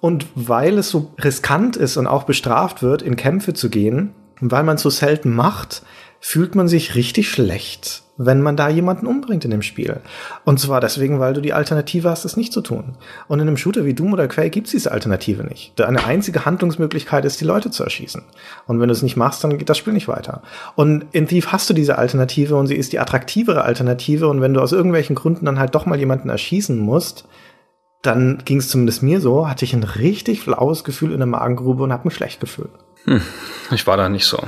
Und 0.00 0.26
weil 0.34 0.78
es 0.78 0.90
so 0.90 1.10
riskant 1.22 1.76
ist 1.76 1.96
und 1.96 2.06
auch 2.06 2.24
bestraft 2.24 2.82
wird, 2.82 3.02
in 3.02 3.16
Kämpfe 3.16 3.54
zu 3.54 3.68
gehen, 3.68 4.14
weil 4.40 4.62
man 4.62 4.76
es 4.76 4.82
so 4.82 4.90
selten 4.90 5.34
macht, 5.34 5.82
fühlt 6.20 6.54
man 6.54 6.68
sich 6.68 6.94
richtig 6.94 7.30
schlecht, 7.30 8.02
wenn 8.16 8.42
man 8.42 8.56
da 8.56 8.68
jemanden 8.68 9.06
umbringt 9.06 9.44
in 9.44 9.52
dem 9.52 9.62
Spiel. 9.62 10.00
Und 10.44 10.58
zwar 10.58 10.80
deswegen, 10.80 11.20
weil 11.20 11.32
du 11.32 11.40
die 11.40 11.52
Alternative 11.52 12.10
hast, 12.10 12.24
es 12.24 12.36
nicht 12.36 12.52
zu 12.52 12.60
tun. 12.60 12.96
Und 13.28 13.38
in 13.38 13.46
einem 13.46 13.56
Shooter 13.56 13.84
wie 13.84 13.94
Doom 13.94 14.14
oder 14.14 14.26
Quake 14.26 14.50
gibt's 14.50 14.72
diese 14.72 14.90
Alternative 14.90 15.44
nicht. 15.44 15.80
Eine 15.80 16.04
einzige 16.04 16.44
Handlungsmöglichkeit 16.44 17.24
ist, 17.24 17.40
die 17.40 17.44
Leute 17.44 17.70
zu 17.70 17.84
erschießen. 17.84 18.22
Und 18.66 18.80
wenn 18.80 18.88
du 18.88 18.92
es 18.92 19.02
nicht 19.02 19.16
machst, 19.16 19.44
dann 19.44 19.58
geht 19.58 19.68
das 19.68 19.78
Spiel 19.78 19.92
nicht 19.92 20.08
weiter. 20.08 20.42
Und 20.74 21.04
in 21.12 21.28
Thief 21.28 21.48
hast 21.48 21.70
du 21.70 21.74
diese 21.74 21.98
Alternative 21.98 22.56
und 22.56 22.66
sie 22.66 22.76
ist 22.76 22.92
die 22.92 22.98
attraktivere 22.98 23.62
Alternative. 23.62 24.26
Und 24.26 24.40
wenn 24.40 24.54
du 24.54 24.60
aus 24.60 24.72
irgendwelchen 24.72 25.14
Gründen 25.14 25.46
dann 25.46 25.60
halt 25.60 25.76
doch 25.76 25.86
mal 25.86 25.98
jemanden 25.98 26.30
erschießen 26.30 26.76
musst, 26.76 27.26
dann 28.02 28.42
ging 28.44 28.58
es 28.58 28.68
zumindest 28.68 29.02
mir 29.02 29.20
so, 29.20 29.48
hatte 29.48 29.64
ich 29.64 29.74
ein 29.74 29.82
richtig 29.82 30.40
flaues 30.40 30.84
Gefühl 30.84 31.12
in 31.12 31.18
der 31.18 31.26
Magengrube 31.26 31.82
und 31.82 31.92
habe 31.92 32.06
mich 32.06 32.14
schlecht 32.14 32.40
gefühlt. 32.40 32.70
Hm, 33.04 33.22
ich 33.70 33.86
war 33.86 33.96
da 33.96 34.08
nicht 34.08 34.26
so. 34.26 34.38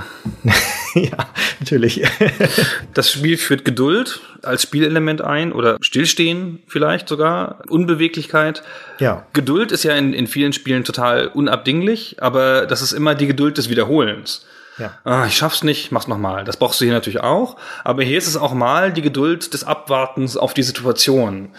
ja, 0.94 1.28
natürlich. 1.60 2.02
das 2.94 3.10
Spiel 3.10 3.38
führt 3.38 3.64
Geduld 3.64 4.20
als 4.42 4.62
Spielelement 4.62 5.22
ein 5.22 5.52
oder 5.52 5.78
Stillstehen 5.80 6.62
vielleicht 6.66 7.08
sogar, 7.08 7.62
Unbeweglichkeit. 7.68 8.62
Ja. 8.98 9.26
Geduld 9.32 9.72
ist 9.72 9.84
ja 9.84 9.94
in, 9.94 10.12
in 10.12 10.26
vielen 10.26 10.52
Spielen 10.52 10.84
total 10.84 11.28
unabdinglich, 11.28 12.16
aber 12.20 12.66
das 12.66 12.82
ist 12.82 12.92
immer 12.92 13.14
die 13.14 13.26
Geduld 13.26 13.58
des 13.58 13.70
Wiederholens. 13.70 14.46
Ja. 14.78 14.92
Ah, 15.04 15.26
ich 15.26 15.36
schaff's 15.36 15.62
nicht, 15.62 15.92
mach's 15.92 16.08
nochmal. 16.08 16.44
Das 16.44 16.56
brauchst 16.56 16.80
du 16.80 16.84
hier 16.84 16.94
natürlich 16.94 17.20
auch. 17.20 17.56
Aber 17.84 18.02
hier 18.02 18.16
ist 18.16 18.26
es 18.26 18.36
auch 18.36 18.54
mal 18.54 18.92
die 18.92 19.02
Geduld 19.02 19.52
des 19.52 19.64
Abwartens 19.64 20.36
auf 20.36 20.54
die 20.54 20.62
Situation. 20.62 21.50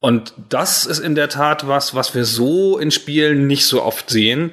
Und 0.00 0.34
das 0.48 0.86
ist 0.86 0.98
in 0.98 1.14
der 1.14 1.28
Tat 1.28 1.66
was, 1.66 1.94
was 1.94 2.14
wir 2.14 2.24
so 2.24 2.78
in 2.78 2.90
Spielen 2.90 3.46
nicht 3.46 3.66
so 3.66 3.82
oft 3.82 4.10
sehen 4.10 4.52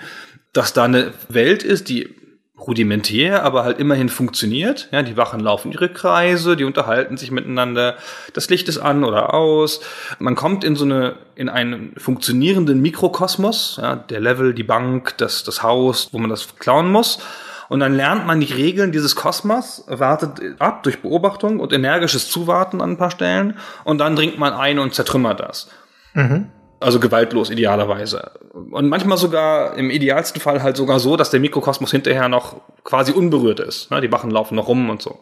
dass 0.54 0.72
da 0.72 0.84
eine 0.84 1.14
Welt 1.28 1.64
ist, 1.64 1.90
die 1.90 2.16
rudimentär, 2.58 3.44
aber 3.44 3.66
halt 3.66 3.80
immerhin 3.80 4.08
funktioniert. 4.08 4.88
Ja, 4.92 5.02
die 5.02 5.18
Wachen 5.18 5.40
laufen 5.40 5.72
ihre 5.72 5.90
Kreise, 5.90 6.56
die 6.56 6.64
unterhalten 6.64 7.18
sich 7.18 7.32
miteinander, 7.32 7.98
das 8.34 8.50
Licht 8.50 8.70
ist 8.70 8.78
an 8.78 9.04
oder 9.04 9.34
aus. 9.34 9.82
Man 10.20 10.36
kommt 10.36 10.64
in 10.64 10.76
so 10.76 10.86
eine, 10.86 11.16
in 11.36 11.50
einen 11.50 11.94
funktionierenden 11.98 12.82
Mikrokosmos, 12.82 13.80
ja, 13.82 13.96
der 13.96 14.22
Level, 14.22 14.54
die 14.54 14.64
Bank, 14.64 15.18
das, 15.18 15.44
das 15.44 15.64
Haus, 15.64 16.10
wo 16.14 16.20
man 16.20 16.30
das 16.30 16.56
klauen 16.58 16.90
muss. 16.90 17.20
Und 17.70 17.80
dann 17.80 17.96
lernt 17.96 18.26
man 18.26 18.40
die 18.40 18.54
Regeln 18.54 18.92
dieses 18.92 19.16
Kosmos, 19.16 19.84
wartet 19.88 20.60
ab 20.60 20.84
durch 20.84 21.02
Beobachtung 21.02 21.60
und 21.60 21.74
energisches 21.74 22.30
Zuwarten 22.30 22.82
an 22.82 22.92
ein 22.92 22.98
paar 22.98 23.12
Stellen 23.12 23.58
und 23.84 24.00
dann 24.00 24.16
dringt 24.16 24.38
man 24.38 24.54
ein 24.54 24.80
und 24.80 24.94
zertrümmert 24.94 25.40
das. 25.40 25.70
Mhm. 26.14 26.50
Also 26.80 27.00
gewaltlos 27.00 27.50
idealerweise. 27.50 28.32
Und 28.54 28.90
manchmal 28.90 29.18
sogar 29.18 29.78
im 29.78 29.90
idealsten 29.90 30.42
Fall 30.42 30.62
halt 30.62 30.76
sogar 30.76 31.00
so, 31.00 31.16
dass 31.16 31.30
der 31.30 31.40
Mikrokosmos 31.40 31.92
hinterher 31.92 32.28
noch 32.28 32.58
quasi 32.84 33.14
unberührt 33.14 33.62
ist. 33.62 33.90
Die 33.90 34.12
Wachen 34.12 34.30
laufen 34.30 34.56
noch 34.56 34.68
rum 34.68 34.90
und 34.90 35.02
so. 35.02 35.20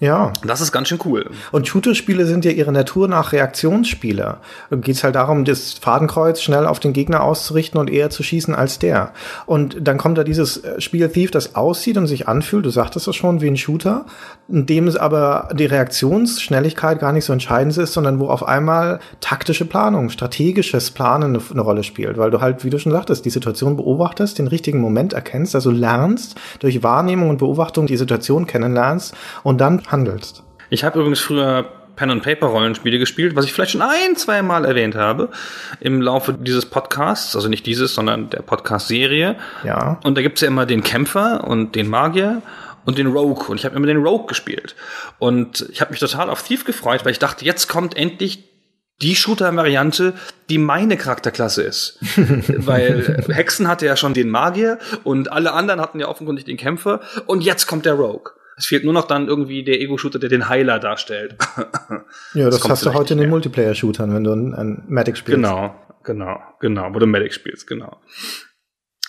Ja. 0.00 0.32
Das 0.46 0.60
ist 0.60 0.70
ganz 0.70 0.88
schön 0.88 1.00
cool. 1.04 1.28
Und 1.50 1.66
Shooter-Spiele 1.66 2.24
sind 2.24 2.44
ja 2.44 2.52
ihre 2.52 2.70
Natur 2.70 3.08
nach 3.08 3.32
Reaktionsspiele. 3.32 4.36
Geht 4.70 4.94
es 4.94 5.02
halt 5.02 5.16
darum, 5.16 5.44
das 5.44 5.72
Fadenkreuz 5.72 6.40
schnell 6.40 6.66
auf 6.66 6.78
den 6.78 6.92
Gegner 6.92 7.24
auszurichten 7.24 7.80
und 7.80 7.90
eher 7.90 8.08
zu 8.08 8.22
schießen 8.22 8.54
als 8.54 8.78
der. 8.78 9.12
Und 9.46 9.76
dann 9.80 9.98
kommt 9.98 10.16
da 10.16 10.22
dieses 10.22 10.58
äh, 10.58 10.80
Spiel 10.80 11.08
Thief, 11.08 11.32
das 11.32 11.56
aussieht 11.56 11.96
und 11.96 12.06
sich 12.06 12.28
anfühlt, 12.28 12.64
du 12.64 12.70
sagtest 12.70 13.08
das 13.08 13.16
schon, 13.16 13.40
wie 13.40 13.48
ein 13.48 13.56
Shooter, 13.56 14.06
in 14.48 14.66
dem 14.66 14.86
es 14.86 14.94
aber 14.94 15.48
die 15.52 15.66
Reaktionsschnelligkeit 15.66 17.00
gar 17.00 17.12
nicht 17.12 17.24
so 17.24 17.32
entscheidend 17.32 17.76
ist, 17.76 17.92
sondern 17.92 18.20
wo 18.20 18.28
auf 18.28 18.46
einmal 18.46 19.00
taktische 19.20 19.64
Planung, 19.64 20.10
strategisches 20.10 20.92
Planen 20.92 21.34
eine, 21.34 21.42
eine 21.50 21.60
Rolle 21.60 21.82
spielt, 21.82 22.18
weil 22.18 22.30
du 22.30 22.40
halt, 22.40 22.64
wie 22.64 22.70
du 22.70 22.78
schon 22.78 22.92
sagtest, 22.92 23.24
die 23.24 23.30
Situation 23.30 23.76
beobachtest, 23.76 24.38
den 24.38 24.46
richtigen 24.46 24.80
Moment 24.80 25.12
erkennst, 25.12 25.56
also 25.56 25.72
lernst, 25.72 26.36
durch 26.60 26.84
Wahrnehmung 26.84 27.30
und 27.30 27.38
Beobachtung 27.38 27.86
die 27.86 27.96
Situation 27.96 28.46
kennenlernst 28.46 29.14
und 29.42 29.60
dann 29.60 29.82
handelst. 29.88 30.42
Ich 30.70 30.84
habe 30.84 30.98
übrigens 30.98 31.20
früher 31.20 31.66
Pen 31.96 32.10
and 32.10 32.22
Paper 32.22 32.46
Rollenspiele 32.46 32.98
gespielt, 32.98 33.34
was 33.34 33.44
ich 33.44 33.52
vielleicht 33.52 33.72
schon 33.72 33.82
ein, 33.82 34.14
zwei 34.16 34.40
Mal 34.42 34.64
erwähnt 34.64 34.94
habe 34.94 35.30
im 35.80 36.00
Laufe 36.00 36.32
dieses 36.32 36.66
Podcasts, 36.66 37.34
also 37.34 37.48
nicht 37.48 37.66
dieses, 37.66 37.94
sondern 37.94 38.30
der 38.30 38.42
Podcast-Serie. 38.42 39.36
Ja. 39.64 39.98
Und 40.04 40.16
da 40.16 40.22
gibt's 40.22 40.40
ja 40.40 40.46
immer 40.46 40.64
den 40.64 40.84
Kämpfer 40.84 41.44
und 41.44 41.74
den 41.74 41.88
Magier 41.88 42.40
und 42.84 42.98
den 42.98 43.08
Rogue. 43.08 43.48
Und 43.48 43.58
ich 43.58 43.64
habe 43.64 43.74
immer 43.74 43.88
den 43.88 43.96
Rogue 43.96 44.26
gespielt. 44.28 44.76
Und 45.18 45.66
ich 45.72 45.80
habe 45.80 45.90
mich 45.90 45.98
total 45.98 46.30
auf 46.30 46.44
Thief 46.44 46.64
gefreut, 46.64 47.04
weil 47.04 47.12
ich 47.12 47.18
dachte, 47.18 47.44
jetzt 47.44 47.66
kommt 47.66 47.96
endlich 47.96 48.44
die 49.02 49.16
Shooter-Variante, 49.16 50.14
die 50.48 50.58
meine 50.58 50.96
Charakterklasse 50.96 51.62
ist. 51.62 51.98
Weil 52.48 53.24
Hexen 53.28 53.68
hatte 53.68 53.86
ja 53.86 53.96
schon 53.96 54.14
den 54.14 54.28
Magier 54.28 54.78
und 55.04 55.30
alle 55.30 55.52
anderen 55.52 55.80
hatten 55.80 56.00
ja 56.00 56.08
offenkundig 56.08 56.44
den 56.46 56.56
Kämpfer 56.56 57.00
und 57.26 57.42
jetzt 57.42 57.66
kommt 57.66 57.86
der 57.86 57.94
Rogue. 57.94 58.32
Es 58.58 58.66
fehlt 58.66 58.84
nur 58.84 58.92
noch 58.92 59.06
dann 59.06 59.28
irgendwie 59.28 59.62
der 59.62 59.80
Ego-Shooter, 59.80 60.18
der 60.18 60.28
den 60.28 60.48
Heiler 60.48 60.80
darstellt. 60.80 61.36
ja, 62.34 62.50
das, 62.50 62.60
das 62.60 62.68
hast 62.68 62.86
du 62.86 62.92
heute 62.92 63.14
in 63.14 63.20
den 63.20 63.30
Multiplayer-Shootern, 63.30 64.12
wenn 64.12 64.24
du 64.24 64.32
einen 64.32 64.84
Medic 64.88 65.16
spielst. 65.16 65.36
Genau, 65.36 65.74
genau, 66.02 66.40
genau, 66.60 66.92
wo 66.92 66.98
du 66.98 67.06
Medic 67.06 67.32
spielst, 67.32 67.66
genau. 67.68 68.00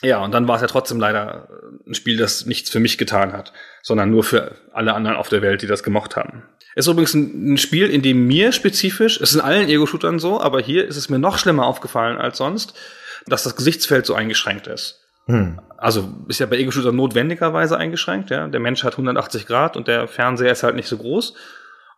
Ja, 0.01 0.23
und 0.23 0.33
dann 0.33 0.47
war 0.47 0.55
es 0.55 0.61
ja 0.61 0.67
trotzdem 0.67 0.99
leider 0.99 1.49
ein 1.85 1.93
Spiel, 1.93 2.15
das 2.15 2.45
nichts 2.45 2.69
für 2.69 2.79
mich 2.79 2.97
getan 2.97 3.33
hat, 3.33 3.51
sondern 3.81 4.11
nur 4.11 4.23
für 4.23 4.55
alle 4.71 4.93
anderen 4.93 5.17
auf 5.17 5.27
der 5.27 5.41
Welt, 5.41 5.61
die 5.61 5.67
das 5.67 5.83
gemocht 5.83 6.15
haben. 6.15 6.43
Ist 6.75 6.87
übrigens 6.87 7.13
ein, 7.13 7.57
Spiel, 7.57 7.89
in 7.89 8.01
dem 8.01 8.27
mir 8.27 8.51
spezifisch, 8.51 9.17
es 9.17 9.31
ist 9.31 9.35
in 9.35 9.41
allen 9.41 9.67
Ego-Shootern 9.67 10.19
so, 10.19 10.39
aber 10.39 10.61
hier 10.61 10.87
ist 10.87 10.95
es 10.95 11.09
mir 11.09 11.19
noch 11.19 11.37
schlimmer 11.37 11.65
aufgefallen 11.65 12.17
als 12.17 12.37
sonst, 12.37 12.75
dass 13.25 13.43
das 13.43 13.55
Gesichtsfeld 13.55 14.05
so 14.05 14.13
eingeschränkt 14.13 14.67
ist. 14.67 14.98
Hm. 15.29 15.59
Also 15.77 16.09
ist 16.27 16.39
ja 16.39 16.47
bei 16.47 16.57
Ego-Shooter 16.57 16.91
notwendigerweise 16.91 17.77
eingeschränkt. 17.77 18.31
Ja? 18.31 18.47
Der 18.47 18.59
Mensch 18.59 18.83
hat 18.83 18.93
180 18.93 19.45
Grad 19.45 19.77
und 19.77 19.87
der 19.87 20.07
Fernseher 20.07 20.51
ist 20.51 20.63
halt 20.63 20.75
nicht 20.75 20.89
so 20.89 20.97
groß. 20.97 21.35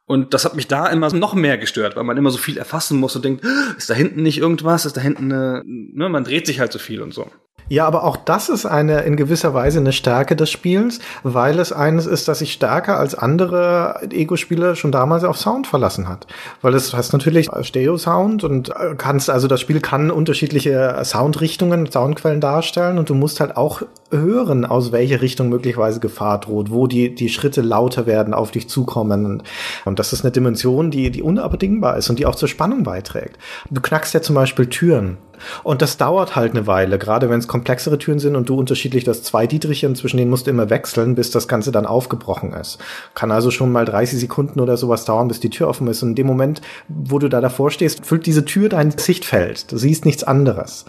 Und 0.05 0.33
das 0.33 0.43
hat 0.43 0.55
mich 0.55 0.67
da 0.67 0.87
immer 0.87 1.11
noch 1.13 1.33
mehr 1.33 1.57
gestört, 1.57 1.95
weil 1.95 2.03
man 2.03 2.17
immer 2.17 2.31
so 2.31 2.37
viel 2.37 2.57
erfassen 2.57 2.99
muss 2.99 3.15
und 3.15 3.23
denkt, 3.23 3.45
ist 3.77 3.89
da 3.89 3.93
hinten 3.93 4.21
nicht 4.21 4.39
irgendwas, 4.39 4.85
ist 4.85 4.97
da 4.97 5.01
hinten 5.01 5.31
eine, 5.31 5.63
ne, 5.65 6.09
man 6.09 6.25
dreht 6.25 6.45
sich 6.45 6.59
halt 6.59 6.73
so 6.73 6.79
viel 6.79 7.01
und 7.01 7.13
so. 7.13 7.31
Ja, 7.71 7.87
aber 7.87 8.03
auch 8.03 8.17
das 8.17 8.49
ist 8.49 8.65
eine 8.65 9.03
in 9.03 9.15
gewisser 9.15 9.53
Weise 9.53 9.79
eine 9.79 9.93
Stärke 9.93 10.35
des 10.35 10.49
Spiels, 10.49 10.99
weil 11.23 11.57
es 11.57 11.71
eines 11.71 12.05
ist, 12.05 12.27
das 12.27 12.39
sich 12.39 12.51
stärker 12.51 12.99
als 12.99 13.15
andere 13.15 14.01
Ego-Spiele 14.11 14.75
schon 14.75 14.91
damals 14.91 15.23
auf 15.23 15.37
Sound 15.37 15.67
verlassen 15.67 16.09
hat. 16.09 16.27
Weil 16.61 16.73
es 16.73 16.93
hast 16.93 17.13
natürlich 17.13 17.49
Stereo-Sound 17.61 18.43
und 18.43 18.73
kannst, 18.97 19.29
also 19.29 19.47
das 19.47 19.61
Spiel 19.61 19.79
kann 19.79 20.11
unterschiedliche 20.11 20.99
Soundrichtungen, 21.05 21.89
Soundquellen 21.89 22.41
darstellen 22.41 22.97
und 22.97 23.09
du 23.09 23.15
musst 23.15 23.39
halt 23.39 23.55
auch 23.55 23.83
hören, 24.11 24.65
aus 24.65 24.91
welche 24.91 25.21
Richtung 25.21 25.49
möglicherweise 25.49 25.99
Gefahr 25.99 26.39
droht, 26.39 26.71
wo 26.71 26.87
die, 26.87 27.15
die 27.15 27.29
Schritte 27.29 27.61
lauter 27.61 28.05
werden, 28.05 28.33
auf 28.33 28.51
dich 28.51 28.69
zukommen. 28.69 29.25
Und, 29.25 29.43
und 29.85 29.99
das 29.99 30.13
ist 30.13 30.23
eine 30.23 30.31
Dimension, 30.31 30.91
die, 30.91 31.11
die 31.11 31.23
unabdingbar 31.23 31.97
ist 31.97 32.09
und 32.09 32.19
die 32.19 32.25
auch 32.25 32.35
zur 32.35 32.49
Spannung 32.49 32.83
beiträgt. 32.83 33.37
Du 33.69 33.81
knackst 33.81 34.13
ja 34.13 34.21
zum 34.21 34.35
Beispiel 34.35 34.67
Türen 34.67 35.17
und 35.63 35.81
das 35.81 35.97
dauert 35.97 36.35
halt 36.35 36.51
eine 36.51 36.67
Weile, 36.67 36.97
gerade 36.97 37.29
wenn 37.29 37.39
es 37.39 37.47
komplexere 37.47 37.97
Türen 37.97 38.19
sind 38.19 38.35
und 38.35 38.49
du 38.49 38.55
unterschiedlich 38.55 39.03
das 39.03 39.23
zwei 39.23 39.47
Dietrichchen, 39.47 39.95
zwischen 39.95 40.17
denen 40.17 40.29
musst 40.29 40.47
du 40.47 40.51
immer 40.51 40.69
wechseln, 40.69 41.15
bis 41.15 41.31
das 41.31 41.47
Ganze 41.47 41.71
dann 41.71 41.85
aufgebrochen 41.85 42.53
ist. 42.53 42.79
Kann 43.13 43.31
also 43.31 43.51
schon 43.51 43.71
mal 43.71 43.85
30 43.85 44.19
Sekunden 44.19 44.59
oder 44.59 44.77
sowas 44.77 45.05
dauern, 45.05 45.27
bis 45.27 45.39
die 45.39 45.49
Tür 45.49 45.67
offen 45.67 45.87
ist. 45.87 46.03
Und 46.03 46.09
in 46.09 46.15
dem 46.15 46.27
Moment, 46.27 46.61
wo 46.87 47.19
du 47.19 47.29
da 47.29 47.41
davor 47.41 47.71
stehst, 47.71 48.05
füllt 48.05 48.25
diese 48.25 48.45
Tür 48.45 48.69
dein 48.69 48.91
Sichtfeld. 48.91 49.71
Du 49.71 49.77
siehst 49.77 50.05
nichts 50.05 50.23
anderes. 50.23 50.85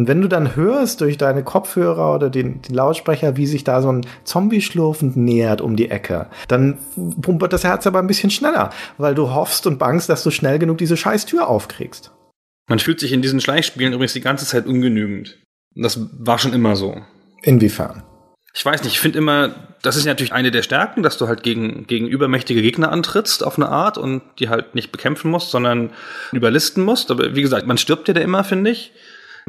Und 0.00 0.08
wenn 0.08 0.22
du 0.22 0.28
dann 0.28 0.56
hörst 0.56 1.02
durch 1.02 1.18
deine 1.18 1.44
Kopfhörer 1.44 2.14
oder 2.14 2.30
den, 2.30 2.62
den 2.62 2.74
Lautsprecher, 2.74 3.36
wie 3.36 3.46
sich 3.46 3.64
da 3.64 3.82
so 3.82 3.92
ein 3.92 4.06
Zombie 4.24 4.62
schlurfend 4.62 5.14
nähert 5.18 5.60
um 5.60 5.76
die 5.76 5.90
Ecke, 5.90 6.28
dann 6.48 6.78
pumpert 7.20 7.52
das 7.52 7.64
Herz 7.64 7.86
aber 7.86 7.98
ein 7.98 8.06
bisschen 8.06 8.30
schneller, 8.30 8.70
weil 8.96 9.14
du 9.14 9.34
hoffst 9.34 9.66
und 9.66 9.78
bangst, 9.78 10.08
dass 10.08 10.22
du 10.22 10.30
schnell 10.30 10.58
genug 10.58 10.78
diese 10.78 10.96
scheiß 10.96 11.26
Tür 11.26 11.48
aufkriegst. 11.48 12.12
Man 12.66 12.78
fühlt 12.78 12.98
sich 12.98 13.12
in 13.12 13.20
diesen 13.20 13.42
Schleichspielen 13.42 13.92
übrigens 13.92 14.14
die 14.14 14.22
ganze 14.22 14.46
Zeit 14.46 14.64
ungenügend. 14.64 15.36
Das 15.74 16.00
war 16.18 16.38
schon 16.38 16.54
immer 16.54 16.76
so. 16.76 16.96
Inwiefern? 17.42 18.02
Ich 18.54 18.64
weiß 18.64 18.82
nicht, 18.82 18.94
ich 18.94 19.00
finde 19.00 19.18
immer, 19.18 19.54
das 19.82 19.96
ist 19.96 20.06
natürlich 20.06 20.32
eine 20.32 20.50
der 20.50 20.62
Stärken, 20.62 21.02
dass 21.02 21.18
du 21.18 21.28
halt 21.28 21.42
gegen, 21.42 21.86
gegen 21.86 22.08
übermächtige 22.08 22.62
Gegner 22.62 22.90
antrittst 22.90 23.44
auf 23.44 23.58
eine 23.58 23.68
Art 23.68 23.98
und 23.98 24.22
die 24.38 24.48
halt 24.48 24.74
nicht 24.74 24.92
bekämpfen 24.92 25.30
musst, 25.30 25.50
sondern 25.50 25.90
überlisten 26.32 26.82
musst. 26.82 27.10
Aber 27.10 27.36
wie 27.36 27.42
gesagt, 27.42 27.66
man 27.66 27.76
stirbt 27.76 28.08
ja 28.08 28.14
da 28.14 28.22
immer, 28.22 28.44
finde 28.44 28.70
ich. 28.70 28.92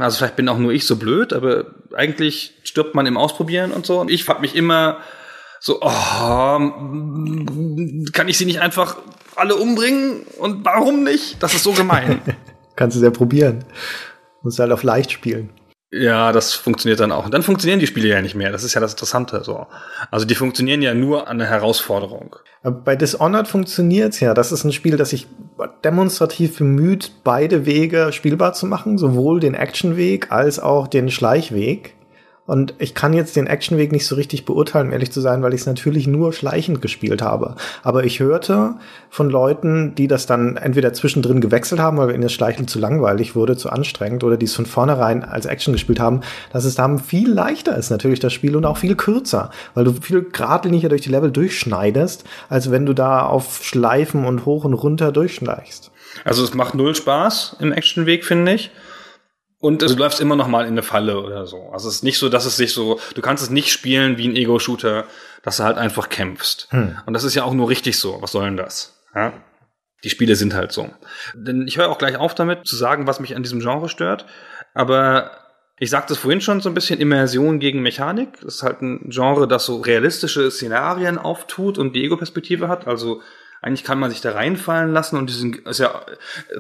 Also 0.02 0.18
vielleicht 0.18 0.36
bin 0.36 0.49
auch 0.49 0.58
nur 0.58 0.72
ich 0.72 0.86
so 0.86 0.95
blöd, 0.95 1.34
aber 1.34 1.66
eigentlich 1.93 2.54
stirbt 2.64 2.95
man 2.95 3.06
im 3.06 3.18
Ausprobieren 3.18 3.72
und 3.72 3.86
so. 3.86 3.99
Und 3.99 4.10
ich 4.12 4.28
hab 4.28 4.41
mich 4.41 4.56
immer 4.56 4.97
so, 5.60 5.80
oh, 5.82 5.88
kann 8.12 8.28
ich 8.28 8.38
sie 8.38 8.45
nicht 8.45 8.62
einfach 8.62 8.97
alle 9.36 9.56
umbringen? 9.56 10.22
Und 10.39 10.66
warum 10.66 11.04
nicht? 11.04 11.41
Das 11.41 11.54
ist 11.54 11.64
so 11.64 11.74
gemein. 11.74 12.22
Kannst 12.76 12.95
du 12.95 12.99
es 12.99 13.04
ja 13.04 13.12
probieren. 13.12 13.64
Musst 14.41 14.60
halt 14.60 14.72
auf 14.72 14.84
leicht 14.84 15.12
spielen. 15.12 15.52
Ja, 15.93 16.31
das 16.31 16.53
funktioniert 16.53 17.01
dann 17.01 17.11
auch. 17.11 17.25
Und 17.25 17.33
dann 17.33 17.43
funktionieren 17.43 17.79
die 17.79 17.87
Spiele 17.87 18.07
ja 18.07 18.21
nicht 18.21 18.33
mehr. 18.33 18.51
Das 18.51 18.63
ist 18.63 18.73
ja 18.73 18.79
das 18.79 18.93
Interessante. 18.93 19.43
So. 19.43 19.67
Also 20.09 20.25
die 20.25 20.35
funktionieren 20.35 20.81
ja 20.81 20.93
nur 20.93 21.27
an 21.27 21.37
der 21.37 21.49
Herausforderung. 21.49 22.37
Bei 22.63 22.95
Dishonored 22.95 23.47
funktioniert's 23.47 24.21
ja. 24.21 24.33
Das 24.33 24.53
ist 24.53 24.63
ein 24.63 24.71
Spiel, 24.71 24.95
das 24.95 25.09
sich 25.09 25.27
demonstrativ 25.83 26.59
bemüht, 26.59 27.11
beide 27.25 27.65
Wege 27.65 28.13
spielbar 28.13 28.53
zu 28.53 28.67
machen, 28.67 28.97
sowohl 28.97 29.41
den 29.41 29.53
Actionweg 29.53 30.31
als 30.31 30.59
auch 30.59 30.87
den 30.87 31.11
Schleichweg. 31.11 31.95
Und 32.47 32.73
ich 32.79 32.95
kann 32.95 33.13
jetzt 33.13 33.35
den 33.35 33.45
Actionweg 33.45 33.91
nicht 33.91 34.07
so 34.07 34.15
richtig 34.15 34.45
beurteilen, 34.45 34.91
ehrlich 34.91 35.11
zu 35.11 35.21
sein, 35.21 35.43
weil 35.43 35.53
ich 35.53 35.61
es 35.61 35.67
natürlich 35.67 36.07
nur 36.07 36.33
schleichend 36.33 36.81
gespielt 36.81 37.21
habe. 37.21 37.55
Aber 37.83 38.03
ich 38.03 38.19
hörte 38.19 38.75
von 39.09 39.29
Leuten, 39.29 39.93
die 39.93 40.07
das 40.07 40.25
dann 40.25 40.57
entweder 40.57 40.91
zwischendrin 40.91 41.39
gewechselt 41.39 41.79
haben, 41.79 41.97
weil 41.97 42.09
ihnen 42.09 42.23
das 42.23 42.33
Schleichen 42.33 42.67
zu 42.67 42.79
langweilig 42.79 43.35
wurde, 43.35 43.55
zu 43.57 43.69
anstrengend, 43.69 44.23
oder 44.23 44.37
die 44.37 44.47
es 44.47 44.55
von 44.55 44.65
vornherein 44.65 45.23
als 45.23 45.45
Action 45.45 45.71
gespielt 45.71 45.99
haben, 45.99 46.21
dass 46.51 46.65
es 46.65 46.73
dann 46.73 46.97
viel 46.97 47.31
leichter 47.31 47.77
ist 47.77 47.91
natürlich 47.91 48.19
das 48.19 48.33
Spiel 48.33 48.55
und 48.55 48.65
auch 48.65 48.77
viel 48.77 48.95
kürzer, 48.95 49.51
weil 49.75 49.85
du 49.85 49.93
viel 49.93 50.23
geradliniger 50.23 50.89
durch 50.89 51.01
die 51.01 51.09
Level 51.09 51.31
durchschneidest, 51.31 52.23
als 52.49 52.71
wenn 52.71 52.87
du 52.87 52.93
da 52.93 53.21
auf 53.21 53.63
Schleifen 53.63 54.25
und 54.25 54.45
hoch 54.45 54.65
und 54.65 54.73
runter 54.73 55.11
durchschleichst. 55.11 55.91
Also 56.25 56.43
es 56.43 56.53
macht 56.55 56.73
null 56.73 56.95
Spaß 56.95 57.57
im 57.59 57.71
Actionweg, 57.71 58.25
finde 58.25 58.53
ich. 58.53 58.71
Und 59.62 59.84
du 59.84 59.95
läufst 59.95 60.20
immer 60.20 60.36
noch 60.36 60.47
mal 60.47 60.64
in 60.64 60.72
eine 60.72 60.82
Falle 60.82 61.22
oder 61.22 61.45
so. 61.45 61.70
Also 61.72 61.88
es 61.88 61.97
ist 61.97 62.03
nicht 62.03 62.18
so, 62.18 62.30
dass 62.30 62.45
es 62.45 62.57
sich 62.57 62.74
so, 62.74 62.99
du 63.14 63.22
kannst 63.22 63.43
es 63.43 63.51
nicht 63.51 63.72
spielen 63.72 64.18
wie 64.18 64.28
ein 64.28 64.36
Ego-Shooter, 64.36 65.05
dass 65.43 65.57
du 65.57 65.64
halt 65.64 65.78
einfach 65.78 66.09
kämpfst. 66.09 66.68
Hm. 66.72 66.97
Und 67.05 67.14
das 67.14 67.24
ist 67.24 67.36
ja 67.36 67.43
auch 67.43 67.53
nur 67.53 67.70
richtig 67.70 67.99
so. 67.99 68.22
Was 68.22 68.32
soll 68.32 68.45
denn 68.45 68.57
das? 68.57 68.99
Ja? 69.14 69.34
Die 70.03 70.09
Spiele 70.09 70.36
sind 70.36 70.55
halt 70.55 70.72
so. 70.72 70.89
Denn 71.36 71.68
ich 71.68 71.78
höre 71.78 71.89
auch 71.89 71.99
gleich 71.99 72.18
auf 72.18 72.34
damit 72.34 72.66
zu 72.66 72.76
sagen, 72.76 73.05
was 73.05 73.20
mich 73.20 73.36
an 73.36 73.43
diesem 73.43 73.59
Genre 73.59 73.88
stört. 73.88 74.26
Aber 74.74 75.30
ich 75.78 75.91
sagte 75.91 76.14
es 76.14 76.20
vorhin 76.20 76.41
schon 76.41 76.62
so 76.62 76.70
ein 76.70 76.74
bisschen 76.74 76.99
Immersion 76.99 77.59
gegen 77.59 77.84
Mechanik. 77.84 78.39
Das 78.41 78.55
ist 78.55 78.64
halt 78.64 78.82
ein 78.82 79.09
Genre, 79.09 79.47
das 79.47 79.66
so 79.68 79.80
realistische 79.82 80.49
Szenarien 80.49 81.20
auftut 81.20 81.78
und 81.78 81.95
die 81.95 82.03
Ego-Perspektive 82.03 82.68
hat. 82.68 82.88
Also 82.88 83.22
eigentlich 83.62 83.84
kann 83.84 83.99
man 83.99 84.09
sich 84.09 84.22
da 84.22 84.32
reinfallen 84.32 84.91
lassen 84.91 85.18
und 85.18 85.30
diesen, 85.30 85.53
ist 85.66 85.80
ja, 85.80 86.03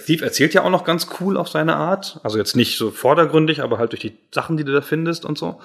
Thief 0.05 0.21
erzählt 0.21 0.53
ja 0.53 0.63
auch 0.63 0.69
noch 0.69 0.83
ganz 0.83 1.07
cool 1.19 1.35
auf 1.35 1.49
seine 1.49 1.75
Art. 1.75 2.19
Also 2.23 2.37
jetzt 2.37 2.55
nicht 2.55 2.77
so 2.77 2.91
vordergründig, 2.91 3.61
aber 3.61 3.79
halt 3.79 3.91
durch 3.91 4.01
die 4.01 4.17
Sachen, 4.31 4.55
die 4.55 4.63
du 4.63 4.71
da 4.71 4.81
findest 4.81 5.25
und 5.25 5.37
so. 5.37 5.59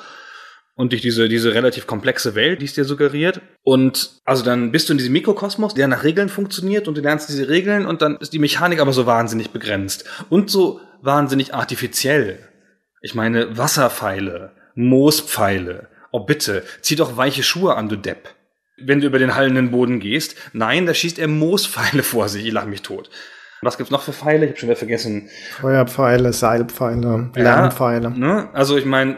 Und 0.75 0.93
durch 0.93 1.03
diese, 1.03 1.29
diese 1.29 1.55
relativ 1.55 1.87
komplexe 1.87 2.35
Welt, 2.35 2.61
die 2.61 2.67
es 2.67 2.75
dir 2.75 2.85
suggeriert. 2.85 3.41
Und 3.63 4.21
also 4.25 4.45
dann 4.45 4.73
bist 4.73 4.89
du 4.89 4.93
in 4.93 4.99
diesem 4.99 5.13
Mikrokosmos, 5.13 5.75
der 5.75 5.89
nach 5.89 6.05
Regeln 6.05 6.31
funktioniert 6.31 6.89
und 6.89 6.97
du 6.97 7.03
lernst 7.03 7.29
diese 7.29 7.49
Regeln 7.49 7.87
und 7.87 8.03
dann 8.03 8.17
ist 8.17 8.33
die 8.33 8.39
Mechanik 8.39 8.81
aber 8.81 8.93
so 8.93 9.05
wahnsinnig 9.05 9.51
begrenzt 9.51 10.07
und 10.31 10.51
so 10.51 10.81
wahnsinnig 11.03 11.55
artifiziell. 11.55 12.39
Ich 13.03 13.15
meine, 13.15 13.57
Wasserpfeile, 13.59 14.53
Moospfeile. 14.75 15.89
Oh 16.13 16.21
bitte, 16.21 16.63
zieh 16.81 16.97
doch 16.97 17.19
weiche 17.19 17.43
Schuhe 17.43 17.75
an, 17.75 17.91
du 17.91 17.97
Depp 17.97 18.36
wenn 18.79 19.01
du 19.01 19.07
über 19.07 19.19
den 19.19 19.35
hallenden 19.35 19.71
Boden 19.71 20.01
gehst. 20.01 20.37
Nein, 20.53 20.87
da 20.87 20.95
schießt 20.95 21.19
er 21.19 21.29
Moospfeile 21.29 22.03
vor 22.05 22.29
sich. 22.29 22.47
Ich 22.47 22.53
lach 22.53 22.67
mich 22.67 22.83
tot. 22.83 23.11
Was 23.63 23.79
gibt's 23.79 23.91
noch 23.91 24.03
für 24.03 24.13
Pfeile? 24.13 24.45
Ich 24.45 24.51
habe 24.51 24.59
schon 24.59 24.69
wieder 24.69 24.79
vergessen. 24.79 25.29
Feuerpfeile, 25.61 26.33
Seilpfeile, 26.33 27.31
Lärmpfeile. 27.35 28.09
Ja, 28.09 28.11
ne? 28.11 28.49
Also 28.53 28.77
ich 28.77 28.85
meine, 28.85 29.17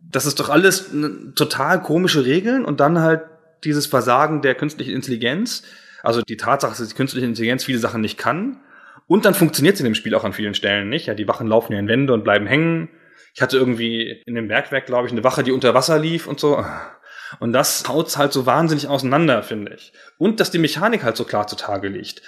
das 0.00 0.24
ist 0.24 0.38
doch 0.38 0.50
alles 0.50 0.92
ne, 0.92 1.32
total 1.34 1.82
komische 1.82 2.24
Regeln 2.24 2.64
und 2.64 2.80
dann 2.80 3.00
halt 3.00 3.22
dieses 3.64 3.86
Versagen 3.86 4.40
der 4.42 4.54
künstlichen 4.54 4.94
Intelligenz. 4.94 5.64
Also 6.02 6.22
die 6.22 6.36
Tatsache, 6.36 6.76
dass 6.78 6.88
die 6.88 6.94
künstliche 6.94 7.26
Intelligenz 7.26 7.64
viele 7.64 7.78
Sachen 7.78 8.00
nicht 8.00 8.18
kann. 8.18 8.60
Und 9.06 9.24
dann 9.24 9.34
funktioniert 9.34 9.76
sie 9.76 9.82
in 9.82 9.90
dem 9.90 9.94
Spiel 9.94 10.14
auch 10.14 10.24
an 10.24 10.32
vielen 10.32 10.54
Stellen 10.54 10.88
nicht. 10.88 11.06
Ja, 11.06 11.14
die 11.14 11.28
Wachen 11.28 11.48
laufen 11.48 11.72
ja 11.72 11.78
in 11.78 11.88
Wände 11.88 12.12
und 12.12 12.24
bleiben 12.24 12.46
hängen. 12.46 12.88
Ich 13.34 13.42
hatte 13.42 13.56
irgendwie 13.56 14.22
in 14.26 14.34
dem 14.34 14.48
Bergwerk, 14.48 14.86
glaube 14.86 15.06
ich, 15.06 15.12
eine 15.12 15.24
Wache, 15.24 15.42
die 15.42 15.52
unter 15.52 15.74
Wasser 15.74 15.98
lief 15.98 16.26
und 16.26 16.38
so. 16.38 16.64
Und 17.40 17.52
das 17.52 17.88
haut's 17.88 18.16
halt 18.16 18.32
so 18.32 18.46
wahnsinnig 18.46 18.88
auseinander, 18.88 19.42
finde 19.42 19.74
ich. 19.74 19.92
Und 20.18 20.40
dass 20.40 20.50
die 20.50 20.58
Mechanik 20.58 21.02
halt 21.02 21.16
so 21.16 21.24
klar 21.24 21.46
zutage 21.46 21.88
liegt. 21.88 22.22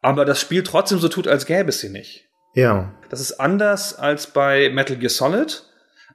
Aber 0.00 0.24
das 0.24 0.40
Spiel 0.40 0.62
trotzdem 0.62 0.98
so 0.98 1.08
tut, 1.08 1.28
als 1.28 1.46
gäbe 1.46 1.70
es 1.70 1.80
sie 1.80 1.88
nicht. 1.88 2.28
Ja. 2.54 2.92
Das 3.08 3.20
ist 3.20 3.40
anders 3.40 3.98
als 3.98 4.26
bei 4.26 4.70
Metal 4.70 4.96
Gear 4.96 5.10
Solid. 5.10 5.64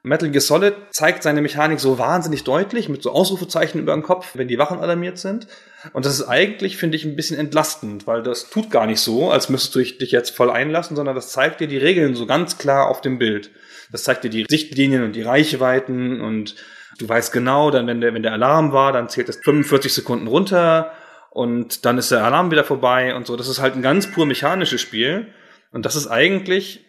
Metal 0.03 0.29
Gear 0.29 0.41
Solid 0.41 0.73
zeigt 0.91 1.23
seine 1.23 1.41
Mechanik 1.41 1.79
so 1.79 1.97
wahnsinnig 1.97 2.43
deutlich 2.43 2.89
mit 2.89 3.03
so 3.03 3.11
Ausrufezeichen 3.11 3.79
über 3.79 3.93
dem 3.93 4.03
Kopf, 4.03 4.31
wenn 4.35 4.47
die 4.47 4.57
Wachen 4.57 4.79
alarmiert 4.79 5.17
sind. 5.17 5.47
Und 5.93 6.05
das 6.05 6.13
ist 6.19 6.27
eigentlich, 6.27 6.77
finde 6.77 6.97
ich, 6.97 7.05
ein 7.05 7.15
bisschen 7.15 7.37
entlastend, 7.37 8.07
weil 8.07 8.23
das 8.23 8.49
tut 8.49 8.69
gar 8.71 8.85
nicht 8.87 8.99
so, 8.99 9.31
als 9.31 9.49
müsstest 9.49 9.75
du 9.75 9.79
dich 9.79 10.11
jetzt 10.11 10.31
voll 10.31 10.49
einlassen, 10.49 10.95
sondern 10.95 11.15
das 11.15 11.31
zeigt 11.31 11.59
dir 11.59 11.67
die 11.67 11.77
Regeln 11.77 12.15
so 12.15 12.25
ganz 12.25 12.57
klar 12.57 12.87
auf 12.87 13.01
dem 13.01 13.19
Bild. 13.19 13.51
Das 13.91 14.03
zeigt 14.03 14.23
dir 14.23 14.29
die 14.29 14.45
Sichtlinien 14.49 15.03
und 15.03 15.13
die 15.13 15.21
Reichweiten 15.21 16.21
und 16.21 16.55
Du 16.97 17.07
weißt 17.07 17.31
genau, 17.31 17.71
dann 17.71 17.87
wenn 17.87 18.01
der, 18.01 18.13
wenn 18.13 18.23
der 18.23 18.33
Alarm 18.33 18.71
war, 18.71 18.91
dann 18.91 19.09
zählt 19.09 19.29
es 19.29 19.37
45 19.37 19.93
Sekunden 19.93 20.27
runter 20.27 20.91
und 21.31 21.85
dann 21.85 21.97
ist 21.97 22.11
der 22.11 22.23
Alarm 22.23 22.51
wieder 22.51 22.63
vorbei 22.63 23.15
und 23.15 23.27
so. 23.27 23.35
Das 23.35 23.47
ist 23.47 23.61
halt 23.61 23.75
ein 23.75 23.81
ganz 23.81 24.11
pur 24.11 24.25
mechanisches 24.25 24.81
Spiel. 24.81 25.27
Und 25.71 25.85
das 25.85 25.95
ist 25.95 26.07
eigentlich 26.07 26.83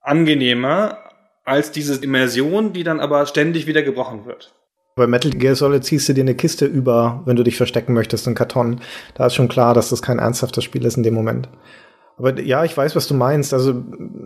angenehmer 0.00 0.98
als 1.44 1.70
diese 1.70 2.02
Immersion, 2.02 2.72
die 2.72 2.84
dann 2.84 3.00
aber 3.00 3.26
ständig 3.26 3.66
wieder 3.66 3.82
gebrochen 3.82 4.26
wird. 4.26 4.54
Bei 4.94 5.06
Metal 5.06 5.30
Gear 5.30 5.54
Solid 5.54 5.84
ziehst 5.84 6.08
du 6.08 6.12
dir 6.12 6.22
eine 6.22 6.34
Kiste 6.34 6.66
über, 6.66 7.22
wenn 7.24 7.36
du 7.36 7.42
dich 7.42 7.56
verstecken 7.56 7.94
möchtest, 7.94 8.26
einen 8.26 8.34
Karton. 8.34 8.80
Da 9.14 9.26
ist 9.26 9.34
schon 9.34 9.48
klar, 9.48 9.72
dass 9.72 9.90
das 9.90 10.02
kein 10.02 10.18
ernsthaftes 10.18 10.64
Spiel 10.64 10.84
ist 10.84 10.96
in 10.96 11.02
dem 11.02 11.14
Moment. 11.14 11.48
Aber 12.22 12.40
ja, 12.40 12.62
ich 12.62 12.76
weiß, 12.76 12.94
was 12.94 13.08
du 13.08 13.14
meinst. 13.14 13.52
Also 13.52 13.82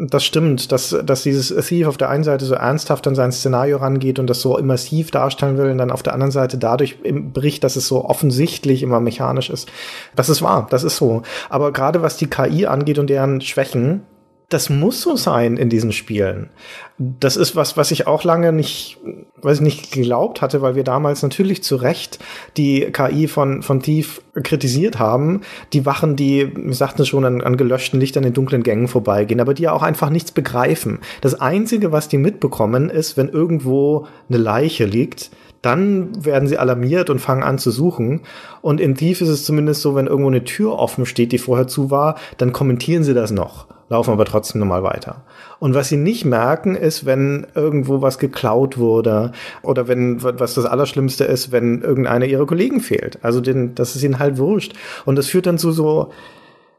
das 0.07 0.23
stimmt, 0.23 0.71
dass, 0.71 0.95
dass 1.03 1.23
dieses 1.23 1.49
Thief 1.67 1.87
auf 1.87 1.97
der 1.97 2.11
einen 2.11 2.25
Seite 2.25 2.45
so 2.45 2.55
ernsthaft 2.55 3.07
an 3.07 3.15
sein 3.15 3.33
Szenario 3.33 3.79
rangeht 3.79 4.19
und 4.19 4.29
das 4.29 4.43
so 4.43 4.59
immersiv 4.59 5.11
darstellen 5.11 5.57
will 5.57 5.71
und 5.71 5.79
dann 5.79 5.91
auf 5.91 6.03
der 6.03 6.13
anderen 6.13 6.31
Seite 6.31 6.59
dadurch 6.59 6.99
bricht, 7.03 7.65
dass 7.65 7.75
es 7.75 7.89
so 7.89 8.05
offensichtlich 8.05 8.83
immer 8.83 9.01
mechanisch 9.01 9.49
ist. 9.49 9.71
Das 10.15 10.29
ist 10.29 10.43
wahr, 10.43 10.67
das 10.69 10.85
ist 10.85 10.99
so. 10.99 11.23
Aber 11.49 11.73
gerade 11.73 12.03
was 12.03 12.19
die 12.19 12.27
KI 12.27 12.67
angeht 12.67 12.99
und 12.99 13.09
deren 13.09 13.41
Schwächen, 13.41 14.03
das 14.49 14.71
muss 14.71 15.03
so 15.03 15.17
sein 15.17 15.57
in 15.57 15.69
diesen 15.69 15.91
Spielen. 15.91 16.51
Das 16.99 17.37
ist 17.37 17.57
was, 17.57 17.77
was 17.77 17.91
ich 17.91 18.07
auch 18.07 18.23
lange 18.23 18.53
nicht, 18.53 18.99
weiß 19.43 19.59
ich 19.59 19.63
nicht 19.63 19.93
geglaubt 19.93 20.41
hatte, 20.41 20.63
weil 20.63 20.77
wir 20.77 20.85
damals 20.85 21.23
natürlich 21.23 21.65
zu 21.65 21.77
Recht 21.77 22.21
die 22.57 22.93
KI 22.93 23.27
von, 23.27 23.63
von 23.63 23.83
Thief 23.83 24.23
kritisiert 24.41 25.01
haben. 25.01 25.41
Die 25.73 25.85
Wachen, 25.85 26.15
die, 26.15 26.53
wir 26.57 26.75
sagten 26.75 27.05
schon, 27.05 27.25
an, 27.25 27.43
an 27.43 27.57
gelöschten 27.57 27.99
Lichtern 27.99 28.23
in 28.23 28.35
dunklen 28.35 28.63
Gängen 28.63 28.87
vorbeigehen, 28.87 29.41
aber 29.41 29.53
die 29.53 29.65
ja 29.65 29.73
auch 29.73 29.83
einfach 29.83 30.11
nichts 30.11 30.31
begreifen. 30.31 31.01
Das 31.23 31.35
einzige, 31.41 31.91
was 31.91 32.09
die 32.09 32.19
mitbekommen, 32.19 32.89
ist, 32.89 33.17
wenn 33.17 33.29
irgendwo 33.29 34.07
eine 34.29 34.39
Leiche 34.39 34.85
liegt, 34.85 35.33
dann 35.63 36.25
werden 36.25 36.49
sie 36.49 36.59
alarmiert 36.59 37.11
und 37.11 37.19
fangen 37.19 37.43
an 37.43 37.59
zu 37.59 37.71
suchen. 37.71 38.23
Und 38.63 38.81
in 38.81 38.95
Thief 38.95 39.21
ist 39.21 39.29
es 39.29 39.45
zumindest 39.45 39.83
so, 39.83 39.95
wenn 39.95 40.07
irgendwo 40.07 40.31
eine 40.31 40.45
Tür 40.45 40.79
offen 40.79 41.07
steht, 41.07 41.33
die 41.33 41.39
vorher 41.39 41.67
zu 41.67 41.91
war, 41.91 42.17
dann 42.39 42.53
kommentieren 42.53 43.05
sie 43.05 43.15
das 43.15 43.31
noch 43.31 43.67
laufen 43.89 44.11
aber 44.11 44.25
trotzdem 44.25 44.61
nochmal 44.61 44.83
weiter. 44.83 45.23
Und 45.59 45.75
was 45.75 45.89
sie 45.89 45.97
nicht 45.97 46.25
merken, 46.25 46.75
ist, 46.75 47.07
wenn 47.07 47.47
irgendwo 47.55 48.03
was 48.03 48.19
geklaut 48.19 48.79
wurde 48.79 49.33
oder 49.63 49.89
wenn, 49.89 50.23
was 50.23 50.55
das 50.55 50.65
Allerschlimmste 50.65 51.25
ist, 51.25 51.53
wenn 51.53 51.83
irgendeiner 51.83 52.27
ihrer 52.27 52.47
Kollegen 52.47 52.81
fehlt. 52.81 53.19
Also 53.23 53.41
den, 53.41 53.75
das 53.75 53.95
ist 53.97 54.03
ihnen 54.03 54.19
halt 54.19 54.39
wurscht. 54.39 54.75
Und 55.05 55.17
das 55.17 55.29
führt 55.29 55.47
dann 55.47 55.59
zu 55.59 55.71
so, 55.73 56.11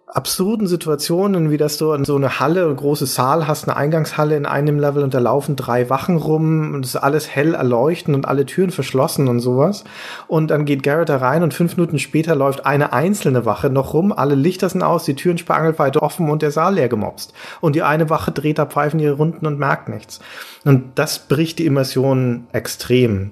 absurden 0.08 0.68
Situationen, 0.68 1.52
wie 1.52 1.58
dass 1.58 1.78
du 1.78 1.92
in 1.92 2.06
so 2.06 2.16
eine 2.16 2.40
Halle, 2.40 2.66
ein 2.70 2.78
großes 2.78 3.14
Saal 3.14 3.46
hast, 3.46 3.68
eine 3.68 3.76
Eingangshalle 3.76 4.38
in 4.38 4.46
einem 4.46 4.80
Level 4.80 5.04
und 5.04 5.14
da 5.14 5.20
laufen 5.20 5.58
drei 5.58 5.90
Wachen 5.90 6.16
rum 6.16 6.74
und 6.74 6.86
es 6.86 6.96
ist 6.96 7.02
alles 7.02 7.30
hell 7.30 7.54
erleuchten 7.54 8.16
und 8.16 8.26
alle 8.26 8.46
Türen 8.46 8.72
verschlossen 8.72 9.28
und 9.28 9.42
sowas. 9.42 9.84
Und 10.28 10.50
dann 10.50 10.64
geht 10.64 10.82
Garrett 10.82 11.10
da 11.10 11.18
rein 11.18 11.44
und 11.44 11.54
fünf 11.54 11.76
Minuten 11.76 12.00
später 12.00 12.36
läuft 12.36 12.66
eine 12.66 12.94
einzelne 12.94 13.46
Wache 13.46 13.70
noch 13.70 13.94
rum, 13.94 14.14
alle 14.14 14.36
Lichter 14.36 14.70
sind 14.70 14.82
aus, 14.82 15.04
die 15.04 15.16
Türen 15.16 15.38
spargelweit 15.38 15.98
offen 15.98 16.30
und 16.30 16.42
der 16.42 16.52
Saal 16.52 16.76
leer 16.76 16.88
gemobst. 16.88 17.34
Und 17.60 17.76
die 17.76 17.84
eine 17.84 18.10
Wache 18.10 18.32
dreht 18.32 18.60
da 18.60 18.66
pfeifen 18.66 19.02
ihre 19.02 19.16
Runden 19.16 19.46
und 19.46 19.60
merkt 19.60 19.90
nichts. 19.90 20.22
Und 20.64 20.86
das 20.96 21.20
bricht 21.20 21.60
die 21.60 21.66
Immersion 21.66 22.48
extrem. 22.54 23.32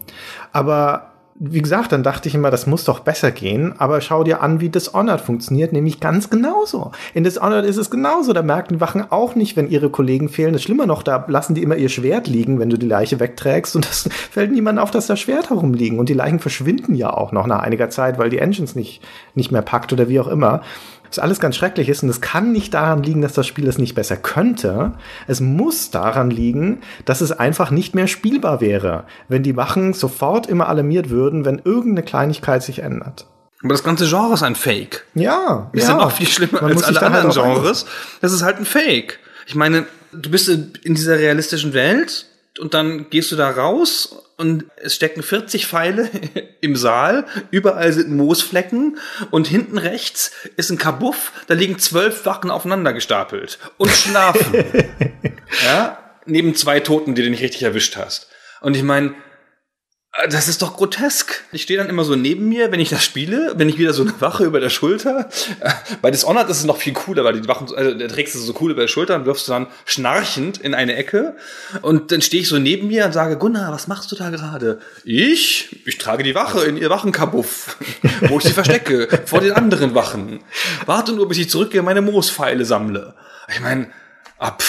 Aber 0.51 1.14
wie 1.37 1.61
gesagt, 1.61 1.91
dann 1.91 2.01
dachte 2.01 2.29
ich 2.29 2.35
immer, 2.35 2.49
das 2.49 2.65
muss 2.65 2.85
doch 2.85 3.01
besser 3.01 3.29
gehen, 3.29 3.73
aber 3.77 3.99
schau 3.99 4.23
dir 4.23 4.41
an, 4.41 4.61
wie 4.61 4.69
Dishonored 4.69 5.19
funktioniert, 5.19 5.73
nämlich 5.73 5.99
ganz 5.99 6.29
genauso. 6.29 6.91
In 7.13 7.25
Dishonored 7.25 7.65
ist 7.65 7.75
es 7.75 7.91
genauso, 7.91 8.31
da 8.31 8.41
merken 8.41 8.75
die 8.75 8.81
Wachen 8.81 9.11
auch 9.11 9.35
nicht, 9.35 9.57
wenn 9.57 9.69
ihre 9.69 9.89
Kollegen 9.89 10.29
fehlen. 10.29 10.53
Das 10.53 10.63
Schlimmer 10.63 10.85
noch, 10.85 11.03
da 11.03 11.25
lassen 11.27 11.53
die 11.53 11.61
immer 11.61 11.75
ihr 11.75 11.89
Schwert 11.89 12.27
liegen, 12.27 12.57
wenn 12.57 12.69
du 12.69 12.77
die 12.77 12.87
Leiche 12.87 13.19
wegträgst 13.19 13.75
und 13.75 13.85
das 13.85 14.07
fällt 14.31 14.53
niemandem 14.53 14.81
auf, 14.81 14.91
dass 14.91 15.07
da 15.07 15.17
Schwert 15.17 15.49
herumliegen 15.49 15.99
und 15.99 16.07
die 16.07 16.13
Leichen 16.13 16.39
verschwinden 16.39 16.95
ja 16.95 17.13
auch 17.13 17.33
noch 17.33 17.47
nach 17.47 17.59
einiger 17.59 17.89
Zeit, 17.89 18.17
weil 18.17 18.29
die 18.29 18.39
Engines 18.39 18.73
nicht, 18.75 19.01
nicht 19.33 19.51
mehr 19.51 19.61
packt 19.61 19.91
oder 19.91 20.07
wie 20.07 20.21
auch 20.21 20.27
immer 20.27 20.61
was 21.15 21.23
alles 21.23 21.39
ganz 21.39 21.55
schrecklich 21.55 21.89
ist. 21.89 22.03
Und 22.03 22.09
es 22.09 22.21
kann 22.21 22.51
nicht 22.51 22.73
daran 22.73 23.03
liegen, 23.03 23.21
dass 23.21 23.33
das 23.33 23.47
Spiel 23.47 23.67
es 23.67 23.77
nicht 23.77 23.95
besser 23.95 24.17
könnte. 24.17 24.93
Es 25.27 25.39
muss 25.39 25.91
daran 25.91 26.29
liegen, 26.29 26.81
dass 27.05 27.21
es 27.21 27.31
einfach 27.31 27.71
nicht 27.71 27.95
mehr 27.95 28.07
spielbar 28.07 28.61
wäre, 28.61 29.05
wenn 29.27 29.43
die 29.43 29.55
Wachen 29.55 29.93
sofort 29.93 30.47
immer 30.47 30.67
alarmiert 30.67 31.09
würden, 31.09 31.45
wenn 31.45 31.61
irgendeine 31.63 32.03
Kleinigkeit 32.03 32.63
sich 32.63 32.79
ändert. 32.79 33.27
Aber 33.63 33.73
das 33.73 33.83
ganze 33.83 34.07
Genre 34.07 34.33
ist 34.33 34.43
ein 34.43 34.55
Fake. 34.55 35.05
Ja, 35.15 35.69
ist 35.71 35.87
ja. 35.87 35.93
ja 35.93 35.97
noch 35.97 36.11
viel 36.11 36.27
schlimmer 36.27 36.61
Man 36.61 36.73
als 36.73 36.83
alle 36.83 36.99
halt 36.99 37.15
anderen 37.15 37.31
auch 37.31 37.55
Genres. 37.55 37.85
Das 38.21 38.33
ist 38.33 38.43
halt 38.43 38.57
ein 38.57 38.65
Fake. 38.65 39.19
Ich 39.47 39.55
meine, 39.55 39.85
du 40.11 40.29
bist 40.29 40.49
in 40.49 40.95
dieser 40.95 41.17
realistischen 41.17 41.73
Welt 41.73 42.25
und 42.59 42.73
dann 42.73 43.09
gehst 43.09 43.31
du 43.31 43.35
da 43.35 43.49
raus 43.49 44.21
und 44.37 44.65
es 44.77 44.95
stecken 44.95 45.23
40 45.23 45.67
Pfeile 45.67 46.09
im 46.61 46.75
Saal, 46.75 47.25
überall 47.51 47.91
sind 47.93 48.11
Moosflecken 48.11 48.97
und 49.31 49.47
hinten 49.47 49.77
rechts 49.77 50.31
ist 50.57 50.69
ein 50.69 50.77
Kabuff, 50.77 51.31
da 51.47 51.53
liegen 51.53 51.79
zwölf 51.79 52.25
Wachen 52.25 52.51
aufeinander 52.51 52.93
gestapelt 52.93 53.59
und 53.77 53.91
schlafen. 53.91 54.53
ja, 55.65 55.97
neben 56.25 56.55
zwei 56.55 56.79
Toten, 56.79 57.15
die 57.15 57.23
du 57.23 57.29
nicht 57.29 57.43
richtig 57.43 57.63
erwischt 57.63 57.97
hast. 57.97 58.29
Und 58.61 58.75
ich 58.75 58.83
meine, 58.83 59.13
das 60.29 60.47
ist 60.47 60.61
doch 60.61 60.77
grotesk. 60.77 61.43
Ich 61.51 61.63
stehe 61.63 61.77
dann 61.77 61.89
immer 61.89 62.05
so 62.05 62.15
neben 62.15 62.47
mir, 62.47 62.71
wenn 62.71 62.79
ich 62.79 62.89
das 62.89 63.03
spiele, 63.03 63.53
wenn 63.57 63.67
ich 63.67 63.77
wieder 63.77 63.91
so 63.91 64.03
eine 64.03 64.13
Wache 64.21 64.45
über 64.45 64.61
der 64.61 64.69
Schulter. 64.69 65.29
Bei 66.01 66.09
Dishonored 66.09 66.49
ist 66.49 66.59
es 66.59 66.63
noch 66.63 66.77
viel 66.77 66.93
cooler, 66.93 67.25
weil 67.25 67.41
die 67.41 67.47
Wachen, 67.49 67.67
also 67.75 67.93
da 67.93 68.07
trägst 68.07 68.33
du 68.33 68.39
so 68.39 68.55
cool 68.61 68.71
über 68.71 68.81
der 68.81 68.87
Schulter 68.87 69.15
und 69.15 69.25
wirfst 69.25 69.47
du 69.47 69.51
dann 69.51 69.67
schnarchend 69.83 70.57
in 70.57 70.73
eine 70.73 70.95
Ecke. 70.95 71.35
Und 71.81 72.13
dann 72.13 72.21
stehe 72.21 72.41
ich 72.41 72.47
so 72.47 72.57
neben 72.59 72.87
mir 72.87 73.05
und 73.05 73.11
sage, 73.11 73.37
Gunnar, 73.37 73.73
was 73.73 73.87
machst 73.87 74.09
du 74.11 74.15
da 74.15 74.29
gerade? 74.29 74.79
Ich? 75.03 75.81
Ich 75.85 75.97
trage 75.97 76.23
die 76.23 76.33
Wache 76.33 76.63
in 76.63 76.77
ihr 76.77 76.89
Wachenkabuff, 76.89 77.77
wo 78.21 78.37
ich 78.37 78.45
sie 78.45 78.53
verstecke, 78.53 79.09
vor 79.25 79.41
den 79.41 79.51
anderen 79.51 79.95
Wachen. 79.95 80.39
Warte 80.85 81.11
nur, 81.11 81.27
bis 81.27 81.39
ich 81.39 81.49
zurückgehe 81.49 81.81
und 81.81 81.85
meine 81.85 82.01
Moospfeile 82.01 82.63
sammle. 82.63 83.15
Ich 83.49 83.59
meine, 83.59 83.91
ab, 84.37 84.63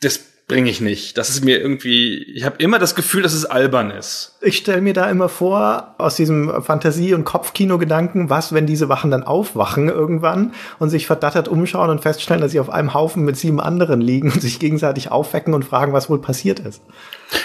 das 0.00 0.20
bringe 0.48 0.70
ich 0.70 0.80
nicht. 0.80 1.18
Das 1.18 1.28
ist 1.28 1.44
mir 1.44 1.60
irgendwie, 1.60 2.22
ich 2.22 2.44
habe 2.44 2.56
immer 2.58 2.78
das 2.78 2.94
Gefühl, 2.94 3.22
dass 3.22 3.32
es 3.32 3.44
albern 3.44 3.90
ist. 3.90 4.36
Ich 4.40 4.58
stelle 4.58 4.80
mir 4.80 4.92
da 4.92 5.10
immer 5.10 5.28
vor, 5.28 5.94
aus 5.98 6.14
diesem 6.14 6.62
Fantasie- 6.62 7.14
und 7.14 7.24
Kopfkino-Gedanken, 7.24 8.30
was, 8.30 8.52
wenn 8.52 8.66
diese 8.66 8.88
Wachen 8.88 9.10
dann 9.10 9.24
aufwachen 9.24 9.88
irgendwann 9.88 10.52
und 10.78 10.90
sich 10.90 11.06
verdattert 11.06 11.48
umschauen 11.48 11.90
und 11.90 12.00
feststellen, 12.00 12.40
dass 12.40 12.52
sie 12.52 12.60
auf 12.60 12.70
einem 12.70 12.94
Haufen 12.94 13.24
mit 13.24 13.36
sieben 13.36 13.60
anderen 13.60 14.00
liegen 14.00 14.30
und 14.30 14.40
sich 14.40 14.60
gegenseitig 14.60 15.10
aufwecken 15.10 15.52
und 15.52 15.64
fragen, 15.64 15.92
was 15.92 16.08
wohl 16.08 16.20
passiert 16.20 16.60
ist. 16.60 16.82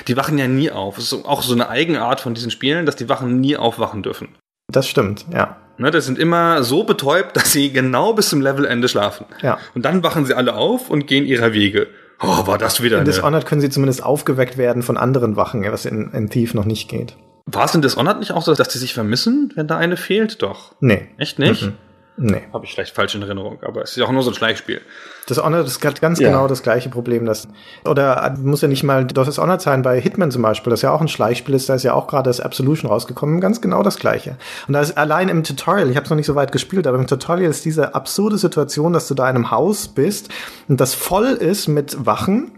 Die 0.08 0.16
wachen 0.16 0.38
ja 0.38 0.48
nie 0.48 0.70
auf. 0.70 1.00
Es 1.00 1.12
ist 1.12 1.26
auch 1.26 1.42
so 1.42 1.54
eine 1.54 1.70
Eigenart 1.70 2.22
von 2.22 2.36
diesen 2.36 2.52
Spielen, 2.52 2.86
dass 2.86 2.96
die 2.96 3.10
Wachen 3.10 3.40
nie 3.40 3.58
aufwachen 3.58 4.04
dürfen. 4.04 4.30
Das 4.72 4.88
stimmt, 4.88 5.26
ja. 5.34 5.58
Ne, 5.78 5.90
das 5.90 6.06
sind 6.06 6.20
immer 6.20 6.62
so 6.62 6.84
betäubt, 6.84 7.36
dass 7.36 7.52
sie 7.52 7.74
genau 7.74 8.14
bis 8.14 8.30
zum 8.30 8.42
Levelende 8.42 8.88
schlafen. 8.88 9.26
Ja. 9.42 9.58
Und 9.74 9.86
dann 9.86 10.04
wachen 10.04 10.26
sie 10.26 10.36
alle 10.36 10.54
auf 10.54 10.92
und 10.92 11.08
gehen 11.08 11.26
ihrer 11.26 11.54
Wege. 11.54 11.88
Oh, 12.22 12.48
war 12.48 12.58
das 12.58 12.82
wieder 12.82 12.98
In 12.98 13.02
eine... 13.02 13.12
Dishonored 13.12 13.46
können 13.46 13.62
sie 13.62 13.70
zumindest 13.70 14.04
aufgeweckt 14.04 14.58
werden 14.58 14.84
von 14.84 14.98
anderen 14.98 15.36
Wachen, 15.36 15.64
was 15.64 15.86
in, 15.86 16.12
in 16.12 16.30
Thief 16.30 16.54
noch 16.54 16.66
nicht 16.66 16.90
geht. 16.90 17.16
War 17.46 17.66
es 17.66 17.76
in 17.76 17.82
Dishonored 17.82 18.20
nicht 18.20 18.32
auch 18.32 18.44
so, 18.44 18.54
dass 18.54 18.70
die 18.70 18.78
sich 18.78 18.94
vermissen, 18.94 19.52
wenn 19.56 19.68
da 19.68 19.78
eine 19.78 19.98
fehlt? 19.98 20.42
Doch. 20.42 20.76
Nee. 20.80 21.08
Echt 21.18 21.40
nicht? 21.40 21.64
Mhm. 21.64 21.74
Nee. 22.18 22.42
Habe 22.54 22.66
ich 22.66 22.74
vielleicht 22.74 22.94
falsch 22.94 23.16
in 23.16 23.22
Erinnerung, 23.22 23.60
aber 23.64 23.82
es 23.84 23.92
ist 23.92 23.96
ja 23.98 24.06
auch 24.06 24.12
nur 24.12 24.22
so 24.22 24.32
ein 24.32 24.34
Schleichspiel. 24.36 24.82
Dishonored 25.30 25.66
ist 25.66 25.84
hat 25.84 26.02
ganz 26.02 26.20
Ja. 26.20 26.30
genau 26.30 26.48
das 26.48 26.62
gleiche 26.62 26.90
Problem. 26.90 27.26
Das, 27.26 27.48
oder 27.86 28.36
muss 28.38 28.62
ja 28.62 28.68
nicht 28.68 28.84
mal 28.84 29.06
Dishonored 29.06 29.62
sein, 29.62 29.82
bei 29.82 30.00
Hitman 30.00 30.30
zum 30.30 30.42
Beispiel, 30.42 30.70
das 30.72 30.82
ja 30.82 30.92
auch 30.92 31.02
ein 31.02 31.08
Schleichspiel 31.08 31.56
ist, 31.56 31.70
da 31.70 31.76
ist 31.76 31.84
ja 31.84 31.94
auch 31.94 32.08
gerade 32.08 32.30
das 32.30 32.40
Absolution 32.40 32.92
rausgekommen, 32.92 33.40
ganz 33.40 33.62
genau 33.62 33.82
das 33.82 33.98
gleiche. 33.98 34.38
Und 34.68 34.74
da 34.74 34.82
ist 34.82 34.98
allein 34.98 35.30
im 35.30 35.44
Tutorial, 35.44 35.90
ich 35.90 35.96
habe 35.96 36.04
es 36.04 36.10
noch 36.10 36.18
nicht 36.18 36.26
so 36.28 36.36
weit 36.36 36.52
gespielt, 36.52 36.86
aber 36.86 36.98
im 36.98 37.08
Tutorial 37.08 37.50
ist 37.50 37.66
diese 37.66 37.96
absurde 37.96 38.38
Situation, 38.38 38.94
dass 38.94 39.08
du 39.08 39.14
da 39.14 39.30
in 39.30 39.36
einem 39.36 39.52
Haus 39.52 39.88
bist 39.88 40.30
und 40.68 40.82
das 40.82 40.94
voll 40.94 41.28
ist 41.28 41.68
mit 41.68 42.06
Wachen 42.06 42.52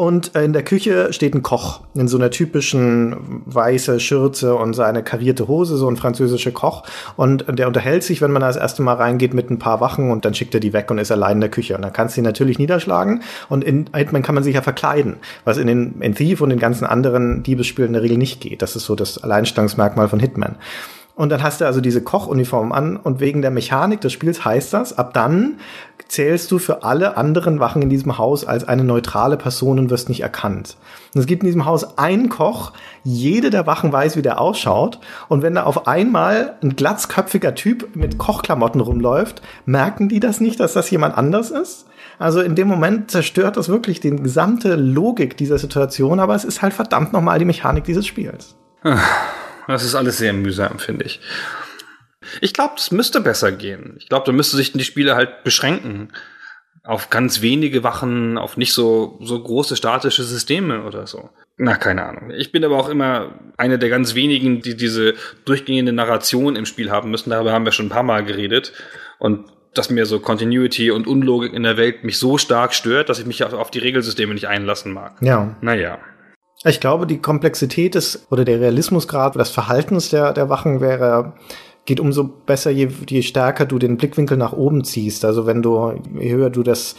und 0.00 0.34
äh, 0.34 0.44
in 0.44 0.54
der 0.54 0.62
Küche 0.62 1.12
steht 1.12 1.34
ein 1.34 1.42
Koch 1.42 1.82
in 1.94 2.08
so 2.08 2.16
einer 2.16 2.30
typischen 2.30 3.42
weiße 3.44 4.00
Schürze 4.00 4.54
und 4.54 4.72
seine 4.72 5.02
karierte 5.02 5.46
Hose, 5.46 5.76
so 5.76 5.90
ein 5.90 5.98
französischer 5.98 6.52
Koch. 6.52 6.84
Und 7.16 7.44
der 7.46 7.66
unterhält 7.66 8.02
sich, 8.02 8.22
wenn 8.22 8.32
man 8.32 8.40
da 8.40 8.46
das 8.46 8.56
erste 8.56 8.80
Mal 8.80 8.94
reingeht, 8.94 9.34
mit 9.34 9.50
ein 9.50 9.58
paar 9.58 9.82
Wachen 9.82 10.10
und 10.10 10.24
dann 10.24 10.32
schickt 10.32 10.54
er 10.54 10.60
die 10.60 10.72
weg 10.72 10.90
und 10.90 10.96
ist 10.96 11.12
allein 11.12 11.32
in 11.32 11.40
der 11.42 11.50
Küche. 11.50 11.76
Und 11.76 11.82
dann 11.82 11.92
kannst 11.92 12.16
du 12.16 12.22
ihn 12.22 12.24
natürlich 12.24 12.58
niederschlagen. 12.58 13.22
Und 13.50 13.62
in 13.62 13.90
Hitman 13.94 14.22
kann 14.22 14.34
man 14.34 14.42
sich 14.42 14.54
ja 14.54 14.62
verkleiden, 14.62 15.16
was 15.44 15.58
in 15.58 15.66
den 15.66 16.00
in 16.00 16.14
Thief 16.14 16.40
und 16.40 16.48
den 16.48 16.58
ganzen 16.58 16.86
anderen 16.86 17.42
Diebesspielen 17.42 17.90
in 17.90 17.92
der 17.92 18.02
Regel 18.02 18.16
nicht 18.16 18.40
geht. 18.40 18.62
Das 18.62 18.76
ist 18.76 18.86
so 18.86 18.94
das 18.94 19.22
Alleinstellungsmerkmal 19.22 20.08
von 20.08 20.18
Hitman. 20.18 20.56
Und 21.20 21.28
dann 21.28 21.42
hast 21.42 21.60
du 21.60 21.66
also 21.66 21.82
diese 21.82 22.00
Kochuniform 22.00 22.72
an 22.72 22.96
und 22.96 23.20
wegen 23.20 23.42
der 23.42 23.50
Mechanik 23.50 24.00
des 24.00 24.10
Spiels 24.10 24.42
heißt 24.42 24.72
das, 24.72 24.96
ab 24.96 25.12
dann 25.12 25.58
zählst 26.08 26.50
du 26.50 26.58
für 26.58 26.82
alle 26.82 27.18
anderen 27.18 27.60
Wachen 27.60 27.82
in 27.82 27.90
diesem 27.90 28.16
Haus 28.16 28.46
als 28.46 28.66
eine 28.66 28.84
neutrale 28.84 29.36
Person 29.36 29.78
und 29.78 29.90
wirst 29.90 30.08
nicht 30.08 30.22
erkannt. 30.22 30.78
Und 31.14 31.20
es 31.20 31.26
gibt 31.26 31.42
in 31.42 31.46
diesem 31.46 31.66
Haus 31.66 31.98
einen 31.98 32.30
Koch, 32.30 32.72
jede 33.04 33.50
der 33.50 33.66
Wachen 33.66 33.92
weiß, 33.92 34.16
wie 34.16 34.22
der 34.22 34.40
ausschaut. 34.40 34.98
Und 35.28 35.42
wenn 35.42 35.56
da 35.56 35.64
auf 35.64 35.86
einmal 35.86 36.56
ein 36.62 36.74
glatzköpfiger 36.74 37.54
Typ 37.54 37.94
mit 37.94 38.16
Kochklamotten 38.16 38.80
rumläuft, 38.80 39.42
merken 39.66 40.08
die 40.08 40.20
das 40.20 40.40
nicht, 40.40 40.58
dass 40.58 40.72
das 40.72 40.90
jemand 40.90 41.18
anders 41.18 41.50
ist? 41.50 41.84
Also 42.18 42.40
in 42.40 42.54
dem 42.54 42.66
Moment 42.66 43.10
zerstört 43.10 43.58
das 43.58 43.68
wirklich 43.68 44.00
die 44.00 44.16
gesamte 44.16 44.74
Logik 44.74 45.36
dieser 45.36 45.58
Situation, 45.58 46.18
aber 46.18 46.34
es 46.34 46.44
ist 46.44 46.62
halt 46.62 46.72
verdammt 46.72 47.12
nochmal 47.12 47.38
die 47.38 47.44
Mechanik 47.44 47.84
dieses 47.84 48.06
Spiels. 48.06 48.56
Das 49.70 49.84
ist 49.84 49.94
alles 49.94 50.18
sehr 50.18 50.32
mühsam, 50.32 50.78
finde 50.78 51.04
ich. 51.04 51.20
Ich 52.40 52.52
glaube, 52.52 52.74
das 52.76 52.90
müsste 52.90 53.20
besser 53.20 53.52
gehen. 53.52 53.96
Ich 53.98 54.08
glaube, 54.08 54.26
da 54.26 54.32
müsste 54.32 54.56
sich 54.56 54.72
die 54.72 54.84
Spiele 54.84 55.16
halt 55.16 55.42
beschränken 55.44 56.12
auf 56.82 57.10
ganz 57.10 57.42
wenige 57.42 57.84
Wachen, 57.84 58.38
auf 58.38 58.56
nicht 58.56 58.72
so, 58.72 59.18
so 59.22 59.42
große 59.42 59.76
statische 59.76 60.24
Systeme 60.24 60.84
oder 60.84 61.06
so. 61.06 61.30
Na, 61.56 61.76
keine 61.76 62.04
Ahnung. 62.04 62.30
Ich 62.30 62.52
bin 62.52 62.64
aber 62.64 62.78
auch 62.78 62.88
immer 62.88 63.34
einer 63.58 63.76
der 63.76 63.90
ganz 63.90 64.14
wenigen, 64.14 64.62
die 64.62 64.76
diese 64.76 65.14
durchgehende 65.44 65.92
Narration 65.92 66.56
im 66.56 66.64
Spiel 66.64 66.90
haben 66.90 67.10
müssen. 67.10 67.30
Darüber 67.30 67.52
haben 67.52 67.66
wir 67.66 67.72
schon 67.72 67.86
ein 67.86 67.90
paar 67.90 68.02
Mal 68.02 68.24
geredet. 68.24 68.72
Und 69.18 69.44
dass 69.74 69.90
mir 69.90 70.06
so 70.06 70.20
Continuity 70.20 70.90
und 70.90 71.06
Unlogik 71.06 71.52
in 71.52 71.62
der 71.62 71.76
Welt 71.76 72.02
mich 72.02 72.18
so 72.18 72.38
stark 72.38 72.74
stört, 72.74 73.08
dass 73.08 73.18
ich 73.18 73.26
mich 73.26 73.44
auf, 73.44 73.52
auf 73.52 73.70
die 73.70 73.78
Regelsysteme 73.78 74.32
nicht 74.32 74.48
einlassen 74.48 74.92
mag. 74.92 75.16
Ja. 75.20 75.54
Naja. 75.60 75.98
Ich 76.64 76.78
glaube, 76.78 77.06
die 77.06 77.18
Komplexität 77.18 77.94
des 77.94 78.26
oder 78.30 78.44
der 78.44 78.60
Realismusgrad 78.60 79.34
des 79.34 79.48
Verhaltens 79.48 80.10
der, 80.10 80.34
der 80.34 80.50
Wachen 80.50 80.82
wäre 80.82 81.32
geht 81.90 81.98
umso 81.98 82.22
besser, 82.22 82.70
je, 82.70 82.88
je 83.08 83.20
stärker 83.20 83.66
du 83.66 83.80
den 83.80 83.96
Blickwinkel 83.96 84.36
nach 84.36 84.52
oben 84.52 84.84
ziehst. 84.84 85.24
Also 85.24 85.44
wenn 85.44 85.60
du, 85.60 85.92
je 86.20 86.30
höher 86.30 86.48
du 86.48 86.62
das, 86.62 86.94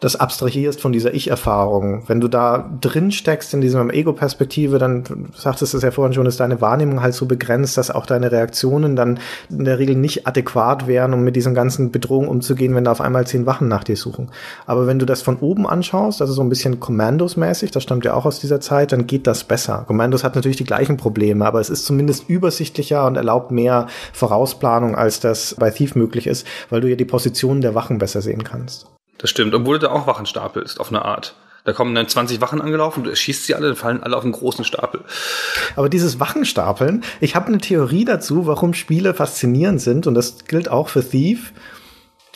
das 0.00 0.16
abstrahierst 0.16 0.82
von 0.82 0.92
dieser 0.92 1.14
Ich-Erfahrung. 1.14 2.02
Wenn 2.08 2.20
du 2.20 2.28
da 2.28 2.70
drin 2.82 3.10
steckst 3.10 3.54
in 3.54 3.62
diesem 3.62 3.88
Ego-Perspektive, 3.88 4.76
dann 4.76 5.04
du 5.04 5.14
sagtest 5.34 5.72
es 5.72 5.82
ja 5.82 5.90
vorhin 5.92 6.12
schon, 6.12 6.26
ist 6.26 6.40
deine 6.40 6.60
Wahrnehmung 6.60 7.00
halt 7.00 7.14
so 7.14 7.24
begrenzt, 7.24 7.78
dass 7.78 7.90
auch 7.90 8.04
deine 8.04 8.32
Reaktionen 8.32 8.96
dann 8.96 9.18
in 9.48 9.64
der 9.64 9.78
Regel 9.78 9.96
nicht 9.96 10.26
adäquat 10.26 10.86
wären, 10.86 11.14
um 11.14 11.24
mit 11.24 11.36
diesen 11.36 11.54
ganzen 11.54 11.90
Bedrohungen 11.90 12.28
umzugehen, 12.28 12.74
wenn 12.74 12.84
da 12.84 12.92
auf 12.92 13.00
einmal 13.00 13.26
zehn 13.26 13.46
Wachen 13.46 13.68
nach 13.68 13.84
dir 13.84 13.96
suchen. 13.96 14.30
Aber 14.66 14.86
wenn 14.86 14.98
du 14.98 15.06
das 15.06 15.22
von 15.22 15.38
oben 15.38 15.66
anschaust, 15.66 16.20
also 16.20 16.34
so 16.34 16.42
ein 16.42 16.50
bisschen 16.50 16.80
Commandos-mäßig, 16.80 17.70
das 17.70 17.82
stammt 17.82 18.04
ja 18.04 18.12
auch 18.12 18.26
aus 18.26 18.40
dieser 18.40 18.60
Zeit, 18.60 18.92
dann 18.92 19.06
geht 19.06 19.26
das 19.26 19.44
besser. 19.44 19.84
Commandos 19.86 20.22
hat 20.22 20.34
natürlich 20.34 20.58
die 20.58 20.64
gleichen 20.64 20.98
Probleme, 20.98 21.46
aber 21.46 21.60
es 21.60 21.70
ist 21.70 21.86
zumindest 21.86 22.28
übersichtlicher 22.28 23.06
und 23.06 23.16
erlaubt 23.16 23.50
mehr 23.50 23.86
Vorausplanung, 24.34 24.96
als 24.96 25.20
das 25.20 25.54
bei 25.58 25.70
Thief 25.70 25.94
möglich 25.94 26.26
ist, 26.26 26.44
weil 26.68 26.80
du 26.80 26.88
ja 26.88 26.96
die 26.96 27.04
Positionen 27.04 27.60
der 27.60 27.76
Wachen 27.76 27.98
besser 27.98 28.20
sehen 28.20 28.42
kannst. 28.42 28.86
Das 29.18 29.30
stimmt, 29.30 29.54
obwohl 29.54 29.78
du 29.78 29.86
da 29.86 29.92
auch 29.92 30.08
Wachen 30.08 30.26
stapelst, 30.26 30.80
auf 30.80 30.88
eine 30.88 31.04
Art. 31.04 31.36
Da 31.64 31.72
kommen 31.72 31.94
dann 31.94 32.08
20 32.08 32.40
Wachen 32.40 32.60
angelaufen, 32.60 33.04
du 33.04 33.10
erschießt 33.10 33.46
sie 33.46 33.54
alle, 33.54 33.68
dann 33.68 33.76
fallen 33.76 34.02
alle 34.02 34.16
auf 34.16 34.24
einen 34.24 34.32
großen 34.32 34.64
Stapel. 34.64 35.02
Aber 35.76 35.88
dieses 35.88 36.18
Wachenstapeln, 36.18 37.04
ich 37.20 37.36
habe 37.36 37.46
eine 37.46 37.58
Theorie 37.58 38.04
dazu, 38.04 38.46
warum 38.46 38.74
Spiele 38.74 39.14
faszinierend 39.14 39.80
sind 39.80 40.08
und 40.08 40.14
das 40.14 40.44
gilt 40.46 40.68
auch 40.68 40.88
für 40.88 41.08
Thief. 41.08 41.52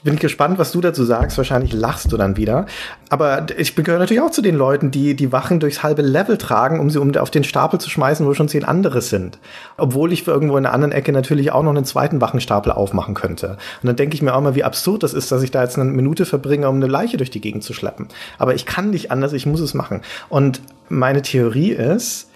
Bin 0.04 0.14
ich 0.14 0.20
gespannt, 0.20 0.58
was 0.58 0.72
du 0.72 0.80
dazu 0.80 1.04
sagst. 1.04 1.36
Wahrscheinlich 1.38 1.72
lachst 1.72 2.12
du 2.12 2.16
dann 2.16 2.36
wieder. 2.36 2.66
Aber 3.08 3.46
ich 3.56 3.74
gehöre 3.74 3.98
natürlich 3.98 4.22
auch 4.22 4.30
zu 4.30 4.42
den 4.42 4.56
Leuten, 4.56 4.90
die 4.90 5.14
die 5.14 5.32
Wachen 5.32 5.60
durchs 5.60 5.82
halbe 5.82 6.02
Level 6.02 6.38
tragen, 6.38 6.80
um 6.80 6.90
sie 6.90 7.00
um 7.00 7.14
auf 7.16 7.30
den 7.30 7.44
Stapel 7.44 7.80
zu 7.80 7.90
schmeißen, 7.90 8.26
wo 8.26 8.34
schon 8.34 8.48
zehn 8.48 8.64
andere 8.64 9.00
sind. 9.00 9.38
Obwohl 9.76 10.12
ich 10.12 10.24
für 10.24 10.30
irgendwo 10.30 10.56
in 10.56 10.64
der 10.64 10.72
anderen 10.72 10.92
Ecke 10.92 11.12
natürlich 11.12 11.50
auch 11.52 11.62
noch 11.62 11.74
einen 11.74 11.84
zweiten 11.84 12.20
Wachenstapel 12.20 12.72
aufmachen 12.72 13.14
könnte. 13.14 13.56
Und 13.82 13.86
dann 13.86 13.96
denke 13.96 14.14
ich 14.14 14.22
mir 14.22 14.34
auch 14.34 14.40
mal, 14.40 14.54
wie 14.54 14.64
absurd 14.64 15.02
das 15.02 15.14
ist, 15.14 15.32
dass 15.32 15.42
ich 15.42 15.50
da 15.50 15.62
jetzt 15.62 15.78
eine 15.78 15.90
Minute 15.90 16.26
verbringe, 16.26 16.68
um 16.68 16.76
eine 16.76 16.86
Leiche 16.86 17.16
durch 17.16 17.30
die 17.30 17.40
Gegend 17.40 17.64
zu 17.64 17.72
schleppen. 17.72 18.08
Aber 18.38 18.54
ich 18.54 18.66
kann 18.66 18.90
nicht 18.90 19.10
anders, 19.10 19.32
ich 19.32 19.46
muss 19.46 19.60
es 19.60 19.74
machen. 19.74 20.02
Und 20.28 20.60
meine 20.88 21.22
Theorie 21.22 21.72
ist, 21.72 22.27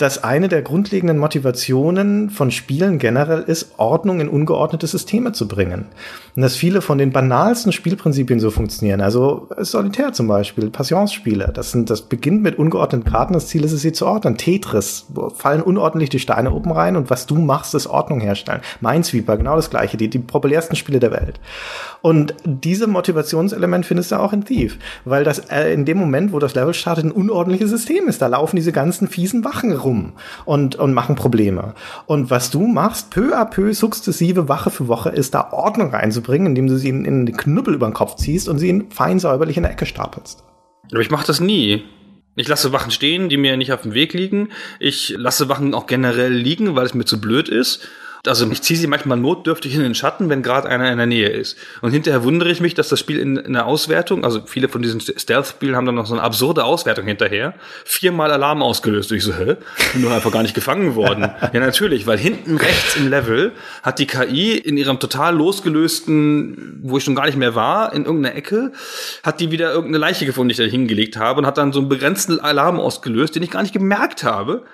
dass 0.00 0.24
eine 0.24 0.48
der 0.48 0.62
grundlegenden 0.62 1.18
Motivationen 1.18 2.30
von 2.30 2.50
Spielen 2.50 2.98
generell 2.98 3.42
ist, 3.42 3.74
Ordnung 3.76 4.20
in 4.20 4.30
ungeordnete 4.30 4.86
Systeme 4.86 5.32
zu 5.32 5.46
bringen. 5.46 5.86
Und 6.34 6.42
dass 6.42 6.56
viele 6.56 6.80
von 6.80 6.96
den 6.96 7.12
banalsten 7.12 7.70
Spielprinzipien 7.70 8.40
so 8.40 8.50
funktionieren. 8.50 9.02
Also 9.02 9.48
Solitär 9.58 10.14
zum 10.14 10.26
Beispiel, 10.26 10.70
Passionsspiele. 10.70 11.50
Das 11.52 11.72
sind, 11.72 11.90
das 11.90 12.02
beginnt 12.02 12.42
mit 12.42 12.58
ungeordneten 12.58 13.10
Karten. 13.10 13.34
Das 13.34 13.48
Ziel 13.48 13.62
ist 13.62 13.72
es, 13.72 13.82
sie 13.82 13.92
zu 13.92 14.06
ordnen. 14.06 14.38
Tetris, 14.38 15.06
fallen 15.34 15.60
unordentlich 15.60 16.08
die 16.08 16.18
Steine 16.18 16.52
oben 16.52 16.72
rein 16.72 16.96
und 16.96 17.10
was 17.10 17.26
du 17.26 17.34
machst, 17.34 17.74
ist 17.74 17.86
Ordnung 17.86 18.20
herstellen. 18.20 18.62
Minesweeper, 18.80 19.36
genau 19.36 19.56
das 19.56 19.68
gleiche. 19.68 19.98
Die, 19.98 20.08
die 20.08 20.18
populärsten 20.18 20.76
Spiele 20.76 21.00
der 21.00 21.10
Welt. 21.10 21.40
Und 22.00 22.34
diese 22.44 22.86
Motivationselement 22.86 23.84
findest 23.84 24.12
du 24.12 24.16
auch 24.16 24.32
in 24.32 24.44
Thief, 24.44 24.78
weil 25.04 25.24
das 25.24 25.50
äh, 25.50 25.74
in 25.74 25.84
dem 25.84 25.98
Moment, 25.98 26.32
wo 26.32 26.38
das 26.38 26.54
Level 26.54 26.72
startet, 26.72 27.04
ein 27.04 27.12
unordentliches 27.12 27.68
System 27.68 28.08
ist. 28.08 28.22
Da 28.22 28.28
laufen 28.28 28.56
diese 28.56 28.72
ganzen 28.72 29.08
fiesen 29.08 29.44
Wachen 29.44 29.72
rum 29.72 29.89
und, 30.44 30.76
und 30.76 30.94
machen 30.94 31.16
Probleme. 31.16 31.74
Und 32.06 32.30
was 32.30 32.50
du 32.50 32.66
machst, 32.66 33.10
peu 33.10 33.36
à 33.36 33.44
peu, 33.44 33.72
sukzessive, 33.72 34.48
Wache 34.48 34.70
für 34.70 34.88
Woche, 34.88 35.10
ist 35.10 35.34
da 35.34 35.52
Ordnung 35.52 35.90
reinzubringen, 35.90 36.48
indem 36.48 36.66
du 36.66 36.76
sie 36.76 36.88
in, 36.88 37.04
in 37.04 37.26
den 37.26 37.36
Knüppel 37.36 37.74
über 37.74 37.88
den 37.88 37.94
Kopf 37.94 38.16
ziehst 38.16 38.48
und 38.48 38.58
sie 38.58 38.86
fein 38.90 39.18
säuberlich 39.18 39.56
in 39.56 39.62
der 39.62 39.72
Ecke 39.72 39.86
stapelst. 39.86 40.44
Aber 40.90 41.00
ich 41.00 41.10
mache 41.10 41.26
das 41.26 41.40
nie. 41.40 41.84
Ich 42.36 42.48
lasse 42.48 42.72
Wachen 42.72 42.90
stehen, 42.90 43.28
die 43.28 43.36
mir 43.36 43.56
nicht 43.56 43.72
auf 43.72 43.82
dem 43.82 43.94
Weg 43.94 44.14
liegen. 44.14 44.48
Ich 44.78 45.14
lasse 45.16 45.48
Wachen 45.48 45.74
auch 45.74 45.86
generell 45.86 46.32
liegen, 46.32 46.74
weil 46.76 46.86
es 46.86 46.94
mir 46.94 47.04
zu 47.04 47.20
blöd 47.20 47.48
ist. 47.48 47.88
Also 48.26 48.50
ich 48.50 48.60
ziehe 48.60 48.78
sie 48.78 48.86
manchmal 48.86 49.16
notdürftig 49.16 49.74
in 49.74 49.80
den 49.80 49.94
Schatten, 49.94 50.28
wenn 50.28 50.42
gerade 50.42 50.68
einer 50.68 50.90
in 50.92 50.98
der 50.98 51.06
Nähe 51.06 51.28
ist. 51.28 51.56
Und 51.80 51.92
hinterher 51.92 52.22
wundere 52.22 52.50
ich 52.50 52.60
mich, 52.60 52.74
dass 52.74 52.90
das 52.90 53.00
Spiel 53.00 53.18
in, 53.18 53.38
in 53.38 53.54
der 53.54 53.66
Auswertung, 53.66 54.24
also 54.24 54.42
viele 54.44 54.68
von 54.68 54.82
diesen 54.82 55.00
Stealth-Spielen 55.00 55.74
haben 55.74 55.86
dann 55.86 55.94
noch 55.94 56.04
so 56.04 56.14
eine 56.14 56.22
absurde 56.22 56.64
Auswertung 56.64 57.06
hinterher, 57.06 57.54
viermal 57.84 58.30
Alarm 58.30 58.62
ausgelöst. 58.62 59.10
Und 59.10 59.16
ich 59.16 59.24
so, 59.24 59.32
hä? 59.32 59.56
Bin 59.94 60.02
doch 60.02 60.10
einfach 60.10 60.32
gar 60.32 60.42
nicht 60.42 60.54
gefangen 60.54 60.96
worden. 60.96 61.22
ja, 61.52 61.60
natürlich, 61.60 62.06
weil 62.06 62.18
hinten 62.18 62.58
rechts 62.58 62.96
im 62.96 63.08
Level 63.08 63.52
hat 63.82 63.98
die 63.98 64.06
KI 64.06 64.58
in 64.58 64.76
ihrem 64.76 64.98
total 64.98 65.34
losgelösten, 65.34 66.80
wo 66.82 66.98
ich 66.98 67.04
schon 67.04 67.14
gar 67.14 67.24
nicht 67.24 67.38
mehr 67.38 67.54
war, 67.54 67.94
in 67.94 68.04
irgendeiner 68.04 68.36
Ecke, 68.36 68.72
hat 69.22 69.40
die 69.40 69.50
wieder 69.50 69.70
irgendeine 69.70 69.98
Leiche 69.98 70.26
gefunden, 70.26 70.50
die 70.50 70.52
ich 70.52 70.58
da 70.58 70.70
hingelegt 70.70 71.16
habe 71.16 71.40
und 71.40 71.46
hat 71.46 71.56
dann 71.56 71.72
so 71.72 71.80
einen 71.80 71.88
begrenzten 71.88 72.38
Alarm 72.38 72.78
ausgelöst, 72.78 73.34
den 73.34 73.42
ich 73.42 73.50
gar 73.50 73.62
nicht 73.62 73.72
gemerkt 73.72 74.24
habe 74.24 74.64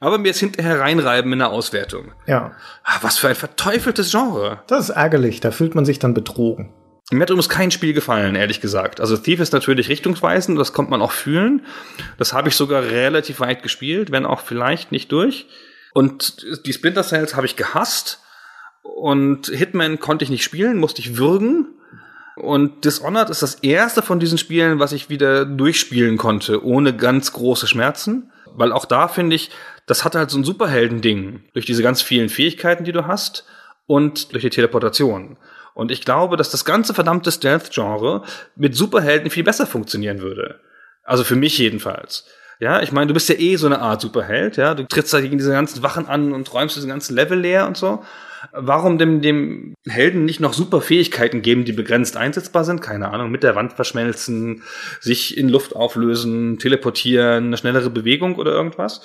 aber 0.00 0.18
mir 0.18 0.30
ist 0.30 0.40
hinterher 0.40 0.80
reinreiben 0.80 1.32
in 1.32 1.38
der 1.38 1.50
Auswertung. 1.50 2.12
Ja. 2.26 2.52
Ah, 2.84 2.98
was 3.02 3.18
für 3.18 3.28
ein 3.28 3.34
verteufeltes 3.34 4.10
Genre. 4.10 4.62
Das 4.66 4.88
ist 4.88 4.96
ärgerlich, 4.96 5.40
da 5.40 5.50
fühlt 5.50 5.74
man 5.74 5.84
sich 5.84 5.98
dann 5.98 6.14
betrogen. 6.14 6.72
Mir 7.12 7.20
hat 7.20 7.30
übrigens 7.30 7.48
kein 7.48 7.70
Spiel 7.70 7.92
gefallen, 7.92 8.34
ehrlich 8.34 8.60
gesagt. 8.60 9.00
Also 9.00 9.16
Thief 9.16 9.38
ist 9.38 9.52
natürlich 9.52 9.88
richtungsweisend, 9.88 10.58
das 10.58 10.72
kommt 10.72 10.90
man 10.90 11.00
auch 11.02 11.12
fühlen. 11.12 11.64
Das 12.18 12.32
habe 12.32 12.48
ich 12.48 12.56
sogar 12.56 12.82
relativ 12.82 13.38
weit 13.38 13.62
gespielt, 13.62 14.10
wenn 14.10 14.26
auch 14.26 14.40
vielleicht 14.40 14.90
nicht 14.90 15.12
durch. 15.12 15.46
Und 15.94 16.44
die 16.66 16.72
Splinter 16.72 17.04
Cells 17.04 17.36
habe 17.36 17.46
ich 17.46 17.54
gehasst. 17.54 18.22
Und 18.82 19.46
Hitman 19.46 20.00
konnte 20.00 20.24
ich 20.24 20.30
nicht 20.30 20.42
spielen, 20.42 20.78
musste 20.78 21.00
ich 21.00 21.16
würgen. 21.16 21.68
Und 22.34 22.84
Dishonored 22.84 23.30
ist 23.30 23.42
das 23.42 23.54
erste 23.56 24.02
von 24.02 24.18
diesen 24.18 24.36
Spielen, 24.36 24.80
was 24.80 24.92
ich 24.92 25.08
wieder 25.08 25.44
durchspielen 25.44 26.18
konnte, 26.18 26.64
ohne 26.64 26.94
ganz 26.94 27.32
große 27.32 27.68
Schmerzen. 27.68 28.32
Weil 28.56 28.72
auch 28.72 28.84
da 28.84 29.06
finde 29.06 29.36
ich, 29.36 29.50
das 29.86 30.04
hat 30.04 30.14
halt 30.14 30.30
so 30.30 30.38
ein 30.38 30.44
Superhelden-Ding. 30.44 31.44
Durch 31.54 31.64
diese 31.64 31.82
ganz 31.82 32.02
vielen 32.02 32.28
Fähigkeiten, 32.28 32.84
die 32.84 32.92
du 32.92 33.06
hast 33.06 33.44
und 33.86 34.32
durch 34.32 34.42
die 34.42 34.50
Teleportation. 34.50 35.38
Und 35.74 35.90
ich 35.90 36.04
glaube, 36.04 36.36
dass 36.36 36.50
das 36.50 36.64
ganze 36.64 36.92
verdammte 36.92 37.30
Stealth-Genre 37.30 38.22
mit 38.56 38.74
Superhelden 38.74 39.30
viel 39.30 39.44
besser 39.44 39.66
funktionieren 39.66 40.20
würde. 40.20 40.60
Also 41.04 41.22
für 41.22 41.36
mich 41.36 41.56
jedenfalls. 41.58 42.24
Ja, 42.58 42.82
ich 42.82 42.90
meine, 42.90 43.08
du 43.08 43.14
bist 43.14 43.28
ja 43.28 43.34
eh 43.38 43.56
so 43.56 43.66
eine 43.66 43.80
Art 43.80 44.00
Superheld, 44.00 44.56
ja. 44.56 44.74
Du 44.74 44.84
trittst 44.84 45.12
da 45.12 45.20
gegen 45.20 45.36
diese 45.36 45.52
ganzen 45.52 45.82
Wachen 45.82 46.06
an 46.06 46.32
und 46.32 46.52
räumst 46.52 46.76
diese 46.76 46.88
ganzen 46.88 47.14
Level 47.14 47.38
leer 47.38 47.66
und 47.66 47.76
so. 47.76 48.02
Warum 48.52 48.96
dem, 48.96 49.20
dem 49.20 49.74
Helden 49.86 50.24
nicht 50.24 50.40
noch 50.40 50.54
super 50.54 50.80
Fähigkeiten 50.80 51.42
geben, 51.42 51.64
die 51.64 51.72
begrenzt 51.72 52.16
einsetzbar 52.16 52.64
sind? 52.64 52.80
Keine 52.80 53.10
Ahnung, 53.10 53.30
mit 53.30 53.42
der 53.42 53.54
Wand 53.54 53.74
verschmelzen, 53.74 54.62
sich 55.00 55.36
in 55.36 55.48
Luft 55.48 55.76
auflösen, 55.76 56.58
teleportieren, 56.58 57.46
eine 57.46 57.56
schnellere 57.58 57.90
Bewegung 57.90 58.36
oder 58.36 58.52
irgendwas 58.52 59.02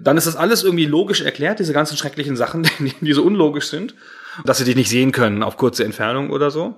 dann 0.00 0.16
ist 0.16 0.26
das 0.26 0.36
alles 0.36 0.64
irgendwie 0.64 0.86
logisch 0.86 1.20
erklärt, 1.20 1.58
diese 1.58 1.72
ganzen 1.72 1.96
schrecklichen 1.96 2.36
Sachen, 2.36 2.62
die, 2.78 2.94
die 3.00 3.12
so 3.12 3.22
unlogisch 3.22 3.68
sind, 3.68 3.94
dass 4.44 4.58
sie 4.58 4.64
dich 4.64 4.76
nicht 4.76 4.90
sehen 4.90 5.12
können 5.12 5.42
auf 5.42 5.56
kurze 5.56 5.84
Entfernung 5.84 6.30
oder 6.30 6.50
so. 6.50 6.74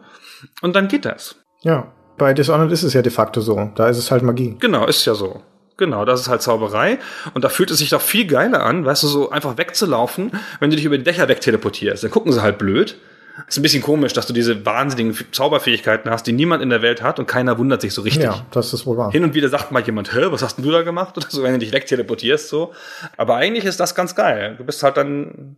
Und 0.60 0.76
dann 0.76 0.88
geht 0.88 1.04
das. 1.04 1.36
Ja, 1.62 1.92
bei 2.18 2.34
Dishonored 2.34 2.72
ist 2.72 2.82
es 2.82 2.92
ja 2.92 3.02
de 3.02 3.12
facto 3.12 3.40
so. 3.40 3.70
Da 3.74 3.88
ist 3.88 3.98
es 3.98 4.10
halt 4.10 4.22
Magie. 4.22 4.56
Genau, 4.58 4.86
ist 4.86 5.04
ja 5.04 5.14
so. 5.14 5.42
Genau, 5.76 6.06
das 6.06 6.20
ist 6.22 6.28
halt 6.28 6.40
Zauberei. 6.40 6.98
Und 7.34 7.44
da 7.44 7.48
fühlt 7.48 7.70
es 7.70 7.78
sich 7.78 7.90
doch 7.90 8.00
viel 8.00 8.26
geiler 8.26 8.64
an, 8.64 8.84
weißt 8.84 9.02
du, 9.02 9.08
so 9.08 9.30
einfach 9.30 9.58
wegzulaufen, 9.58 10.32
wenn 10.58 10.70
du 10.70 10.76
dich 10.76 10.86
über 10.86 10.96
die 10.96 11.04
Dächer 11.04 11.28
wegteleportierst. 11.28 12.02
Dann 12.02 12.10
gucken 12.10 12.32
sie 12.32 12.42
halt 12.42 12.58
blöd. 12.58 12.98
Ist 13.46 13.58
ein 13.58 13.62
bisschen 13.62 13.82
komisch, 13.82 14.12
dass 14.12 14.26
du 14.26 14.32
diese 14.32 14.64
wahnsinnigen 14.64 15.14
Zauberfähigkeiten 15.30 16.10
hast, 16.10 16.26
die 16.26 16.32
niemand 16.32 16.62
in 16.62 16.70
der 16.70 16.82
Welt 16.82 17.02
hat 17.02 17.18
und 17.18 17.26
keiner 17.26 17.58
wundert 17.58 17.82
sich 17.82 17.92
so 17.92 18.02
richtig. 18.02 18.22
Ja, 18.22 18.46
das 18.50 18.72
ist 18.72 18.86
wohl 18.86 18.96
wahr. 18.96 19.12
Hin 19.12 19.24
und 19.24 19.34
wieder 19.34 19.48
sagt 19.48 19.72
mal 19.72 19.82
jemand, 19.82 20.14
hä, 20.14 20.26
was 20.30 20.42
hast 20.42 20.56
denn 20.56 20.64
du 20.64 20.70
da 20.70 20.82
gemacht? 20.82 21.16
Oder 21.16 21.26
so, 21.28 21.42
wenn 21.42 21.52
du 21.52 21.58
dich 21.58 21.72
wegteleportierst, 21.72 22.48
so. 22.48 22.72
Aber 23.16 23.36
eigentlich 23.36 23.64
ist 23.64 23.78
das 23.78 23.94
ganz 23.94 24.14
geil. 24.14 24.54
Du 24.56 24.64
bist 24.64 24.82
halt 24.82 24.96
dann 24.96 25.56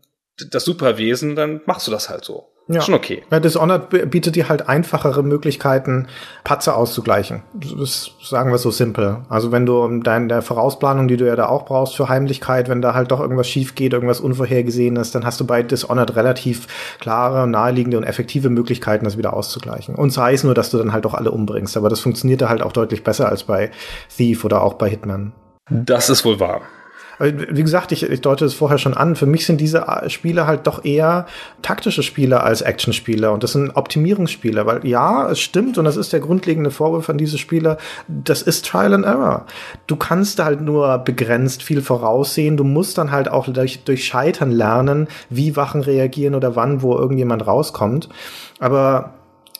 das 0.51 0.65
Superwesen, 0.65 1.37
dann 1.37 1.61
machst 1.67 1.87
du 1.87 1.91
das 1.91 2.09
halt 2.09 2.25
so. 2.25 2.49
Ja. 2.69 2.83
Schon 2.83 2.95
okay. 2.95 3.23
Ja, 3.31 3.41
Dishonored 3.41 4.11
bietet 4.11 4.37
dir 4.37 4.51
halt 4.51 4.69
einfachere 4.69 5.23
Möglichkeiten, 5.23 6.07
Patze 6.45 6.75
auszugleichen. 6.75 7.43
Das 7.55 8.11
sagen 8.23 8.51
wir 8.51 8.59
so 8.59 8.71
simpel. 8.71 9.19
Also 9.31 9.53
wenn 9.53 9.65
du 9.65 10.01
deine 10.01 10.29
der 10.29 10.43
Vorausplanung, 10.43 11.09
die 11.09 11.17
du 11.17 11.27
ja 11.27 11.35
da 11.35 11.47
auch 11.47 11.65
brauchst 11.65 11.97
für 11.97 12.11
Heimlichkeit, 12.11 12.69
wenn 12.69 12.83
da 12.83 12.93
halt 12.93 13.11
doch 13.11 13.21
irgendwas 13.21 13.49
schief 13.49 13.75
geht, 13.75 13.95
irgendwas 13.95 14.21
Unvorhergesehenes, 14.21 15.13
dann 15.13 15.25
hast 15.25 15.41
du 15.41 15.47
bei 15.47 15.63
Dishonored 15.63 16.15
relativ 16.15 16.67
klare, 17.01 17.49
naheliegende 17.49 17.97
und 17.97 18.05
effektive 18.05 18.51
Möglichkeiten, 18.51 19.07
das 19.07 19.17
wieder 19.17 19.33
auszugleichen. 19.33 19.95
Und 19.95 20.11
sei 20.11 20.35
es 20.35 20.45
nur, 20.45 20.55
dass 20.55 20.71
du 20.71 20.77
dann 20.77 20.93
halt 20.93 21.07
doch 21.07 21.15
alle 21.15 21.31
umbringst. 21.31 21.77
Aber 21.79 21.89
das 21.89 22.01
funktioniert 22.01 22.43
da 22.43 22.51
halt 22.51 22.63
auch 22.63 22.73
deutlich 22.73 23.03
besser 23.03 23.31
als 23.31 23.45
bei 23.45 23.71
Thief 24.15 24.45
oder 24.45 24.63
auch 24.63 24.75
bei 24.75 24.91
Hitman. 24.91 25.33
Das 25.71 26.11
ist 26.11 26.25
wohl 26.25 26.39
wahr. 26.39 26.61
Wie 27.19 27.63
gesagt, 27.63 27.91
ich, 27.91 28.05
ich 28.05 28.21
deute 28.21 28.45
es 28.45 28.55
vorher 28.55 28.79
schon 28.79 28.95
an. 28.95 29.17
Für 29.17 29.27
mich 29.27 29.45
sind 29.45 29.61
diese 29.61 29.85
Spiele 30.07 30.47
halt 30.47 30.67
doch 30.69 30.85
eher 30.85 31.27
taktische 31.63 32.05
Spiele 32.05 32.43
als 32.43 32.63
Actionspiele. 32.63 33.33
Und 33.33 33.43
das 33.43 33.53
sind 33.53 33.75
Optimierungsspiele, 33.75 34.67
weil 34.67 34.87
ja, 34.87 35.29
es 35.29 35.41
stimmt 35.41 35.79
und 35.79 35.85
das 35.85 35.97
ist 35.97 36.13
der 36.13 36.21
grundlegende 36.21 36.71
Vorwurf 36.71 37.11
an 37.11 37.19
diese 37.19 37.37
Spiele. 37.37 37.77
Das 38.07 38.43
ist 38.43 38.67
Trial 38.67 38.95
and 38.95 39.05
Error. 39.05 39.47
Du 39.89 39.97
kannst 39.97 40.39
halt 40.39 40.61
nur 40.61 40.99
begrenzt 40.99 41.65
viel 41.65 41.83
voraussehen. 41.83 42.57
Du 42.57 42.65
musst 42.65 42.99
dann 42.99 43.11
halt 43.11 43.29
auch 43.29 43.49
durch, 43.49 43.83
durch 43.83 44.05
Scheitern 44.05 44.53
lernen, 44.53 45.09
wie 45.29 45.57
Wachen 45.57 45.81
reagieren 45.81 46.37
oder 46.37 46.55
wann, 46.55 46.83
wo 46.83 46.97
irgendjemand 46.97 47.47
rauskommt. 47.47 48.09
Aber 48.61 49.15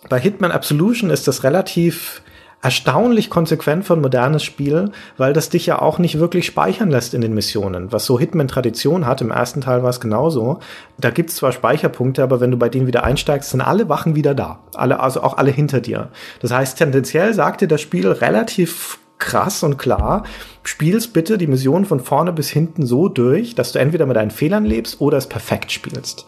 bei 0.09 0.21
Hitman 0.21 0.53
Absolution 0.53 1.11
ist 1.11 1.27
das 1.27 1.43
relativ 1.43 2.23
erstaunlich 2.61 3.31
konsequent 3.31 3.85
von 3.85 4.01
modernes 4.01 4.43
Spiel, 4.43 4.91
weil 5.17 5.33
das 5.33 5.49
dich 5.49 5.67
ja 5.67 5.81
auch 5.81 5.99
nicht 5.99 6.19
wirklich 6.19 6.47
speichern 6.47 6.91
lässt 6.91 7.15
in 7.15 7.21
den 7.21 7.35
Missionen. 7.35 7.93
Was 7.93 8.05
so 8.05 8.19
Hitman 8.19 8.49
Tradition 8.49 9.07
hat, 9.07 9.21
im 9.21 9.31
ersten 9.31 9.61
Teil 9.61 9.83
war 9.83 9.91
es 9.91 10.01
genauso. 10.01 10.59
Da 10.99 11.11
gibt's 11.11 11.37
zwar 11.37 11.53
Speicherpunkte, 11.53 12.23
aber 12.23 12.41
wenn 12.41 12.51
du 12.51 12.57
bei 12.57 12.69
denen 12.69 12.89
wieder 12.89 13.05
einsteigst, 13.05 13.51
sind 13.51 13.61
alle 13.61 13.89
Wachen 13.89 14.17
wieder 14.17 14.35
da. 14.35 14.59
Alle, 14.75 14.99
also 15.01 15.23
auch 15.23 15.37
alle 15.37 15.53
hinter 15.53 15.81
dir. 15.81 16.09
Das 16.41 16.51
heißt, 16.51 16.79
tendenziell 16.79 17.33
sagt 17.33 17.61
dir 17.61 17.69
das 17.69 17.81
Spiel 17.81 18.09
relativ 18.09 18.99
krass 19.19 19.63
und 19.63 19.79
klar, 19.79 20.25
spielst 20.63 21.13
bitte 21.13 21.39
die 21.39 21.47
Mission 21.47 21.85
von 21.85 22.01
vorne 22.01 22.33
bis 22.33 22.51
hinten 22.51 22.87
so 22.87 23.09
durch, 23.09 23.55
dass 23.55 23.73
du 23.73 23.79
entweder 23.79 24.07
mit 24.07 24.17
deinen 24.17 24.31
Fehlern 24.31 24.65
lebst 24.65 25.01
oder 25.01 25.19
es 25.19 25.29
perfekt 25.29 25.73
spielst. 25.73 26.27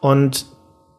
Und 0.00 0.46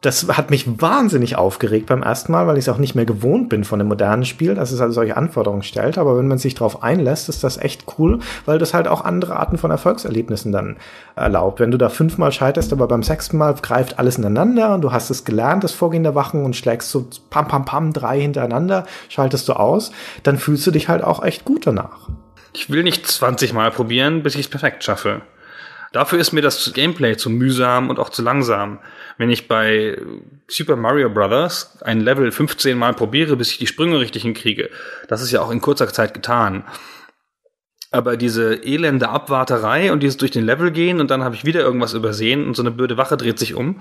das 0.04 0.28
hat 0.28 0.50
mich 0.50 0.80
wahnsinnig 0.80 1.36
aufgeregt 1.36 1.86
beim 1.86 2.02
ersten 2.02 2.32
Mal, 2.32 2.46
weil 2.46 2.58
ich 2.58 2.64
es 2.64 2.68
auch 2.68 2.78
nicht 2.78 2.94
mehr 2.94 3.06
gewohnt 3.06 3.48
bin 3.48 3.64
von 3.64 3.80
einem 3.80 3.88
modernen 3.88 4.26
Spiel, 4.26 4.54
dass 4.54 4.70
es 4.70 4.80
halt 4.80 4.92
solche 4.92 5.16
Anforderungen 5.16 5.62
stellt. 5.62 5.96
Aber 5.96 6.18
wenn 6.18 6.28
man 6.28 6.36
sich 6.36 6.54
darauf 6.54 6.82
einlässt, 6.82 7.28
ist 7.28 7.42
das 7.42 7.56
echt 7.56 7.86
cool, 7.98 8.18
weil 8.44 8.58
das 8.58 8.74
halt 8.74 8.86
auch 8.86 9.04
andere 9.04 9.36
Arten 9.36 9.56
von 9.56 9.70
Erfolgserlebnissen 9.70 10.52
dann 10.52 10.76
erlaubt. 11.16 11.60
Wenn 11.60 11.70
du 11.70 11.78
da 11.78 11.88
fünfmal 11.88 12.32
scheiterst, 12.32 12.72
aber 12.72 12.86
beim 12.86 13.02
sechsten 13.02 13.38
Mal 13.38 13.54
greift 13.54 13.98
alles 13.98 14.18
ineinander 14.18 14.74
und 14.74 14.82
du 14.82 14.92
hast 14.92 15.08
es 15.08 15.24
gelernt, 15.24 15.64
das 15.64 15.72
Vorgehen 15.72 16.02
der 16.02 16.14
Wachen 16.14 16.44
und 16.44 16.54
schlägst 16.54 16.90
so 16.90 17.08
pam 17.30 17.48
pam 17.48 17.64
pam 17.64 17.92
drei 17.92 18.20
hintereinander, 18.20 18.84
schaltest 19.08 19.48
du 19.48 19.54
aus, 19.54 19.90
dann 20.22 20.36
fühlst 20.36 20.66
du 20.66 20.70
dich 20.70 20.88
halt 20.88 21.02
auch 21.02 21.22
echt 21.22 21.44
gut 21.44 21.66
danach. 21.66 22.10
Ich 22.52 22.68
will 22.70 22.82
nicht 22.82 23.06
20 23.06 23.52
Mal 23.52 23.70
probieren, 23.70 24.22
bis 24.22 24.34
ich 24.34 24.42
es 24.42 24.48
perfekt 24.48 24.84
schaffe. 24.84 25.22
Dafür 25.94 26.18
ist 26.18 26.32
mir 26.32 26.42
das 26.42 26.72
Gameplay 26.72 27.16
zu 27.16 27.30
mühsam 27.30 27.88
und 27.88 28.00
auch 28.00 28.10
zu 28.10 28.20
langsam. 28.20 28.80
Wenn 29.16 29.30
ich 29.30 29.46
bei 29.46 29.96
Super 30.48 30.74
Mario 30.74 31.08
Bros. 31.08 31.78
ein 31.82 32.00
Level 32.00 32.32
15 32.32 32.76
Mal 32.76 32.94
probiere, 32.94 33.36
bis 33.36 33.52
ich 33.52 33.58
die 33.58 33.68
Sprünge 33.68 34.00
richtig 34.00 34.22
hinkriege, 34.22 34.70
das 35.06 35.22
ist 35.22 35.30
ja 35.30 35.40
auch 35.40 35.52
in 35.52 35.60
kurzer 35.60 35.86
Zeit 35.86 36.12
getan. 36.12 36.64
Aber 37.92 38.16
diese 38.16 38.54
elende 38.64 39.08
Abwarterei 39.08 39.92
und 39.92 40.02
dieses 40.02 40.16
durch 40.16 40.32
den 40.32 40.44
Level 40.44 40.72
gehen 40.72 40.98
und 40.98 41.12
dann 41.12 41.22
habe 41.22 41.36
ich 41.36 41.44
wieder 41.44 41.60
irgendwas 41.60 41.94
übersehen 41.94 42.44
und 42.44 42.56
so 42.56 42.62
eine 42.62 42.72
blöde 42.72 42.96
Wache 42.96 43.16
dreht 43.16 43.38
sich 43.38 43.54
um 43.54 43.80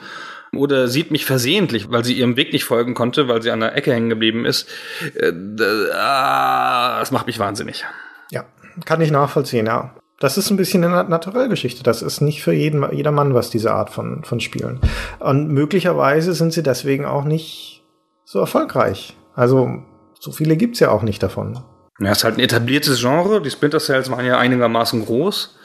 oder 0.56 0.88
sieht 0.88 1.10
mich 1.10 1.26
versehentlich, 1.26 1.90
weil 1.90 2.06
sie 2.06 2.14
ihrem 2.14 2.38
Weg 2.38 2.54
nicht 2.54 2.64
folgen 2.64 2.94
konnte, 2.94 3.28
weil 3.28 3.42
sie 3.42 3.50
an 3.50 3.62
der 3.62 3.76
Ecke 3.76 3.92
hängen 3.92 4.10
geblieben 4.10 4.46
ist. 4.46 4.70
Äh, 5.16 5.34
das 5.58 7.10
macht 7.10 7.26
mich 7.26 7.40
wahnsinnig. 7.40 7.86
Ja, 8.30 8.46
kann 8.86 9.02
ich 9.02 9.10
nachvollziehen, 9.10 9.66
ja. 9.66 9.96
Das 10.24 10.38
ist 10.38 10.50
ein 10.50 10.56
bisschen 10.56 10.86
eine 10.86 11.04
Naturellgeschichte. 11.04 11.84
Das 11.84 12.02
ist 12.02 12.22
nicht 12.22 12.44
für 12.44 12.54
jeden, 12.54 12.90
jedermann 12.96 13.34
was, 13.34 13.50
diese 13.50 13.74
Art 13.74 13.90
von, 13.90 14.24
von 14.24 14.40
Spielen. 14.40 14.80
Und 15.20 15.50
möglicherweise 15.50 16.32
sind 16.32 16.54
sie 16.54 16.64
deswegen 16.64 17.04
auch 17.04 17.26
nicht 17.26 17.84
so 18.24 18.40
erfolgreich. 18.40 19.18
Also, 19.36 19.84
so 20.18 20.32
viele 20.32 20.56
gibt's 20.56 20.80
ja 20.80 20.92
auch 20.92 21.02
nicht 21.02 21.22
davon. 21.22 21.60
Ja, 22.00 22.12
es 22.12 22.20
ist 22.20 22.24
halt 22.24 22.38
ein 22.38 22.40
etabliertes 22.40 23.02
Genre. 23.02 23.42
Die 23.42 23.52
Splinter 23.52 23.82
Cells 23.82 24.10
waren 24.12 24.26
ja 24.26 24.38
einigermaßen 24.38 25.04
groß. 25.04 25.58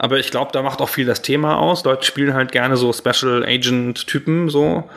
Aber 0.00 0.20
ich 0.20 0.30
glaube, 0.30 0.52
da 0.52 0.62
macht 0.62 0.80
auch 0.80 0.88
viel 0.88 1.06
das 1.06 1.22
Thema 1.22 1.58
aus. 1.58 1.82
Leute 1.82 2.06
spielen 2.06 2.32
halt 2.32 2.52
gerne 2.52 2.76
so 2.76 2.92
Special 2.92 3.44
Agent-Typen, 3.44 4.48
so 4.48 4.88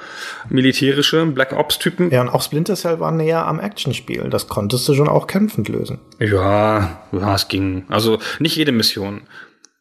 militärische 0.48 1.26
Black 1.26 1.54
Ops-Typen. 1.54 2.12
Ja, 2.12 2.22
und 2.22 2.30
auch 2.30 2.44
Splinter 2.44 2.76
Cell 2.76 3.00
war 3.00 3.12
näher 3.12 3.48
am 3.48 3.60
Actionspiel. 3.60 4.30
Das 4.30 4.48
konntest 4.48 4.88
du 4.88 4.94
schon 4.94 5.10
auch 5.10 5.26
kämpfend 5.26 5.70
lösen. 5.70 6.00
Ja, 6.20 7.02
ja, 7.12 7.34
es 7.34 7.48
ging. 7.48 7.86
Also 7.90 8.20
nicht 8.38 8.56
jede 8.56 8.72
Mission. 8.72 9.22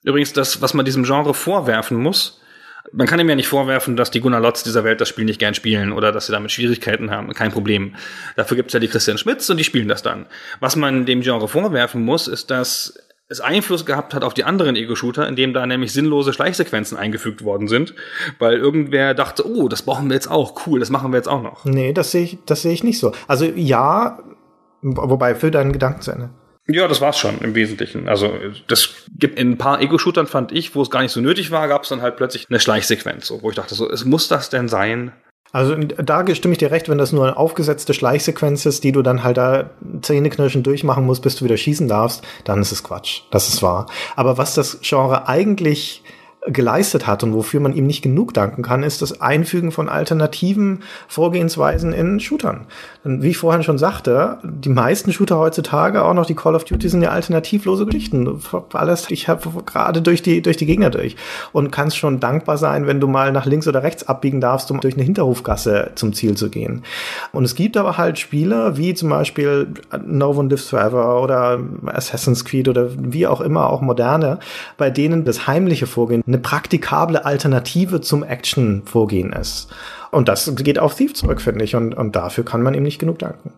Übrigens, 0.05 0.33
das, 0.33 0.63
was 0.63 0.73
man 0.73 0.87
diesem 0.87 1.05
Genre 1.05 1.35
vorwerfen 1.35 1.99
muss, 1.99 2.41
man 2.91 3.07
kann 3.07 3.21
ihm 3.21 3.29
ja 3.29 3.37
nicht 3.37 3.47
vorwerfen, 3.49 3.97
dass 3.97 4.11
die 4.11 4.21
Gunnar 4.21 4.41
Lotz 4.41 4.63
dieser 4.63 4.85
Welt 4.85 5.03
das 5.03 5.11
Spiel 5.11 5.27
nicht 5.27 5.39
gern 5.39 5.53
spielen 5.53 5.93
oder 5.93 6.13
dass 6.13 6.27
sie 6.27 6.33
damit 6.33 6.51
Schwierigkeiten 6.51 7.11
haben. 7.11 7.35
Kein 7.35 7.53
Problem. 7.53 7.95
Dafür 8.37 8.57
gibt's 8.57 8.73
ja 8.73 8.81
die 8.81 8.89
Christian 8.89 9.19
Schmitz 9.19 9.51
und 9.51 9.59
die 9.59 9.65
spielen 9.65 9.89
das 9.89 10.03
dann. 10.03 10.25
Was 10.61 10.77
man 10.77 11.05
dem 11.05 11.21
Genre 11.21 11.47
vorwerfen 11.47 12.03
muss, 12.03 12.27
ist, 12.27 12.51
dass 12.51 12.95
es 13.31 13.41
Einfluss 13.41 13.87
gehabt 13.87 14.13
hat 14.13 14.25
auf 14.25 14.35
die 14.35 14.45
anderen 14.45 14.75
Ego-Shooter, 14.75 15.27
indem 15.27 15.55
da 15.55 15.65
nämlich 15.65 15.93
sinnlose 15.93 16.33
Schleichsequenzen 16.33 16.99
eingefügt 16.99 17.45
worden 17.45 17.69
sind, 17.69 17.95
weil 18.41 18.57
irgendwer 18.57 19.15
dachte, 19.15 19.47
oh, 19.49 19.69
das 19.69 19.83
brauchen 19.83 20.09
wir 20.09 20.15
jetzt 20.15 20.29
auch, 20.29 20.67
cool, 20.67 20.81
das 20.81 20.91
machen 20.91 21.13
wir 21.13 21.17
jetzt 21.17 21.29
auch 21.29 21.43
noch. 21.43 21.65
Nee, 21.65 21.93
das 21.93 22.11
sehe 22.11 22.25
ich, 22.25 22.39
das 22.45 22.63
sehe 22.63 22.73
ich 22.73 22.83
nicht 22.83 22.99
so. 22.99 23.13
Also 23.29 23.45
ja, 23.45 24.19
wobei 24.83 25.37
für 25.37 25.53
deinen 25.53 25.73
Gedanken 25.73 26.03
zu 26.03 26.11
Ende. 26.11 26.31
Ja, 26.67 26.89
das 26.89 27.01
war's 27.01 27.19
schon 27.19 27.39
im 27.39 27.55
Wesentlichen. 27.55 28.09
Also 28.09 28.33
das 28.67 28.91
gibt 29.17 29.39
in 29.39 29.53
ein 29.53 29.59
paar 29.59 29.81
Ego-Shootern 29.81 30.27
fand 30.27 30.53
ich, 30.53 30.75
wo 30.75 30.83
es 30.83 30.91
gar 30.91 31.03
nicht 31.03 31.13
so 31.13 31.21
nötig 31.21 31.53
war, 31.53 31.69
gab 31.69 31.85
es 31.85 31.89
dann 31.89 32.03
halt 32.03 32.17
plötzlich 32.17 32.49
eine 32.51 32.61
Schleichsequenz, 32.61 33.27
so, 33.27 33.43
wo 33.43 33.51
ich 33.51 33.57
dachte, 33.57 33.75
so, 33.77 33.89
es 33.89 34.05
muss 34.05 34.29
das 34.29 34.51
denn 34.51 34.69
sein? 34.69 35.13
Also 35.53 35.75
da 35.75 36.25
stimme 36.35 36.53
ich 36.53 36.59
dir 36.59 36.71
recht, 36.71 36.89
wenn 36.89 36.99
das 36.99 37.13
nur 37.13 37.27
eine 37.27 37.37
aufgesetzte 37.37 37.93
Schleichsequenz 37.95 38.67
ist, 38.67 38.85
die 38.85 38.93
du 38.93 39.03
dann 39.03 39.25
halt 39.25 39.37
da 39.37 39.71
zähneknirschen 40.03 40.63
durchmachen 40.63 41.05
musst, 41.05 41.23
bis 41.23 41.37
du 41.37 41.45
wieder 41.45 41.57
schießen 41.57 41.89
darfst, 41.89 42.23
dann 42.45 42.61
ist 42.61 42.73
es 42.73 42.85
Quatsch. 42.85 43.23
Das 43.31 43.49
ist 43.49 43.63
wahr. 43.63 43.87
Aber 44.15 44.39
was 44.39 44.55
das 44.55 44.79
Genre 44.83 45.29
eigentlich 45.29 46.03
geleistet 46.47 47.07
hat 47.07 47.23
und 47.23 47.35
wofür 47.35 47.61
man 47.61 47.75
ihm 47.75 47.87
nicht 47.87 48.03
genug 48.03 48.33
danken 48.33 48.63
kann, 48.63 48.83
ist 48.83 49.03
das 49.03 49.21
Einfügen 49.21 49.73
von 49.73 49.89
alternativen 49.89 50.83
Vorgehensweisen 51.07 51.93
in 51.93 52.19
Shootern. 52.19 52.67
Und 53.05 53.23
wie 53.23 53.29
ich 53.29 53.37
vorhin 53.37 53.63
schon 53.63 53.77
sagte, 53.77 54.39
die 54.43 54.71
meisten 54.71 55.13
Shooter 55.13 55.39
heutzutage, 55.39 56.03
auch 56.03 56.15
noch 56.15 56.25
die 56.25 56.35
Call 56.35 56.55
of 56.55 56.65
Duty, 56.65 56.89
sind 56.89 57.03
ja 57.03 57.11
alternativlose 57.11 57.85
Geschichten. 57.85 58.41
Alles, 58.73 59.11
ich 59.11 59.29
habe 59.29 59.51
gerade 59.67 60.01
durch 60.01 60.23
die, 60.23 60.41
durch 60.41 60.57
die 60.57 60.67
Gegner 60.67 60.89
durch 60.89 61.17
und 61.53 61.71
kannst 61.73 61.99
schon 61.99 62.21
dankbar 62.21 62.57
sein, 62.57 62.87
wenn 62.87 63.01
du 63.01 63.07
mal 63.07 63.33
nach 63.33 63.45
links 63.45 63.69
oder 63.69 63.83
rechts 63.83 64.09
abbiegen 64.09 64.41
darfst, 64.41 64.71
um 64.71 64.81
durch 64.81 64.95
eine 64.95 65.03
Hinterhofgasse 65.03 65.93
zum 65.95 66.15
Ziel 66.15 66.37
zu 66.37 66.49
gehen. 66.49 66.85
Und 67.33 67.45
es 67.45 67.55
gibt 67.55 67.77
aber 67.77 67.99
halt 67.99 68.19
Spiele, 68.19 68.79
wie 68.79 68.95
zum 68.95 69.11
Beispiel 69.11 69.69
No 70.07 70.31
One 70.31 70.49
Lives 70.49 70.71
Forever 70.71 71.23
oder 71.23 71.61
Assassin's 71.87 72.47
Creed 72.47 72.69
oder 72.69 72.89
wie 72.97 73.27
auch 73.27 73.43
immer, 73.43 73.69
auch 73.69 73.83
moderne, 73.83 74.39
bei 74.79 74.89
denen 74.89 75.25
das 75.25 75.47
heimliche 75.47 75.87
Vorgehen 75.87 76.23
eine 76.31 76.39
praktikable 76.39 77.25
Alternative 77.25 78.01
zum 78.01 78.23
Action-Vorgehen 78.23 79.33
ist. 79.33 79.69
Und 80.11 80.29
das 80.29 80.55
geht 80.57 80.79
auf 80.79 80.95
Thief 80.95 81.15
zurück, 81.15 81.41
finde 81.41 81.65
ich. 81.65 81.77
Und, 81.77 81.95
und 81.95 82.17
dafür 82.17 82.45
kann 82.45 82.63
man 82.63 82.75
ihm 82.75 82.83
nicht 82.83 82.99
genug 82.99 83.19
danken. 83.19 83.53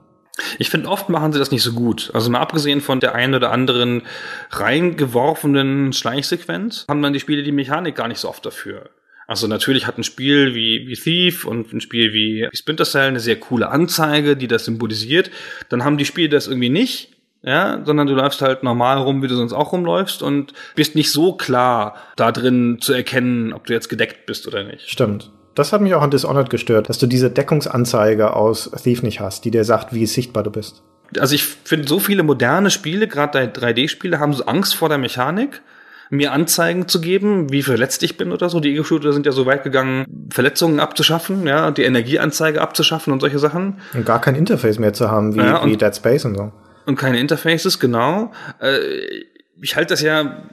Ich 0.58 0.70
finde, 0.70 0.88
oft 0.88 1.08
machen 1.08 1.32
sie 1.32 1.38
das 1.38 1.50
nicht 1.50 1.62
so 1.62 1.72
gut. 1.72 2.10
Also 2.14 2.30
mal 2.30 2.40
abgesehen 2.40 2.80
von 2.80 3.00
der 3.00 3.14
einen 3.14 3.34
oder 3.34 3.52
anderen 3.52 4.02
reingeworfenen 4.50 5.92
Schleichsequenz, 5.92 6.86
haben 6.88 7.02
dann 7.02 7.12
die 7.12 7.20
Spiele 7.20 7.42
die 7.42 7.52
Mechanik 7.52 7.94
gar 7.94 8.08
nicht 8.08 8.18
so 8.18 8.28
oft 8.28 8.44
dafür. 8.44 8.90
Also 9.26 9.46
natürlich 9.46 9.86
hat 9.86 9.98
ein 9.98 10.04
Spiel 10.04 10.54
wie, 10.54 10.86
wie 10.88 10.94
Thief 10.94 11.44
und 11.44 11.72
ein 11.72 11.80
Spiel 11.80 12.12
wie, 12.12 12.48
Splinter 12.52 12.84
Cell 12.84 13.08
eine 13.08 13.20
sehr 13.20 13.36
coole 13.36 13.68
Anzeige, 13.68 14.36
die 14.36 14.48
das 14.48 14.64
symbolisiert. 14.64 15.30
Dann 15.68 15.84
haben 15.84 15.98
die 15.98 16.04
Spiele 16.04 16.30
das 16.30 16.48
irgendwie 16.48 16.70
nicht 16.70 17.10
ja, 17.42 17.80
sondern 17.84 18.06
du 18.06 18.14
läufst 18.14 18.40
halt 18.40 18.62
normal 18.62 18.98
rum, 18.98 19.22
wie 19.22 19.28
du 19.28 19.34
sonst 19.34 19.52
auch 19.52 19.72
rumläufst 19.72 20.22
und 20.22 20.52
bist 20.74 20.94
nicht 20.94 21.10
so 21.10 21.34
klar 21.34 21.96
da 22.16 22.30
drin 22.30 22.78
zu 22.80 22.92
erkennen, 22.92 23.52
ob 23.52 23.66
du 23.66 23.72
jetzt 23.72 23.88
gedeckt 23.88 24.26
bist 24.26 24.46
oder 24.46 24.62
nicht. 24.62 24.88
Stimmt. 24.88 25.30
Das 25.54 25.72
hat 25.72 25.80
mich 25.80 25.94
auch 25.94 26.02
an 26.02 26.10
Dishonored 26.10 26.50
gestört, 26.50 26.88
dass 26.88 26.98
du 26.98 27.06
diese 27.06 27.30
Deckungsanzeige 27.30 28.34
aus 28.34 28.70
Thief 28.82 29.02
nicht 29.02 29.20
hast, 29.20 29.44
die 29.44 29.50
dir 29.50 29.64
sagt, 29.64 29.92
wie 29.92 30.06
sichtbar 30.06 30.42
du 30.42 30.50
bist. 30.50 30.82
Also 31.18 31.34
ich 31.34 31.44
finde, 31.44 31.88
so 31.88 31.98
viele 31.98 32.22
moderne 32.22 32.70
Spiele, 32.70 33.06
gerade 33.06 33.46
3D-Spiele, 33.46 34.18
haben 34.18 34.32
so 34.32 34.46
Angst 34.46 34.74
vor 34.74 34.88
der 34.88 34.96
Mechanik, 34.96 35.60
mir 36.08 36.32
Anzeigen 36.32 36.88
zu 36.88 37.00
geben, 37.00 37.52
wie 37.52 37.62
verletzt 37.62 38.02
ich 38.02 38.16
bin 38.16 38.32
oder 38.32 38.48
so. 38.48 38.60
Die 38.60 38.72
Ego-Shooter 38.72 39.12
sind 39.12 39.26
ja 39.26 39.32
so 39.32 39.44
weit 39.44 39.62
gegangen, 39.62 40.06
Verletzungen 40.30 40.80
abzuschaffen, 40.80 41.46
ja, 41.46 41.70
die 41.70 41.82
Energieanzeige 41.82 42.60
abzuschaffen 42.60 43.12
und 43.12 43.20
solche 43.20 43.38
Sachen. 43.38 43.78
Und 43.92 44.06
gar 44.06 44.20
kein 44.20 44.36
Interface 44.36 44.78
mehr 44.78 44.92
zu 44.92 45.10
haben, 45.10 45.34
wie, 45.34 45.40
ja, 45.40 45.64
wie 45.66 45.76
Dead 45.76 45.94
Space 45.94 46.24
und 46.24 46.36
so. 46.36 46.52
Und 46.86 46.96
keine 46.96 47.20
Interfaces, 47.20 47.78
genau. 47.78 48.32
Äh, 48.60 49.24
ich 49.60 49.76
halte 49.76 49.94
das 49.94 50.02
ja 50.02 50.44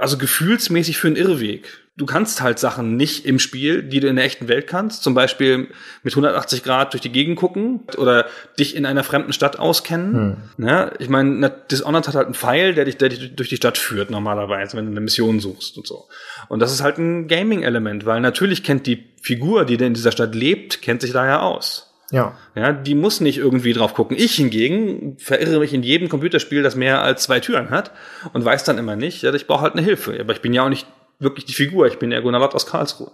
also 0.00 0.16
gefühlsmäßig 0.16 0.98
für 0.98 1.08
einen 1.08 1.16
Irrweg. 1.16 1.68
Du 1.96 2.06
kannst 2.06 2.40
halt 2.40 2.58
Sachen 2.58 2.96
nicht 2.96 3.26
im 3.26 3.38
Spiel, 3.38 3.82
die 3.82 4.00
du 4.00 4.08
in 4.08 4.16
der 4.16 4.24
echten 4.24 4.48
Welt 4.48 4.66
kannst. 4.66 5.02
Zum 5.02 5.12
Beispiel 5.12 5.68
mit 6.02 6.14
180 6.14 6.62
Grad 6.62 6.94
durch 6.94 7.02
die 7.02 7.12
Gegend 7.12 7.36
gucken 7.36 7.80
oder 7.98 8.24
dich 8.58 8.74
in 8.74 8.86
einer 8.86 9.04
fremden 9.04 9.34
Stadt 9.34 9.58
auskennen. 9.58 10.38
Hm. 10.56 10.66
Ja, 10.66 10.92
ich 10.98 11.10
meine, 11.10 11.52
Dishonored 11.70 12.08
hat 12.08 12.14
halt 12.14 12.24
einen 12.24 12.34
Pfeil, 12.34 12.72
der 12.72 12.86
dich, 12.86 12.96
der 12.96 13.10
dich 13.10 13.36
durch 13.36 13.50
die 13.50 13.56
Stadt 13.56 13.76
führt 13.76 14.10
normalerweise, 14.10 14.78
wenn 14.78 14.86
du 14.86 14.92
eine 14.92 15.00
Mission 15.02 15.40
suchst 15.40 15.76
und 15.76 15.86
so. 15.86 16.08
Und 16.48 16.60
das 16.60 16.72
ist 16.72 16.82
halt 16.82 16.96
ein 16.96 17.28
Gaming-Element, 17.28 18.06
weil 18.06 18.22
natürlich 18.22 18.64
kennt 18.64 18.86
die 18.86 19.04
Figur, 19.20 19.66
die 19.66 19.74
in 19.74 19.92
dieser 19.92 20.12
Stadt 20.12 20.34
lebt, 20.34 20.80
kennt 20.80 21.02
sich 21.02 21.12
daher 21.12 21.42
aus. 21.42 21.89
Ja. 22.10 22.36
Ja, 22.54 22.72
die 22.72 22.94
muss 22.94 23.20
nicht 23.20 23.38
irgendwie 23.38 23.72
drauf 23.72 23.94
gucken. 23.94 24.16
Ich 24.18 24.34
hingegen 24.34 25.16
verirre 25.18 25.60
mich 25.60 25.72
in 25.72 25.82
jedem 25.82 26.08
Computerspiel, 26.08 26.62
das 26.62 26.74
mehr 26.74 27.02
als 27.02 27.22
zwei 27.22 27.40
Türen 27.40 27.70
hat 27.70 27.92
und 28.32 28.44
weiß 28.44 28.64
dann 28.64 28.78
immer 28.78 28.96
nicht, 28.96 29.22
ja, 29.22 29.32
ich 29.32 29.46
brauche 29.46 29.62
halt 29.62 29.74
eine 29.74 29.82
Hilfe. 29.82 30.18
Aber 30.18 30.32
ich 30.32 30.42
bin 30.42 30.52
ja 30.52 30.64
auch 30.64 30.68
nicht 30.68 30.86
wirklich 31.18 31.44
die 31.44 31.52
Figur, 31.52 31.86
ich 31.86 31.98
bin 31.98 32.10
ja 32.10 32.20
Gunnar 32.20 32.40
Lott 32.40 32.54
aus 32.54 32.66
Karlsruhe. 32.66 33.12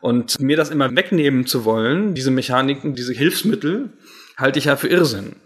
Und 0.00 0.40
mir 0.40 0.56
das 0.56 0.70
immer 0.70 0.94
wegnehmen 0.94 1.46
zu 1.46 1.64
wollen, 1.64 2.14
diese 2.14 2.30
Mechaniken, 2.30 2.94
diese 2.94 3.12
Hilfsmittel, 3.12 3.90
halte 4.36 4.58
ich 4.58 4.66
ja 4.66 4.76
für 4.76 4.88
Irrsinn. 4.88 5.36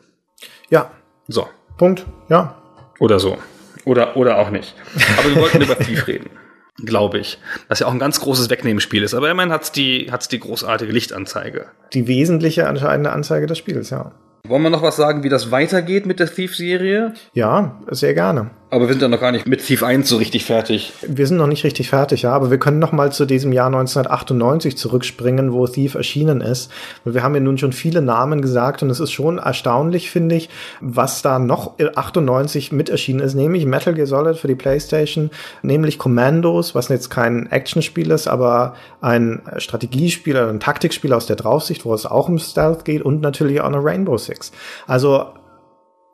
Ja. 0.71 0.91
So. 1.27 1.49
Punkt. 1.79 2.05
Ja. 2.29 2.63
Oder 3.01 3.19
so. 3.19 3.39
Oder, 3.85 4.17
oder 4.17 4.39
auch 4.39 4.51
nicht. 4.51 4.75
Aber 5.19 5.35
wir 5.35 5.43
wollten 5.43 5.63
über 5.63 5.79
Thief 5.79 6.07
reden 6.07 6.31
glaube 6.79 7.19
ich. 7.19 7.39
Was 7.69 7.81
ja 7.81 7.87
auch 7.87 7.93
ein 7.93 7.99
ganz 7.99 8.21
großes 8.21 8.51
Wegnehmspiel 8.51 9.03
ist. 9.03 9.15
Aber 9.15 9.31
immerhin 9.31 9.53
hat's 9.53 9.73
die, 9.73 10.09
hat's 10.11 10.29
die 10.29 10.41
großartige 10.41 10.93
Lichtanzeige. 10.93 11.67
Die 11.93 12.07
wesentliche 12.07 12.63
entscheidende 12.63 13.13
Anzeige 13.13 13.47
des 13.47 13.59
Spiels, 13.59 13.91
ja. 13.91 14.13
Wollen 14.47 14.63
wir 14.63 14.71
noch 14.71 14.83
was 14.83 14.97
sagen, 14.97 15.23
wie 15.23 15.31
das 15.31 15.51
weitergeht 15.51 16.05
mit 16.05 16.21
der 16.21 16.33
Thief-Serie? 16.33 17.15
Ja, 17.33 17.81
sehr 17.91 18.13
gerne. 18.13 18.51
Aber 18.75 18.89
wir 18.89 18.95
sind 18.95 19.03
ja 19.03 19.09
noch 19.09 19.21
gar 19.21 19.31
nicht 19.31 19.47
mit 19.47 19.65
Thief 19.65 19.85
1 19.85 20.09
so 20.09 20.17
richtig 20.17 20.45
fertig. 20.45 20.93
Wir 21.07 21.29
sind 21.29 21.37
noch 21.37 21.47
nicht 21.47 21.63
richtig 21.63 21.91
fertig, 21.91 22.23
ja, 22.23 22.33
aber 22.33 22.51
wir 22.51 22.59
können 22.59 22.81
noch 22.81 22.91
mal 22.91 23.13
zu 23.13 23.25
diesem 23.25 23.53
Jahr 23.53 23.69
1998 23.69 24.77
zurückspringen, 24.77 25.53
wo 25.53 25.69
Thief 25.69 25.95
erschienen 25.95 26.41
ist. 26.41 26.73
Wir 27.05 27.23
haben 27.23 27.37
ja 27.37 27.41
nun 27.41 27.57
schon 27.57 27.73
viele 27.73 28.03
Namen 28.03 28.43
gesagt 28.43 28.83
und 28.83 28.91
es 28.91 28.99
ist 28.99 29.13
schon 29.13 29.39
erstaunlich, 29.39 30.11
finde 30.11 30.35
ich, 30.35 30.49
was 30.81 31.23
da 31.23 31.39
noch 31.39 31.79
98 31.79 32.73
mit 32.73 32.89
erschienen 32.89 33.21
ist, 33.21 33.35
nämlich 33.35 33.65
Metal 33.65 33.95
Gear 33.95 34.09
Solid 34.09 34.39
für 34.39 34.49
die 34.49 34.57
PlayStation, 34.57 35.31
nämlich 35.63 35.97
Commandos, 35.97 36.75
was 36.75 36.89
jetzt 36.89 37.11
kein 37.11 37.47
Actionspiel 37.53 38.11
ist, 38.11 38.27
aber 38.27 38.75
ein 39.01 39.41
Strategiespiel, 39.57 40.37
ein 40.37 40.59
Taktikspiel 40.59 41.13
aus 41.13 41.27
der 41.27 41.37
Draufsicht, 41.37 41.85
wo 41.85 41.95
es 41.95 42.07
auch 42.07 42.29
um 42.29 42.41
Stealth 42.41 42.85
geht 42.85 43.03
und 43.03 43.21
natürlich 43.21 43.61
auch 43.61 43.69
eine 43.69 43.85
Rainbow 43.85 44.19
Six. 44.19 44.51
Also 44.89 45.27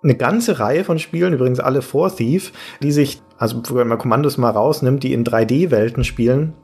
eine 0.02 0.14
ganze 0.14 0.58
Reihe 0.58 0.84
von 0.84 0.98
Spielen, 0.98 1.34
übrigens 1.34 1.60
alle 1.60 1.82
vor 1.82 2.14
Thief, 2.14 2.52
die 2.82 2.92
sich, 2.92 3.20
also 3.38 3.62
wenn 3.72 3.88
man 3.88 3.98
Kommandos 3.98 4.38
mal 4.38 4.50
rausnimmt, 4.50 5.02
die 5.02 5.12
in 5.12 5.24
3D-Welten 5.24 6.04
spielen 6.04 6.54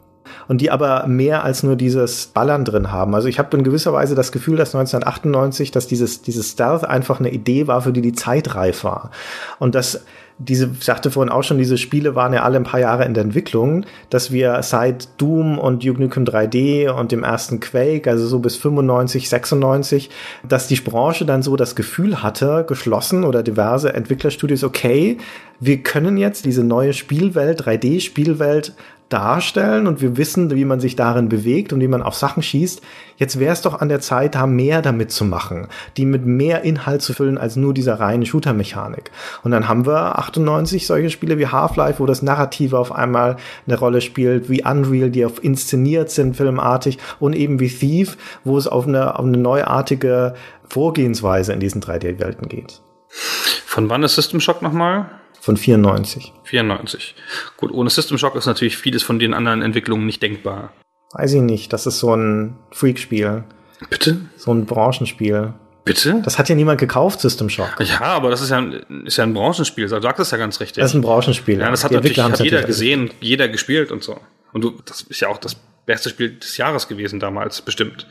und 0.49 0.61
die 0.61 0.71
aber 0.71 1.07
mehr 1.07 1.45
als 1.45 1.63
nur 1.63 1.77
dieses 1.77 2.27
Ballern 2.27 2.65
drin 2.65 2.91
haben. 2.91 3.15
Also 3.15 3.29
ich 3.29 3.39
habe 3.39 3.57
in 3.57 3.65
gewisser 3.65 3.93
Weise 3.93 4.15
das 4.15 4.33
Gefühl, 4.33 4.57
dass 4.57 4.75
1998, 4.75 5.71
dass 5.71 5.87
dieses, 5.87 6.23
dieses 6.23 6.51
Stealth 6.51 6.85
einfach 6.85 7.21
eine 7.21 7.31
Idee 7.31 7.67
war, 7.67 7.83
für 7.83 7.93
die 7.93 8.03
die 8.03 8.13
Zeit 8.13 8.55
reif 8.55 8.85
war. 8.85 9.11
Und 9.59 9.75
dass 9.75 10.05
diese, 10.39 10.71
sagte 10.81 11.11
vorhin 11.11 11.33
auch 11.33 11.43
schon, 11.43 11.57
diese 11.57 11.79
Spiele 11.79 12.15
waren 12.15 12.35
ja 12.35 12.43
alle 12.43 12.57
ein 12.57 12.65
paar 12.65 12.81
Jahre 12.81 13.05
in 13.05 13.15
der 13.15 13.25
Entwicklung, 13.25 13.87
dass 14.11 14.33
wir 14.33 14.63
seit 14.63 15.09
Doom 15.19 15.59
und 15.59 15.85
Duke 15.85 16.01
Nukem 16.01 16.25
3D 16.25 16.91
und 16.91 17.11
dem 17.11 17.25
ersten 17.25 17.59
Quake, 17.61 18.11
also 18.11 18.27
so 18.27 18.39
bis 18.41 18.57
95, 18.57 19.31
96, 19.31 20.11
dass 20.47 20.69
die 20.69 20.77
Branche 20.77 21.25
dann 21.25 21.43
so 21.43 21.57
das 21.57 21.75
Gefühl 21.75 22.23
hatte, 22.23 22.65
geschlossen 22.69 23.25
oder 23.25 23.43
diverse 23.43 23.95
Entwicklerstudios, 23.95 24.63
okay, 24.63 25.17
wir 25.59 25.83
können 25.83 26.19
jetzt 26.19 26.45
diese 26.45 26.65
neue 26.65 26.93
Spielwelt, 26.93 27.63
3D-Spielwelt 27.63 28.75
darstellen 29.09 29.87
und 29.87 30.01
wir 30.01 30.17
wissen, 30.17 30.51
wie 30.51 30.65
man 30.65 30.81
sich 30.81 30.97
darin 30.97 31.29
bewegt 31.29 31.73
und 31.73 31.81
wie 31.81 31.89
man 31.89 32.03
auf 32.03 32.15
Sachen 32.15 32.43
schießt. 32.43 32.83
Jetzt 33.17 33.39
wäre 33.39 33.53
es 33.53 33.63
doch 33.63 33.81
an 33.81 33.89
der 33.89 34.01
Zeit, 34.01 34.35
da 34.35 34.47
mehr 34.47 34.83
damit 34.83 35.13
zu 35.13 35.25
machen, 35.25 35.69
die 35.97 36.05
mit 36.05 36.27
mehr 36.27 36.63
Inhalt 36.63 37.03
zu 37.03 37.15
füllen 37.15 37.39
als 37.39 37.57
nur 37.57 37.73
dieser 37.73 38.01
reinen 38.01 38.27
Shooter-Mechanik. 38.27 39.11
Und 39.45 39.53
dann 39.53 39.69
haben 39.69 39.87
wir 39.87 40.19
98 40.19 40.87
solche 40.87 41.11
Spiele 41.11 41.39
wie 41.39 41.47
Half-Life, 41.47 42.01
wo 42.01 42.07
das 42.07 42.23
Narrative 42.23 42.79
auf 42.79 42.93
einmal 42.93 43.37
eine 43.67 43.79
Rolle 43.79 44.01
spielt, 44.01 44.51
wie 44.51 44.65
Unreal, 44.65 45.11
die 45.11 45.25
auf 45.25 45.43
inszeniert 45.43 46.11
sind, 46.11 46.37
filmartig 46.37 46.99
und 47.21 47.35
eben 47.35 47.61
wie 47.61 47.69
Thief, 47.69 48.17
wo 48.45 48.59
es 48.59 48.67
auf 48.67 48.89
eine, 48.89 49.19
auf 49.19 49.25
eine 49.25 49.39
neuartige 49.39 50.35
Vorgehensweise 50.69 51.53
in 51.53 51.61
diesen 51.61 51.81
3D-Welten 51.81 52.49
geht. 52.49 52.83
Von 53.09 53.89
wann 53.89 54.03
ist 54.03 54.17
System 54.17 54.41
Shock 54.41 54.63
nochmal? 54.63 55.11
Von 55.47 55.57
94. 55.57 56.33
94. 56.43 57.15
Gut, 57.57 57.71
ohne 57.71 57.89
System 57.89 58.19
Shock 58.19 58.35
ist 58.35 58.47
natürlich 58.47 58.77
vieles 58.77 59.05
von 59.05 59.21
den 59.21 59.33
anderen 59.33 59.63
Entwicklungen 59.63 60.05
nicht 60.05 60.21
denkbar. 60.21 60.73
Weiß 61.13 61.35
ich 61.35 61.41
nicht, 61.41 61.73
das 61.73 61.87
ist 61.87 62.01
so 62.01 62.17
ein 62.17 62.57
Freak-Spiel. 62.73 63.45
Bitte? 63.89 64.23
So 64.37 64.53
ein 64.53 64.67
Branchenspiel. 64.67 65.55
Bitte? 65.85 66.21
Das 66.25 66.41
hat 66.41 66.49
ja 66.49 66.57
niemand 66.57 66.81
gekauft, 66.81 67.21
System 67.21 67.49
Shock. 67.49 67.77
Ja, 67.79 68.01
aber 68.01 68.31
das 68.31 68.41
ist 68.41 68.51
ja 68.51 68.57
ein, 68.57 68.73
ist 69.05 69.19
ja 69.19 69.23
ein 69.23 69.35
Branchenspiel. 69.35 69.87
Du 69.87 70.01
sagst 70.01 70.19
es 70.19 70.33
ja 70.33 70.37
ganz 70.37 70.59
richtig. 70.59 70.83
Das 70.83 70.91
ist 70.91 70.97
ein 70.97 71.03
Branchenspiel. 71.03 71.61
Ja, 71.61 71.71
das 71.71 71.85
hat 71.85 71.93
Die 71.93 71.95
natürlich 71.95 72.19
hat 72.19 72.41
jeder 72.41 72.57
natürlich 72.57 72.67
gesehen, 72.67 73.11
jeder 73.21 73.47
gespielt 73.47 73.93
und 73.93 74.03
so. 74.03 74.19
Und 74.53 74.65
du, 74.65 74.73
das 74.85 75.03
ist 75.03 75.21
ja 75.21 75.29
auch 75.29 75.39
das 75.39 75.55
beste 75.87 76.11
Spiel 76.11 76.41
des 76.41 76.57
Jahres 76.57 76.89
gewesen 76.89 77.21
damals, 77.21 77.63
bestimmt. 77.63 78.09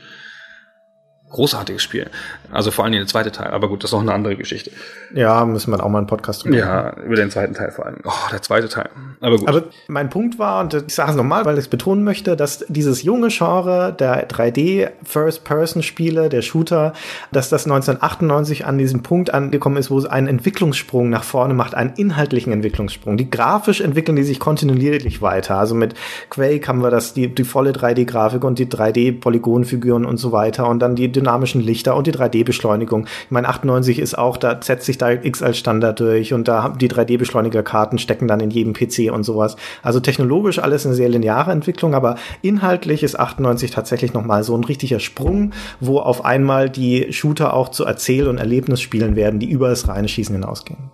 Großartiges 1.28 1.82
Spiel. 1.82 2.08
Also 2.52 2.70
vor 2.70 2.84
allem 2.84 2.92
der 2.92 3.06
zweite 3.08 3.32
Teil. 3.32 3.48
Aber 3.48 3.68
gut, 3.68 3.82
das 3.82 3.90
ist 3.90 3.92
noch 3.92 4.00
eine 4.00 4.12
andere 4.12 4.36
Geschichte. 4.36 4.70
Ja, 5.12 5.44
müssen 5.44 5.72
wir 5.72 5.82
auch 5.82 5.88
mal 5.88 5.98
einen 5.98 6.06
Podcast 6.06 6.44
drüber. 6.44 6.56
Ja, 6.56 6.96
über 7.04 7.16
den 7.16 7.32
zweiten 7.32 7.52
Teil 7.52 7.72
vor 7.72 7.84
allem. 7.84 7.98
Oh, 8.04 8.30
der 8.30 8.42
zweite 8.42 8.68
Teil. 8.68 8.90
Aber 9.20 9.36
gut. 9.36 9.48
Aber 9.48 9.64
mein 9.88 10.08
Punkt 10.08 10.38
war, 10.38 10.60
und 10.60 10.72
ich 10.72 10.94
sage 10.94 11.10
es 11.10 11.16
nochmal, 11.16 11.44
weil 11.44 11.54
ich 11.54 11.64
es 11.64 11.68
betonen 11.68 12.04
möchte, 12.04 12.36
dass 12.36 12.64
dieses 12.68 13.02
junge 13.02 13.28
Genre 13.28 13.92
der 13.98 14.28
3D 14.28 14.90
First-Person-Spiele, 15.02 16.28
der 16.28 16.42
Shooter, 16.42 16.92
dass 17.32 17.48
das 17.48 17.64
1998 17.64 18.64
an 18.64 18.78
diesem 18.78 19.02
Punkt 19.02 19.34
angekommen 19.34 19.78
ist, 19.78 19.90
wo 19.90 19.98
es 19.98 20.06
einen 20.06 20.28
Entwicklungssprung 20.28 21.10
nach 21.10 21.24
vorne 21.24 21.54
macht, 21.54 21.74
einen 21.74 21.94
inhaltlichen 21.96 22.52
Entwicklungssprung. 22.52 23.16
Die 23.16 23.28
grafisch 23.28 23.80
entwickeln 23.80 24.14
die 24.14 24.22
sich 24.22 24.38
kontinuierlich 24.38 25.22
weiter. 25.22 25.58
Also 25.58 25.74
mit 25.74 25.94
Quake 26.30 26.68
haben 26.68 26.82
wir 26.82 26.90
das, 26.90 27.14
die, 27.14 27.34
die 27.34 27.44
volle 27.44 27.72
3D-Grafik 27.72 28.44
und 28.44 28.60
die 28.60 28.66
3D-Polygonfiguren 28.66 30.04
und 30.04 30.18
so 30.18 30.30
weiter 30.30 30.68
und 30.68 30.78
dann 30.78 30.94
die 30.94 31.15
dynamischen 31.16 31.60
Lichter 31.60 31.96
und 31.96 32.06
die 32.06 32.12
3D-Beschleunigung. 32.12 33.06
Ich 33.24 33.30
meine, 33.30 33.48
98 33.48 33.98
ist 33.98 34.16
auch, 34.16 34.36
da 34.36 34.60
setzt 34.62 34.86
sich 34.86 34.98
da 34.98 35.10
X 35.10 35.42
als 35.42 35.58
Standard 35.58 35.98
durch 35.98 36.32
und 36.32 36.46
da 36.46 36.62
haben 36.62 36.78
die 36.78 36.90
3D-Beschleunigerkarten 36.90 37.98
stecken 37.98 38.28
dann 38.28 38.40
in 38.40 38.50
jedem 38.50 38.74
PC 38.74 39.12
und 39.12 39.24
sowas. 39.24 39.56
Also 39.82 40.00
technologisch 40.00 40.58
alles 40.58 40.86
eine 40.86 40.94
sehr 40.94 41.08
lineare 41.08 41.50
Entwicklung, 41.50 41.94
aber 41.94 42.16
inhaltlich 42.42 43.02
ist 43.02 43.18
98 43.18 43.70
tatsächlich 43.70 44.12
nochmal 44.12 44.44
so 44.44 44.56
ein 44.56 44.64
richtiger 44.64 45.00
Sprung, 45.00 45.52
wo 45.80 45.98
auf 45.98 46.24
einmal 46.24 46.70
die 46.70 47.12
Shooter 47.12 47.54
auch 47.54 47.70
zu 47.70 47.84
Erzähl- 47.84 48.28
und 48.28 48.38
Erlebnisspielen 48.38 49.16
werden, 49.16 49.40
die 49.40 49.50
über 49.50 49.68
das 49.68 49.88
reine 49.88 50.08
Schießen 50.08 50.34
hinausgehen. 50.34 50.90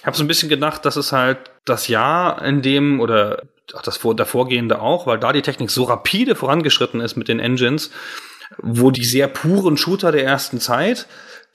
Ich 0.00 0.06
habe 0.06 0.16
so 0.16 0.24
ein 0.24 0.28
bisschen 0.28 0.48
gedacht, 0.48 0.84
das 0.84 0.96
ist 0.96 1.12
halt 1.12 1.38
das 1.64 1.88
Jahr, 1.88 2.42
in 2.42 2.62
dem, 2.62 3.00
oder 3.00 3.42
auch 3.74 3.82
das 3.82 3.96
vor, 3.96 4.14
davorgehende 4.14 4.80
auch, 4.80 5.06
weil 5.06 5.18
da 5.18 5.32
die 5.32 5.42
Technik 5.42 5.70
so 5.70 5.84
rapide 5.84 6.34
vorangeschritten 6.34 7.00
ist 7.00 7.16
mit 7.16 7.28
den 7.28 7.40
Engines, 7.40 7.90
wo 8.62 8.90
die 8.90 9.04
sehr 9.04 9.28
puren 9.28 9.76
Shooter 9.76 10.12
der 10.12 10.24
ersten 10.24 10.60
Zeit, 10.60 11.06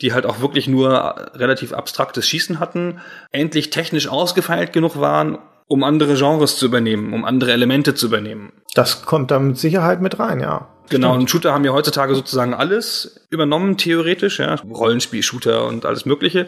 die 0.01 0.13
halt 0.13 0.25
auch 0.25 0.41
wirklich 0.41 0.67
nur 0.67 1.31
relativ 1.35 1.73
abstraktes 1.73 2.27
Schießen 2.27 2.59
hatten, 2.59 2.99
endlich 3.31 3.69
technisch 3.69 4.07
ausgefeilt 4.07 4.73
genug 4.73 4.99
waren, 4.99 5.37
um 5.67 5.83
andere 5.83 6.15
Genres 6.15 6.57
zu 6.57 6.65
übernehmen, 6.65 7.13
um 7.13 7.23
andere 7.23 7.53
Elemente 7.53 7.95
zu 7.95 8.07
übernehmen. 8.07 8.51
Das 8.73 9.05
kommt 9.05 9.31
da 9.31 9.39
mit 9.39 9.57
Sicherheit 9.57 10.01
mit 10.01 10.19
rein, 10.19 10.39
ja. 10.39 10.67
Genau, 10.89 11.13
und 11.13 11.29
Shooter 11.29 11.53
haben 11.53 11.63
ja 11.63 11.71
heutzutage 11.71 12.13
sozusagen 12.15 12.53
alles 12.53 13.21
übernommen, 13.29 13.77
theoretisch, 13.77 14.39
ja. 14.39 14.55
Rollenspiel, 14.55 15.23
Shooter 15.23 15.65
und 15.65 15.85
alles 15.85 16.05
Mögliche. 16.05 16.47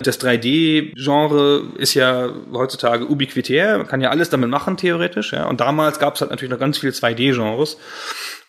Das 0.00 0.20
3D-Genre 0.20 1.62
ist 1.76 1.94
ja 1.94 2.30
heutzutage 2.52 3.06
ubiquitär, 3.06 3.78
man 3.78 3.86
kann 3.86 4.00
ja 4.00 4.10
alles 4.10 4.30
damit 4.30 4.50
machen, 4.50 4.76
theoretisch, 4.76 5.32
ja. 5.32 5.46
Und 5.46 5.60
damals 5.60 6.00
gab 6.00 6.16
es 6.16 6.22
halt 6.22 6.32
natürlich 6.32 6.50
noch 6.50 6.58
ganz 6.58 6.78
viele 6.78 6.92
2D-Genres. 6.92 7.76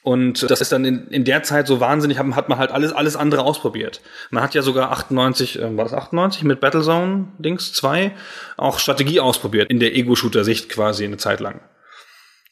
Und 0.06 0.52
das 0.52 0.62
ist 0.62 0.72
dann 0.72 0.86
in, 0.86 1.08
in 1.08 1.24
der 1.24 1.42
Zeit 1.42 1.66
so 1.66 1.80
wahnsinnig, 1.80 2.20
hat, 2.20 2.28
hat 2.36 2.48
man 2.48 2.60
halt 2.60 2.70
alles, 2.70 2.94
alles 2.94 3.16
andere 3.16 3.42
ausprobiert. 3.42 4.02
Man 4.30 4.44
hat 4.44 4.54
ja 4.54 4.62
sogar 4.62 4.92
98, 4.92 5.58
äh, 5.58 5.76
war 5.76 5.84
das 5.84 5.96
98 5.96 6.44
mit 6.44 6.60
Battlezone 6.60 7.30
Dings 7.40 7.74
2 7.74 8.16
auch 8.56 8.78
Strategie 8.78 9.20
ausprobiert, 9.20 9.72
in 9.72 9.80
der 9.80 9.96
Ego-Shooter-Sicht 9.96 10.70
quasi 10.70 11.06
eine 11.06 11.18
Zeit 11.18 11.40
lang. 11.40 11.60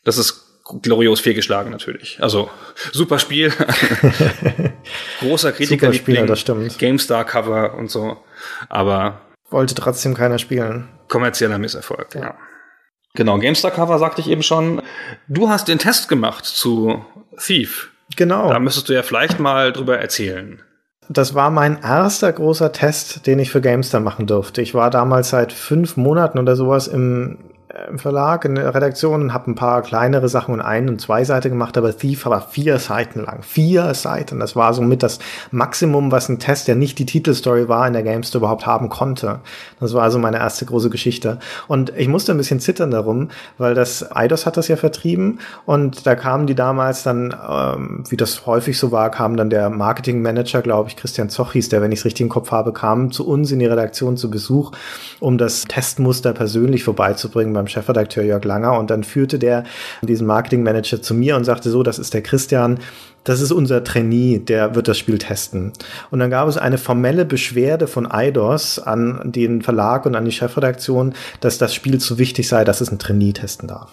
Das 0.03 0.17
ist 0.17 0.63
glorios 0.81 1.19
fehlgeschlagen 1.19 1.69
natürlich. 1.69 2.17
Also 2.23 2.49
super 2.91 3.19
Spiel. 3.19 3.53
Großer 5.19 5.51
Kritiker. 5.51 5.85
Super 5.85 5.93
Spieler, 5.93 6.25
das 6.25 6.39
stimmt. 6.39 6.79
GameStar-Cover 6.79 7.75
und 7.75 7.91
so. 7.91 8.17
Aber 8.67 9.21
Wollte 9.51 9.75
trotzdem 9.75 10.15
keiner 10.15 10.39
spielen. 10.39 10.89
kommerzieller 11.07 11.59
Misserfolg, 11.59 12.15
ja. 12.15 12.33
Genau, 13.15 13.37
GameStar-Cover 13.37 13.99
sagte 13.99 14.21
ich 14.21 14.29
eben 14.29 14.43
schon. 14.43 14.81
Du 15.27 15.49
hast 15.49 15.67
den 15.67 15.77
Test 15.77 16.09
gemacht 16.09 16.45
zu 16.45 17.05
Thief. 17.37 17.91
Genau. 18.15 18.49
Da 18.49 18.59
müsstest 18.59 18.89
du 18.89 18.93
ja 18.93 19.03
vielleicht 19.03 19.39
mal 19.39 19.71
drüber 19.71 19.97
erzählen. 19.99 20.61
Das 21.09 21.35
war 21.35 21.51
mein 21.51 21.81
erster 21.81 22.31
großer 22.31 22.71
Test, 22.71 23.27
den 23.27 23.39
ich 23.39 23.51
für 23.51 23.61
GameStar 23.61 24.01
machen 24.01 24.25
durfte. 24.25 24.61
Ich 24.61 24.73
war 24.73 24.89
damals 24.89 25.29
seit 25.29 25.51
fünf 25.51 25.97
Monaten 25.97 26.39
oder 26.39 26.55
sowas 26.55 26.87
im, 26.87 27.37
im 27.89 27.97
Verlag, 27.97 28.45
in 28.45 28.55
der 28.55 28.73
Redaktion 28.75 29.21
und 29.21 29.33
habe 29.33 29.49
ein 29.49 29.55
paar 29.55 29.81
kleinere 29.81 30.29
Sachen 30.29 30.53
und 30.53 30.61
ein- 30.61 30.89
und 30.89 31.01
zwei 31.01 31.23
Seiten 31.23 31.49
gemacht, 31.49 31.75
aber 31.75 31.95
Thief 31.97 32.25
war 32.27 32.41
vier 32.41 32.77
Seiten 32.77 33.23
lang. 33.23 33.41
Vier 33.41 33.95
Seiten. 33.95 34.39
Das 34.39 34.55
war 34.55 34.73
somit 34.75 35.01
das 35.01 35.17
Maximum, 35.49 36.11
was 36.11 36.29
ein 36.29 36.37
Test, 36.37 36.67
der 36.67 36.75
nicht 36.75 36.99
die 36.99 37.07
Titelstory 37.07 37.67
war, 37.67 37.87
in 37.87 37.93
der 37.93 38.03
GameStar 38.03 38.39
überhaupt 38.39 38.67
haben 38.67 38.89
konnte. 38.89 39.39
Das 39.79 39.93
war 39.93 40.03
also 40.03 40.19
meine 40.19 40.37
erste 40.37 40.65
große 40.65 40.91
Geschichte. 40.91 41.39
Und 41.67 41.91
ich 41.97 42.07
musste 42.07 42.31
ein 42.33 42.37
bisschen 42.37 42.59
zittern 42.59 42.91
darum, 42.91 43.29
weil 43.57 43.73
das 43.73 44.15
Eidos 44.15 44.45
hat 44.45 44.55
das 44.57 44.67
ja 44.67 44.75
vertrieben 44.75 45.39
und 45.65 46.05
da 46.05 46.15
kamen 46.15 46.45
die 46.45 46.55
damals 46.55 47.01
dann, 47.01 47.35
ähm, 47.49 48.03
wie 48.07 48.17
das 48.17 48.45
häufig 48.45 48.77
so 48.77 48.91
war, 48.91 49.09
kam 49.09 49.35
dann 49.35 49.49
der 49.49 49.71
Marketingmanager, 49.71 50.61
glaube 50.61 50.89
ich, 50.89 50.95
Christian 50.95 51.29
Zoch 51.29 51.53
hieß 51.53 51.69
der, 51.69 51.81
wenn 51.81 51.91
ich 51.91 51.99
es 51.99 52.05
richtig 52.05 52.21
im 52.21 52.29
Kopf 52.29 52.51
habe, 52.51 52.71
kam 52.71 53.11
zu 53.11 53.27
uns 53.27 53.51
in 53.51 53.57
die 53.57 53.65
Redaktion 53.65 54.15
zu 54.15 54.29
Besuch, 54.29 54.71
um 55.19 55.39
das 55.39 55.63
Testmuster 55.63 56.33
persönlich 56.33 56.83
vorbeizubringen 56.83 57.62
beim 57.63 57.67
Chefredakteur 57.67 58.23
Jörg 58.23 58.43
Langer. 58.43 58.77
Und 58.77 58.89
dann 58.89 59.03
führte 59.03 59.39
der 59.39 59.63
diesen 60.01 60.27
Marketingmanager 60.27 61.01
zu 61.01 61.13
mir 61.13 61.35
und 61.35 61.45
sagte 61.45 61.69
so, 61.69 61.83
das 61.83 61.99
ist 61.99 62.13
der 62.13 62.21
Christian, 62.21 62.79
das 63.23 63.39
ist 63.39 63.51
unser 63.51 63.83
Trainee, 63.83 64.39
der 64.39 64.75
wird 64.75 64.89
das 64.89 64.97
Spiel 64.97 65.17
testen. 65.17 65.71
Und 66.11 66.19
dann 66.19 66.29
gab 66.29 66.47
es 66.49 66.57
eine 66.57 66.77
formelle 66.77 67.23
Beschwerde 67.23 67.87
von 67.87 68.09
Eidos 68.09 68.79
an 68.79 69.21
den 69.23 69.61
Verlag 69.61 70.05
und 70.05 70.15
an 70.15 70.25
die 70.25 70.31
Chefredaktion, 70.31 71.13
dass 71.39 71.57
das 71.57 71.73
Spiel 71.73 71.99
zu 71.99 72.17
wichtig 72.17 72.49
sei, 72.49 72.65
dass 72.65 72.81
es 72.81 72.91
ein 72.91 72.99
Trainee 72.99 73.31
testen 73.31 73.69
darf. 73.69 73.91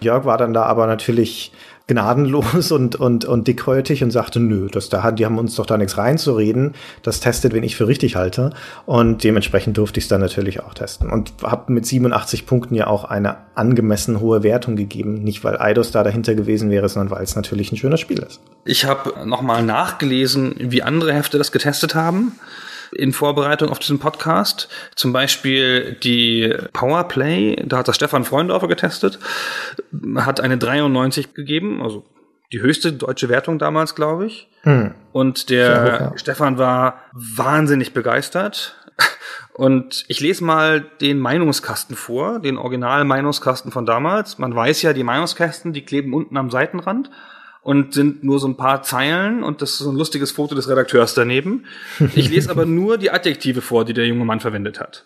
Jörg 0.00 0.24
war 0.24 0.38
dann 0.38 0.54
da 0.54 0.62
aber 0.62 0.86
natürlich 0.86 1.52
gnadenlos 1.88 2.70
und, 2.70 2.94
und, 2.96 3.24
und 3.24 3.48
dickhäutig 3.48 4.04
und 4.04 4.12
sagte, 4.12 4.38
nö, 4.38 4.68
das, 4.70 4.88
da, 4.90 5.10
die 5.10 5.24
haben 5.24 5.38
uns 5.38 5.56
doch 5.56 5.66
da 5.66 5.76
nichts 5.76 5.98
reinzureden. 5.98 6.74
Das 7.02 7.18
testet, 7.18 7.52
wenn 7.52 7.64
ich 7.64 7.74
für 7.74 7.88
richtig 7.88 8.14
halte. 8.14 8.50
Und 8.86 9.24
dementsprechend 9.24 9.76
durfte 9.76 9.98
ich 9.98 10.04
es 10.04 10.08
dann 10.08 10.20
natürlich 10.20 10.60
auch 10.60 10.74
testen. 10.74 11.10
Und 11.10 11.32
habe 11.42 11.72
mit 11.72 11.86
87 11.86 12.46
Punkten 12.46 12.74
ja 12.74 12.86
auch 12.86 13.04
eine 13.04 13.38
angemessen 13.56 14.20
hohe 14.20 14.42
Wertung 14.42 14.76
gegeben. 14.76 15.24
Nicht, 15.24 15.42
weil 15.42 15.58
Eidos 15.58 15.90
da 15.90 16.04
dahinter 16.04 16.34
gewesen 16.34 16.70
wäre, 16.70 16.88
sondern 16.88 17.10
weil 17.10 17.24
es 17.24 17.34
natürlich 17.34 17.72
ein 17.72 17.76
schönes 17.76 18.00
Spiel 18.00 18.18
ist. 18.18 18.40
Ich 18.64 18.84
habe 18.84 19.26
nochmal 19.26 19.64
nachgelesen, 19.64 20.54
wie 20.58 20.82
andere 20.82 21.14
Hefte 21.14 21.38
das 21.38 21.50
getestet 21.50 21.94
haben 21.94 22.32
in 22.92 23.12
Vorbereitung 23.12 23.70
auf 23.70 23.78
diesen 23.78 23.98
Podcast. 23.98 24.68
Zum 24.94 25.12
Beispiel 25.12 25.96
die 26.02 26.54
Powerplay, 26.72 27.56
da 27.64 27.78
hat 27.78 27.88
das 27.88 27.96
Stefan 27.96 28.24
Freundorfer 28.24 28.68
getestet, 28.68 29.18
hat 30.16 30.40
eine 30.40 30.58
93 30.58 31.34
gegeben, 31.34 31.82
also 31.82 32.04
die 32.52 32.60
höchste 32.60 32.92
deutsche 32.92 33.28
Wertung 33.28 33.58
damals, 33.58 33.94
glaube 33.94 34.26
ich. 34.26 34.48
Hm. 34.62 34.94
Und 35.12 35.50
der 35.50 35.82
hoch, 35.82 36.00
ja. 36.00 36.12
Stefan 36.16 36.58
war 36.58 37.02
wahnsinnig 37.12 37.92
begeistert. 37.92 38.74
Und 39.52 40.04
ich 40.08 40.20
lese 40.20 40.44
mal 40.44 40.80
den 41.00 41.18
Meinungskasten 41.18 41.96
vor, 41.96 42.38
den 42.38 42.58
Original-Meinungskasten 42.58 43.72
von 43.72 43.86
damals. 43.86 44.38
Man 44.38 44.54
weiß 44.54 44.82
ja, 44.82 44.92
die 44.92 45.02
Meinungskästen, 45.02 45.72
die 45.72 45.84
kleben 45.84 46.14
unten 46.14 46.36
am 46.36 46.50
Seitenrand 46.50 47.10
und 47.68 47.92
sind 47.92 48.24
nur 48.24 48.40
so 48.40 48.48
ein 48.48 48.56
paar 48.56 48.82
Zeilen 48.82 49.44
und 49.44 49.60
das 49.60 49.72
ist 49.72 49.78
so 49.80 49.90
ein 49.90 49.96
lustiges 49.98 50.30
Foto 50.30 50.54
des 50.54 50.70
Redakteurs 50.70 51.12
daneben. 51.12 51.66
Ich 52.14 52.30
lese 52.30 52.48
aber 52.50 52.64
nur 52.64 52.96
die 52.96 53.10
Adjektive 53.10 53.60
vor, 53.60 53.84
die 53.84 53.92
der 53.92 54.06
junge 54.06 54.24
Mann 54.24 54.40
verwendet 54.40 54.80
hat. 54.80 55.04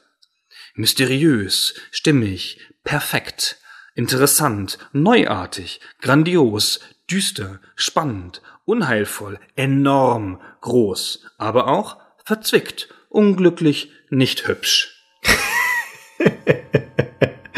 Mysteriös, 0.76 1.74
stimmig, 1.90 2.60
perfekt, 2.84 3.58
interessant, 3.96 4.78
neuartig, 4.92 5.80
grandios, 6.00 6.78
düster, 7.10 7.58
spannend, 7.74 8.42
unheilvoll, 8.64 9.40
enorm, 9.56 10.40
groß, 10.60 11.26
aber 11.38 11.66
auch 11.66 11.96
verzwickt, 12.24 12.94
unglücklich, 13.08 13.90
nicht 14.08 14.46
hübsch. 14.46 15.02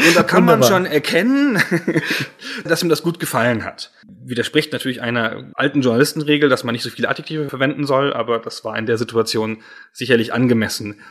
Und 0.07 0.15
da 0.15 0.23
kann 0.23 0.45
man 0.45 0.63
schon 0.63 0.85
erkennen, 0.85 1.61
dass 2.63 2.83
ihm 2.83 2.89
das 2.89 3.03
gut 3.03 3.19
gefallen 3.19 3.63
hat. 3.63 3.91
Widerspricht 4.23 4.71
natürlich 4.71 5.01
einer 5.01 5.51
alten 5.53 5.81
Journalistenregel, 5.81 6.49
dass 6.49 6.63
man 6.63 6.73
nicht 6.73 6.83
so 6.83 6.89
viele 6.89 7.09
Adjektive 7.09 7.49
verwenden 7.49 7.85
soll, 7.85 8.13
aber 8.13 8.39
das 8.39 8.63
war 8.63 8.77
in 8.77 8.85
der 8.85 8.97
Situation 8.97 9.61
sicherlich 9.93 10.33
angemessen. 10.33 11.01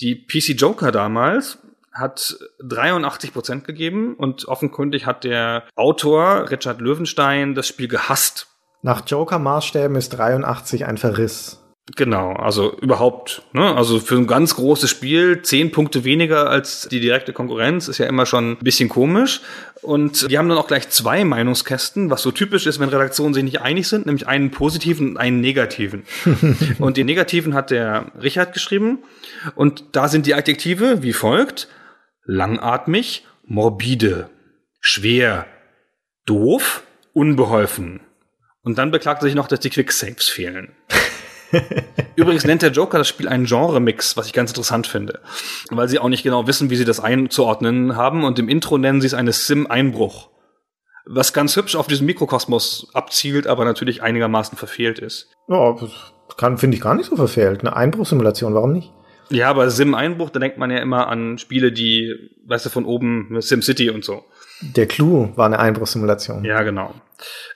Die 0.00 0.16
PC 0.16 0.60
Joker 0.60 0.92
damals 0.92 1.58
hat 1.92 2.36
83 2.62 3.32
Prozent 3.32 3.64
gegeben 3.64 4.14
und 4.16 4.48
offenkundig 4.48 5.06
hat 5.06 5.24
der 5.24 5.64
Autor 5.76 6.50
Richard 6.50 6.80
Löwenstein 6.80 7.54
das 7.54 7.68
Spiel 7.68 7.88
gehasst. 7.88 8.46
Nach 8.80 9.02
Joker-Maßstäben 9.06 9.96
ist 9.96 10.10
83 10.10 10.86
ein 10.86 10.98
Verriss. 10.98 11.61
Genau, 11.96 12.32
also 12.34 12.78
überhaupt, 12.78 13.42
ne? 13.52 13.74
Also 13.74 13.98
für 13.98 14.14
ein 14.14 14.28
ganz 14.28 14.54
großes 14.54 14.88
Spiel, 14.88 15.42
zehn 15.42 15.72
Punkte 15.72 16.04
weniger 16.04 16.48
als 16.48 16.86
die 16.88 17.00
direkte 17.00 17.32
Konkurrenz, 17.32 17.88
ist 17.88 17.98
ja 17.98 18.06
immer 18.06 18.24
schon 18.24 18.52
ein 18.52 18.58
bisschen 18.58 18.88
komisch. 18.88 19.40
Und 19.82 20.30
die 20.30 20.38
haben 20.38 20.48
dann 20.48 20.58
auch 20.58 20.68
gleich 20.68 20.90
zwei 20.90 21.24
Meinungskästen, 21.24 22.08
was 22.08 22.22
so 22.22 22.30
typisch 22.30 22.66
ist, 22.66 22.78
wenn 22.78 22.88
Redaktionen 22.88 23.34
sich 23.34 23.42
nicht 23.42 23.62
einig 23.62 23.88
sind, 23.88 24.06
nämlich 24.06 24.28
einen 24.28 24.52
positiven 24.52 25.10
und 25.10 25.16
einen 25.16 25.40
negativen. 25.40 26.04
und 26.78 26.96
den 26.96 27.06
negativen 27.06 27.52
hat 27.52 27.72
der 27.72 28.12
Richard 28.22 28.52
geschrieben. 28.52 29.00
Und 29.56 29.84
da 29.90 30.06
sind 30.06 30.26
die 30.26 30.34
Adjektive 30.34 31.02
wie 31.02 31.12
folgt: 31.12 31.66
langatmig, 32.24 33.26
morbide, 33.44 34.30
schwer, 34.80 35.46
doof, 36.26 36.84
unbeholfen. 37.12 38.02
Und 38.62 38.78
dann 38.78 38.92
beklagt 38.92 39.22
er 39.22 39.26
sich 39.26 39.34
noch, 39.34 39.48
dass 39.48 39.58
die 39.58 39.70
Quicksaves 39.70 40.28
fehlen. 40.28 40.76
Übrigens 42.16 42.44
nennt 42.44 42.62
der 42.62 42.70
Joker 42.70 42.98
das 42.98 43.08
Spiel 43.08 43.28
einen 43.28 43.46
Genre-Mix, 43.46 44.16
was 44.16 44.26
ich 44.26 44.32
ganz 44.32 44.50
interessant 44.50 44.86
finde. 44.86 45.20
Weil 45.70 45.88
sie 45.88 45.98
auch 45.98 46.08
nicht 46.08 46.22
genau 46.22 46.46
wissen, 46.46 46.70
wie 46.70 46.76
sie 46.76 46.84
das 46.84 47.00
einzuordnen 47.00 47.96
haben. 47.96 48.24
Und 48.24 48.38
im 48.38 48.48
Intro 48.48 48.78
nennen 48.78 49.00
sie 49.00 49.06
es 49.06 49.14
eine 49.14 49.32
Sim-Einbruch. 49.32 50.30
Was 51.04 51.32
ganz 51.32 51.56
hübsch 51.56 51.74
auf 51.74 51.88
diesen 51.88 52.06
Mikrokosmos 52.06 52.88
abzielt, 52.94 53.46
aber 53.46 53.64
natürlich 53.64 54.02
einigermaßen 54.02 54.56
verfehlt 54.56 54.98
ist. 54.98 55.30
Ja, 55.48 55.74
das 55.74 56.60
finde 56.60 56.76
ich 56.76 56.82
gar 56.82 56.94
nicht 56.94 57.10
so 57.10 57.16
verfehlt. 57.16 57.60
Eine 57.60 57.74
Einbruchsimulation, 57.74 58.54
warum 58.54 58.72
nicht? 58.72 58.92
Ja, 59.30 59.48
aber 59.48 59.70
Sim-Einbruch, 59.70 60.30
da 60.30 60.38
denkt 60.38 60.58
man 60.58 60.70
ja 60.70 60.78
immer 60.78 61.08
an 61.08 61.38
Spiele, 61.38 61.72
die, 61.72 62.14
weißt 62.46 62.66
du, 62.66 62.70
von 62.70 62.84
oben, 62.84 63.40
SimCity 63.40 63.90
und 63.90 64.04
so. 64.04 64.24
Der 64.60 64.86
Clou 64.86 65.32
war 65.36 65.46
eine 65.46 65.58
Einbruchsimulation. 65.58 66.44
Ja, 66.44 66.62
genau. 66.62 66.94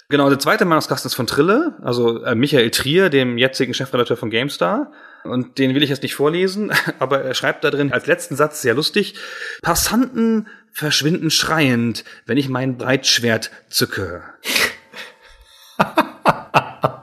Genau, 0.08 0.28
der 0.28 0.38
zweite 0.38 0.64
Meinungskasten 0.64 1.08
ist 1.08 1.14
von 1.14 1.26
Trille, 1.26 1.74
also 1.82 2.22
äh, 2.22 2.36
Michael 2.36 2.70
Trier, 2.70 3.10
dem 3.10 3.38
jetzigen 3.38 3.74
Chefredakteur 3.74 4.16
von 4.16 4.30
GameStar. 4.30 4.92
Und 5.24 5.58
den 5.58 5.74
will 5.74 5.82
ich 5.82 5.90
jetzt 5.90 6.04
nicht 6.04 6.14
vorlesen, 6.14 6.70
aber 7.00 7.22
er 7.22 7.34
schreibt 7.34 7.64
da 7.64 7.70
drin 7.70 7.92
als 7.92 8.06
letzten 8.06 8.36
Satz 8.36 8.62
sehr 8.62 8.74
lustig, 8.74 9.14
Passanten 9.62 10.46
verschwinden 10.70 11.30
schreiend, 11.30 12.04
wenn 12.24 12.38
ich 12.38 12.48
mein 12.48 12.78
Breitschwert 12.78 13.50
zücke. 13.68 14.22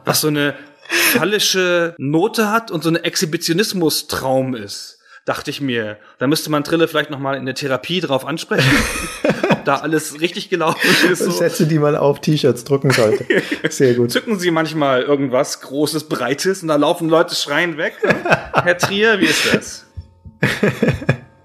Was 0.05 0.21
so 0.21 0.29
eine 0.29 0.55
fallische 0.87 1.95
Note 1.97 2.51
hat 2.51 2.71
und 2.71 2.83
so 2.83 2.89
eine 2.89 3.03
Exhibitionismus-Traum 3.03 4.55
ist 4.55 4.99
dachte 5.25 5.51
ich 5.51 5.61
mir, 5.61 5.97
da 6.19 6.27
müsste 6.27 6.49
man 6.49 6.63
Trille 6.63 6.87
vielleicht 6.87 7.09
noch 7.09 7.19
mal 7.19 7.35
in 7.35 7.45
der 7.45 7.55
Therapie 7.55 8.01
drauf 8.01 8.25
ansprechen, 8.25 8.69
ob 9.63 9.65
da 9.77 9.77
alles 9.77 10.19
richtig 10.21 10.49
gelaufen 10.49 10.89
ist. 11.11 11.19
So. 11.19 11.31
Sätze, 11.31 11.67
die 11.67 11.79
man 11.79 11.95
auf 11.95 12.21
T-Shirts 12.21 12.63
drucken 12.63 12.91
sollte. 12.91 13.25
Sehr 13.69 13.93
gut. 13.95 14.11
Zücken 14.11 14.37
Sie 14.37 14.51
manchmal 14.51 15.01
irgendwas 15.01 15.61
Großes, 15.61 16.05
Breites 16.05 16.61
und 16.61 16.67
da 16.67 16.75
laufen 16.75 17.09
Leute 17.09 17.35
schreien 17.35 17.77
weg. 17.77 17.93
Herr 18.53 18.77
Trier, 18.77 19.19
wie 19.19 19.25
ist 19.25 19.53
das? 19.53 19.85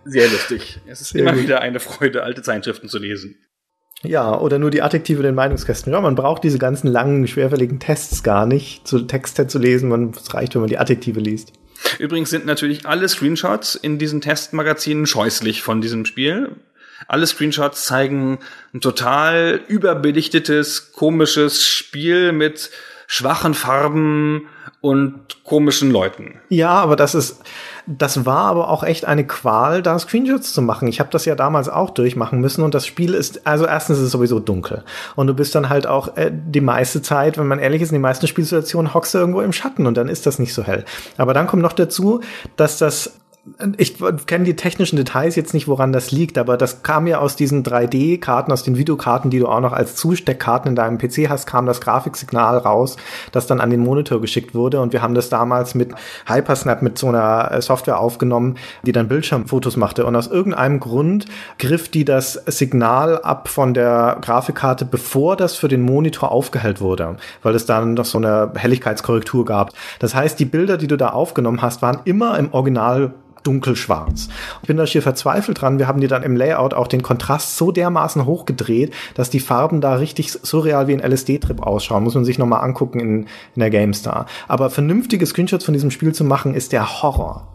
Sehr 0.05 0.29
lustig. 0.29 0.81
Es 0.87 1.01
ist 1.01 1.11
Sehr 1.11 1.23
immer 1.23 1.33
gut. 1.33 1.43
wieder 1.43 1.61
eine 1.61 1.81
Freude, 1.81 2.23
alte 2.23 2.43
Zeitschriften 2.43 2.89
zu 2.89 2.99
lesen. 2.99 3.37
Ja, 4.03 4.39
oder 4.39 4.59
nur 4.59 4.71
die 4.71 4.83
Adjektive 4.83 5.19
in 5.19 5.27
den 5.27 5.35
Meinungskästen. 5.35 5.93
Ja, 5.93 6.01
man 6.01 6.15
braucht 6.15 6.45
diese 6.45 6.59
ganzen 6.59 6.87
langen, 6.87 7.27
schwerfälligen 7.27 7.81
Tests 7.81 8.23
gar 8.23 8.47
nicht, 8.47 8.87
zu 8.87 9.01
Texte 9.01 9.49
zu 9.49 9.59
lesen. 9.59 9.89
Man, 9.89 10.11
es 10.11 10.33
reicht, 10.35 10.55
wenn 10.55 10.63
man 10.63 10.71
die 10.71 10.79
Adjektive 10.79 11.19
liest. 11.19 11.53
Übrigens 11.99 12.31
sind 12.31 12.47
natürlich 12.47 12.87
alle 12.87 13.09
Screenshots 13.09 13.75
in 13.75 13.99
diesen 13.99 14.21
Testmagazinen 14.21 15.07
scheußlich 15.07 15.63
von 15.63 15.81
diesem 15.81 16.05
Spiel. 16.05 16.57
Alle 17.07 17.27
Screenshots 17.27 17.85
zeigen 17.85 18.39
ein 18.75 18.81
total 18.81 19.61
überbelichtetes, 19.69 20.93
komisches 20.93 21.67
Spiel 21.67 22.33
mit 22.33 22.71
schwachen 23.07 23.55
Farben 23.55 24.49
und 24.81 25.43
komischen 25.45 25.91
Leuten. 25.91 26.41
Ja, 26.51 26.71
aber 26.71 26.95
das 26.95 27.15
ist, 27.15 27.41
das 27.87 28.27
war 28.27 28.45
aber 28.45 28.69
auch 28.69 28.85
echt 28.85 29.07
eine 29.07 29.27
Qual, 29.27 29.83
da 29.83 29.99
Screenshots 29.99 30.53
zu 30.53 30.63
machen. 30.63 30.87
Ich 30.89 31.01
habe 31.01 31.11
das 31.11 31.25
ja 31.25 31.35
damals 31.35 31.69
auch 31.69 31.91
durchmachen 31.91 32.41
müssen 32.41 32.63
und 32.63 32.75
das 32.75 32.87
Spiel 32.87 33.15
ist, 33.15 33.47
also 33.47 33.67
erstens 33.67 33.99
ist 33.99 34.05
es 34.05 34.13
sowieso 34.13 34.39
dunkel 34.39 34.85
und 35.17 35.27
du 35.27 35.35
bist 35.35 35.55
dann 35.55 35.69
halt 35.69 35.87
auch 35.87 36.17
äh, 36.17 36.31
die 36.33 36.61
meiste 36.61 37.03
Zeit, 37.03 37.39
wenn 37.39 37.49
man 37.49 37.59
ehrlich 37.59 37.83
ist, 37.83 37.89
in 37.89 37.95
den 37.95 38.03
meisten 38.03 38.29
Spielsituationen 38.29 38.95
hockst 38.95 39.15
du 39.15 39.19
irgendwo 39.19 39.41
im 39.41 39.53
Schatten 39.53 39.87
und 39.87 39.97
dann 39.97 40.09
ist 40.09 40.27
das 40.27 40.39
nicht 40.39 40.55
so 40.55 40.63
hell. 40.63 40.85
Aber 41.17 41.35
dann 41.35 41.47
kommt 41.47 41.63
noch 41.63 41.73
dazu, 41.73 42.21
dass 42.57 42.79
das 42.79 43.19
ich 43.77 43.97
kenne 44.27 44.45
die 44.45 44.57
technischen 44.57 44.97
Details 44.97 45.37
jetzt 45.37 45.55
nicht, 45.55 45.69
woran 45.69 45.93
das 45.93 46.11
liegt, 46.11 46.39
aber 46.39 46.57
das 46.57 46.83
kam 46.83 47.07
ja 47.07 47.19
aus 47.19 47.37
diesen 47.37 47.63
3D-Karten, 47.63 48.53
aus 48.53 48.63
den 48.63 48.77
Videokarten, 48.77 49.31
die 49.31 49.39
du 49.39 49.49
auch 49.49 49.61
noch 49.61 49.73
als 49.73 49.95
Zusteckkarten 49.97 50.71
in 50.71 50.77
deinem 50.77 50.99
PC 50.99 51.29
hast, 51.29 51.47
kam 51.47 51.67
das 51.67 51.81
Grafiksignal 51.81 52.59
raus, 52.59 52.97
das 53.33 53.47
dann 53.47 53.61
an 53.61 53.71
den 53.71 53.81
Monitor 53.81 54.21
geschickt 54.21 54.55
wurde. 54.55 54.81
Und 54.81 54.93
wir 54.93 55.03
haben 55.03 55.15
das 55.15 55.29
damals 55.29 55.75
mit 55.75 55.95
Hypersnap, 56.27 56.83
mit 56.83 56.99
so 56.99 57.09
einer 57.09 57.51
äh, 57.53 57.63
Software 57.63 57.99
aufgenommen, 57.99 58.57
die 58.85 58.93
dann 58.93 59.09
Bildschirmfotos 59.09 59.77
machte. 59.77 60.07
Und 60.07 60.17
aus 60.17 60.27
irgendeinem 60.27 60.81
Grund 60.81 61.27
griff 61.59 61.89
die 61.89 62.05
das 62.05 62.35
Signal 62.47 63.19
ab 63.19 63.49
von 63.49 63.75
der 63.75 64.19
Grafikkarte, 64.21 64.85
bevor 64.85 65.37
das 65.37 65.57
für 65.57 65.69
den 65.69 65.83
Monitor 65.83 66.33
aufgehellt 66.33 66.81
wurde, 66.81 67.17
weil 67.43 67.55
es 67.55 67.67
dann 67.67 67.95
noch 67.95 68.05
so 68.05 68.19
eine 68.19 68.53
Helligkeitskorrektur 68.55 69.45
gab. 69.45 69.73
Das 69.99 70.15
heißt, 70.15 70.39
die 70.39 70.45
Bilder, 70.45 70.77
die 70.77 70.87
du 70.87 70.97
da 70.97 71.11
aufgenommen 71.11 71.63
hast, 71.63 71.83
waren 71.83 72.01
immer 72.05 72.39
im 72.39 72.53
Original 72.53 73.13
dunkelschwarz. 73.49 74.29
Ich 74.61 74.69
bin 74.69 74.77
da 74.77 74.87
schier 74.87 75.01
verzweifelt 75.01 75.63
dran. 75.63 75.79
Wir 75.79 75.87
haben 75.87 76.03
die 76.03 76.07
dann 76.07 76.23
im 76.23 76.37
Layout 76.37 76.75
auch 76.75 76.87
den 76.87 77.03
Kontrast 77.03 77.57
so 77.57 77.73
dermaßen 77.73 78.27
hochgedreht, 78.27 78.93
dass 79.15 79.31
die 79.31 79.41
Farben 79.41 79.81
da 79.81 79.95
richtig 79.95 80.31
surreal 80.31 80.87
wie 80.87 80.93
ein 80.93 81.01
LSD-Trip 81.01 81.63
ausschauen. 81.63 82.05
Muss 82.05 82.15
man 82.15 82.27
sich 82.27 82.39
nochmal 82.39 82.63
angucken 82.63 83.01
in, 83.01 83.23
in 83.55 83.61
der 83.61 83.71
GameStar. 83.71 84.27
Aber 84.49 84.69
vernünftige 84.69 85.25
Screenshots 85.25 85.65
von 85.65 85.73
diesem 85.73 85.91
Spiel 85.91 86.15
zu 86.15 86.25
machen, 86.25 86.55
ist 86.55 86.73
der 86.73 87.03
Horror. 87.03 87.49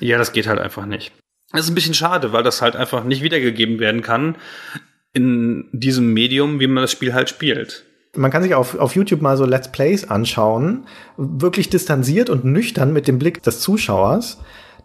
Ja, 0.00 0.16
das 0.16 0.32
geht 0.32 0.46
halt 0.46 0.58
einfach 0.58 0.86
nicht. 0.86 1.12
Das 1.52 1.66
ist 1.66 1.70
ein 1.70 1.74
bisschen 1.74 1.92
schade, 1.92 2.32
weil 2.32 2.42
das 2.42 2.62
halt 2.62 2.74
einfach 2.74 3.04
nicht 3.04 3.22
wiedergegeben 3.22 3.78
werden 3.78 4.00
kann 4.00 4.36
in 5.12 5.68
diesem 5.72 6.14
Medium, 6.14 6.58
wie 6.58 6.66
man 6.66 6.84
das 6.84 6.92
Spiel 6.92 7.12
halt 7.12 7.28
spielt. 7.28 7.84
Man 8.16 8.30
kann 8.30 8.42
sich 8.42 8.54
auf, 8.54 8.78
auf 8.78 8.94
YouTube 8.94 9.20
mal 9.20 9.36
so 9.36 9.44
Let's 9.44 9.72
Plays 9.72 10.08
anschauen, 10.08 10.86
wirklich 11.18 11.68
distanziert 11.68 12.30
und 12.30 12.46
nüchtern 12.46 12.94
mit 12.94 13.08
dem 13.08 13.18
Blick 13.18 13.42
des 13.42 13.60
Zuschauers 13.60 14.38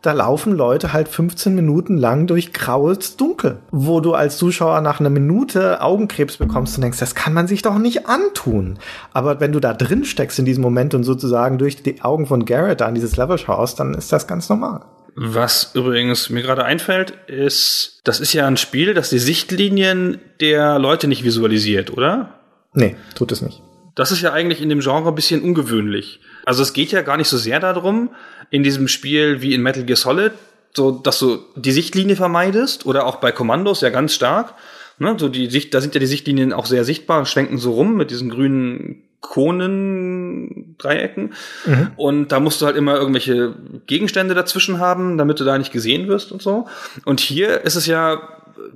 da 0.08 0.14
laufen 0.14 0.54
Leute 0.54 0.94
halt 0.94 1.10
15 1.10 1.54
Minuten 1.54 1.98
lang 1.98 2.28
durch 2.28 2.54
graues 2.54 3.18
Dunkel, 3.18 3.60
wo 3.72 4.00
du 4.00 4.14
als 4.14 4.38
Zuschauer 4.38 4.80
nach 4.80 5.02
einer 5.02 5.10
Minute 5.10 5.82
Augenkrebs 5.82 6.38
bekommst 6.38 6.78
und 6.78 6.82
denkst, 6.82 7.00
das 7.00 7.14
kann 7.14 7.34
man 7.34 7.48
sich 7.48 7.62
doch 7.62 7.78
nicht 7.78 8.08
antun. 8.08 8.80
Aber 9.12 9.42
wenn 9.42 9.52
du 9.52 9.60
da 9.60 9.74
drin 9.74 10.06
steckst 10.06 10.40
in 10.40 10.46
diesem 10.46 10.64
Moment 10.64 10.94
und 10.94 11.04
sozusagen 11.04 11.58
durch 11.58 11.84
die 11.84 12.02
Augen 12.02 12.26
von 12.26 12.46
Garrett 12.46 12.82
an 12.82 12.96
dieses 12.96 13.18
Level 13.18 13.38
schaust, 13.38 13.82
dann 13.82 13.94
ist 13.96 14.14
das 14.14 14.28
ganz 14.28 14.48
normal. 14.48 14.86
Was 15.16 15.72
übrigens 15.74 16.30
mir 16.30 16.42
gerade 16.42 16.64
einfällt, 16.64 17.12
ist, 17.28 18.00
das 18.06 18.22
ist 18.22 18.32
ja 18.32 18.48
ein 18.48 18.56
Spiel, 18.56 18.94
das 18.94 19.10
die 19.10 19.20
Sichtlinien 19.20 20.22
der 20.40 20.80
Leute 20.80 21.10
nicht 21.10 21.26
visualisiert, 21.26 21.92
oder? 21.92 22.36
Nee, 22.74 22.96
tut 23.14 23.34
es 23.34 23.42
nicht. 23.42 23.62
Das 23.96 24.14
ist 24.14 24.22
ja 24.22 24.32
eigentlich 24.32 24.62
in 24.62 24.70
dem 24.70 24.80
Genre 24.80 25.10
ein 25.10 25.16
bisschen 25.16 25.42
ungewöhnlich. 25.42 26.22
Also 26.48 26.64
es 26.64 26.72
geht 26.72 26.94
ja 26.94 27.02
gar 27.02 27.18
nicht 27.18 27.28
so 27.28 27.38
sehr 27.38 27.60
darum, 27.60 28.12
in 28.52 28.64
diesem 28.64 28.88
Spiel 28.88 29.42
wie 29.42 29.54
in 29.54 29.62
Metal 29.62 29.84
Gear 29.84 29.98
Solid, 29.98 30.32
so 30.74 30.92
dass 30.92 31.20
du 31.20 31.40
die 31.58 31.74
Sichtlinie 31.74 32.16
vermeidest 32.16 32.86
oder 32.86 33.06
auch 33.06 33.18
bei 33.18 33.34
Kommandos 33.34 33.82
ja 33.82 33.90
ganz 33.90 34.14
stark. 34.14 34.54
Ne, 34.98 35.18
so 35.20 35.28
die 35.28 35.50
Sicht, 35.50 35.74
da 35.74 35.82
sind 35.82 35.94
ja 35.94 36.00
die 36.00 36.08
Sichtlinien 36.08 36.54
auch 36.54 36.66
sehr 36.66 36.86
sichtbar, 36.86 37.26
schwenken 37.26 37.58
so 37.58 37.74
rum 37.74 37.98
mit 37.98 38.12
diesen 38.12 38.30
grünen 38.30 39.04
Konen-Dreiecken. 39.20 41.34
Mhm. 41.66 41.92
Und 41.98 42.32
da 42.32 42.40
musst 42.40 42.62
du 42.62 42.66
halt 42.66 42.78
immer 42.78 42.96
irgendwelche 42.96 43.54
Gegenstände 43.86 44.34
dazwischen 44.34 44.80
haben, 44.80 45.18
damit 45.18 45.42
du 45.42 45.44
da 45.44 45.58
nicht 45.58 45.74
gesehen 45.74 46.08
wirst 46.08 46.32
und 46.32 46.42
so. 46.42 46.70
Und 47.04 47.20
hier 47.20 47.66
ist 47.66 47.76
es 47.76 47.88
ja 47.88 48.22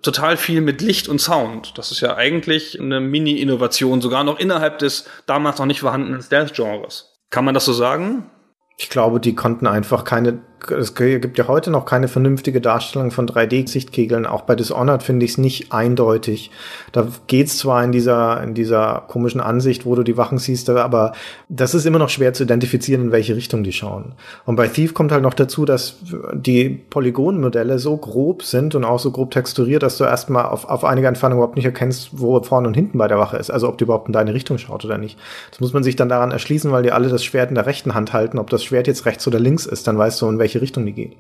total 0.02 0.36
viel 0.36 0.60
mit 0.60 0.82
Licht 0.82 1.08
und 1.08 1.22
Sound. 1.22 1.78
Das 1.78 1.92
ist 1.92 2.02
ja 2.02 2.18
eigentlich 2.18 2.82
eine 2.82 3.00
Mini-Innovation, 3.00 4.02
sogar 4.02 4.26
noch 4.26 4.40
innerhalb 4.40 4.80
des 4.80 5.06
damals 5.26 5.58
noch 5.58 5.68
nicht 5.68 5.80
vorhandenen 5.80 6.22
Stealth-Genres. 6.22 7.11
Kann 7.32 7.46
man 7.46 7.54
das 7.54 7.64
so 7.64 7.74
sagen? 7.74 8.30
Ich 8.78 8.90
glaube, 8.90 9.22
die 9.22 9.36
konnten 9.36 9.66
einfach 9.66 10.04
keine 10.04 10.42
es 10.70 10.96
gibt 10.96 11.38
ja 11.38 11.48
heute 11.48 11.72
noch 11.72 11.86
keine 11.86 12.08
vernünftige 12.08 12.62
Darstellung 12.62 13.12
von 13.12 13.28
3D-Sichtkegeln. 13.28 14.26
Auch 14.26 14.42
bei 14.42 14.56
Dishonored 14.56 15.02
finde 15.02 15.26
ich 15.26 15.32
es 15.32 15.38
nicht 15.38 15.72
eindeutig. 15.72 16.52
Da 16.92 17.08
geht's 17.28 17.58
zwar 17.58 17.84
in 17.84 17.92
dieser, 17.92 18.44
in 18.44 18.54
dieser 18.54 19.04
komischen 19.08 19.42
Ansicht, 19.42 19.86
wo 19.86 19.96
du 19.96 20.04
die 20.04 20.18
Wachen 20.18 20.38
siehst, 20.38 20.70
aber 20.70 21.14
das 21.50 21.74
ist 21.74 21.86
immer 21.86 22.00
noch 22.00 22.10
schwer 22.10 22.34
zu 22.34 22.44
identifizieren, 22.44 23.06
in 23.06 23.12
welche 23.12 23.36
Richtung 23.36 23.64
die 23.64 23.74
schauen. 23.74 24.14
Und 24.46 24.56
bei 24.56 24.68
Thief 24.68 24.94
kommt 24.94 25.12
halt 25.12 25.24
noch 25.24 25.34
dazu, 25.34 25.66
dass 25.66 25.98
die 26.34 26.70
Polygonmodelle 26.70 27.80
so 27.80 27.98
grob 27.98 28.44
sind 28.44 28.76
und 28.76 28.84
auch 28.84 29.00
so 29.00 29.12
grob 29.12 29.32
texturiert, 29.32 29.84
dass 29.84 29.98
du 29.98 30.04
erstmal 30.04 30.46
auf, 30.46 30.66
auf 30.66 30.84
einige 30.84 31.08
Entfernung 31.08 31.40
überhaupt 31.40 31.56
nicht 31.56 31.66
erkennst, 31.66 32.10
wo 32.14 32.42
vorne 32.44 32.68
und 32.68 32.74
hinten 32.76 32.98
bei 32.98 33.08
der 33.08 33.20
Wache 33.20 33.38
ist. 33.38 33.50
Also 33.50 33.68
ob 33.68 33.78
die 33.78 33.86
überhaupt 33.86 34.08
in 34.08 34.14
deine 34.14 34.34
Richtung 34.34 34.58
schaut 34.58 34.86
oder 34.86 34.98
nicht. 34.98 35.18
Das 35.50 35.60
muss 35.60 35.74
man 35.74 35.84
sich 35.84 35.96
dann 35.96 36.10
daran 36.10 36.32
erschließen, 36.32 36.72
weil 36.72 36.84
die 36.84 36.92
alle 36.92 37.10
das 37.10 37.24
Schwert 37.24 37.50
in 37.50 37.56
der 37.56 37.66
rechten 37.66 37.94
Hand 37.94 38.14
halten. 38.14 38.38
Ob 38.38 38.50
das 38.50 38.64
Schwert 38.64 38.88
jetzt 38.88 39.06
rechts 39.06 39.28
oder 39.28 39.40
links 39.40 39.66
ist, 39.66 39.88
dann 39.88 39.98
weißt 39.98 40.22
du, 40.22 40.28
in 40.28 40.40
welche 40.40 40.51
Richtung 40.58 40.86
die 40.86 40.94
geht. 40.94 41.18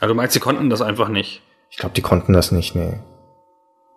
Also 0.00 0.14
du 0.14 0.16
meinst, 0.16 0.34
sie 0.34 0.40
konnten 0.40 0.70
das 0.70 0.82
einfach 0.82 1.08
nicht? 1.08 1.42
Ich 1.70 1.76
glaube, 1.76 1.94
die 1.94 2.02
konnten 2.02 2.32
das 2.32 2.52
nicht, 2.52 2.74
nee. 2.74 2.98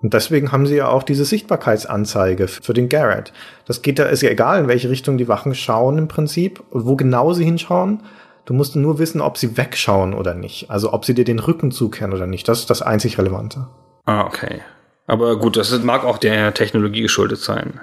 Und 0.02 0.14
deswegen 0.14 0.52
haben 0.52 0.66
sie 0.66 0.76
ja 0.76 0.88
auch 0.88 1.04
diese 1.04 1.26
Sichtbarkeitsanzeige 1.26 2.48
für 2.48 2.74
den 2.74 2.90
Garrett. 2.90 3.34
Das 3.66 3.82
geht 3.82 4.00
da, 4.00 4.06
ist 4.06 4.24
ja 4.24 4.32
egal, 4.32 4.62
in 4.62 4.68
welche 4.68 4.90
Richtung 4.90 5.18
die 5.18 5.28
Wachen 5.28 5.54
schauen 5.54 5.98
im 5.98 6.08
Prinzip 6.08 6.64
und 6.72 6.86
wo 6.86 6.96
genau 6.96 7.34
sie 7.34 7.46
hinschauen. 7.46 8.02
Du 8.46 8.54
musst 8.56 8.76
nur 8.76 8.98
wissen, 8.98 9.22
ob 9.22 9.38
sie 9.38 9.58
wegschauen 9.58 10.16
oder 10.16 10.34
nicht. 10.34 10.72
Also 10.72 10.92
ob 10.92 11.06
sie 11.06 11.14
dir 11.14 11.26
den 11.26 11.40
Rücken 11.40 11.72
zukehren 11.72 12.14
oder 12.14 12.26
nicht. 12.26 12.48
Das 12.48 12.60
ist 12.60 12.70
das 12.72 12.82
einzig 12.82 13.20
Relevante. 13.20 13.68
Ah, 14.06 14.26
okay. 14.26 14.62
Aber 15.06 15.38
gut, 15.38 15.56
das 15.56 15.78
mag 15.84 16.04
auch 16.04 16.18
der 16.18 16.54
Technologie 16.54 17.02
geschuldet 17.02 17.40
sein. 17.40 17.80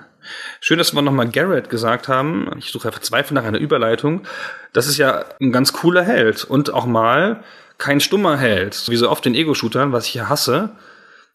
Schön, 0.61 0.79
dass 0.79 0.95
wir 0.95 1.03
nochmal 1.03 1.29
Garrett 1.29 1.71
gesagt 1.71 2.09
haben. 2.09 2.51
Ich 2.59 2.71
suche 2.71 2.89
ja 2.89 2.93
verzweifelt 2.93 3.33
nach 3.33 3.45
einer 3.45 3.59
Überleitung. 3.59 4.23
Das 4.73 4.87
ist 4.87 4.99
ja 4.99 5.25
ein 5.41 5.53
ganz 5.53 5.73
cooler 5.73 6.03
Held 6.03 6.45
und 6.45 6.73
auch 6.73 6.87
mal 6.87 7.43
kein 7.79 8.01
stummer 8.01 8.37
Held, 8.37 8.89
wie 8.89 8.97
so 8.97 9.09
oft 9.09 9.25
in 9.27 9.35
Ego-Shootern, 9.35 9.93
was 9.93 10.07
ich 10.07 10.15
ja 10.15 10.29
hasse, 10.29 10.71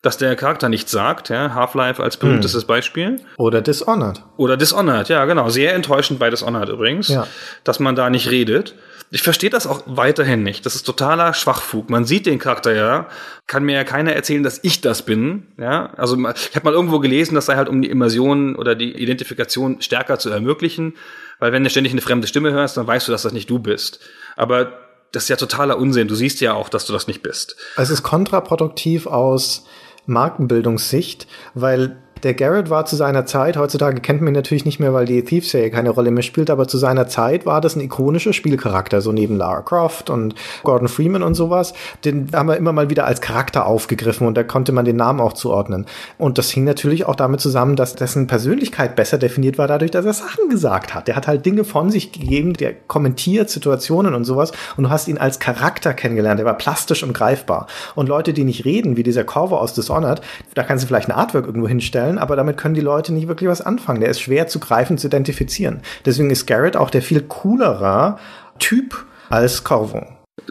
dass 0.02 0.18
der 0.18 0.36
Charakter 0.36 0.68
nichts 0.68 0.92
sagt. 0.92 1.30
Ja? 1.30 1.54
Half-Life 1.54 2.04
als 2.04 2.18
berühmtestes 2.18 2.64
hm. 2.64 2.68
Beispiel. 2.68 3.22
Oder 3.38 3.62
Dishonored. 3.62 4.22
Oder 4.38 4.58
Dishonored, 4.58 5.08
ja, 5.10 5.24
genau. 5.26 5.50
Sehr 5.50 5.74
enttäuschend 5.74 6.20
bei 6.20 6.30
Dishonored 6.30 6.70
übrigens, 6.70 7.08
ja. 7.08 7.26
dass 7.64 7.80
man 7.80 7.96
da 7.96 8.10
nicht 8.10 8.30
redet. 8.30 8.76
Ich 9.14 9.22
verstehe 9.22 9.52
das 9.52 9.68
auch 9.68 9.84
weiterhin 9.86 10.42
nicht. 10.42 10.66
Das 10.66 10.74
ist 10.74 10.88
totaler 10.88 11.36
Schwachfug. 11.36 11.92
Man 11.92 12.04
sieht 12.04 12.26
den 12.26 12.40
Charakter 12.40 12.74
ja, 12.74 13.08
kann 13.46 13.64
mir 13.64 13.76
ja 13.76 13.84
keiner 13.84 14.14
erzählen, 14.14 14.42
dass 14.42 14.60
ich 14.64 14.82
das 14.82 15.06
bin. 15.06 15.50
Ja, 15.60 15.94
also 15.98 16.18
ich 16.18 16.56
habe 16.56 16.64
mal 16.66 16.74
irgendwo 16.74 16.98
gelesen, 16.98 17.36
das 17.36 17.46
sei 17.46 17.56
halt 17.56 17.70
um 17.70 17.84
die 17.84 17.92
Immersion 17.92 18.56
oder 18.56 18.74
die 18.74 18.92
Identifikation 18.92 19.84
stärker 19.84 20.18
zu 20.18 20.32
ermöglichen, 20.32 20.96
weil 21.38 21.52
wenn 21.52 21.64
du 21.64 21.70
ständig 21.70 21.94
eine 21.94 22.02
fremde 22.02 22.26
Stimme 22.26 22.54
hörst, 22.54 22.76
dann 22.76 22.88
weißt 22.88 23.08
du, 23.08 23.12
dass 23.12 23.22
das 23.22 23.34
nicht 23.34 23.52
du 23.52 23.60
bist. 23.60 24.00
Aber 24.36 24.80
das 25.12 25.24
ist 25.24 25.30
ja 25.30 25.36
totaler 25.36 25.78
Unsinn. 25.78 26.08
Du 26.08 26.16
siehst 26.16 26.42
ja 26.42 26.56
auch, 26.56 26.68
dass 26.68 26.88
du 26.88 26.94
das 26.94 27.06
nicht 27.06 27.22
bist. 27.22 27.56
Es 27.78 27.92
ist 27.92 28.02
kontraproduktiv 28.02 29.06
aus 29.06 29.68
Markenbildungssicht, 30.08 31.28
weil 31.54 32.02
der 32.24 32.34
Garrett 32.34 32.70
war 32.70 32.86
zu 32.86 32.96
seiner 32.96 33.26
Zeit, 33.26 33.58
heutzutage 33.58 34.00
kennt 34.00 34.22
man 34.22 34.34
ihn 34.34 34.36
natürlich 34.36 34.64
nicht 34.64 34.80
mehr, 34.80 34.94
weil 34.94 35.06
die 35.06 35.24
Thieves-Serie 35.24 35.70
keine 35.72 35.90
Rolle 35.90 36.10
mehr 36.10 36.24
spielt, 36.24 36.50
aber 36.50 36.68
zu 36.68 36.78
seiner 36.78 37.08
Zeit 37.08 37.46
war 37.46 37.60
das 37.60 37.76
ein 37.76 37.82
ikonischer 37.82 38.32
Spielcharakter, 38.32 39.02
so 39.02 39.12
neben 39.12 39.38
Lara 39.38 39.62
Croft 39.62 40.10
und 40.10 40.36
Gordon 40.64 40.88
Freeman 40.88 41.22
und 41.22 41.36
sowas. 41.36 41.74
Den 42.06 42.30
haben 42.34 42.48
wir 42.48 42.58
immer 42.58 42.72
mal 42.72 42.90
wieder 42.90 43.06
als 43.06 43.20
Charakter 43.20 43.66
aufgegriffen 43.66 44.26
und 44.26 44.36
da 44.36 44.44
konnte 44.44 44.72
man 44.72 44.86
den 44.86 44.96
Namen 44.96 45.20
auch 45.20 45.34
zuordnen. 45.34 45.86
Und 46.18 46.38
das 46.38 46.50
hing 46.50 46.64
natürlich 46.64 47.06
auch 47.06 47.16
damit 47.16 47.42
zusammen, 47.42 47.76
dass 47.76 47.96
dessen 47.96 48.28
Persönlichkeit 48.28 48.96
besser 48.96 49.18
definiert 49.18 49.58
war, 49.58 49.68
dadurch, 49.68 49.92
dass 49.92 50.06
er 50.06 50.14
Sachen 50.14 50.50
gesagt 50.50 50.96
hat. 50.96 51.08
Der 51.08 51.16
hat 51.18 51.28
halt 51.28 51.46
Dinge 51.46 51.66
von 51.66 51.90
sich 51.90 52.14
gegeben, 52.14 52.54
der 52.54 52.74
kommentiert 52.74 53.50
Situationen 53.50 54.14
und 54.14 54.24
sowas 54.24 54.54
und 54.78 54.86
du 54.86 54.90
hast 54.90 55.08
ihn 55.08 55.18
als 55.18 55.40
Charakter 55.40 55.94
kennengelernt. 55.94 56.40
Der 56.40 56.46
war 56.46 56.58
plastisch 56.58 57.04
und 57.04 57.14
greifbar. 57.14 57.68
Und 57.96 58.08
Leute, 58.08 58.34
die 58.34 58.46
nicht 58.46 58.64
reden, 58.64 58.96
wie 58.96 59.04
dieser 59.04 59.26
Corvo 59.26 59.58
aus 59.58 59.74
Dishonored, 59.74 60.22
da 60.54 60.64
kannst 60.64 60.84
du 60.84 60.88
vielleicht 60.88 61.10
ein 61.10 61.16
Artwork 61.16 61.46
irgendwo 61.46 61.68
hinstellen, 61.68 62.13
vorstellen, 62.14 62.18
aber 62.18 62.36
damit 62.36 62.58
können 62.58 62.76
die 62.76 62.82
Leute 62.82 63.14
nicht 63.14 63.28
wirklich 63.28 63.50
was 63.50 63.62
anfangen. 63.62 64.02
Der 64.02 64.10
ist 64.10 64.22
schwer 64.22 64.48
zu 64.48 64.60
greifen, 64.60 64.98
zu 64.98 65.08
identifizieren. 65.08 65.82
Deswegen 66.06 66.30
ist 66.30 66.46
Garrett 66.46 66.78
auch 66.78 66.90
der 66.90 67.02
viel 67.02 67.22
coolerer 67.22 68.20
Typ 68.60 69.06
als 69.30 69.64
Corvo. 69.64 70.06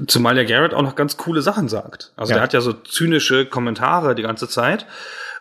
Zumal 0.07 0.35
der 0.35 0.45
Garrett 0.45 0.75
auch 0.75 0.83
noch 0.83 0.95
ganz 0.95 1.17
coole 1.17 1.43
Sachen 1.43 1.69
sagt. 1.69 2.13
Also 2.17 2.31
ja. 2.31 2.37
der 2.37 2.43
hat 2.43 2.53
ja 2.53 2.61
so 2.61 2.73
zynische 2.73 3.47
Kommentare 3.47 4.15
die 4.15 4.23
ganze 4.23 4.49
Zeit 4.49 4.87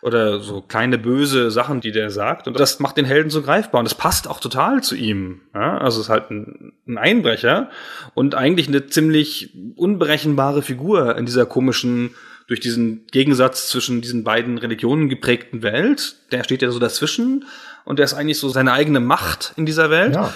oder 0.02 0.40
so 0.40 0.62
kleine 0.62 0.98
böse 0.98 1.52
Sachen, 1.52 1.80
die 1.80 1.92
der 1.92 2.10
sagt. 2.10 2.48
Und 2.48 2.58
das 2.58 2.80
macht 2.80 2.96
den 2.96 3.04
Helden 3.04 3.30
so 3.30 3.40
greifbar. 3.40 3.78
Und 3.78 3.84
das 3.84 3.94
passt 3.94 4.26
auch 4.26 4.40
total 4.40 4.82
zu 4.82 4.96
ihm. 4.96 5.42
Ja, 5.54 5.78
also 5.78 6.00
es 6.00 6.06
ist 6.06 6.10
halt 6.10 6.30
ein, 6.30 6.72
ein, 6.88 6.98
Einbrecher 6.98 7.70
und 8.14 8.34
eigentlich 8.34 8.66
eine 8.66 8.86
ziemlich 8.86 9.54
unberechenbare 9.76 10.62
Figur 10.62 11.16
in 11.16 11.24
dieser 11.24 11.46
komischen 11.46 12.16
durch 12.48 12.60
diesen 12.60 13.06
Gegensatz 13.10 13.68
zwischen 13.68 14.00
diesen 14.00 14.24
beiden 14.24 14.58
Religionen 14.58 15.08
geprägten 15.08 15.62
Welt. 15.62 16.16
Der 16.32 16.44
steht 16.44 16.62
ja 16.62 16.70
so 16.70 16.78
dazwischen 16.78 17.44
und 17.84 17.98
der 17.98 18.04
ist 18.04 18.14
eigentlich 18.14 18.38
so 18.38 18.48
seine 18.48 18.72
eigene 18.72 19.00
Macht 19.00 19.52
in 19.56 19.66
dieser 19.66 19.90
Welt. 19.90 20.14
Ja. 20.14 20.32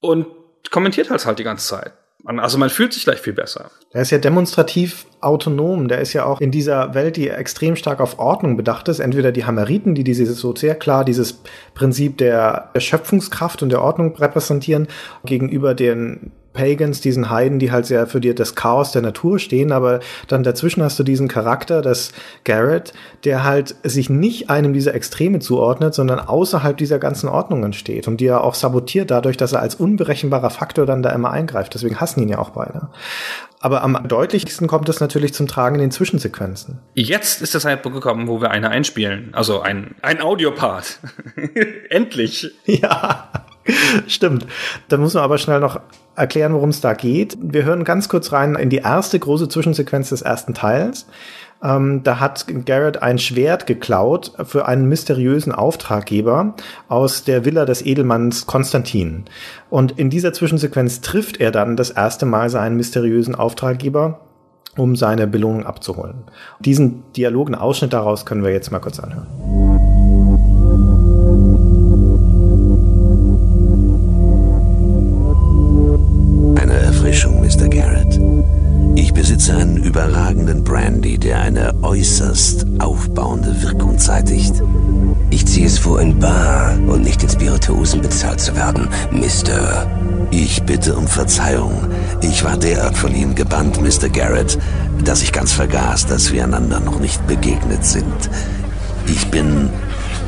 Und 0.00 0.26
kommentiert 0.70 1.10
halt 1.10 1.24
halt 1.26 1.38
die 1.38 1.44
ganze 1.44 1.66
Zeit. 1.66 1.92
Also 2.24 2.56
man 2.56 2.70
fühlt 2.70 2.92
sich 2.92 3.04
gleich 3.04 3.20
viel 3.20 3.32
besser. 3.32 3.70
Er 3.90 4.02
ist 4.02 4.10
ja 4.10 4.18
demonstrativ 4.18 5.06
autonom. 5.20 5.88
Der 5.88 6.00
ist 6.00 6.12
ja 6.12 6.24
auch 6.24 6.40
in 6.40 6.52
dieser 6.52 6.94
Welt, 6.94 7.16
die 7.16 7.28
extrem 7.28 7.74
stark 7.74 8.00
auf 8.00 8.20
Ordnung 8.20 8.56
bedacht 8.56 8.86
ist. 8.88 9.00
Entweder 9.00 9.32
die 9.32 9.44
Hameriten, 9.44 9.96
die 9.96 10.04
dieses 10.04 10.38
so 10.38 10.54
sehr 10.54 10.76
klar 10.76 11.04
dieses 11.04 11.42
Prinzip 11.74 12.18
der 12.18 12.70
Schöpfungskraft 12.78 13.62
und 13.62 13.70
der 13.70 13.82
Ordnung 13.82 14.14
repräsentieren, 14.14 14.86
gegenüber 15.24 15.74
den 15.74 16.30
Pagans, 16.52 17.00
diesen 17.00 17.30
Heiden, 17.30 17.58
die 17.58 17.72
halt 17.72 17.86
sehr 17.86 18.06
für 18.06 18.20
dir 18.20 18.34
das 18.34 18.54
Chaos 18.54 18.92
der 18.92 19.02
Natur 19.02 19.38
stehen, 19.38 19.72
aber 19.72 20.00
dann 20.28 20.42
dazwischen 20.42 20.82
hast 20.82 20.98
du 20.98 21.02
diesen 21.02 21.28
Charakter, 21.28 21.82
das 21.82 22.12
Garrett, 22.44 22.92
der 23.24 23.44
halt 23.44 23.74
sich 23.82 24.10
nicht 24.10 24.50
einem 24.50 24.72
dieser 24.72 24.94
Extreme 24.94 25.38
zuordnet, 25.38 25.94
sondern 25.94 26.20
außerhalb 26.20 26.76
dieser 26.76 26.98
ganzen 26.98 27.28
Ordnungen 27.28 27.72
steht 27.72 28.08
und 28.08 28.20
die 28.20 28.26
er 28.26 28.44
auch 28.44 28.54
sabotiert 28.54 29.10
dadurch, 29.10 29.36
dass 29.36 29.52
er 29.52 29.60
als 29.60 29.74
unberechenbarer 29.74 30.50
Faktor 30.50 30.86
dann 30.86 31.02
da 31.02 31.10
immer 31.10 31.30
eingreift. 31.30 31.74
Deswegen 31.74 32.00
hassen 32.00 32.22
ihn 32.22 32.28
ja 32.28 32.38
auch 32.38 32.50
beide. 32.50 32.88
Aber 33.60 33.82
am 33.84 34.08
deutlichsten 34.08 34.66
kommt 34.66 34.88
es 34.88 34.98
natürlich 34.98 35.32
zum 35.34 35.46
Tragen 35.46 35.76
in 35.76 35.82
den 35.82 35.90
Zwischensequenzen. 35.92 36.80
Jetzt 36.94 37.42
ist 37.42 37.54
der 37.54 37.60
Zeitpunkt 37.60 37.94
gekommen, 37.94 38.26
wo 38.26 38.40
wir 38.40 38.50
eine 38.50 38.70
einspielen. 38.70 39.32
Also 39.34 39.60
ein, 39.60 39.94
ein 40.02 40.20
Audiopart. 40.20 40.98
Endlich. 41.88 42.50
Ja. 42.66 43.30
Stimmt. 44.06 44.46
Da 44.88 44.96
muss 44.96 45.14
man 45.14 45.22
aber 45.22 45.38
schnell 45.38 45.60
noch 45.60 45.80
erklären, 46.16 46.54
worum 46.54 46.70
es 46.70 46.80
da 46.80 46.94
geht. 46.94 47.38
Wir 47.40 47.64
hören 47.64 47.84
ganz 47.84 48.08
kurz 48.08 48.32
rein 48.32 48.54
in 48.54 48.70
die 48.70 48.78
erste 48.78 49.18
große 49.18 49.48
Zwischensequenz 49.48 50.10
des 50.10 50.22
ersten 50.22 50.54
Teils. 50.54 51.06
Ähm, 51.62 52.02
da 52.02 52.18
hat 52.18 52.46
Garrett 52.66 53.02
ein 53.02 53.18
Schwert 53.18 53.66
geklaut 53.66 54.32
für 54.44 54.66
einen 54.66 54.88
mysteriösen 54.88 55.52
Auftraggeber 55.52 56.54
aus 56.88 57.24
der 57.24 57.44
Villa 57.44 57.64
des 57.64 57.86
Edelmanns 57.86 58.46
Konstantin. 58.46 59.24
Und 59.70 59.98
in 59.98 60.10
dieser 60.10 60.32
Zwischensequenz 60.32 61.00
trifft 61.00 61.40
er 61.40 61.52
dann 61.52 61.76
das 61.76 61.90
erste 61.90 62.26
Mal 62.26 62.50
seinen 62.50 62.76
mysteriösen 62.76 63.34
Auftraggeber 63.34 64.20
um 64.76 64.96
seine 64.96 65.26
Belohnung 65.26 65.66
abzuholen. 65.66 66.24
Diesen 66.60 67.04
Dialogen 67.12 67.54
Ausschnitt 67.54 67.92
daraus 67.92 68.26
können 68.26 68.42
wir 68.42 68.52
jetzt 68.52 68.72
mal 68.72 68.80
kurz 68.80 68.98
anhören. 68.98 69.81
Erfrischung, 77.12 77.42
Mr. 77.42 77.68
Garrett. 77.68 78.18
Ich 78.94 79.12
besitze 79.12 79.54
einen 79.54 79.76
überragenden 79.76 80.64
Brandy, 80.64 81.18
der 81.18 81.42
eine 81.42 81.74
äußerst 81.82 82.64
aufbauende 82.78 83.62
Wirkung 83.62 83.98
zeitigt. 83.98 84.54
Ich 85.28 85.46
ziehe 85.46 85.66
es 85.66 85.78
vor, 85.78 86.00
in 86.00 86.18
Bar 86.18 86.72
und 86.86 87.02
nicht 87.02 87.22
in 87.22 87.28
Spirituosen 87.28 88.00
bezahlt 88.00 88.40
zu 88.40 88.56
werden, 88.56 88.88
Mr. 89.10 89.86
Ich 90.30 90.62
bitte 90.62 90.96
um 90.96 91.06
Verzeihung. 91.06 91.86
Ich 92.22 92.44
war 92.44 92.56
derart 92.56 92.96
von 92.96 93.14
Ihnen 93.14 93.34
gebannt, 93.34 93.78
Mr. 93.82 94.08
Garrett, 94.08 94.58
dass 95.04 95.20
ich 95.20 95.32
ganz 95.32 95.52
vergaß, 95.52 96.06
dass 96.06 96.32
wir 96.32 96.44
einander 96.44 96.80
noch 96.80 96.98
nicht 96.98 97.26
begegnet 97.26 97.84
sind. 97.84 98.30
Ich 99.06 99.30
bin 99.30 99.68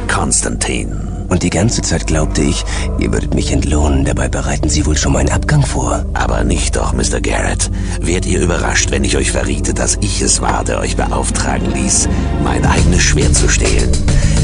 Konstantin. 0.08 1.14
Und 1.28 1.42
die 1.42 1.50
ganze 1.50 1.82
Zeit 1.82 2.06
glaubte 2.06 2.42
ich, 2.42 2.64
ihr 2.98 3.12
würdet 3.12 3.34
mich 3.34 3.50
entlohnen. 3.50 4.04
Dabei 4.04 4.28
bereiten 4.28 4.68
Sie 4.68 4.86
wohl 4.86 4.96
schon 4.96 5.12
meinen 5.12 5.30
Abgang 5.30 5.64
vor. 5.64 6.04
Aber 6.14 6.44
nicht 6.44 6.76
doch, 6.76 6.92
Mr. 6.92 7.20
Garrett. 7.20 7.70
Wärt 8.00 8.26
ihr 8.26 8.40
überrascht, 8.40 8.90
wenn 8.90 9.04
ich 9.04 9.16
euch 9.16 9.32
verriete, 9.32 9.74
dass 9.74 9.96
ich 10.00 10.20
es 10.20 10.40
war, 10.40 10.64
der 10.64 10.80
euch 10.80 10.96
beauftragen 10.96 11.72
ließ, 11.72 12.08
mein 12.42 12.64
eigenes 12.64 13.02
Schwert 13.02 13.34
zu 13.34 13.48
stehlen? 13.48 13.90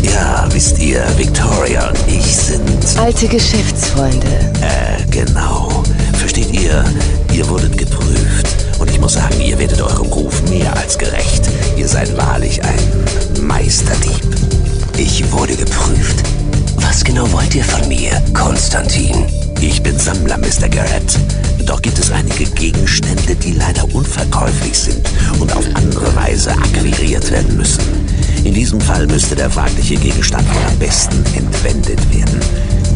Ja, 0.03 0.49
wisst 0.51 0.79
ihr, 0.79 1.05
Victoria 1.17 1.89
und 1.89 1.99
ich 2.09 2.37
sind... 2.37 2.99
Alte 2.99 3.29
Geschäftsfreunde. 3.29 4.27
Äh, 4.61 5.07
genau. 5.11 5.85
Versteht 6.15 6.53
ihr? 6.53 6.85
Ihr 7.33 7.49
wurdet 7.49 7.77
geprüft. 7.77 8.47
Und 8.79 8.91
ich 8.91 8.99
muss 8.99 9.13
sagen, 9.13 9.41
ihr 9.41 9.59
werdet 9.59 9.81
eurem 9.83 10.07
Ruf 10.07 10.43
mehr 10.49 10.75
als 10.77 10.97
gerecht. 10.97 11.43
Ihr 11.77 11.87
seid 11.87 12.17
wahrlich 12.17 12.63
ein 12.65 13.47
Meisterdieb. 13.47 14.60
Ich 15.03 15.33
wurde 15.33 15.57
geprüft. 15.57 16.23
Was 16.77 17.03
genau 17.03 17.33
wollt 17.33 17.55
ihr 17.55 17.65
von 17.65 17.89
mir, 17.89 18.23
Konstantin? 18.35 19.25
Ich 19.59 19.83
bin 19.83 19.99
Sammler, 19.99 20.37
Mr. 20.37 20.69
Garrett. 20.69 21.19
Doch 21.65 21.81
gibt 21.81 21.99
es 21.99 22.11
einige 22.11 22.45
Gegenstände, 22.45 23.35
die 23.35 23.53
leider 23.53 23.83
unverkäuflich 23.95 24.79
sind 24.79 25.09
und 25.39 25.57
auf 25.57 25.65
andere 25.73 26.15
Weise 26.17 26.51
akquiriert 26.51 27.31
werden 27.31 27.57
müssen. 27.57 27.81
In 28.45 28.53
diesem 28.53 28.79
Fall 28.79 29.07
müsste 29.07 29.35
der 29.35 29.49
fragliche 29.49 29.97
Gegenstand 29.97 30.47
wohl 30.55 30.65
am 30.69 30.79
besten 30.79 31.25
entwendet 31.35 32.01
werden. 32.15 32.39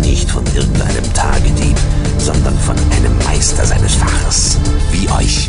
Nicht 0.03 0.31
von 0.31 0.45
irgendeinem 0.55 1.11
Tagedieb, 1.15 1.79
sondern 2.19 2.59
von 2.59 2.77
einem 2.99 3.17
Meister 3.25 3.65
seines 3.65 3.95
Faches. 3.95 4.59
Wie 4.93 5.09
euch. 5.09 5.49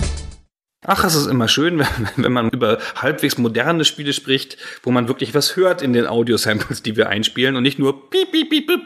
Ach, 0.87 1.03
es 1.03 1.15
ist 1.15 1.27
immer 1.27 1.47
schön, 1.47 1.81
wenn, 2.15 2.31
man 2.31 2.49
über 2.49 2.77
halbwegs 2.95 3.37
moderne 3.37 3.85
Spiele 3.85 4.13
spricht, 4.13 4.57
wo 4.83 4.91
man 4.91 5.07
wirklich 5.07 5.33
was 5.33 5.55
hört 5.55 5.81
in 5.81 5.93
den 5.93 6.07
Audio-Samples, 6.07 6.83
die 6.83 6.95
wir 6.95 7.09
einspielen 7.09 7.55
und 7.55 7.63
nicht 7.63 7.79
nur 7.79 8.09
piep, 8.09 8.31
piep, 8.31 8.49
piep, 8.49 8.67
piep. 8.67 8.81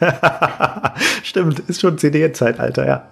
Stimmt, 1.22 1.60
ist 1.60 1.80
schon 1.80 1.98
CD-Zeitalter, 1.98 2.86
ja. 2.86 3.08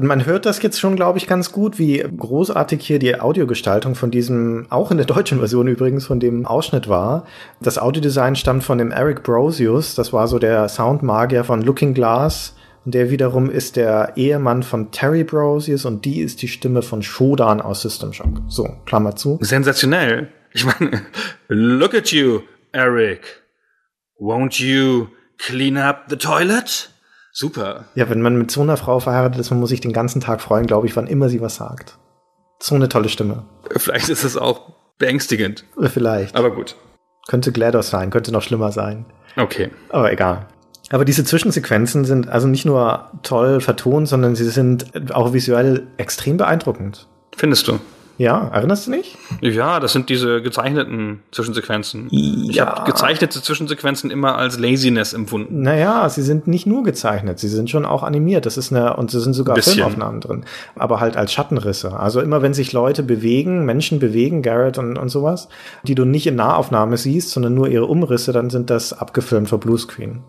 Man 0.00 0.24
hört 0.24 0.46
das 0.46 0.62
jetzt 0.62 0.80
schon, 0.80 0.96
glaube 0.96 1.18
ich, 1.18 1.26
ganz 1.26 1.52
gut, 1.52 1.78
wie 1.78 1.98
großartig 1.98 2.80
hier 2.86 2.98
die 2.98 3.20
Audiogestaltung 3.20 3.94
von 3.94 4.10
diesem, 4.10 4.66
auch 4.70 4.90
in 4.90 4.96
der 4.96 5.04
deutschen 5.04 5.38
Version 5.38 5.66
übrigens, 5.66 6.06
von 6.06 6.18
dem 6.18 6.46
Ausschnitt 6.46 6.88
war. 6.88 7.26
Das 7.60 7.76
Audiodesign 7.76 8.36
stammt 8.36 8.64
von 8.64 8.78
dem 8.78 8.90
Eric 8.90 9.22
Brosius, 9.22 9.94
das 9.94 10.12
war 10.12 10.28
so 10.28 10.38
der 10.38 10.68
Soundmagier 10.68 11.44
von 11.44 11.60
Looking 11.60 11.92
Glass. 11.92 12.54
Der 12.84 13.10
wiederum 13.10 13.48
ist 13.48 13.76
der 13.76 14.14
Ehemann 14.16 14.62
von 14.64 14.90
Terry 14.90 15.22
Brosius 15.22 15.84
und 15.84 16.04
die 16.04 16.20
ist 16.20 16.42
die 16.42 16.48
Stimme 16.48 16.82
von 16.82 17.02
Shodan 17.02 17.60
aus 17.60 17.82
System 17.82 18.12
Shock. 18.12 18.42
So, 18.48 18.68
Klammer 18.86 19.14
zu. 19.14 19.38
Sensationell. 19.40 20.28
Ich 20.52 20.64
meine, 20.64 21.02
look 21.48 21.94
at 21.94 22.10
you, 22.10 22.40
Eric. 22.72 23.42
Won't 24.18 24.60
you 24.60 25.08
clean 25.38 25.76
up 25.76 26.06
the 26.08 26.16
toilet? 26.16 26.90
Super. 27.32 27.86
Ja, 27.94 28.10
wenn 28.10 28.20
man 28.20 28.36
mit 28.36 28.50
so 28.50 28.60
einer 28.62 28.76
Frau 28.76 28.98
verheiratet 28.98 29.40
ist, 29.40 29.50
man 29.50 29.60
muss 29.60 29.70
sich 29.70 29.80
den 29.80 29.92
ganzen 29.92 30.20
Tag 30.20 30.40
freuen, 30.40 30.66
glaube 30.66 30.86
ich, 30.86 30.96
wann 30.96 31.06
immer 31.06 31.28
sie 31.28 31.40
was 31.40 31.54
sagt. 31.54 31.98
So 32.58 32.74
eine 32.74 32.88
tolle 32.88 33.08
Stimme. 33.08 33.44
Vielleicht 33.76 34.08
ist 34.08 34.24
es 34.24 34.36
auch 34.36 34.72
beängstigend. 34.98 35.64
Vielleicht. 35.80 36.36
Aber 36.36 36.50
gut. 36.50 36.76
Könnte 37.28 37.52
GLaDOS 37.52 37.90
sein, 37.90 38.10
könnte 38.10 38.32
noch 38.32 38.42
schlimmer 38.42 38.72
sein. 38.72 39.06
Okay. 39.36 39.70
Aber 39.88 40.12
egal. 40.12 40.46
Aber 40.92 41.04
diese 41.04 41.24
Zwischensequenzen 41.24 42.04
sind 42.04 42.28
also 42.28 42.46
nicht 42.46 42.64
nur 42.64 43.06
toll 43.24 43.60
vertont, 43.60 44.06
sondern 44.08 44.36
sie 44.36 44.44
sind 44.44 45.12
auch 45.12 45.32
visuell 45.32 45.88
extrem 45.96 46.36
beeindruckend. 46.36 47.08
Findest 47.36 47.66
du? 47.66 47.80
Ja, 48.18 48.50
erinnerst 48.52 48.86
du 48.86 48.90
nicht? 48.90 49.16
Ja, 49.40 49.80
das 49.80 49.94
sind 49.94 50.10
diese 50.10 50.42
gezeichneten 50.42 51.22
Zwischensequenzen. 51.32 52.08
Ich 52.10 52.54
Ja. 52.56 52.66
habe 52.66 52.90
gezeichnete 52.92 53.40
Zwischensequenzen 53.42 54.10
immer 54.10 54.36
als 54.36 54.58
Laziness 54.58 55.14
empfunden. 55.14 55.62
Naja, 55.62 56.06
sie 56.10 56.22
sind 56.22 56.46
nicht 56.46 56.66
nur 56.66 56.84
gezeichnet, 56.84 57.38
sie 57.38 57.48
sind 57.48 57.70
schon 57.70 57.86
auch 57.86 58.02
animiert. 58.02 58.44
Das 58.44 58.58
ist 58.58 58.70
eine, 58.70 58.96
und 58.96 59.12
es 59.14 59.24
sind 59.24 59.32
sogar 59.32 59.56
Bisschen. 59.56 59.74
Filmaufnahmen 59.74 60.20
drin. 60.20 60.44
Aber 60.76 61.00
halt 61.00 61.16
als 61.16 61.32
Schattenrisse. 61.32 61.98
Also 61.98 62.20
immer 62.20 62.42
wenn 62.42 62.52
sich 62.52 62.72
Leute 62.72 63.02
bewegen, 63.02 63.64
Menschen 63.64 63.98
bewegen, 63.98 64.42
Garrett 64.42 64.76
und, 64.76 64.98
und 64.98 65.08
sowas, 65.08 65.48
die 65.82 65.94
du 65.94 66.04
nicht 66.04 66.26
in 66.26 66.36
Nahaufnahme 66.36 66.98
siehst, 66.98 67.30
sondern 67.30 67.54
nur 67.54 67.68
ihre 67.68 67.86
Umrisse, 67.86 68.32
dann 68.32 68.50
sind 68.50 68.68
das 68.68 68.92
abgefilmt 68.92 69.48
für 69.48 69.58
Bluescreen. 69.58 70.22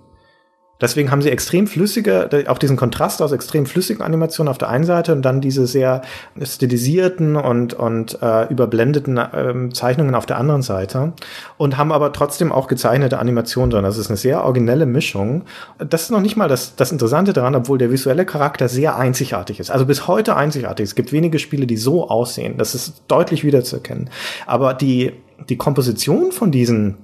Deswegen 0.84 1.12
haben 1.12 1.22
sie 1.22 1.32
extrem 1.32 1.66
flüssige, 1.66 2.30
auch 2.48 2.58
diesen 2.58 2.76
Kontrast 2.76 3.22
aus 3.22 3.32
extrem 3.32 3.66
flüssigen 3.66 4.04
Animationen 4.04 4.52
auf 4.52 4.58
der 4.58 4.68
einen 4.68 4.84
Seite 4.84 5.14
und 5.14 5.22
dann 5.22 5.40
diese 5.40 5.66
sehr 5.66 6.02
stilisierten 6.42 7.38
und, 7.38 7.74
und 7.74 8.22
äh, 8.22 8.52
überblendeten 8.52 9.18
ähm, 9.34 9.74
Zeichnungen 9.74 10.14
auf 10.14 10.26
der 10.26 10.38
anderen 10.38 10.62
Seite 10.62 11.14
und 11.58 11.78
haben 11.78 11.94
aber 11.94 12.12
trotzdem 12.12 12.52
auch 12.52 12.68
gezeichnete 12.68 13.18
Animationen 13.18 13.70
drin. 13.70 13.84
Das 13.84 13.98
ist 13.98 14.10
eine 14.10 14.18
sehr 14.18 14.44
originelle 14.44 14.86
Mischung. 14.86 15.44
Das 15.78 16.04
ist 16.04 16.10
noch 16.12 16.20
nicht 16.20 16.36
mal 16.36 16.50
das, 16.50 16.76
das 16.76 16.92
Interessante 16.92 17.32
daran, 17.32 17.56
obwohl 17.56 17.78
der 17.78 17.90
visuelle 17.90 18.26
Charakter 18.26 18.68
sehr 18.68 18.98
einzigartig 18.98 19.62
ist. 19.62 19.72
Also 19.72 19.86
bis 19.86 20.10
heute 20.10 20.36
einzigartig. 20.36 20.84
Es 20.84 20.96
gibt 20.96 21.14
wenige 21.14 21.40
Spiele, 21.40 21.66
die 21.66 21.78
so 21.78 22.10
aussehen. 22.10 22.58
Das 22.58 22.76
ist 22.76 23.04
deutlich 23.08 23.46
wiederzuerkennen. 23.46 24.10
Aber 24.46 24.74
die, 24.74 25.14
die 25.48 25.56
Komposition 25.56 26.34
von 26.34 26.52
diesen 26.52 26.98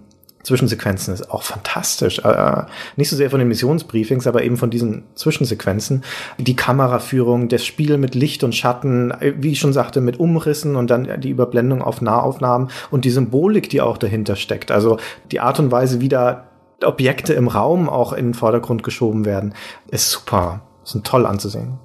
Zwischensequenzen 0.49 1.13
ist 1.13 1.29
auch 1.29 1.43
fantastisch. 1.43 2.17
Äh, 2.19 2.63
nicht 2.95 3.11
so 3.11 3.15
sehr 3.15 3.29
von 3.29 3.37
den 3.37 3.47
Missionsbriefings, 3.47 4.25
aber 4.25 4.43
eben 4.43 4.57
von 4.57 4.71
diesen 4.71 5.03
Zwischensequenzen. 5.13 6.03
Die 6.39 6.55
Kameraführung, 6.55 7.49
das 7.49 7.63
Spiel 7.63 7.99
mit 7.99 8.15
Licht 8.15 8.43
und 8.43 8.55
Schatten, 8.55 9.11
äh, 9.11 9.35
wie 9.37 9.51
ich 9.51 9.59
schon 9.59 9.73
sagte, 9.73 10.01
mit 10.01 10.19
Umrissen 10.19 10.75
und 10.75 10.89
dann 10.89 11.21
die 11.21 11.29
Überblendung 11.29 11.83
auf 11.83 12.01
Nahaufnahmen 12.01 12.71
und 12.89 13.05
die 13.05 13.11
Symbolik, 13.11 13.69
die 13.69 13.79
auch 13.79 13.99
dahinter 13.99 14.35
steckt. 14.35 14.71
Also 14.71 14.97
die 15.31 15.39
Art 15.39 15.59
und 15.59 15.71
Weise, 15.71 16.01
wie 16.01 16.09
da 16.09 16.45
Objekte 16.83 17.33
im 17.33 17.47
Raum 17.47 17.87
auch 17.87 18.11
in 18.11 18.29
den 18.29 18.33
Vordergrund 18.33 18.81
geschoben 18.81 19.25
werden, 19.25 19.53
ist 19.91 20.09
super. 20.09 20.61
Ist 20.83 20.97
toll 21.03 21.27
anzusehen. 21.27 21.77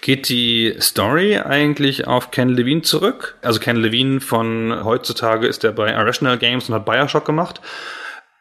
Geht 0.00 0.28
die 0.28 0.74
Story 0.80 1.38
eigentlich 1.38 2.06
auf 2.06 2.30
Ken 2.30 2.48
Levine 2.50 2.82
zurück? 2.82 3.36
Also 3.42 3.60
Ken 3.60 3.76
Levine 3.76 4.20
von 4.20 4.84
heutzutage 4.84 5.46
ist 5.46 5.64
er 5.64 5.72
bei 5.72 5.90
Irrational 5.92 6.36
Games 6.38 6.68
und 6.68 6.74
hat 6.74 6.84
Bioshock 6.84 7.24
gemacht. 7.24 7.60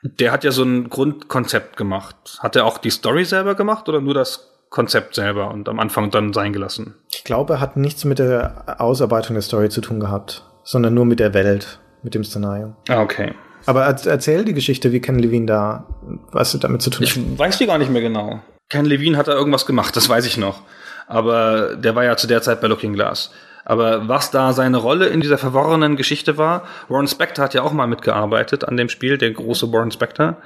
Der 0.04 0.32
hat 0.34 0.44
ja 0.44 0.52
so 0.52 0.64
ein 0.64 0.90
Grundkonzept 0.90 1.78
gemacht. 1.78 2.16
Hat 2.40 2.56
er 2.58 2.66
auch 2.66 2.78
die 2.78 2.90
Story 2.90 3.24
selber 3.24 3.56
gemacht 3.56 3.88
oder 3.88 4.02
nur 4.02 4.14
das 4.14 4.50
Konzept 4.70 5.16
selber 5.16 5.50
und 5.52 5.70
am 5.70 5.80
Anfang 5.80 6.12
dann 6.12 6.34
sein 6.34 6.52
gelassen? 6.52 6.95
Ich 7.14 7.24
glaube, 7.24 7.54
er 7.54 7.60
hat 7.62 7.78
nichts 7.78 8.04
mit 8.04 8.20
der 8.20 8.82
Ausarbeitung 8.82 9.36
der 9.36 9.44
Story 9.44 9.70
zu 9.70 9.80
tun 9.80 10.02
gehabt, 10.02 10.44
sondern 10.64 10.94
nur 10.94 11.06
mit 11.06 11.20
der 11.22 11.34
Welt, 11.34 11.80
mit 12.02 12.16
dem 12.16 12.26
Szenario. 12.26 12.76
Ah, 12.90 13.02
okay. 13.02 13.34
Aber 13.66 13.88
erz- 13.88 14.06
erzähl 14.10 14.44
die 14.44 14.54
Geschichte, 14.54 14.91
wie 14.91 15.00
Ken 15.00 15.20
Levine 15.20 15.45
da, 15.45 15.88
was 16.34 16.52
damit 16.60 16.82
zu 16.82 16.90
tun 16.90 17.04
Ich 17.04 17.16
hat. 17.16 17.24
weiß 17.38 17.60
die 17.60 17.66
gar 17.68 17.78
nicht 17.78 17.91
mehr 17.91 18.02
genau. 18.02 18.41
Ken 18.70 18.84
Levine 18.84 19.16
hat 19.16 19.30
da 19.30 19.34
irgendwas 19.34 19.66
gemacht, 19.66 19.95
das 19.95 20.10
weiß 20.10 20.26
ich 20.26 20.36
noch. 20.38 20.64
Aber 21.08 21.76
der 21.76 21.96
war 21.96 22.04
ja 22.04 22.18
zu 22.18 22.28
der 22.28 22.42
Zeit 22.42 22.62
bei 22.62 22.68
Looking 22.68 22.94
Glass. 22.94 23.32
Aber 23.66 24.08
was 24.10 24.30
da 24.32 24.52
seine 24.54 24.78
Rolle 24.78 25.08
in 25.08 25.22
dieser 25.22 25.38
verworrenen 25.38 25.96
Geschichte 25.96 26.38
war, 26.38 26.64
Warren 26.90 27.08
Spector 27.08 27.46
hat 27.46 27.54
ja 27.54 27.62
auch 27.62 27.72
mal 27.72 27.88
mitgearbeitet 27.88 28.66
an 28.66 28.76
dem 28.76 28.90
Spiel, 28.90 29.18
der 29.18 29.32
große 29.32 29.72
Warren 29.72 29.92
Spector. 29.92 30.38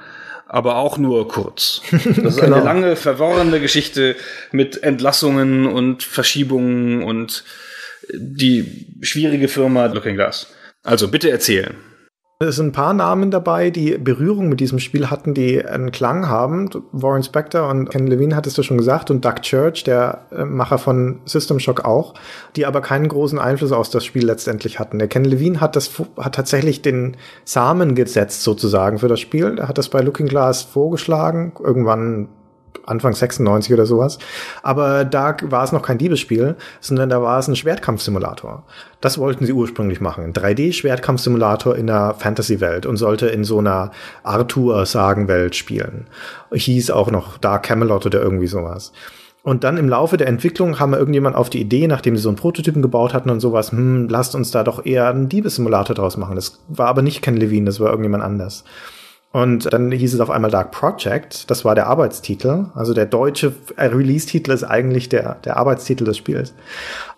Aber 0.46 0.76
auch 0.76 0.96
nur 0.98 1.28
kurz. 1.28 1.82
Das 1.90 2.36
ist 2.36 2.40
Genau. 2.40 2.56
eine 2.56 2.64
lange, 2.64 2.96
verworrene 2.96 3.60
Geschichte 3.60 4.16
mit 4.52 4.82
Entlassungen 4.82 5.66
und 5.66 6.02
Verschiebungen 6.02 7.02
und 7.02 7.44
die 8.14 8.86
schwierige 9.02 9.48
Firma 9.48 9.86
Looking 9.86 10.14
Glass. 10.14 10.46
Also 10.84 11.08
bitte 11.08 11.30
erzählen. 11.30 11.74
Es 12.40 12.54
sind 12.54 12.66
ein 12.66 12.72
paar 12.72 12.94
Namen 12.94 13.32
dabei, 13.32 13.70
die 13.70 13.98
Berührung 13.98 14.48
mit 14.48 14.60
diesem 14.60 14.78
Spiel 14.78 15.10
hatten, 15.10 15.34
die 15.34 15.64
einen 15.64 15.90
Klang 15.90 16.28
haben. 16.28 16.70
Warren 16.92 17.24
Spector 17.24 17.68
und 17.68 17.90
Ken 17.90 18.06
Levine 18.06 18.36
hattest 18.36 18.56
du 18.56 18.62
schon 18.62 18.78
gesagt 18.78 19.10
und 19.10 19.24
Doug 19.24 19.42
Church, 19.42 19.82
der 19.82 20.26
äh, 20.30 20.44
Macher 20.44 20.78
von 20.78 21.18
System 21.24 21.58
Shock 21.58 21.84
auch, 21.84 22.14
die 22.54 22.64
aber 22.64 22.80
keinen 22.80 23.08
großen 23.08 23.40
Einfluss 23.40 23.72
auf 23.72 23.90
das 23.90 24.04
Spiel 24.04 24.24
letztendlich 24.24 24.78
hatten. 24.78 25.00
Der 25.00 25.08
Ken 25.08 25.24
Levine 25.24 25.60
hat 25.60 25.74
das 25.74 25.90
hat 26.16 26.36
tatsächlich 26.36 26.80
den 26.80 27.16
Samen 27.44 27.96
gesetzt 27.96 28.44
sozusagen 28.44 29.00
für 29.00 29.08
das 29.08 29.18
Spiel. 29.18 29.58
Er 29.58 29.66
hat 29.66 29.78
das 29.78 29.88
bei 29.88 30.00
Looking 30.00 30.28
Glass 30.28 30.62
vorgeschlagen, 30.62 31.54
irgendwann 31.58 32.28
Anfang 32.86 33.14
96 33.14 33.72
oder 33.72 33.86
sowas. 33.86 34.18
Aber 34.62 35.04
da 35.04 35.36
war 35.42 35.64
es 35.64 35.72
noch 35.72 35.82
kein 35.82 35.98
Diebesspiel, 35.98 36.56
sondern 36.80 37.10
da 37.10 37.22
war 37.22 37.38
es 37.38 37.48
ein 37.48 37.56
Schwertkampfsimulator. 37.56 38.64
Das 39.00 39.18
wollten 39.18 39.46
sie 39.46 39.52
ursprünglich 39.52 40.00
machen. 40.00 40.24
Ein 40.24 40.32
3D-Schwertkampfsimulator 40.32 41.76
in 41.76 41.86
der 41.86 42.14
Fantasy-Welt 42.18 42.86
und 42.86 42.96
sollte 42.96 43.28
in 43.28 43.44
so 43.44 43.58
einer 43.58 43.92
Arthur-Sagenwelt 44.22 45.54
spielen. 45.54 46.06
Hieß 46.52 46.90
auch 46.90 47.10
noch 47.10 47.38
Dark 47.38 47.64
Camelot 47.64 48.06
oder 48.06 48.20
irgendwie 48.22 48.48
sowas. 48.48 48.92
Und 49.42 49.64
dann 49.64 49.78
im 49.78 49.88
Laufe 49.88 50.16
der 50.16 50.26
Entwicklung 50.26 50.78
wir 50.78 50.98
irgendjemand 50.98 51.36
auf 51.36 51.48
die 51.48 51.60
Idee, 51.60 51.86
nachdem 51.86 52.16
sie 52.16 52.22
so 52.22 52.28
einen 52.28 52.36
Prototypen 52.36 52.82
gebaut 52.82 53.14
hatten 53.14 53.30
und 53.30 53.40
sowas, 53.40 53.72
hm, 53.72 54.08
lasst 54.08 54.34
uns 54.34 54.50
da 54.50 54.64
doch 54.64 54.84
eher 54.84 55.08
einen 55.08 55.28
Diebessimulator 55.28 55.94
draus 55.94 56.16
machen. 56.16 56.34
Das 56.34 56.58
war 56.68 56.88
aber 56.88 57.02
nicht 57.02 57.22
Ken 57.22 57.36
Levine, 57.36 57.66
das 57.66 57.80
war 57.80 57.88
irgendjemand 57.88 58.24
anders. 58.24 58.64
Und 59.30 59.70
dann 59.70 59.92
hieß 59.92 60.14
es 60.14 60.20
auf 60.20 60.30
einmal 60.30 60.50
Dark 60.50 60.70
Project, 60.70 61.50
das 61.50 61.62
war 61.62 61.74
der 61.74 61.86
Arbeitstitel. 61.86 62.66
Also 62.74 62.94
der 62.94 63.04
deutsche 63.04 63.52
Release-Titel 63.76 64.52
ist 64.52 64.64
eigentlich 64.64 65.10
der, 65.10 65.34
der 65.44 65.58
Arbeitstitel 65.58 66.04
des 66.04 66.16
Spiels. 66.16 66.54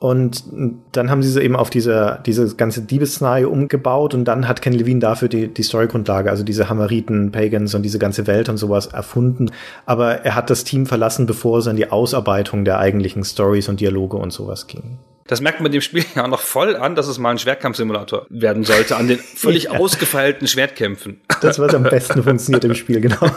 Und 0.01 0.43
dann 0.91 1.09
haben 1.09 1.23
sie 1.23 1.31
so 1.31 1.39
eben 1.39 1.55
auf 1.55 1.70
diese, 1.70 2.19
diese 2.27 2.57
ganze 2.57 2.82
Diebesszenario 2.82 3.49
umgebaut 3.49 4.15
und 4.15 4.24
dann 4.24 4.49
hat 4.49 4.61
Ken 4.61 4.73
Levine 4.73 4.99
dafür 4.99 5.28
die, 5.28 5.47
die 5.47 5.62
Storygrundlage, 5.62 6.28
also 6.31 6.43
diese 6.43 6.69
Hamariten, 6.69 7.31
Pagans 7.31 7.77
und 7.77 7.82
diese 7.82 8.01
ganze 8.01 8.27
Welt 8.27 8.49
und 8.49 8.57
sowas 8.57 8.87
erfunden. 8.87 9.53
Aber 9.87 10.24
er 10.24 10.35
hat 10.35 10.51
das 10.51 10.65
Team 10.65 10.87
verlassen, 10.87 11.27
bevor 11.27 11.59
es 11.59 11.69
an 11.69 11.77
die 11.77 11.93
Ausarbeitung 11.93 12.65
der 12.65 12.81
eigentlichen 12.81 13.23
Stories 13.23 13.69
und 13.69 13.78
Dialoge 13.78 14.16
und 14.16 14.32
sowas 14.32 14.66
ging. 14.66 14.99
Das 15.27 15.41
merkt 15.41 15.61
man 15.61 15.71
dem 15.71 15.81
Spiel 15.81 16.05
ja 16.17 16.27
noch 16.27 16.41
voll 16.41 16.75
an, 16.77 16.95
dass 16.97 17.07
es 17.07 17.19
mal 17.19 17.31
ein 17.31 17.39
Schwertkampfsimulator 17.39 18.27
werden 18.31 18.65
sollte, 18.65 18.97
an 18.97 19.07
den 19.09 19.19
völlig 19.37 19.65
Ja. 19.65 19.73
ausgefeilten 19.73 20.47
Schwertkämpfen. 20.49 21.21
Das, 21.41 21.59
was 21.59 21.75
am 21.75 21.85
besten 21.85 22.23
funktioniert 22.23 22.65
im 22.65 22.75
Spiel, 22.75 23.01
genau. 23.01 23.31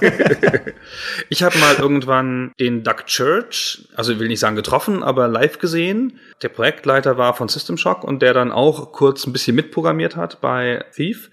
Ich 1.30 1.42
habe 1.42 1.58
mal 1.58 1.76
irgendwann 1.80 2.52
den 2.60 2.84
Doug 2.84 3.06
Church, 3.06 3.88
also 3.96 4.12
ich 4.12 4.20
will 4.20 4.28
nicht 4.28 4.42
sagen 4.42 4.58
getroffen, 4.58 5.04
aber 5.04 5.30
live 5.30 5.58
gesehen. 5.60 6.20
Der 6.42 6.50
Projektleiter 6.50 7.18
war 7.18 7.34
von 7.34 7.48
System 7.48 7.78
Shock 7.78 8.04
und 8.04 8.22
der 8.22 8.34
dann 8.34 8.52
auch 8.52 8.92
kurz 8.92 9.26
ein 9.26 9.32
bisschen 9.32 9.56
mitprogrammiert 9.56 10.18
hat 10.18 10.42
bei 10.42 10.84
Thief. 10.94 11.30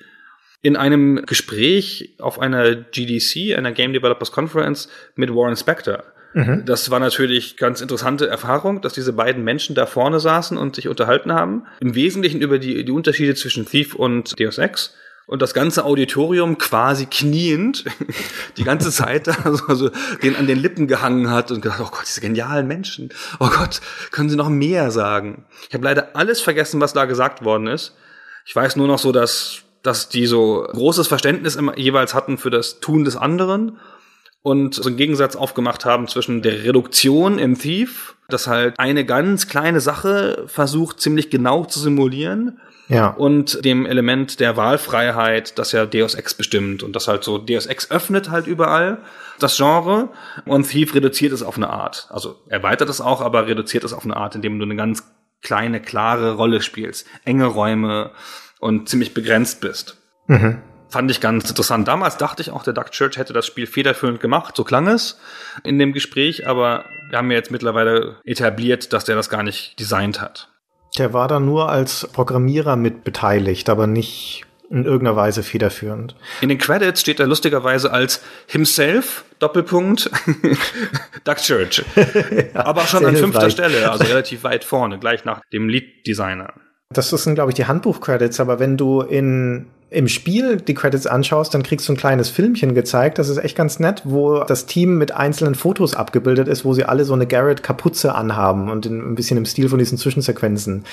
In 0.63 0.77
einem 0.77 1.25
Gespräch 1.27 2.15
auf 2.21 2.39
einer 2.39 2.77
GDC, 2.77 3.57
einer 3.57 3.73
Game 3.73 3.93
Developers 3.93 4.31
Conference 4.31 4.89
mit 5.17 5.31
Warren 5.35 5.57
Spector. 5.57 6.05
Mhm. 6.33 6.65
Das 6.65 6.91
war 6.91 7.01
natürlich 7.01 7.57
ganz 7.57 7.81
interessante 7.81 8.29
Erfahrung, 8.29 8.81
dass 8.81 8.93
diese 8.93 9.13
beiden 9.13 9.43
Menschen 9.45 9.75
da 9.75 9.87
vorne 9.87 10.21
saßen 10.21 10.57
und 10.57 10.77
sich 10.77 10.89
unterhalten 10.89 11.33
haben. 11.33 11.65
Im 11.81 11.95
Wesentlichen 11.95 12.41
über 12.41 12.59
die, 12.59 12.85
die 12.85 12.93
Unterschiede 12.93 13.35
zwischen 13.35 13.67
Thief 13.67 13.95
und 13.95 14.39
Deus 14.39 14.59
Ex 14.59 14.95
und 15.27 15.43
das 15.43 15.55
ganze 15.55 15.85
Auditorium 15.85 16.59
quasi 16.59 17.07
kniend 17.07 17.85
die 18.57 18.65
ganze 18.65 18.91
Zeit 18.91 19.27
da 19.27 19.35
so, 19.55 19.67
also 19.67 19.91
den 20.23 20.37
an 20.37 20.47
den 20.47 20.59
Lippen 20.59 20.87
gehangen 20.87 21.31
hat 21.31 21.51
und 21.51 21.63
gedacht, 21.63 21.81
oh 21.81 21.91
Gott, 21.91 22.05
diese 22.07 22.21
genialen 22.21 22.67
Menschen. 22.67 23.11
Oh 23.39 23.49
Gott, 23.49 23.81
können 24.11 24.31
Sie 24.31 24.37
noch 24.37 24.49
mehr 24.49 24.91
sagen? 24.91 25.45
Ich 25.69 25.75
habe 25.75 25.85
leider 25.85 26.11
alles 26.15 26.41
vergessen, 26.41 26.81
was 26.81 26.93
da 26.93 27.05
gesagt 27.05 27.45
worden 27.45 27.67
ist. 27.67 27.97
Ich 28.45 28.57
weiß 28.57 28.77
nur 28.77 28.87
noch 28.87 28.99
so, 28.99 29.13
dass 29.13 29.63
dass 29.83 30.09
die 30.09 30.27
so 30.27 30.67
großes 30.73 31.09
Verständnis 31.09 31.57
immer 31.57 31.79
jeweils 31.79 32.15
hatten 32.15 32.39
für 32.39 32.51
das 32.51 32.81
Tun 32.81 33.05
des 33.05 33.17
anderen 33.17 33.79
und 34.43 34.75
so 34.75 34.89
einen 34.89 34.97
Gegensatz 34.97 35.37
aufgemacht 35.37 35.85
haben 35.85 36.09
zwischen 36.09 36.43
der 36.43 36.65
Reduktion 36.65 37.39
im 37.39 37.59
Thief, 37.59 38.17
das 38.29 38.47
halt 38.47 38.79
eine 38.79 39.05
ganz 39.05 39.49
kleine 39.49 39.81
Sache 39.81 40.45
versucht 40.47 41.01
ziemlich 41.01 41.31
genau 41.31 41.65
zu 41.65 41.81
simulieren 41.81 42.61
ja. 42.91 43.11
Und 43.11 43.65
dem 43.65 43.87
Element 43.87 44.41
der 44.41 44.57
Wahlfreiheit, 44.57 45.59
das 45.61 45.71
ja 45.71 45.87
Deus 45.87 46.17
Ex 46.17 46.35
bestimmt 46.35 46.83
und 46.83 46.97
das 46.97 47.07
halt 47.07 47.23
so 47.23 47.39
Deus 47.39 47.67
Ex 47.67 47.89
öffnet 47.93 48.31
halt 48.31 48.49
überall 48.49 48.99
das 49.39 49.57
Genre 49.57 50.09
und 50.45 50.69
Thief 50.69 50.93
reduziert 50.93 51.33
es 51.33 51.45
auf 51.45 51.57
eine 51.57 51.71
Art. 51.71 52.09
Also 52.11 52.41
erweitert 52.49 52.89
es 52.89 53.01
auch, 53.01 53.21
aber 53.21 53.47
reduziert 53.47 53.85
es 53.85 53.93
auf 53.93 54.05
eine 54.05 54.17
Art, 54.17 54.35
indem 54.35 54.59
du 54.59 54.65
eine 54.65 54.75
ganz 54.75 55.05
kleine, 55.41 55.81
klare 55.81 56.35
Rolle 56.35 56.61
spielst, 56.61 57.07
enge 57.25 57.47
Räume 57.47 58.11
und 58.59 58.89
ziemlich 58.89 59.15
begrenzt 59.15 59.61
bist. 59.61 59.97
Mhm. 60.27 60.59
Fand 60.91 61.11
ich 61.11 61.21
ganz 61.21 61.49
interessant. 61.49 61.87
Damals 61.87 62.17
dachte 62.17 62.43
ich 62.43 62.51
auch, 62.51 62.65
der 62.65 62.73
Duck 62.73 62.91
Church 62.91 63.17
hätte 63.17 63.33
das 63.33 63.47
Spiel 63.47 63.67
federführend 63.67 64.21
gemacht. 64.21 64.57
So 64.57 64.65
klang 64.65 64.89
es 64.89 65.19
in 65.63 65.79
dem 65.79 65.93
Gespräch, 65.93 66.49
aber 66.49 66.85
wir 67.11 67.19
haben 67.19 67.31
ja 67.31 67.37
jetzt 67.37 67.53
mittlerweile 67.53 68.17
etabliert, 68.25 68.93
dass 68.93 69.05
der 69.05 69.15
das 69.15 69.29
gar 69.29 69.45
nicht 69.45 69.79
designt 69.79 70.21
hat. 70.21 70.49
Der 70.99 71.13
war 71.13 71.29
da 71.29 71.39
nur 71.39 71.69
als 71.69 72.09
Programmierer 72.13 72.75
mit 72.75 73.05
beteiligt, 73.05 73.69
aber 73.69 73.87
nicht 73.87 74.45
in 74.69 74.85
irgendeiner 74.85 75.17
Weise 75.17 75.43
federführend. 75.43 76.17
In 76.41 76.49
den 76.49 76.59
Credits 76.59 77.01
steht 77.01 77.21
er 77.21 77.27
lustigerweise 77.27 77.93
als 77.93 78.23
himself, 78.47 79.25
Doppelpunkt, 79.39 80.11
Duck 81.25 81.37
Church. 81.39 81.85
ja, 82.55 82.65
aber 82.67 82.83
schon 82.83 83.05
an 83.05 83.17
fünfter 83.17 83.43
hilfreich. 83.43 83.53
Stelle, 83.53 83.91
also 83.91 84.05
relativ 84.09 84.45
weit 84.45 84.65
vorne, 84.65 84.99
gleich 84.99 85.25
nach 85.25 85.41
dem 85.53 85.69
Lead-Designer. 85.69 86.53
Das 86.93 87.11
sind, 87.11 87.37
glaube 87.37 87.51
ich, 87.51 87.55
die 87.55 87.67
Handbuch-Credits, 87.67 88.41
aber 88.41 88.59
wenn 88.59 88.77
du 88.77 89.01
in 89.03 89.67
im 89.91 90.07
Spiel 90.07 90.59
die 90.59 90.75
Credits 90.75 91.07
anschaust, 91.07 91.53
dann 91.53 91.65
kriegst 91.65 91.89
du 91.89 91.93
ein 91.93 91.97
kleines 91.97 92.31
Filmchen 92.31 92.75
gezeigt. 92.75 93.19
Das 93.19 93.29
ist 93.29 93.39
echt 93.39 93.57
ganz 93.57 93.81
nett, 93.81 94.03
wo 94.05 94.45
das 94.45 94.67
Team 94.67 94.99
mit 94.99 95.11
einzelnen 95.13 95.57
Fotos 95.57 95.97
abgebildet 95.97 96.47
ist, 96.47 96.65
wo 96.65 96.75
sie 96.75 96.85
alle 96.85 97.05
so 97.05 97.13
eine 97.13 97.27
Garrett-Kapuze 97.27 98.15
anhaben 98.15 98.71
und 98.71 98.87
in, 98.87 99.01
ein 99.01 99.15
bisschen 99.17 99.37
im 99.37 99.47
Stil 99.47 99.69
von 99.69 99.81
diesen 99.81 99.99
Zwischensequenzen 99.99 100.85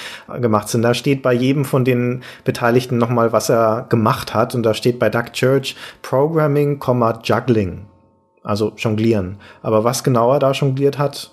gemacht 0.42 0.70
sind. 0.70 0.82
Da 0.82 0.96
steht 0.96 1.22
bei 1.22 1.34
jedem 1.34 1.64
von 1.64 1.86
den 1.86 2.24
Beteiligten 2.44 2.98
nochmal, 2.98 3.32
was 3.32 3.50
er 3.50 3.86
gemacht 3.90 4.34
hat. 4.34 4.56
Und 4.56 4.64
da 4.64 4.74
steht 4.74 4.98
bei 4.98 5.10
Duck 5.10 5.32
Church 5.34 5.76
Programming, 6.02 6.80
Juggling. 7.24 7.86
Also 8.42 8.74
jonglieren. 8.78 9.38
Aber 9.62 9.84
was 9.84 10.04
genau 10.04 10.34
er 10.34 10.40
da 10.40 10.52
jongliert 10.52 10.98
hat, 10.98 11.32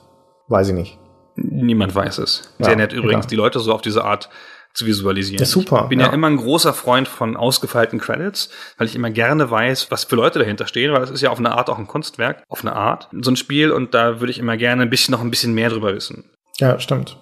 weiß 0.49 0.69
ich 0.69 0.75
nicht. 0.75 0.99
Niemand 1.37 1.95
weiß 1.95 2.19
es. 2.19 2.55
Sehr 2.59 2.71
ja, 2.71 2.77
nett 2.77 2.93
übrigens, 2.93 3.25
egal. 3.25 3.31
die 3.31 3.37
Leute 3.37 3.61
so 3.61 3.73
auf 3.73 3.81
diese 3.81 4.05
Art 4.05 4.29
zu 4.75 4.87
visualisieren. 4.87 5.39
Ja, 5.39 5.47
super. 5.47 5.83
Ich 5.85 5.89
bin 5.89 6.01
ja. 6.01 6.07
ja. 6.07 6.13
immer 6.13 6.27
ein 6.27 6.37
großer 6.37 6.75
Freund 6.75 7.09
von 7.09 7.37
ausgefeilten 7.37 8.01
Credits, 8.01 8.51
weil 8.77 8.89
ich 8.89 8.95
immer 8.95 9.11
gerne 9.11 9.51
weiß, 9.51 9.91
was 9.91 10.05
für 10.05 10.17
Leute 10.17 10.41
dahinter 10.41 10.67
stehen, 10.67 10.93
weil 10.93 11.01
das 11.01 11.11
ist 11.11 11.23
ja 11.23 11.31
auf 11.31 11.39
eine 11.39 11.53
Art 11.53 11.71
auch 11.71 11.79
ein 11.79 11.87
Kunstwerk, 11.87 12.43
auf 12.49 12.63
eine 12.63 12.75
Art, 12.75 13.09
so 13.21 13.31
ein 13.31 13.37
Spiel 13.37 13.71
und 13.71 13.95
da 13.95 14.21
würde 14.21 14.33
ich 14.33 14.39
immer 14.39 14.57
gerne 14.57 14.83
ein 14.83 14.91
bisschen 14.91 15.13
noch 15.13 15.21
ein 15.21 15.31
bisschen 15.31 15.55
mehr 15.55 15.71
drüber 15.71 15.95
wissen. 15.95 16.25
Ja, 16.59 16.79
stimmt. 16.81 17.17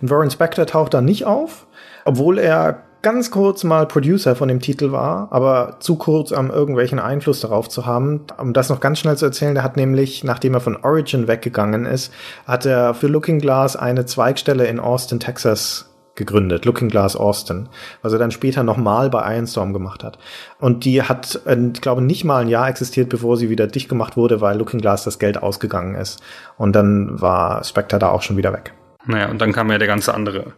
Und 0.00 0.10
Warren 0.10 0.30
Spector 0.30 0.66
taucht 0.66 0.94
da 0.94 1.00
nicht 1.00 1.24
auf, 1.24 1.66
obwohl 2.04 2.38
er 2.38 2.82
ganz 3.02 3.30
kurz 3.30 3.62
mal 3.62 3.86
Producer 3.86 4.34
von 4.34 4.48
dem 4.48 4.60
Titel 4.60 4.90
war, 4.90 5.28
aber 5.30 5.76
zu 5.78 5.94
kurz, 5.94 6.32
um 6.32 6.50
irgendwelchen 6.50 6.98
Einfluss 6.98 7.38
darauf 7.38 7.68
zu 7.68 7.86
haben. 7.86 8.22
Um 8.36 8.52
das 8.52 8.68
noch 8.68 8.80
ganz 8.80 8.98
schnell 8.98 9.16
zu 9.16 9.26
erzählen, 9.26 9.54
der 9.54 9.62
hat 9.62 9.76
nämlich, 9.76 10.24
nachdem 10.24 10.54
er 10.54 10.60
von 10.60 10.76
Origin 10.82 11.28
weggegangen 11.28 11.86
ist, 11.86 12.12
hat 12.48 12.66
er 12.66 12.94
für 12.94 13.06
Looking 13.06 13.38
Glass 13.38 13.76
eine 13.76 14.06
Zweigstelle 14.06 14.66
in 14.66 14.80
Austin, 14.80 15.20
Texas 15.20 15.85
gegründet, 16.16 16.64
Looking 16.64 16.88
Glass 16.88 17.16
Austin, 17.16 17.68
was 18.02 18.12
er 18.12 18.18
dann 18.18 18.30
später 18.30 18.62
nochmal 18.62 19.10
bei 19.10 19.34
Ironstorm 19.34 19.72
gemacht 19.72 20.02
hat. 20.02 20.18
Und 20.58 20.84
die 20.84 21.02
hat, 21.02 21.40
äh, 21.46 21.56
ich 21.72 21.80
glaube, 21.80 22.02
nicht 22.02 22.24
mal 22.24 22.42
ein 22.42 22.48
Jahr 22.48 22.68
existiert, 22.68 23.08
bevor 23.08 23.36
sie 23.36 23.50
wieder 23.50 23.66
dicht 23.66 23.88
gemacht 23.88 24.16
wurde, 24.16 24.40
weil 24.40 24.58
Looking 24.58 24.80
Glass 24.80 25.04
das 25.04 25.18
Geld 25.18 25.42
ausgegangen 25.42 25.94
ist. 25.94 26.22
Und 26.56 26.74
dann 26.74 27.20
war 27.20 27.62
Spectre 27.64 27.98
da 27.98 28.08
auch 28.08 28.22
schon 28.22 28.36
wieder 28.36 28.52
weg. 28.52 28.72
Naja, 29.06 29.28
und 29.28 29.40
dann 29.40 29.52
kam 29.52 29.70
ja 29.70 29.78
der 29.78 29.86
ganze 29.86 30.14
andere 30.14 30.52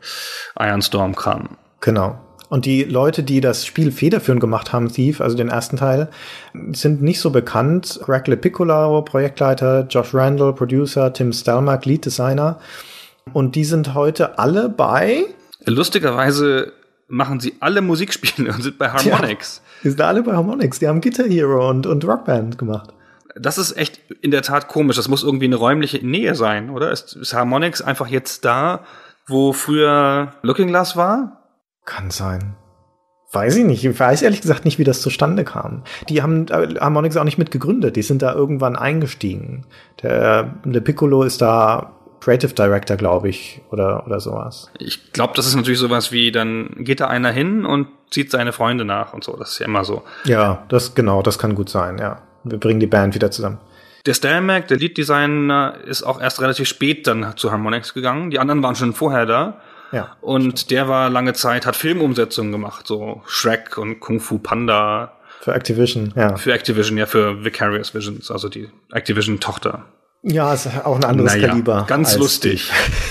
Ironstorm-Kram. 0.59 1.51
Genau. 1.80 2.18
Und 2.48 2.64
die 2.64 2.85
Leute, 2.85 3.22
die 3.22 3.43
das 3.43 3.66
Spiel 3.66 3.93
federführend 3.93 4.40
gemacht 4.40 4.72
haben, 4.72 4.89
Thief, 4.89 5.20
also 5.20 5.36
den 5.36 5.48
ersten 5.48 5.76
Teil, 5.76 6.09
sind 6.72 7.02
nicht 7.02 7.20
so 7.20 7.30
bekannt. 7.30 8.01
Greg 8.02 8.26
LePiccolo, 8.26 9.02
Projektleiter, 9.02 9.86
Josh 9.89 10.14
Randall, 10.14 10.55
Producer, 10.55 11.12
Tim 11.12 11.32
Stelmach, 11.32 11.85
Lead 11.85 12.06
Designer. 12.06 12.59
Und 13.35 13.55
die 13.55 13.64
sind 13.64 13.94
heute 13.94 14.39
alle 14.39 14.70
bei 14.70 15.26
Lustigerweise 15.70 16.73
machen 17.09 17.40
sie 17.40 17.55
alle 17.61 17.81
Musikspiele 17.81 18.51
und 18.55 18.62
sind 18.62 18.78
bei 18.78 18.90
Harmonix. 18.90 19.62
Ja, 19.65 19.81
die 19.85 19.89
sind 19.90 20.01
alle 20.01 20.23
bei 20.23 20.35
Harmonix. 20.35 20.78
Die 20.78 20.89
haben 20.89 21.01
Guitar 21.01 21.27
Hero 21.27 21.69
und, 21.69 21.86
und 21.86 22.07
Rockband 22.07 22.59
gemacht. 22.59 22.95
Das 23.35 23.59
ist 23.59 23.77
echt 23.77 24.01
in 24.20 24.31
der 24.31 24.43
Tat 24.43 24.69
komisch. 24.69 24.97
Das 24.97 25.09
muss 25.09 25.23
irgendwie 25.23 25.47
eine 25.47 25.57
räumliche 25.57 26.05
Nähe 26.05 26.35
sein, 26.35 26.70
oder? 26.70 26.90
Ist, 26.90 27.15
ist 27.15 27.35
Harmonix 27.35 27.81
einfach 27.81 28.09
jetzt 28.09 28.45
da, 28.45 28.85
wo 29.27 29.53
früher 29.53 30.32
Looking 30.43 30.69
Glass 30.69 30.97
war? 30.97 31.45
Kann 31.85 32.11
sein. 32.11 32.57
Weiß 33.31 33.57
ich 33.57 33.65
nicht. 33.65 33.85
Ich 33.85 34.01
weiß 34.01 34.23
ehrlich 34.23 34.40
gesagt 34.40 34.65
nicht, 34.65 34.78
wie 34.78 34.85
das 34.85 35.03
zustande 35.03 35.45
kam. 35.45 35.82
Die 36.09 36.23
haben 36.23 36.49
äh, 36.49 36.77
Harmonix 36.81 37.16
auch 37.16 37.24
nicht 37.24 37.36
mitgegründet. 37.36 37.97
Die 37.97 38.03
sind 38.03 38.23
da 38.23 38.32
irgendwann 38.32 38.74
eingestiegen. 38.74 39.66
Der, 40.03 40.55
der 40.65 40.81
Piccolo 40.81 41.23
ist 41.23 41.43
da 41.43 41.98
Creative 42.20 42.53
Director, 42.53 42.97
glaube 42.97 43.28
ich, 43.28 43.61
oder, 43.70 44.07
oder 44.07 44.20
sowas. 44.20 44.70
Ich 44.78 45.12
glaube, 45.12 45.35
das 45.36 45.47
ist 45.47 45.55
natürlich 45.55 45.78
sowas 45.78 46.12
wie, 46.12 46.32
dann 46.32 46.70
geht 46.78 47.01
da 47.01 47.09
einer 47.09 47.31
hin 47.31 47.65
und 47.65 47.89
zieht 48.11 48.31
seine 48.31 48.53
Freunde 48.53 48.85
nach 48.85 49.12
und 49.12 49.24
so. 49.24 49.36
Das 49.36 49.53
ist 49.53 49.59
ja 49.61 49.66
immer 49.66 49.85
so. 49.85 50.03
Ja, 50.24 50.65
das 50.69 50.95
genau, 50.95 51.23
das 51.23 51.39
kann 51.39 51.55
gut 51.55 51.69
sein, 51.69 51.99
ja. 51.99 52.23
Wir 52.45 52.59
bringen 52.59 52.81
die 52.81 52.86
Band 52.86 53.15
wieder 53.15 53.31
zusammen. 53.31 53.59
Der 54.07 54.15
Stelmac, 54.15 54.69
der 54.69 54.78
Lead-Designer, 54.78 55.74
ist 55.85 56.03
auch 56.03 56.20
erst 56.20 56.40
relativ 56.40 56.69
spät 56.69 57.07
dann 57.07 57.36
zu 57.36 57.53
Harmonix 57.53 57.95
gegangen. 57.95 58.31
Die 58.31 58.39
anderen 58.39 58.62
waren 58.62 58.74
schon 58.74 58.95
vorher 58.95 59.27
da. 59.27 59.61
Ja. 59.93 60.16
Und 60.20 60.61
stimmt. 60.61 60.70
der 60.70 60.89
war 60.89 61.11
lange 61.11 61.35
Zeit, 61.35 61.66
hat 61.66 61.77
Filmumsetzungen 61.77 62.53
gemacht, 62.53 62.86
so 62.86 63.23
Shrek 63.27 63.78
und 63.78 64.01
Kung 64.01 64.20
Fu 64.20 64.39
Panda. 64.39 65.12
Für 65.40 65.55
Activision, 65.55 66.12
ja. 66.16 66.36
Für 66.36 66.53
Activision, 66.53 66.99
ja, 66.99 67.07
für 67.07 67.45
Vicarious 67.45 67.95
Visions, 67.95 68.31
also 68.31 68.49
die 68.49 68.69
Activision-Tochter. 68.93 69.85
Ja, 70.30 70.52
ist 70.52 70.68
auch 70.84 70.96
ein 70.96 71.05
anderes 71.05 71.34
naja, 71.34 71.48
Kaliber. 71.48 71.84
Ganz 71.88 72.16
lustig. 72.16 72.70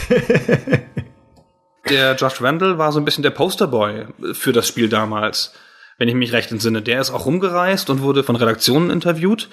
der 1.89 2.15
Josh 2.15 2.41
Randall 2.41 2.77
war 2.77 2.91
so 2.91 2.99
ein 2.99 3.06
bisschen 3.06 3.23
der 3.23 3.31
Posterboy 3.31 4.06
für 4.34 4.53
das 4.53 4.68
Spiel 4.68 4.88
damals, 4.88 5.53
wenn 5.98 6.07
ich 6.07 6.15
mich 6.15 6.31
recht 6.31 6.52
entsinne. 6.52 6.84
Der 6.84 7.02
ist 7.02 7.10
auch 7.10 7.26
rumgereist 7.26 7.89
und 7.89 8.02
wurde 8.02 8.23
von 8.23 8.35
Redaktionen 8.35 8.91
interviewt. 8.91 9.49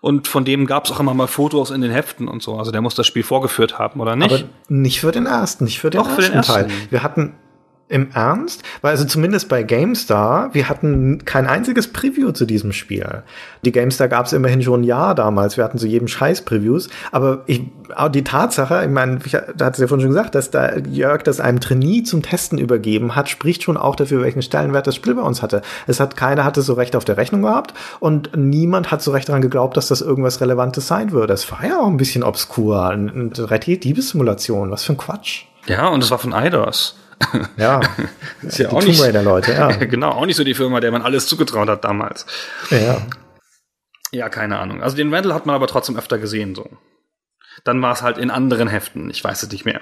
Und 0.00 0.28
von 0.28 0.44
dem 0.44 0.66
gab 0.66 0.84
es 0.84 0.92
auch 0.92 1.00
immer 1.00 1.14
mal 1.14 1.26
Fotos 1.26 1.70
in 1.70 1.80
den 1.80 1.90
Heften 1.90 2.28
und 2.28 2.42
so. 2.42 2.56
Also 2.56 2.70
der 2.70 2.82
muss 2.82 2.94
das 2.94 3.06
Spiel 3.06 3.24
vorgeführt 3.24 3.78
haben, 3.78 4.00
oder 4.00 4.14
nicht? 4.14 4.32
Aber 4.32 4.44
nicht 4.68 5.00
für 5.00 5.10
den 5.10 5.26
ersten, 5.26 5.64
nicht 5.64 5.80
für 5.80 5.90
den, 5.90 6.00
Doch, 6.00 6.08
ersten, 6.08 6.22
für 6.22 6.28
den 6.28 6.36
ersten 6.36 6.52
Teil. 6.52 6.68
Wir 6.90 7.02
hatten 7.02 7.34
im 7.88 8.10
Ernst? 8.12 8.62
Weil 8.82 8.92
also 8.92 9.04
zumindest 9.04 9.48
bei 9.48 9.62
GameStar, 9.62 10.54
wir 10.54 10.68
hatten 10.68 11.24
kein 11.24 11.46
einziges 11.46 11.92
Preview 11.92 12.32
zu 12.32 12.44
diesem 12.44 12.72
Spiel. 12.72 13.22
Die 13.64 13.72
GameStar 13.72 14.08
gab 14.08 14.26
es 14.26 14.32
immerhin 14.32 14.62
schon 14.62 14.82
ein 14.82 14.84
Jahr 14.84 15.14
damals. 15.14 15.56
Wir 15.56 15.64
hatten 15.64 15.78
zu 15.78 15.86
jedem 15.86 16.08
Scheiß 16.08 16.42
Previews. 16.42 16.88
Aber 17.12 17.42
ich, 17.46 17.62
auch 17.94 18.08
die 18.08 18.24
Tatsache, 18.24 18.82
ich 18.84 18.90
meine, 18.90 19.18
da 19.56 19.66
hat 19.66 19.74
es 19.74 19.80
ja 19.80 19.86
vorhin 19.86 20.02
schon 20.02 20.10
gesagt, 20.10 20.34
dass 20.34 20.50
da 20.50 20.76
Jörg 20.76 21.22
das 21.22 21.40
einem 21.40 21.60
Trainee 21.60 22.02
zum 22.02 22.22
Testen 22.22 22.58
übergeben 22.58 23.16
hat, 23.16 23.28
spricht 23.28 23.62
schon 23.62 23.76
auch 23.76 23.96
dafür, 23.96 24.22
welchen 24.22 24.42
Stellenwert 24.42 24.86
das 24.86 24.94
Spiel 24.94 25.14
bei 25.14 25.22
uns 25.22 25.42
hatte. 25.42 25.62
Es 25.86 26.00
hat 26.00 26.16
keiner 26.16 26.44
hatte 26.44 26.62
so 26.62 26.74
recht 26.74 26.94
auf 26.94 27.04
der 27.04 27.16
Rechnung 27.16 27.42
gehabt 27.42 27.74
und 28.00 28.36
niemand 28.36 28.90
hat 28.90 29.02
so 29.02 29.12
recht 29.12 29.28
daran 29.28 29.42
geglaubt, 29.42 29.76
dass 29.76 29.88
das 29.88 30.00
irgendwas 30.00 30.40
Relevantes 30.40 30.86
sein 30.86 31.12
würde. 31.12 31.32
Es 31.32 31.50
war 31.50 31.64
ja 31.64 31.80
auch 31.80 31.86
ein 31.86 31.96
bisschen 31.96 32.22
obskur. 32.22 32.88
Eine 32.88 33.30
3D-Diebessimulation. 33.30 34.70
Was 34.70 34.84
für 34.84 34.92
ein 34.92 34.98
Quatsch. 34.98 35.44
Ja, 35.66 35.88
und 35.88 36.02
es 36.02 36.10
war 36.10 36.18
von 36.18 36.32
Eidos. 36.32 36.96
Ja, 37.56 37.80
ist 38.42 38.58
ja 38.58 38.68
die 38.68 38.76
auch 38.76 38.82
Tomb 38.82 39.00
Raider 39.00 39.22
Leute, 39.22 39.52
ja. 39.52 39.68
genau, 39.72 40.10
auch 40.10 40.26
nicht 40.26 40.36
so 40.36 40.44
die 40.44 40.54
Firma, 40.54 40.80
der 40.80 40.92
man 40.92 41.02
alles 41.02 41.26
zugetraut 41.26 41.68
hat 41.68 41.84
damals. 41.84 42.26
Ja. 42.70 43.02
Ja, 44.10 44.28
keine 44.28 44.58
Ahnung. 44.58 44.82
Also 44.82 44.96
den 44.96 45.12
Randall 45.12 45.34
hat 45.34 45.44
man 45.44 45.54
aber 45.54 45.66
trotzdem 45.66 45.96
öfter 45.96 46.18
gesehen, 46.18 46.54
so. 46.54 46.68
Dann 47.64 47.82
war 47.82 47.92
es 47.92 48.02
halt 48.02 48.18
in 48.18 48.30
anderen 48.30 48.68
Heften, 48.68 49.10
ich 49.10 49.22
weiß 49.22 49.42
es 49.42 49.50
nicht 49.50 49.64
mehr. 49.64 49.80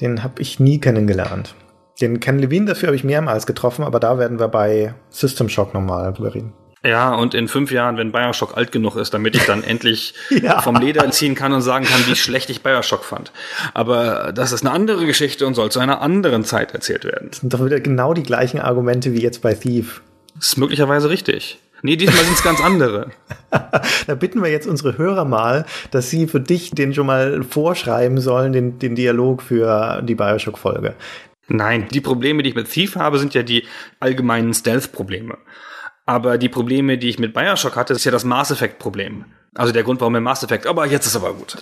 Den 0.00 0.22
habe 0.22 0.40
ich 0.40 0.60
nie 0.60 0.80
kennengelernt. 0.80 1.54
Den 2.00 2.20
Ken 2.20 2.38
Levine 2.38 2.66
dafür 2.66 2.88
habe 2.88 2.96
ich 2.96 3.04
mehrmals 3.04 3.46
getroffen, 3.46 3.84
aber 3.84 4.00
da 4.00 4.18
werden 4.18 4.38
wir 4.38 4.48
bei 4.48 4.94
System 5.08 5.48
Shock 5.48 5.74
nochmal 5.74 6.12
drüber 6.12 6.34
reden. 6.34 6.52
Ja, 6.86 7.14
und 7.14 7.34
in 7.34 7.48
fünf 7.48 7.72
Jahren, 7.72 7.96
wenn 7.96 8.12
Bioshock 8.12 8.56
alt 8.56 8.70
genug 8.70 8.96
ist, 8.96 9.12
damit 9.12 9.34
ich 9.34 9.44
dann 9.44 9.64
endlich 9.64 10.14
ja. 10.30 10.60
vom 10.60 10.76
Leder 10.76 11.10
ziehen 11.10 11.34
kann 11.34 11.52
und 11.52 11.62
sagen 11.62 11.84
kann, 11.84 12.06
wie 12.06 12.14
schlecht 12.14 12.48
ich 12.48 12.62
Bioshock 12.62 13.04
fand. 13.04 13.32
Aber 13.74 14.32
das 14.32 14.52
ist 14.52 14.64
eine 14.64 14.72
andere 14.72 15.04
Geschichte 15.04 15.46
und 15.46 15.54
soll 15.54 15.70
zu 15.70 15.80
einer 15.80 16.00
anderen 16.00 16.44
Zeit 16.44 16.74
erzählt 16.74 17.04
werden. 17.04 17.28
Das 17.30 17.40
sind 17.40 17.52
doch 17.52 17.64
wieder 17.64 17.80
genau 17.80 18.14
die 18.14 18.22
gleichen 18.22 18.60
Argumente 18.60 19.12
wie 19.12 19.20
jetzt 19.20 19.42
bei 19.42 19.54
Thief. 19.54 20.00
Das 20.36 20.48
ist 20.48 20.58
möglicherweise 20.58 21.10
richtig. 21.10 21.58
Nee, 21.82 21.96
diesmal 21.96 22.24
sind 22.24 22.34
es 22.34 22.42
ganz 22.42 22.60
andere. 22.60 23.10
da 24.06 24.14
bitten 24.14 24.42
wir 24.42 24.50
jetzt 24.50 24.66
unsere 24.66 24.96
Hörer 24.96 25.24
mal, 25.24 25.66
dass 25.90 26.08
sie 26.08 26.26
für 26.26 26.40
dich 26.40 26.70
den 26.70 26.94
schon 26.94 27.06
mal 27.06 27.42
vorschreiben 27.42 28.20
sollen, 28.20 28.52
den, 28.52 28.78
den 28.78 28.94
Dialog 28.94 29.42
für 29.42 30.02
die 30.02 30.14
Bioshock-Folge. 30.14 30.94
Nein, 31.48 31.86
die 31.92 32.00
Probleme, 32.00 32.42
die 32.42 32.50
ich 32.50 32.56
mit 32.56 32.70
Thief 32.70 32.96
habe, 32.96 33.18
sind 33.18 33.34
ja 33.34 33.42
die 33.42 33.64
allgemeinen 34.00 34.54
Stealth-Probleme. 34.54 35.38
Aber 36.06 36.38
die 36.38 36.48
Probleme, 36.48 36.98
die 36.98 37.08
ich 37.08 37.18
mit 37.18 37.34
Bioshock 37.34 37.74
hatte, 37.74 37.92
ist 37.92 38.04
ja 38.04 38.12
das 38.12 38.22
Mass 38.22 38.52
Effect-Problem. 38.52 39.24
Also 39.54 39.72
der 39.72 39.82
Grund, 39.82 40.00
warum 40.00 40.14
wir 40.14 40.20
Mass 40.20 40.44
Effect, 40.44 40.66
aber 40.66 40.86
jetzt 40.86 41.06
ist 41.06 41.16
aber 41.16 41.34
gut. 41.34 41.56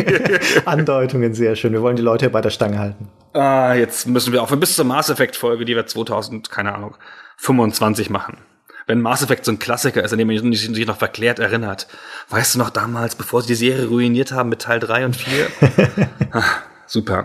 Andeutungen 0.64 1.34
sehr 1.34 1.54
schön. 1.54 1.72
Wir 1.72 1.82
wollen 1.82 1.96
die 1.96 2.02
Leute 2.02 2.30
bei 2.30 2.40
der 2.40 2.50
Stange 2.50 2.78
halten. 2.78 3.10
Ah, 3.34 3.74
jetzt 3.74 4.06
müssen 4.06 4.32
wir 4.32 4.42
auch 4.42 4.56
bis 4.56 4.76
zur 4.76 4.86
Mass 4.86 5.10
Effect-Folge, 5.10 5.64
die 5.66 5.76
wir 5.76 5.86
2000, 5.86 6.50
keine 6.50 6.74
Ahnung, 6.74 6.96
25 7.36 8.08
machen. 8.08 8.38
Wenn 8.86 9.00
Mass 9.00 9.22
Effect 9.22 9.44
so 9.44 9.52
ein 9.52 9.58
Klassiker 9.58 10.02
ist, 10.02 10.12
an 10.12 10.18
dem 10.18 10.28
man 10.28 10.52
sich 10.52 10.86
noch 10.86 10.98
verklärt 10.98 11.38
erinnert. 11.38 11.86
Weißt 12.30 12.54
du 12.54 12.58
noch 12.58 12.70
damals, 12.70 13.16
bevor 13.16 13.42
sie 13.42 13.48
die 13.48 13.54
Serie 13.54 13.86
ruiniert 13.86 14.32
haben 14.32 14.48
mit 14.48 14.62
Teil 14.62 14.78
3 14.78 15.06
und 15.06 15.16
4? 15.16 15.46
ah, 16.32 16.42
super. 16.86 17.24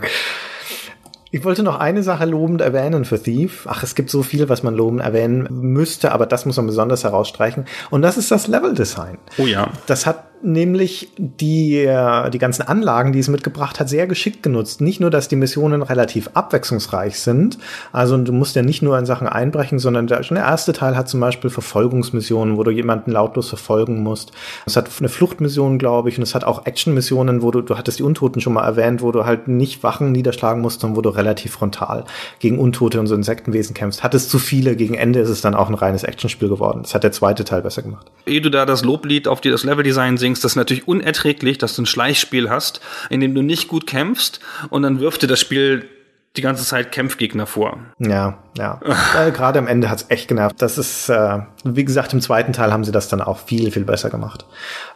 Ich 1.32 1.44
wollte 1.44 1.62
noch 1.62 1.80
eine 1.80 2.02
Sache 2.02 2.26
lobend 2.26 2.62
erwähnen 2.62 3.06
für 3.06 3.22
Thief. 3.22 3.68
Ach, 3.70 3.84
es 3.84 3.94
gibt 3.94 4.10
so 4.10 4.24
viel, 4.24 4.50
was 4.50 4.64
man 4.64 4.74
lobend 4.74 5.02
erwähnen 5.02 5.48
müsste, 5.52 6.12
aber 6.12 6.26
das 6.26 6.46
muss 6.46 6.58
man 6.58 6.66
besonders 6.66 7.04
herausstreichen. 7.04 7.66
Und 7.92 8.02
das 8.02 8.18
ist 8.18 8.32
das 8.32 8.48
Level-Design. 8.48 9.20
Oh 9.38 9.46
ja. 9.46 9.70
Das 9.86 10.08
hat 10.08 10.29
nämlich 10.42 11.12
die, 11.18 11.78
äh, 11.78 12.30
die 12.30 12.38
ganzen 12.38 12.64
Anlagen, 12.64 13.12
die 13.12 13.20
es 13.20 13.28
mitgebracht 13.28 13.80
hat, 13.80 13.90
sehr 13.90 14.08
geschickt 14.08 14.44
genutzt. 14.44 14.82
Nicht 14.82 15.00
nur, 15.00 15.10
dass 15.10 15.28
die 15.28 15.36
Missionen 15.36 15.82
relativ 15.82 16.30
abwechslungsreich 16.34 17.20
sind, 17.20 17.58
also 17.92 18.18
du 18.18 18.32
musst 18.32 18.56
ja 18.56 18.62
nicht 18.62 18.82
nur 18.82 18.98
in 18.98 19.06
Sachen 19.06 19.28
einbrechen, 19.28 19.80
sondern 19.80 20.08
der, 20.08 20.22
der 20.22 20.38
erste 20.38 20.74
Teil 20.74 20.96
hat 20.96 21.10
zum 21.10 21.20
Beispiel 21.20 21.50
Verfolgungsmissionen, 21.50 22.58
wo 22.58 22.64
du 22.64 22.72
jemanden 22.72 23.12
lautlos 23.12 23.50
verfolgen 23.50 24.02
musst. 24.04 24.32
Es 24.66 24.76
hat 24.76 24.90
eine 25.00 25.10
Fluchtmission, 25.10 25.80
glaube 25.80 26.10
ich, 26.10 26.18
und 26.18 26.24
es 26.24 26.36
hat 26.36 26.44
auch 26.44 26.66
Actionmissionen, 26.66 27.42
wo 27.42 27.52
du, 27.52 27.62
du 27.62 27.78
hattest 27.78 28.00
die 28.00 28.04
Untoten 28.04 28.42
schon 28.42 28.54
mal 28.54 28.64
erwähnt, 28.64 29.02
wo 29.02 29.12
du 29.12 29.26
halt 29.26 29.48
nicht 29.48 29.84
Wachen 29.84 30.12
niederschlagen 30.12 30.62
musst, 30.62 30.82
sondern 30.82 30.98
wo 30.98 31.02
du 31.02 31.10
relativ 31.10 31.54
frontal 31.54 32.06
gegen 32.40 32.60
Untote 32.60 33.00
und 33.00 33.08
so 33.08 33.16
Insektenwesen 33.16 33.74
kämpfst. 33.74 34.04
Hattest 34.04 34.30
zu 34.30 34.40
viele, 34.40 34.76
gegen 34.76 34.94
Ende 34.94 35.20
ist 35.20 35.30
es 35.30 35.42
dann 35.42 35.56
auch 35.56 35.70
ein 35.70 35.76
reines 35.76 36.04
Actionspiel 36.04 36.50
geworden. 36.50 36.80
Das 36.84 36.96
hat 36.96 37.04
der 37.04 37.12
zweite 37.12 37.44
Teil 37.44 37.62
besser 37.62 37.82
gemacht. 37.82 38.08
Ehe 38.26 38.42
du 38.42 38.50
da 38.50 38.66
das 38.66 38.84
Loblied 38.84 39.28
auf 39.28 39.42
die, 39.42 39.50
das 39.50 39.64
Leveldesign 39.64 40.18
singst, 40.18 40.29
singst, 40.30 40.44
das 40.44 40.54
ist 40.54 40.56
natürlich 40.56 40.88
unerträglich, 40.88 41.58
dass 41.58 41.76
du 41.76 41.82
ein 41.82 41.86
Schleichspiel 41.86 42.50
hast, 42.50 42.82
in 43.10 43.20
dem 43.20 43.34
du 43.34 43.42
nicht 43.42 43.68
gut 43.68 43.88
kämpfst 43.88 44.40
und 44.70 44.84
dann 44.84 45.00
wirft 45.00 45.24
dir 45.24 45.28
das 45.28 45.40
Spiel 45.40 45.90
die 46.38 46.42
ganze 46.42 46.64
Zeit 46.64 46.92
Kämpfgegner 46.92 47.48
vor. 47.48 47.80
Ja, 47.98 48.38
ja. 48.58 48.80
äh, 49.20 49.32
Gerade 49.32 49.58
am 49.58 49.68
Ende 49.68 49.90
hat's 49.90 50.06
echt 50.10 50.28
genervt. 50.28 50.62
Das 50.62 50.78
ist, 50.78 51.10
äh, 51.10 51.40
wie 51.64 51.84
gesagt, 51.84 52.14
im 52.14 52.22
zweiten 52.22 52.54
Teil 52.54 52.72
haben 52.72 52.84
sie 52.84 52.92
das 52.92 53.08
dann 53.08 53.22
auch 53.22 53.40
viel, 53.40 53.72
viel 53.72 53.84
besser 53.84 54.12
gemacht. 54.12 54.46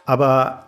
Aber 0.06 0.66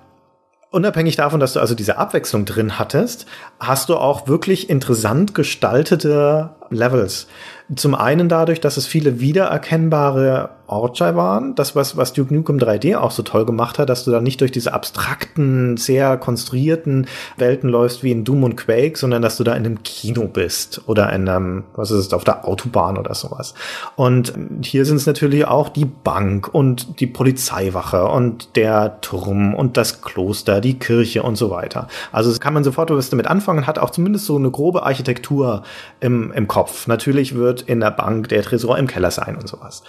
unabhängig 0.70 1.14
davon, 1.14 1.38
dass 1.38 1.52
du 1.52 1.60
also 1.60 1.76
diese 1.76 1.98
Abwechslung 1.98 2.44
drin 2.44 2.80
hattest, 2.80 3.26
hast 3.60 3.88
du 3.88 3.97
auch 3.97 4.26
wirklich 4.26 4.68
interessant 4.68 5.34
gestaltete 5.34 6.56
Levels. 6.70 7.26
Zum 7.74 7.97
einen 7.97 8.28
dadurch, 8.28 8.60
dass 8.60 8.76
es 8.76 8.86
viele 8.86 9.18
wiedererkennbare 9.18 10.51
Orte 10.68 11.16
waren. 11.16 11.55
Das, 11.55 11.76
was, 11.76 11.97
was 11.97 12.12
Duke 12.12 12.34
Nukem 12.34 12.59
3D 12.59 12.97
auch 12.97 13.10
so 13.10 13.22
toll 13.22 13.44
gemacht 13.44 13.78
hat, 13.78 13.88
dass 13.88 14.05
du 14.05 14.10
da 14.10 14.20
nicht 14.20 14.40
durch 14.40 14.51
diese 14.51 14.72
abstrakten, 14.72 15.76
sehr 15.76 16.16
konstruierten 16.16 17.06
Welten 17.36 17.68
läufst 17.68 18.02
wie 18.02 18.10
in 18.10 18.24
Doom 18.24 18.44
und 18.44 18.56
Quake, 18.56 18.98
sondern 18.98 19.22
dass 19.22 19.36
du 19.36 19.44
da 19.44 19.55
in 19.55 19.64
einem 19.64 19.82
Kino 19.82 20.26
bist 20.26 20.82
oder 20.86 21.12
in 21.12 21.28
einem, 21.28 21.64
was 21.74 21.90
ist 21.90 21.98
es, 21.98 22.12
auf 22.12 22.24
der 22.24 22.47
Autobahn 22.47 22.98
oder 22.98 23.14
sowas. 23.14 23.55
Und 23.94 24.34
hier 24.62 24.84
sind 24.84 24.97
es 24.97 25.06
natürlich 25.06 25.47
auch 25.47 25.68
die 25.68 25.84
Bank 25.84 26.52
und 26.52 27.01
die 27.01 27.06
Polizeiwache 27.06 28.06
und 28.06 28.56
der 28.56 29.01
Turm 29.01 29.55
und 29.55 29.76
das 29.76 30.02
Kloster, 30.02 30.60
die 30.60 30.78
Kirche 30.78 31.22
und 31.22 31.36
so 31.36 31.51
weiter. 31.51 31.88
Also 32.12 32.36
kann 32.38 32.55
man 32.55 32.64
sofort 32.64 32.90
was 32.90 33.10
damit 33.10 33.26
anfangen, 33.26 33.66
hat 33.66 33.78
auch 33.78 33.90
zumindest 33.90 34.26
so 34.26 34.36
eine 34.36 34.51
grobe 34.51 34.84
Architektur 34.84 35.62
im, 36.01 36.32
im 36.32 36.48
Kopf. 36.57 36.87
Natürlich 36.87 37.35
wird 37.35 37.61
in 37.61 37.81
der 37.81 37.91
Bank 37.91 38.31
der 38.31 38.41
Tresor 38.41 38.78
im 38.78 38.87
Keller 38.87 39.11
sein 39.11 39.37
und 39.37 39.47
sowas. 39.47 39.83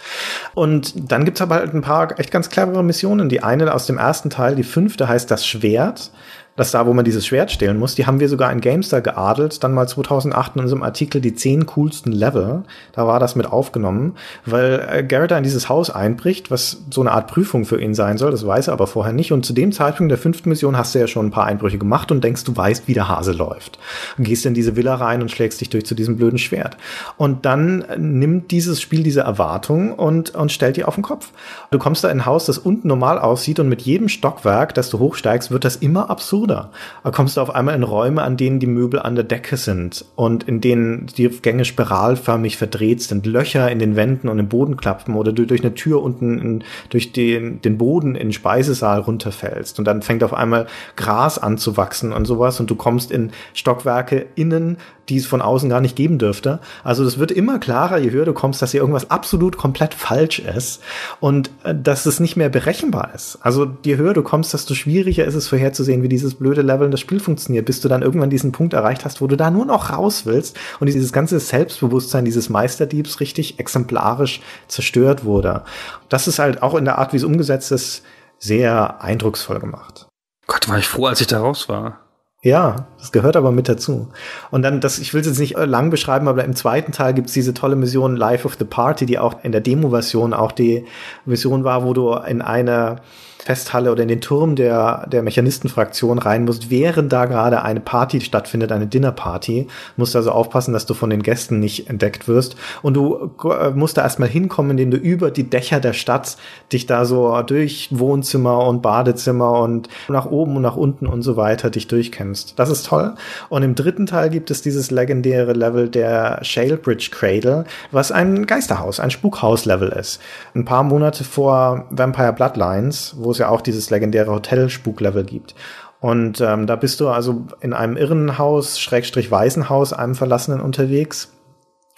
Und 0.54 1.10
dann 1.10 1.24
gibt's 1.24 1.40
aber 1.40 1.56
halt 1.56 1.74
ein 1.74 1.80
paar 1.80 2.20
echt 2.20 2.30
ganz 2.30 2.50
clevere 2.50 2.84
Missionen. 2.84 3.30
Die 3.30 3.42
eine 3.42 3.74
aus 3.74 3.86
dem 3.86 3.98
ersten 3.98 4.30
Teil, 4.30 4.54
die 4.56 4.64
fünfte 4.64 5.08
heißt 5.08 5.32
das 5.32 5.48
Schwert 5.48 6.12
dass 6.58 6.72
da, 6.72 6.86
wo 6.86 6.94
man 6.94 7.06
dieses 7.06 7.26
Schwert 7.26 7.52
stehlen 7.52 7.78
muss, 7.78 7.96
die 7.96 8.06
haben 8.06 8.20
wir 8.20 8.28
sogar 8.28 8.52
in 8.52 8.60
Gamestar 8.60 9.00
geadelt, 9.00 9.64
dann 9.64 9.74
mal 9.74 9.88
2008 9.88 10.56
in 10.56 10.62
unserem 10.64 10.84
Artikel 10.84 11.22
die 11.22 11.36
zehn 11.36 11.68
coolsten 11.68 12.12
Level, 12.12 12.64
da 12.92 13.08
war 13.08 13.20
das 13.20 13.36
mit 13.36 13.46
aufgenommen, 13.46 14.16
weil 14.46 14.86
äh, 14.92 15.04
Garrett 15.04 15.32
in 15.32 15.44
dieses 15.44 15.70
Haus 15.70 15.90
einbricht, 15.90 16.52
was 16.52 16.82
so 16.90 17.02
eine 17.02 17.12
Art 17.12 17.28
Prüfung 17.28 17.64
für 17.64 17.80
ihn 17.80 17.94
sein 17.94 18.18
soll, 18.18 18.32
das 18.32 18.46
weiß 18.46 18.68
er 18.68 18.74
aber 18.74 18.88
vorher 18.88 19.14
nicht 19.14 19.32
und 19.32 19.46
zu 19.46 19.54
dem 19.54 19.72
Zeitpunkt 19.72 20.10
der 20.12 20.18
fünften 20.18 20.50
Mission 20.50 20.78
hast 20.78 20.96
du 20.96 21.00
ja 21.00 21.08
schon 21.08 21.28
ein 21.28 21.32
paar 21.32 21.46
Einbrüche 21.46 21.78
gemacht 21.78 22.12
und 22.12 22.24
denkst, 22.24 22.44
du 22.44 22.58
weißt, 22.58 22.88
wie 22.88 22.94
der 22.96 23.08
Hase 23.08 23.34
läuft. 23.34 23.78
Und 24.18 24.24
gehst 24.24 24.46
in 24.46 24.56
diese 24.56 24.76
Villa 24.76 24.96
rein 24.96 25.22
und 25.22 25.30
schlägst 25.30 25.62
dich 25.62 25.70
durch 25.70 25.86
zu 25.86 25.94
diesem 25.94 26.18
blöden 26.18 26.40
Schwert. 26.40 26.78
Und 27.18 27.46
dann 27.46 27.86
nimmt 27.98 28.50
dieses 28.50 28.82
Spiel 28.82 29.04
diese 29.04 29.22
Erwartung 29.22 29.94
und, 29.94 30.34
und 30.34 30.52
stellt 30.52 30.78
die 30.78 30.86
auf 30.86 30.96
den 30.96 31.04
Kopf. 31.04 31.30
Du 31.70 31.78
kommst 31.78 32.04
da 32.04 32.10
in 32.10 32.18
ein 32.18 32.26
Haus, 32.26 32.46
das 32.46 32.58
unten 32.58 32.88
normal 32.88 33.20
aussieht 33.20 33.60
und 33.60 33.70
mit 33.70 33.84
jedem 33.84 34.10
Stockwerk, 34.10 34.74
das 34.74 34.90
du 34.90 34.98
hochsteigst, 34.98 35.52
wird 35.52 35.64
das 35.64 35.76
immer 35.76 36.10
absurd 36.10 36.47
absurder. 36.48 36.72
Da 37.04 37.12
kommst 37.12 37.38
du 37.38 37.42
auf 37.42 37.54
einmal 37.54 37.76
in 37.76 37.84
Räume, 37.84 38.24
an 38.24 38.38
denen 38.38 38.60
die 38.60 38.68
Möbel 38.68 39.00
an 39.00 39.16
der 39.16 39.24
Decke 39.24 39.58
sind 39.58 40.06
und 40.16 40.44
in 40.44 40.62
denen 40.62 41.08
die 41.18 41.28
Gänge 41.30 41.66
spiralförmig 41.66 42.58
verdreht 42.58 43.02
sind, 43.02 43.26
Löcher 43.26 43.72
in 43.72 43.80
den 43.80 43.96
Wänden 43.96 44.30
und 44.30 44.40
im 44.40 44.50
Boden 44.50 44.78
klappen 44.78 45.16
oder 45.16 45.32
du 45.32 45.46
durch 45.46 45.62
eine 45.62 45.74
Tür 45.74 46.02
unten 46.02 46.40
in, 46.40 46.64
durch 46.90 47.12
den, 47.12 47.62
den 47.62 47.78
Boden 47.78 48.16
in 48.16 48.28
den 48.28 48.34
Speisesaal 48.34 49.00
runterfällst 49.02 49.80
und 49.80 49.86
dann 49.86 50.02
fängt 50.02 50.24
auf 50.24 50.34
einmal 50.34 50.68
Gras 50.96 51.38
an 51.38 51.58
zu 51.58 51.78
wachsen 51.78 52.14
und 52.14 52.26
sowas 52.26 52.60
und 52.60 52.70
du 52.70 52.76
kommst 52.76 53.12
in 53.12 53.32
Stockwerke 53.54 54.26
innen, 54.36 54.78
die 55.10 55.18
es 55.18 55.26
von 55.26 55.42
außen 55.42 55.70
gar 55.70 55.82
nicht 55.82 55.96
geben 55.96 56.18
dürfte. 56.18 56.60
Also 56.84 57.04
es 57.04 57.18
wird 57.18 57.32
immer 57.32 57.60
klarer, 57.60 57.98
je 57.98 58.12
höher 58.12 58.26
du 58.26 58.34
kommst, 58.34 58.62
dass 58.62 58.72
hier 58.72 58.82
irgendwas 58.82 59.10
absolut 59.10 59.58
komplett 59.58 59.94
falsch 59.94 60.40
ist 60.40 60.82
und 61.20 61.50
äh, 61.64 61.74
dass 61.76 62.06
es 62.06 62.20
nicht 62.20 62.36
mehr 62.36 62.50
berechenbar 62.50 63.12
ist. 63.14 63.40
Also 63.42 63.68
je 63.84 63.98
höher 63.98 64.14
du 64.14 64.24
kommst, 64.24 64.54
desto 64.54 64.74
schwieriger 64.74 65.26
ist 65.26 65.36
es 65.36 65.48
vorherzusehen, 65.48 66.04
wie 66.04 66.10
dieses 66.10 66.36
blöde 66.36 66.62
Level 66.62 66.86
in 66.86 66.92
das 66.92 67.00
Spiel 67.00 67.20
funktioniert, 67.20 67.66
bis 67.66 67.82
du 67.82 67.88
dann 67.88 68.02
irgendwann 68.02 68.30
diesen 68.30 68.52
Punkt 68.52 68.74
erreicht 68.74 69.06
hast, 69.06 69.22
wo 69.22 69.28
du 69.28 69.38
da 69.38 69.50
nur 69.50 69.66
noch 69.66 69.92
raus 69.92 70.26
willst 70.26 70.58
und 70.80 70.88
dieses 70.88 71.14
ganze 71.14 71.40
Selbstbewusstsein 71.40 72.26
dieses 72.26 72.50
Meisterdiebs 72.50 73.20
richtig 73.20 73.60
exemplarisch 73.60 74.42
zerstört 74.68 75.24
wurde. 75.24 75.64
Das 76.10 76.28
ist 76.28 76.40
halt 76.40 76.62
auch 76.62 76.76
in 76.76 76.86
der 76.86 76.98
Art, 76.98 77.14
wie 77.14 77.18
es 77.18 77.24
umgesetzt 77.24 77.72
ist, 77.72 78.04
sehr 78.40 79.02
eindrucksvoll 79.02 79.60
gemacht. 79.60 80.08
Gott, 80.48 80.70
war 80.70 80.78
ich 80.78 80.88
froh, 80.88 81.08
als 81.08 81.22
ich 81.22 81.28
da 81.28 81.40
raus 81.40 81.68
war. 81.68 82.07
Ja, 82.48 82.88
das 82.98 83.12
gehört 83.12 83.36
aber 83.36 83.52
mit 83.52 83.68
dazu. 83.68 84.08
Und 84.52 84.62
dann, 84.62 84.80
das, 84.80 85.00
ich 85.00 85.14
will 85.14 85.20
es 85.20 85.28
jetzt 85.28 85.40
nicht 85.40 85.58
lang 85.58 85.90
beschreiben, 85.90 86.30
aber 86.30 86.46
im 86.46 86.56
zweiten 86.56 86.94
Teil 86.94 87.14
gibt's 87.14 87.34
diese 87.34 87.54
tolle 87.54 87.76
Mission 87.76 88.16
Life 88.16 88.48
of 88.48 88.56
the 88.58 88.64
Party, 88.64 89.06
die 89.06 89.20
auch 89.20 89.44
in 89.44 89.52
der 89.52 89.60
Demo-Version 89.60 90.34
auch 90.34 90.54
die 90.54 90.86
Mission 91.26 91.66
war, 91.66 91.84
wo 91.84 91.92
du 91.92 92.14
in 92.14 92.42
eine 92.42 93.02
Festhalle 93.48 93.94
oder 93.94 94.04
in 94.04 94.10
den 94.10 94.20
Turm 94.20 94.58
der, 94.58 95.08
der 95.08 95.24
Mechanistenfraktion 95.24 96.20
rein 96.20 96.44
musst, 96.44 96.70
während 96.70 97.14
da 97.14 97.24
gerade 97.24 97.62
eine 97.64 97.80
Party 97.80 98.20
stattfindet, 98.20 98.74
eine 98.74 98.88
Dinnerparty. 98.88 99.68
Musst 99.96 100.18
also 100.18 100.32
aufpassen, 100.32 100.74
dass 100.74 100.86
du 100.86 100.94
von 100.94 101.10
den 101.10 101.24
Gästen 101.24 101.62
nicht 101.62 101.90
entdeckt 101.90 102.28
wirst. 102.28 102.58
Und 102.82 102.96
du 102.96 103.32
äh, 103.46 103.70
musst 103.70 103.96
da 103.96 104.02
erstmal 104.02 104.28
hinkommen, 104.28 104.72
indem 104.72 104.92
du 104.92 104.98
über 104.98 105.32
die 105.32 105.50
Dächer 105.50 105.80
der 105.80 105.94
Stadt 105.94 106.36
dich 106.74 106.88
da 106.88 107.06
so 107.06 107.42
durch 107.42 107.88
Wohnzimmer 107.92 108.68
und 108.68 108.82
Badezimmer 108.82 109.62
und 109.62 109.88
nach 110.10 110.26
oben 110.26 110.58
und 110.58 110.62
nach 110.64 110.76
unten 110.76 111.08
und 111.08 111.22
so 111.22 111.38
weiter 111.38 111.70
dich 111.70 111.88
durchkämpfst. 111.88 112.60
Das 112.60 112.70
ist 112.70 112.86
toll. 112.86 113.16
Und 113.48 113.64
im 113.64 113.76
dritten 113.76 114.08
Teil 114.08 114.30
gibt 114.30 114.52
es 114.52 114.62
dieses 114.62 114.92
legendäre 114.92 115.54
Level 115.54 115.88
der 115.88 116.44
Shalebridge 116.44 117.12
Cradle, 117.12 117.64
was 117.92 118.12
ein 118.12 118.46
Geisterhaus, 118.46 119.00
ein 119.00 119.10
Spukhaus-Level 119.10 119.88
ist. 119.88 120.20
Ein 120.54 120.66
paar 120.66 120.84
Monate 120.84 121.24
vor 121.24 121.86
Vampire 121.92 122.34
Bloodlines, 122.34 123.16
wo 123.18 123.37
es 123.38 123.40
ja 123.40 123.50
auch 123.50 123.62
dieses 123.62 123.90
legendäre 123.90 124.32
Hotel-Spuklevel 124.32 125.24
gibt. 125.24 125.56
Und 126.00 126.42
ähm, 126.42 126.68
da 126.68 126.76
bist 126.76 127.00
du 127.00 127.10
also 127.10 127.46
in 127.62 127.74
einem 127.74 127.98
Irrenhaus, 127.98 128.80
Schrägstrich 128.80 129.32
Waisenhaus, 129.32 129.94
einem 129.94 130.16
Verlassenen 130.16 130.62
unterwegs 130.62 131.32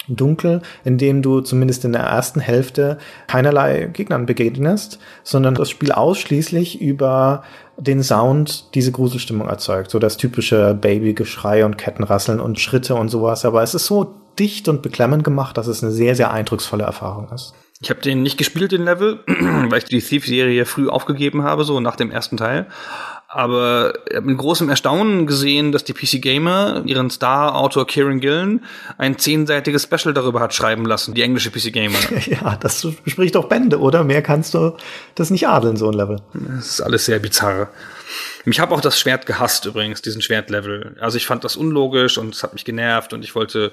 dunkel, 0.08 0.62
in 0.84 0.98
dem 0.98 1.22
du 1.22 1.40
zumindest 1.40 1.84
in 1.84 1.92
der 1.92 2.02
ersten 2.02 2.40
Hälfte 2.40 2.98
keinerlei 3.26 3.90
Gegnern 3.92 4.26
begegnest, 4.26 4.98
sondern 5.22 5.54
das 5.54 5.70
Spiel 5.70 5.92
ausschließlich 5.92 6.80
über 6.80 7.42
den 7.76 8.02
Sound 8.02 8.74
diese 8.74 8.92
Gruselstimmung 8.92 9.48
erzeugt. 9.48 9.90
So 9.90 9.98
das 9.98 10.16
typische 10.16 10.74
Babygeschrei 10.74 11.64
und 11.64 11.78
Kettenrasseln 11.78 12.40
und 12.40 12.58
Schritte 12.58 12.94
und 12.94 13.08
sowas. 13.08 13.44
Aber 13.44 13.62
es 13.62 13.74
ist 13.74 13.86
so 13.86 14.14
dicht 14.38 14.68
und 14.68 14.82
beklemmend 14.82 15.24
gemacht, 15.24 15.56
dass 15.56 15.66
es 15.66 15.82
eine 15.82 15.92
sehr, 15.92 16.16
sehr 16.16 16.32
eindrucksvolle 16.32 16.84
Erfahrung 16.84 17.28
ist. 17.32 17.54
Ich 17.82 17.88
habe 17.88 18.02
den 18.02 18.22
nicht 18.22 18.36
gespielt, 18.36 18.72
den 18.72 18.84
Level, 18.84 19.20
weil 19.26 19.78
ich 19.78 19.84
die 19.84 20.02
Thief-Serie 20.02 20.66
früh 20.66 20.88
aufgegeben 20.88 21.44
habe, 21.44 21.64
so 21.64 21.80
nach 21.80 21.96
dem 21.96 22.10
ersten 22.10 22.36
Teil. 22.36 22.66
Aber 23.26 23.94
ich 24.06 24.16
habe 24.16 24.26
mit 24.26 24.36
großem 24.36 24.68
Erstaunen 24.68 25.26
gesehen, 25.26 25.72
dass 25.72 25.84
die 25.84 25.94
PC 25.94 26.20
Gamer 26.20 26.82
ihren 26.84 27.08
Star-Autor 27.08 27.86
Kieran 27.86 28.20
Gillen 28.20 28.64
ein 28.98 29.18
zehnseitiges 29.18 29.84
Special 29.84 30.12
darüber 30.12 30.40
hat 30.40 30.52
schreiben 30.52 30.84
lassen, 30.84 31.14
die 31.14 31.22
englische 31.22 31.50
PC 31.50 31.72
Gamer. 31.72 31.98
ja, 32.26 32.56
das 32.56 32.86
spricht 33.06 33.34
doch 33.34 33.48
Bände, 33.48 33.80
oder? 33.80 34.04
Mehr 34.04 34.20
kannst 34.20 34.52
du 34.52 34.76
das 35.14 35.30
nicht 35.30 35.48
adeln, 35.48 35.76
so 35.76 35.88
ein 35.88 35.94
Level. 35.94 36.20
Das 36.34 36.66
ist 36.66 36.80
alles 36.82 37.06
sehr 37.06 37.18
bizarr. 37.18 37.70
Ich 38.44 38.60
habe 38.60 38.74
auch 38.74 38.80
das 38.80 38.98
Schwert 38.98 39.24
gehasst 39.24 39.64
übrigens, 39.64 40.02
diesen 40.02 40.20
Schwertlevel. 40.20 40.96
Also 41.00 41.16
ich 41.16 41.24
fand 41.24 41.44
das 41.44 41.56
unlogisch 41.56 42.18
und 42.18 42.34
es 42.34 42.42
hat 42.42 42.52
mich 42.52 42.64
genervt 42.66 43.14
und 43.14 43.24
ich 43.24 43.34
wollte 43.34 43.72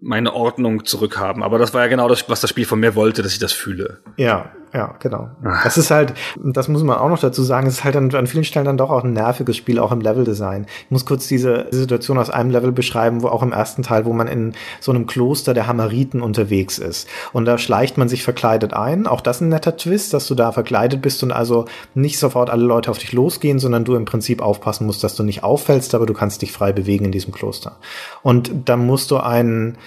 meine 0.00 0.34
Ordnung 0.34 0.84
zurückhaben. 0.84 1.42
Aber 1.42 1.58
das 1.58 1.74
war 1.74 1.82
ja 1.82 1.88
genau 1.88 2.08
das, 2.08 2.28
was 2.28 2.40
das 2.40 2.50
Spiel 2.50 2.66
von 2.66 2.80
mir 2.80 2.94
wollte, 2.94 3.22
dass 3.22 3.32
ich 3.32 3.38
das 3.38 3.52
fühle. 3.52 3.98
Ja, 4.16 4.52
ja, 4.74 4.94
genau. 4.98 5.28
Das 5.64 5.78
ist 5.78 5.90
halt, 5.90 6.14
das 6.42 6.68
muss 6.68 6.82
man 6.82 6.98
auch 6.98 7.08
noch 7.08 7.18
dazu 7.18 7.42
sagen, 7.42 7.66
es 7.66 7.74
ist 7.74 7.84
halt 7.84 7.96
an, 7.96 8.14
an 8.14 8.26
vielen 8.26 8.44
Stellen 8.44 8.66
dann 8.66 8.76
doch 8.76 8.90
auch 8.90 9.04
ein 9.04 9.12
nerviges 9.12 9.56
Spiel, 9.56 9.78
auch 9.78 9.92
im 9.92 10.00
Leveldesign. 10.00 10.66
Ich 10.84 10.90
muss 10.90 11.06
kurz 11.06 11.28
diese 11.28 11.66
Situation 11.70 12.18
aus 12.18 12.30
einem 12.30 12.50
Level 12.50 12.72
beschreiben, 12.72 13.22
wo 13.22 13.28
auch 13.28 13.42
im 13.42 13.52
ersten 13.52 13.82
Teil, 13.82 14.04
wo 14.04 14.12
man 14.12 14.28
in 14.28 14.54
so 14.80 14.92
einem 14.92 15.06
Kloster 15.06 15.54
der 15.54 15.66
Hammeriten 15.66 16.20
unterwegs 16.20 16.78
ist. 16.78 17.08
Und 17.32 17.44
da 17.44 17.58
schleicht 17.58 17.96
man 17.96 18.08
sich 18.08 18.22
verkleidet 18.22 18.74
ein. 18.74 19.06
Auch 19.06 19.20
das 19.20 19.40
ein 19.40 19.48
netter 19.48 19.76
Twist, 19.76 20.12
dass 20.12 20.26
du 20.26 20.34
da 20.34 20.52
verkleidet 20.52 21.00
bist 21.00 21.22
und 21.22 21.32
also 21.32 21.64
nicht 21.94 22.18
sofort 22.18 22.50
alle 22.50 22.64
Leute 22.64 22.90
auf 22.90 22.98
dich 22.98 23.12
losgehen, 23.12 23.58
sondern 23.58 23.84
du 23.84 23.94
im 23.94 24.04
Prinzip 24.04 24.42
aufpassen 24.42 24.86
musst, 24.86 25.02
dass 25.04 25.14
du 25.14 25.22
nicht 25.22 25.44
auffällst, 25.44 25.94
aber 25.94 26.06
du 26.06 26.14
kannst 26.14 26.42
dich 26.42 26.52
frei 26.52 26.72
bewegen 26.72 27.06
in 27.06 27.12
diesem 27.12 27.32
Kloster. 27.32 27.76
Und 28.22 28.50
dann 28.68 28.84
musst 28.84 29.10
du 29.10 29.18
einen 29.18 29.78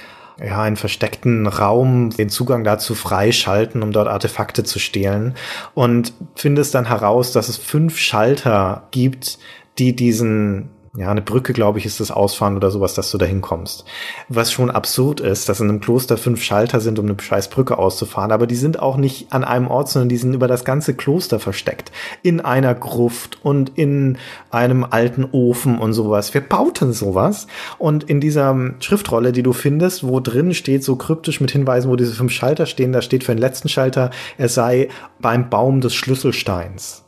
ja, 0.44 0.62
einen 0.62 0.76
versteckten 0.76 1.48
Raum, 1.48 2.10
den 2.12 2.30
Zugang 2.30 2.64
dazu 2.64 2.96
freischalten, 2.96 3.84
um 3.84 3.92
dort 3.92 4.08
Artefakte 4.08 4.64
zu 4.64 4.80
stehlen. 4.80 5.36
Und 5.74 6.14
findest 6.36 6.76
dann 6.76 6.88
heraus, 6.88 7.32
dass 7.32 7.50
es 7.50 7.58
fünf 7.58 7.98
Schalter 7.98 8.88
gibt, 8.92 9.40
die 9.78 9.96
diesen 9.96 10.70
ja, 10.96 11.12
eine 11.12 11.22
Brücke, 11.22 11.54
glaube 11.54 11.78
ich, 11.78 11.86
ist 11.86 12.00
das 12.00 12.10
Ausfahren 12.10 12.56
oder 12.56 12.72
sowas, 12.72 12.94
dass 12.96 13.12
du 13.12 13.18
da 13.18 13.26
hinkommst. 13.26 13.86
Was 14.28 14.52
schon 14.52 14.72
absurd 14.72 15.20
ist, 15.20 15.48
dass 15.48 15.60
in 15.60 15.70
einem 15.70 15.82
Kloster 15.82 16.18
fünf 16.18 16.42
Schalter 16.42 16.80
sind, 16.80 16.98
um 16.98 17.06
eine 17.06 17.20
scheiß 17.20 17.50
Brücke 17.50 17.78
auszufahren, 17.78 18.32
aber 18.32 18.48
die 18.48 18.56
sind 18.56 18.80
auch 18.80 18.98
nicht 18.98 19.32
an 19.32 19.44
einem 19.44 19.68
Ort, 19.68 19.90
sondern 19.90 20.10
die 20.10 20.18
sind 20.18 20.34
über 20.34 20.48
das 20.48 20.66
ganze 20.66 20.96
Kloster 20.96 21.40
versteckt. 21.40 21.92
In 22.24 22.42
einer 22.42 22.74
Gruft 22.74 23.40
und 23.44 23.78
in 23.78 24.18
einem 24.50 24.84
alten 24.84 25.26
Ofen 25.32 25.78
und 25.78 25.94
sowas. 25.94 26.34
Wir 26.34 26.42
bauten 26.42 26.94
sowas. 26.94 27.48
Und 27.78 28.06
in 28.06 28.20
dieser 28.20 28.74
Schriftrolle, 28.80 29.32
die 29.32 29.44
du 29.44 29.54
findest, 29.54 30.08
wo 30.08 30.20
drin 30.20 30.54
steht, 30.54 30.84
so 30.84 30.96
kryptisch 30.96 31.40
mit 31.40 31.52
Hinweisen, 31.52 31.90
wo 31.92 31.96
diese 31.96 32.14
fünf 32.14 32.32
Schalter 32.32 32.66
stehen, 32.66 32.94
da 32.94 33.02
steht 33.02 33.24
für 33.24 33.34
den 33.34 33.42
letzten 33.42 33.70
Schalter, 33.70 34.10
er 34.38 34.50
sei 34.50 34.90
beim 35.22 35.50
Baum 35.50 35.82
des 35.82 35.94
Schlüsselsteins. 35.94 37.04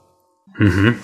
Mhm. 0.57 0.95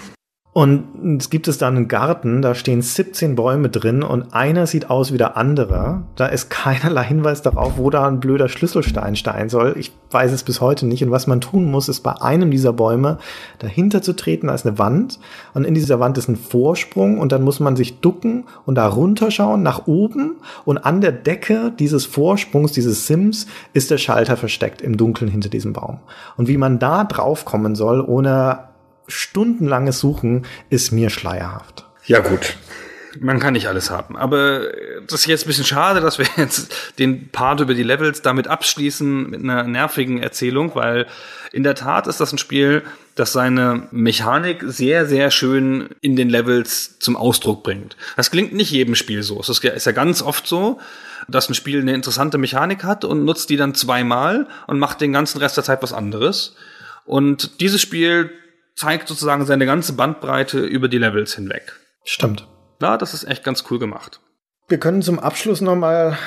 Und 0.58 1.20
es 1.20 1.30
gibt 1.30 1.48
es 1.48 1.60
da 1.60 1.68
einen 1.68 1.88
Garten, 1.88 2.42
da 2.42 2.56
stehen 2.56 2.82
17 2.82 3.36
Bäume 3.36 3.70
drin 3.70 4.02
und 4.02 4.34
einer 4.34 4.66
sieht 4.66 4.90
aus 4.90 5.14
wie 5.14 5.20
der 5.20 5.38
andere. 5.38 6.02
Da 6.16 6.26
ist 6.26 6.50
keinerlei 6.50 7.04
Hinweis 7.04 7.44
darauf, 7.44 7.78
wo 7.78 7.92
da 7.92 8.08
ein 8.08 8.20
blöder 8.20 8.50
Schlüsselstein 8.50 9.16
stehen 9.16 9.50
soll. 9.50 9.76
Ich 9.78 9.92
weiß 10.10 10.32
es 10.32 10.42
bis 10.42 10.60
heute 10.60 10.88
nicht. 10.88 11.04
Und 11.04 11.12
was 11.12 11.28
man 11.28 11.42
tun 11.42 11.70
muss, 11.70 11.90
ist 11.90 12.00
bei 12.00 12.20
einem 12.24 12.50
dieser 12.50 12.74
Bäume 12.74 13.20
dahinter 13.60 14.02
zu 14.02 14.16
treten. 14.16 14.48
Da 14.48 14.56
ist 14.56 14.66
eine 14.66 14.80
Wand 14.80 15.20
und 15.54 15.64
in 15.64 15.76
dieser 15.76 16.00
Wand 16.00 16.18
ist 16.18 16.28
ein 16.28 16.38
Vorsprung 16.38 17.20
und 17.20 17.32
dann 17.32 17.44
muss 17.44 17.60
man 17.60 17.76
sich 17.76 18.00
ducken 18.00 18.46
und 18.66 18.74
da 18.74 18.88
runterschauen 18.88 19.62
nach 19.62 19.86
oben 19.86 20.38
und 20.66 20.80
an 20.80 21.02
der 21.02 21.12
Decke 21.12 21.72
dieses 21.78 22.08
Vorsprungs, 22.08 22.72
dieses 22.72 23.06
Sims, 23.06 23.46
ist 23.74 23.92
der 23.92 24.00
Schalter 24.00 24.38
versteckt 24.38 24.82
im 24.82 24.98
Dunkeln 24.98 25.30
hinter 25.30 25.50
diesem 25.50 25.74
Baum. 25.74 26.00
Und 26.36 26.48
wie 26.48 26.58
man 26.58 26.80
da 26.80 27.04
drauf 27.04 27.46
kommen 27.46 27.76
soll, 27.76 28.02
ohne 28.02 28.68
stundenlanges 29.08 30.00
Suchen 30.00 30.46
ist 30.70 30.92
mir 30.92 31.10
schleierhaft. 31.10 31.86
Ja 32.06 32.20
gut, 32.20 32.56
man 33.20 33.40
kann 33.40 33.54
nicht 33.54 33.68
alles 33.68 33.90
haben. 33.90 34.16
Aber 34.16 34.68
das 35.08 35.22
ist 35.22 35.26
jetzt 35.28 35.46
ein 35.46 35.48
bisschen 35.48 35.66
schade, 35.66 36.02
dass 36.02 36.18
wir 36.20 36.28
jetzt 36.38 36.74
den 37.00 37.30
Part 37.30 37.60
über 37.60 37.74
die 37.74 37.84
Levels 37.84 38.22
damit 38.22 38.48
abschließen 38.48 39.30
mit 39.30 39.42
einer 39.42 39.64
nervigen 39.64 40.22
Erzählung, 40.22 40.76
weil 40.76 41.08
in 41.52 41.64
der 41.64 41.76
Tat 41.76 42.08
ist 42.08 42.20
das 42.20 42.32
ein 42.32 42.38
Spiel, 42.38 42.84
das 43.16 43.34
seine 43.34 43.88
Mechanik 43.92 44.64
sehr, 44.66 45.06
sehr 45.06 45.32
schön 45.32 45.90
in 46.02 46.16
den 46.16 46.30
Levels 46.30 47.00
zum 47.00 47.16
Ausdruck 47.16 47.64
bringt. 47.64 47.96
Das 48.16 48.32
klingt 48.32 48.54
nicht 48.54 48.72
jedem 48.72 48.96
Spiel 48.96 49.24
so. 49.24 49.40
Es 49.40 49.50
ist 49.50 49.86
ja 49.86 49.92
ganz 49.92 50.22
oft 50.22 50.48
so, 50.48 50.80
dass 51.28 51.50
ein 51.50 51.56
Spiel 51.56 51.82
eine 51.82 51.94
interessante 51.94 52.38
Mechanik 52.38 52.84
hat 52.84 53.06
und 53.06 53.26
nutzt 53.26 53.50
die 53.50 53.58
dann 53.58 53.74
zweimal 53.74 54.48
und 54.68 54.80
macht 54.80 55.02
den 55.02 55.14
ganzen 55.14 55.40
Rest 55.40 55.58
der 55.58 55.64
Zeit 55.64 55.82
was 55.82 55.94
anderes. 55.94 56.56
Und 57.06 57.60
dieses 57.62 57.82
Spiel 57.82 58.32
zeigt 58.78 59.08
sozusagen 59.08 59.46
seine 59.46 59.66
ganze 59.66 59.94
Bandbreite 59.94 60.60
über 60.60 60.88
die 60.88 61.00
Levels 61.00 61.36
hinweg. 61.36 61.74
Stimmt. 62.06 62.48
Ja, 62.82 62.98
das 62.98 63.14
ist 63.14 63.26
echt 63.26 63.44
ganz 63.44 63.66
cool 63.70 63.80
gemacht. 63.80 64.22
Wir 64.70 64.78
können 64.78 65.02
zum 65.02 65.20
Abschluss 65.20 65.62
noch 65.62 65.76
mal 65.76 66.18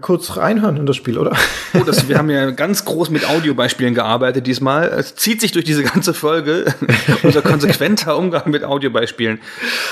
kurz 0.00 0.36
reinhören 0.36 0.78
in 0.78 0.86
das 0.86 0.96
Spiel, 0.96 1.18
oder? 1.18 1.36
Oh, 1.74 1.84
das, 1.84 2.08
wir 2.08 2.18
haben 2.18 2.30
ja 2.30 2.50
ganz 2.50 2.84
groß 2.84 3.10
mit 3.10 3.28
Audiobeispielen 3.28 3.94
gearbeitet 3.94 4.46
diesmal. 4.46 4.88
Es 4.88 5.14
zieht 5.16 5.40
sich 5.40 5.52
durch 5.52 5.64
diese 5.64 5.84
ganze 5.84 6.14
Folge 6.14 6.74
unser 7.22 7.42
konsequenter 7.42 8.16
Umgang 8.16 8.50
mit 8.50 8.64
Audiobeispielen. 8.64 9.40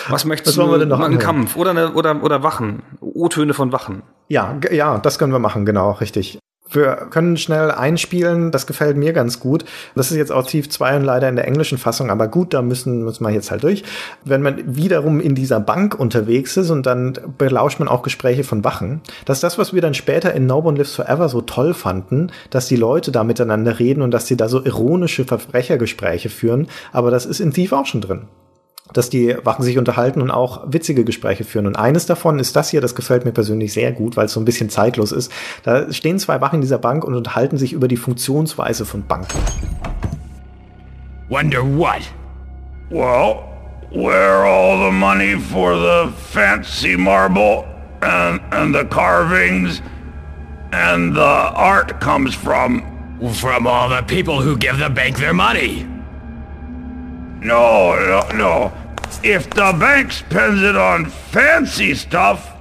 Was 0.09 0.24
möchtest 0.24 0.56
Was 0.56 0.64
du? 0.64 0.70
wir 0.70 0.78
denn 0.78 0.89
noch 0.89 1.01
einen 1.01 1.18
Kampf 1.18 1.55
oder, 1.55 1.70
eine, 1.70 1.93
oder, 1.93 2.22
oder 2.22 2.43
Wachen? 2.43 2.82
O-Töne 3.01 3.55
von 3.55 3.72
Wachen. 3.72 4.02
Ja, 4.28 4.59
ja, 4.70 4.98
das 4.98 5.18
können 5.18 5.32
wir 5.32 5.39
machen, 5.39 5.66
genau, 5.66 5.93
richtig. 5.93 6.39
Wir 6.73 7.09
können 7.11 7.37
schnell 7.37 7.71
einspielen, 7.71 8.51
das 8.51 8.67
gefällt 8.67 8.97
mir 8.97 9.13
ganz 9.13 9.41
gut. 9.41 9.65
Das 9.95 10.11
ist 10.11 10.17
jetzt 10.17 10.31
auch 10.31 10.47
Thief 10.47 10.69
2 10.69 10.97
und 10.97 11.05
leider 11.05 11.29
in 11.29 11.37
der 11.37 11.47
englischen 11.47 11.79
Fassung, 11.79 12.11
aber 12.11 12.29
gut, 12.29 12.55
da 12.55 12.63
müssen, 12.63 13.03
müssen 13.05 13.25
wir 13.25 13.33
jetzt 13.33 13.51
halt 13.51 13.65
durch. 13.65 13.83
Wenn 14.25 14.43
man 14.43 14.77
wiederum 14.77 15.21
in 15.21 15.35
dieser 15.35 15.59
Bank 15.59 15.99
unterwegs 15.99 16.57
ist 16.57 16.71
und 16.71 16.87
dann 16.87 17.19
belauscht 17.39 17.81
man 17.81 17.89
auch 17.89 18.03
Gespräche 18.03 18.45
von 18.45 18.63
Wachen. 18.63 19.01
Das 19.25 19.39
ist 19.39 19.43
das, 19.43 19.59
was 19.59 19.75
wir 19.75 19.83
dann 19.83 19.95
später 19.95 20.33
in 20.33 20.47
No 20.47 20.59
One 20.59 20.79
Lives 20.79 20.95
Forever 20.95 21.29
so 21.29 21.41
toll 21.41 21.75
fanden, 21.75 22.31
dass 22.51 22.69
die 22.69 22.77
Leute 22.77 23.11
da 23.11 23.25
miteinander 23.25 23.79
reden 23.79 24.03
und 24.03 24.13
dass 24.13 24.27
sie 24.27 24.37
da 24.37 24.49
so 24.49 24.63
ironische 24.65 25.25
Verbrechergespräche 25.25 26.29
führen. 26.29 26.69
Aber 26.93 27.11
das 27.11 27.27
ist 27.27 27.41
in 27.41 27.53
Thief 27.53 27.73
auch 27.73 27.87
schon 27.87 28.01
drin 28.01 28.29
dass 28.93 29.11
die 29.11 29.37
Wachen 29.45 29.62
sich 29.62 29.79
unterhalten 29.79 30.21
und 30.23 30.31
auch 30.31 30.65
witzige 30.67 31.05
Gespräche 31.05 31.45
führen. 31.45 31.67
Und 31.67 31.77
eines 31.77 32.07
davon 32.07 32.39
ist 32.39 32.57
das 32.57 32.71
hier, 32.71 32.81
das 32.81 32.95
gefällt 32.95 33.25
mir 33.25 33.33
persönlich 33.33 33.73
sehr 33.73 33.93
gut, 33.93 34.17
weil 34.17 34.27
es 34.27 34.33
so 34.33 34.41
ein 34.41 34.45
bisschen 34.45 34.71
zeitlos 34.71 35.12
ist. 35.12 35.33
Da 35.62 35.93
stehen 35.93 36.19
zwei 36.19 36.41
Wachen 36.41 36.57
in 36.57 36.61
dieser 36.62 36.79
Bank 36.79 37.05
und 37.05 37.15
unterhalten 37.15 37.59
sich 37.59 37.73
über 37.73 37.89
die 37.89 37.97
Funktionsweise 37.97 38.85
von 38.85 39.07
Banken. 39.07 39.39
Wonder 41.29 41.62
what? 41.62 42.03
Well, 42.91 43.45
where 43.93 44.45
all 44.45 44.85
the 44.85 44.93
money 44.93 45.37
for 45.37 45.75
the 45.77 46.12
fancy 46.33 46.97
marble 46.97 47.65
and, 48.03 48.41
and 48.53 48.75
the 48.75 48.85
carvings 48.85 49.81
and 50.73 51.15
the 51.15 51.21
art 51.21 52.01
comes 52.01 52.35
from. 52.35 52.83
From 53.35 53.67
all 53.67 53.91
the 53.91 54.03
people 54.03 54.41
who 54.41 54.57
give 54.57 54.79
the 54.79 54.89
bank 54.89 55.19
their 55.19 55.35
money. 55.35 55.87
No, 57.43 57.95
no, 57.97 58.37
no. 58.37 58.73
If 59.23 59.51
the 59.51 59.74
bank 59.78 60.12
spends 60.12 60.62
it 60.62 60.77
on 60.77 61.07
fancy 61.07 61.95
stuff, 61.95 62.53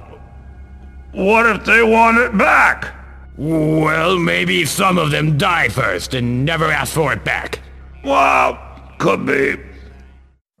what 1.12 1.46
if 1.46 1.64
they 1.64 1.82
want 1.82 2.18
it 2.18 2.36
back? 2.36 2.94
Well, 3.36 4.18
maybe 4.18 4.66
some 4.66 4.98
of 4.98 5.10
them 5.10 5.38
die 5.38 5.68
first 5.68 6.14
and 6.14 6.44
never 6.44 6.66
ask 6.66 6.92
for 6.92 7.12
it 7.12 7.24
back. 7.24 7.60
Well, 8.04 8.58
could 8.98 9.24
be. 9.26 9.58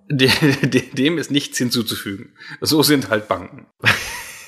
Dem 0.08 1.18
ist 1.18 1.30
nichts 1.30 1.58
hinzuzufügen. 1.58 2.32
So 2.60 2.82
sind 2.82 3.10
halt 3.10 3.28
Banken. 3.28 3.66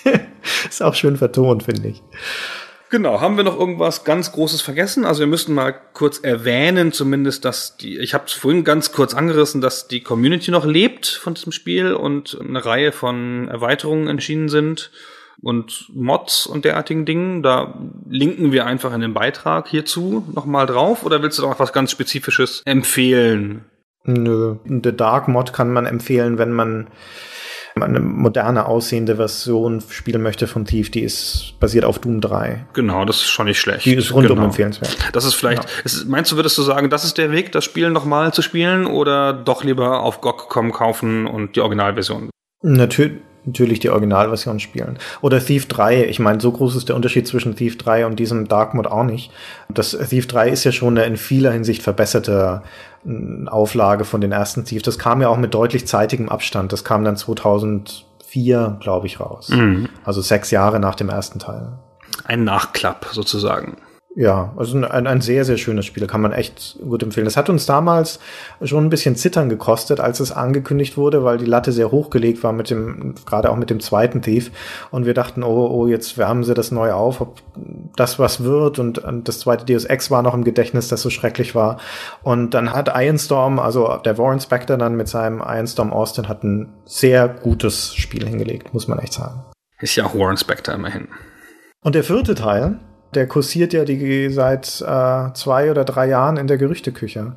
ist 0.69 0.83
auch 0.83 0.95
schön 0.95 1.17
vertont, 1.17 1.63
finde 1.65 1.89
ich. 1.89 2.03
Genau, 2.93 3.23
haben 3.23 3.39
wir 3.39 3.45
noch 3.45 3.59
irgendwas 3.59 4.05
ganz 4.05 4.33
Großes 4.33 4.61
vergessen? 4.61 5.07
Also 5.07 5.21
wir 5.21 5.27
müssten 5.27 5.55
mal 5.55 5.73
kurz 5.95 6.19
erwähnen, 6.19 6.93
zumindest, 6.93 7.47
dass 7.47 7.79
die, 7.79 7.99
ich 7.99 8.13
habe 8.13 8.25
es 8.27 8.35
vorhin 8.35 8.65
ganz 8.65 8.93
kurz 8.93 9.15
angerissen, 9.15 9.63
dass 9.63 9.89
die 9.89 10.03
Community 10.03 10.51
noch 10.51 10.67
lebt 10.67 11.07
von 11.07 11.33
diesem 11.33 11.53
Spiel 11.53 11.95
und 11.95 12.37
eine 12.39 12.63
Reihe 12.63 12.93
von 12.93 13.49
Erweiterungen 13.49 14.09
entschieden 14.09 14.51
sind 14.51 14.91
und 15.41 15.89
Mods 15.95 16.47
und 16.47 16.67
derartigen 16.67 17.07
Dingen. 17.07 17.43
Da 17.43 17.81
linken 18.11 18.53
wir 18.53 18.67
einfach 18.67 18.93
in 18.93 19.01
den 19.01 19.15
Beitrag 19.15 19.69
hierzu 19.69 20.27
nochmal 20.35 20.67
drauf 20.67 21.03
oder 21.03 21.23
willst 21.23 21.39
du 21.39 21.49
noch 21.49 21.59
was 21.59 21.73
ganz 21.73 21.93
Spezifisches 21.93 22.61
empfehlen? 22.67 23.65
Nö, 24.05 24.57
The 24.67 24.95
Dark 24.95 25.29
Mod 25.29 25.55
kann 25.55 25.73
man 25.73 25.87
empfehlen, 25.87 26.37
wenn 26.37 26.53
man 26.53 26.89
eine 27.81 28.01
moderne 28.01 28.67
aussehende 28.67 29.17
Version 29.17 29.81
spielen 29.89 30.23
möchte 30.23 30.47
von 30.47 30.65
Thief, 30.65 30.91
die 30.91 31.03
ist 31.03 31.55
basiert 31.61 31.85
auf 31.85 31.99
Doom 31.99 32.21
3. 32.21 32.67
Genau, 32.75 33.05
das 33.05 33.17
ist 33.17 33.31
schon 33.31 33.47
nicht 33.47 33.61
schlecht. 33.61 33.85
Die 33.87 33.95
ist 33.95 34.13
rundum 34.13 34.37
genau. 34.37 34.49
empfehlenswert. 34.49 34.97
Das 35.13 35.25
ist 35.25 35.35
vielleicht, 35.35 35.63
genau. 35.63 35.73
ist, 35.85 36.09
meinst 36.09 36.33
du, 36.33 36.37
würdest 36.37 36.59
du 36.59 36.63
sagen, 36.63 36.91
das 36.91 37.05
ist 37.05 37.19
der 37.19 37.31
Weg, 37.31 37.53
das 37.53 37.65
Spiel 37.65 37.91
nochmal 37.91 38.35
zu 38.35 38.43
spielen 38.43 38.87
oder 38.87 39.33
doch 39.33 39.65
lieber 39.65 40.01
auf 40.01 40.21
GOG.com 40.21 40.73
kaufen 40.73 41.27
und 41.27 41.57
die 41.57 41.61
Originalversion? 41.61 42.31
Natürlich, 42.63 43.19
natürlich 43.45 43.81
die 43.81 43.91
Originalversion 43.91 44.61
spielen. 44.61 44.99
Oder 45.21 45.41
Thief 45.41 45.67
3, 45.67 46.05
ich 46.05 46.19
meine, 46.19 46.41
so 46.41 46.53
groß 46.53 46.77
ist 46.77 46.89
der 46.89 46.97
Unterschied 46.97 47.27
zwischen 47.27 47.57
Thief 47.57 47.79
3 47.79 48.07
und 48.07 48.19
diesem 48.19 48.49
Dark 48.49 48.75
Mode 48.75 48.91
auch 48.91 49.05
nicht. 49.05 49.31
Das 49.69 49.91
Thief 49.91 50.27
3 50.27 50.51
ist 50.51 50.65
ja 50.65 50.73
schon 50.73 50.97
eine 50.97 51.07
in 51.07 51.17
vieler 51.17 51.53
Hinsicht 51.53 51.83
verbesserte 51.83 52.63
äh, 53.07 53.49
Auflage 53.49 54.05
von 54.05 54.21
den 54.21 54.33
ersten 54.33 54.65
Thief. 54.65 54.83
Das 54.83 54.99
kam 54.99 55.21
ja 55.21 55.29
auch 55.29 55.39
mit 55.39 55.55
deutlich 55.55 55.87
zeitigem 55.87 56.29
Abstand. 56.29 56.73
Das 56.73 56.85
kam 56.85 57.05
dann 57.05 57.17
2004, 57.17 58.79
glaube 58.81 59.07
ich, 59.07 59.21
raus. 59.21 59.49
Mhm. 59.49 59.89
Also 60.05 60.21
sechs 60.21 60.51
Jahre 60.51 60.79
nach 60.79 60.95
dem 60.95 61.09
ersten 61.09 61.39
Teil. 61.39 61.73
Ein 62.25 62.45
Nachklapp 62.45 63.07
sozusagen. 63.13 63.77
Ja, 64.15 64.53
also 64.57 64.77
ein, 64.77 65.07
ein 65.07 65.21
sehr, 65.23 65.47
sehr 65.47 65.57
schönes 65.57 65.87
Spiel, 65.87 66.07
kann 66.07 66.21
man 66.21 66.33
echt 66.33 66.79
gut 66.83 67.03
empfehlen. 67.03 67.25
Das 67.25 67.39
hat 67.39 67.49
uns 67.49 67.65
damals 67.65 68.21
schon 68.63 68.85
ein 68.85 68.91
bisschen 68.91 69.17
Zittern 69.17 69.49
gekostet, 69.49 70.01
als 70.01 70.21
es 70.21 70.33
angekündigt 70.33 70.99
wurde, 70.99 71.25
weil 71.25 71.39
die 71.39 71.47
Latte 71.47 71.73
sehr 71.73 71.91
hochgelegt 71.91 72.43
war 72.43 72.53
mit 72.53 72.69
dem, 72.69 73.15
gerade 73.25 73.49
auch 73.51 73.57
mit 73.57 73.71
dem 73.71 73.81
zweiten 73.81 74.21
Thief. 74.21 74.51
Und 74.91 75.07
wir 75.07 75.15
dachten, 75.15 75.43
oh, 75.43 75.67
oh, 75.67 75.87
jetzt 75.87 76.19
wärmen 76.19 76.45
sie 76.45 76.53
das 76.53 76.71
neu 76.71 76.93
auf, 76.93 77.23
ob 77.23 77.41
das 77.97 78.19
was 78.19 78.45
wird. 78.45 78.79
Und, 78.79 78.99
und 78.99 79.29
das 79.29 79.41
zweite 79.41 79.65
Deus 79.65 79.87
Ex 79.87 80.11
war 80.11 80.23
noch 80.23 80.35
im 80.35 80.45
Gedächtnis, 80.45 80.89
das 80.89 81.01
so 81.01 81.09
schrecklich 81.09 81.55
war. 81.55 81.79
Und 82.23 82.51
dann 82.53 82.75
hat 82.75 82.91
Ironstorm, 82.95 83.59
also 83.59 83.97
der 84.05 84.19
Warren 84.19 84.41
Spector 84.41 84.77
dann 84.77 84.95
mit 84.95 85.09
seinem 85.09 85.41
Ironstorm 85.41 85.91
Austin 85.91 86.29
hat 86.29 86.45
ein 86.45 86.75
sehr 86.85 87.29
gutes 87.29 87.95
Spiel 87.95 88.29
hingelegt, 88.29 88.75
muss 88.75 88.89
man 88.89 88.99
echt 88.99 89.15
sagen. 89.15 89.43
Ist 89.81 89.97
ja 89.97 90.05
auch 90.05 90.15
Warren 90.15 90.37
Spector 90.37 90.75
immerhin. 90.75 91.09
Und 91.81 91.95
der 91.95 92.05
vierte 92.05 92.35
Teil, 92.35 92.79
der 93.15 93.27
kursiert 93.27 93.73
ja 93.73 93.85
die 93.85 94.31
seit 94.31 94.81
äh, 94.81 95.33
zwei 95.35 95.71
oder 95.71 95.85
drei 95.85 96.09
Jahren 96.09 96.37
in 96.37 96.47
der 96.47 96.59
Gerüchteküche. 96.59 97.35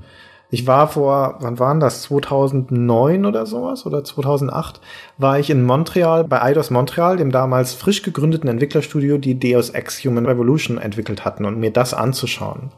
Ich 0.52 0.68
war 0.68 0.88
vor, 0.88 1.38
wann 1.42 1.60
waren 1.60 1.80
das? 1.80 2.04
2009 2.04 3.26
oder 3.26 3.46
sowas 3.46 3.86
oder 3.86 4.04
2008 4.04 4.80
war 5.18 5.40
ich 5.40 5.50
in 5.50 5.64
Montreal 5.64 6.24
bei 6.24 6.42
Eidos 6.42 6.70
Montreal, 6.70 7.18
dem 7.18 7.32
damals 7.32 7.74
frisch 7.74 8.04
gegründeten 8.04 8.50
Entwicklerstudio, 8.50 9.18
die 9.18 9.40
Deus 9.40 9.72
Ex 9.72 10.04
Human 10.06 10.26
Revolution 10.26 10.78
entwickelt 10.78 11.26
hatten 11.26 11.46
und 11.46 11.60
mir 11.60 11.72
das 11.72 11.94
anzuschauen. 11.94 12.72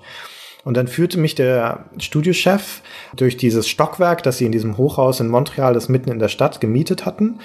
Und 0.68 0.76
dann 0.76 0.89
führte 0.89 1.18
mich 1.18 1.34
der 1.34 1.85
Studiochef 1.98 2.81
durch 3.15 3.38
dieses 3.38 3.69
Stockwerk, 3.69 4.22
das 4.23 4.38
sie 4.38 4.45
in 4.45 4.52
diesem 4.52 4.76
Hochhaus 4.76 5.22
in 5.22 5.30
Montreal, 5.30 5.73
das 5.73 5.88
mitten 5.88 6.11
in 6.11 6.19
der 6.19 6.27
Stadt 6.27 6.60
gemietet 6.60 7.06
hatten, 7.06 7.39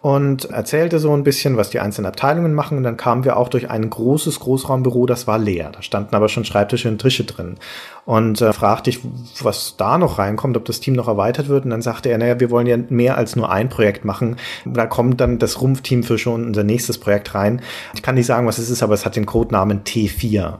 und 0.00 0.44
erzählte 0.44 1.00
so 1.00 1.12
ein 1.12 1.24
bisschen, 1.24 1.56
was 1.56 1.70
die 1.70 1.80
einzelnen 1.80 2.06
Abteilungen 2.06 2.54
machen. 2.54 2.78
Und 2.78 2.84
dann 2.84 2.96
kamen 2.96 3.24
wir 3.24 3.36
auch 3.36 3.48
durch 3.48 3.68
ein 3.68 3.90
großes 3.90 4.38
Großraumbüro, 4.38 5.06
das 5.06 5.26
war 5.26 5.40
leer. 5.40 5.72
Da 5.72 5.82
standen 5.82 6.14
aber 6.14 6.28
schon 6.28 6.44
Schreibtische 6.44 6.88
und 6.88 7.00
Tische 7.00 7.24
drin. 7.24 7.56
Und 8.04 8.40
äh, 8.40 8.52
fragte 8.52 8.90
ich, 8.90 9.00
was 9.42 9.74
da 9.76 9.98
noch 9.98 10.20
reinkommt, 10.20 10.56
ob 10.56 10.64
das 10.64 10.78
Team 10.78 10.94
noch 10.94 11.08
erweitert 11.08 11.48
wird. 11.48 11.64
Und 11.64 11.70
dann 11.70 11.82
sagte 11.82 12.10
er, 12.10 12.18
naja, 12.18 12.38
wir 12.38 12.52
wollen 12.52 12.68
ja 12.68 12.76
mehr 12.90 13.18
als 13.18 13.34
nur 13.34 13.50
ein 13.50 13.70
Projekt 13.70 14.04
machen. 14.04 14.36
Da 14.64 14.86
kommt 14.86 15.20
dann 15.20 15.40
das 15.40 15.60
Rumpfteam 15.60 16.04
für 16.04 16.16
schon 16.16 16.46
unser 16.46 16.62
nächstes 16.62 16.98
Projekt 16.98 17.34
rein. 17.34 17.60
Ich 17.94 18.02
kann 18.02 18.14
nicht 18.14 18.26
sagen, 18.26 18.46
was 18.46 18.58
es 18.58 18.70
ist, 18.70 18.84
aber 18.84 18.94
es 18.94 19.04
hat 19.04 19.16
den 19.16 19.26
Codenamen 19.26 19.82
T4. 19.82 20.58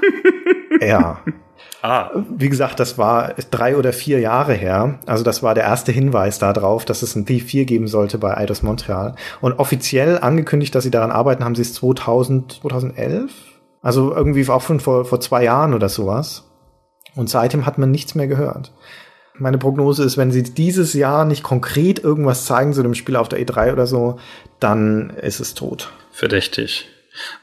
ja. 0.80 1.20
Ah. 1.84 2.10
Wie 2.14 2.48
gesagt, 2.48 2.80
das 2.80 2.96
war 2.96 3.34
drei 3.50 3.76
oder 3.76 3.92
vier 3.92 4.18
Jahre 4.18 4.54
her. 4.54 5.00
Also 5.04 5.22
das 5.22 5.42
war 5.42 5.54
der 5.54 5.64
erste 5.64 5.92
Hinweis 5.92 6.38
darauf, 6.38 6.86
dass 6.86 7.02
es 7.02 7.14
ein 7.14 7.26
Thief 7.26 7.44
4 7.44 7.66
geben 7.66 7.88
sollte 7.88 8.16
bei 8.16 8.34
Eidos 8.34 8.62
Montreal. 8.62 9.16
Und 9.42 9.58
offiziell 9.58 10.16
angekündigt, 10.16 10.74
dass 10.74 10.84
sie 10.84 10.90
daran 10.90 11.10
arbeiten, 11.10 11.44
haben 11.44 11.54
sie 11.54 11.60
es 11.60 11.74
2000, 11.74 12.60
2011? 12.62 13.30
Also 13.82 14.14
irgendwie 14.14 14.48
auch 14.48 14.62
schon 14.62 14.80
vor, 14.80 15.04
vor 15.04 15.20
zwei 15.20 15.44
Jahren 15.44 15.74
oder 15.74 15.90
sowas. 15.90 16.44
Und 17.16 17.28
seitdem 17.28 17.66
hat 17.66 17.76
man 17.76 17.90
nichts 17.90 18.14
mehr 18.14 18.28
gehört. 18.28 18.72
Meine 19.36 19.58
Prognose 19.58 20.04
ist, 20.04 20.16
wenn 20.16 20.32
sie 20.32 20.42
dieses 20.42 20.94
Jahr 20.94 21.26
nicht 21.26 21.42
konkret 21.42 22.02
irgendwas 22.02 22.46
zeigen 22.46 22.72
zu 22.72 22.82
dem 22.82 22.94
Spiel 22.94 23.16
auf 23.16 23.28
der 23.28 23.40
E3 23.40 23.74
oder 23.74 23.86
so, 23.86 24.18
dann 24.58 25.10
ist 25.20 25.38
es 25.38 25.52
tot. 25.52 25.92
Verdächtig. 26.12 26.88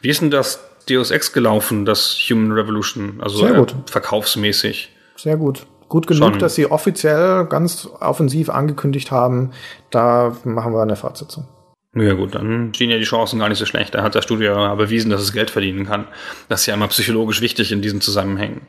Wie 0.02 0.10
ist 0.10 0.22
denn 0.22 0.32
das 0.32 0.71
Deus 0.86 1.12
Ex 1.12 1.34
gelaufen, 1.34 1.86
das 1.86 2.18
Human 2.30 2.52
Revolution, 2.52 3.20
also 3.22 3.40
Sehr 3.40 3.54
gut. 3.54 3.72
Äh, 3.72 3.92
verkaufsmäßig. 3.92 4.90
Sehr 5.16 5.38
gut. 5.38 5.66
Gut 5.90 6.08
genug, 6.08 6.32
Schon. 6.32 6.40
dass 6.40 6.56
sie 6.56 6.72
offiziell 6.72 7.46
ganz 7.46 7.90
offensiv 8.00 8.50
angekündigt 8.50 9.12
haben, 9.12 9.52
da 9.90 10.36
machen 10.46 10.74
wir 10.74 10.82
eine 10.82 10.96
Fortsetzung. 10.96 11.48
Ja 11.94 12.14
gut, 12.14 12.36
dann 12.36 12.74
stehen 12.74 12.90
ja 12.90 12.98
die 12.98 13.04
Chancen 13.04 13.40
gar 13.40 13.50
nicht 13.50 13.58
so 13.58 13.66
schlecht. 13.66 13.94
Da 13.94 14.02
hat 14.02 14.16
das 14.16 14.24
Studio 14.24 14.54
ja 14.54 14.76
bewiesen, 14.76 15.12
dass 15.12 15.22
es 15.22 15.34
Geld 15.34 15.50
verdienen 15.50 15.86
kann. 15.86 16.08
Das 16.48 16.62
ist 16.62 16.68
ja 16.68 16.74
immer 16.76 16.88
psychologisch 16.88 17.42
wichtig 17.42 17.74
in 17.74 17.82
diesen 17.82 18.00
Zusammenhängen. 18.00 18.62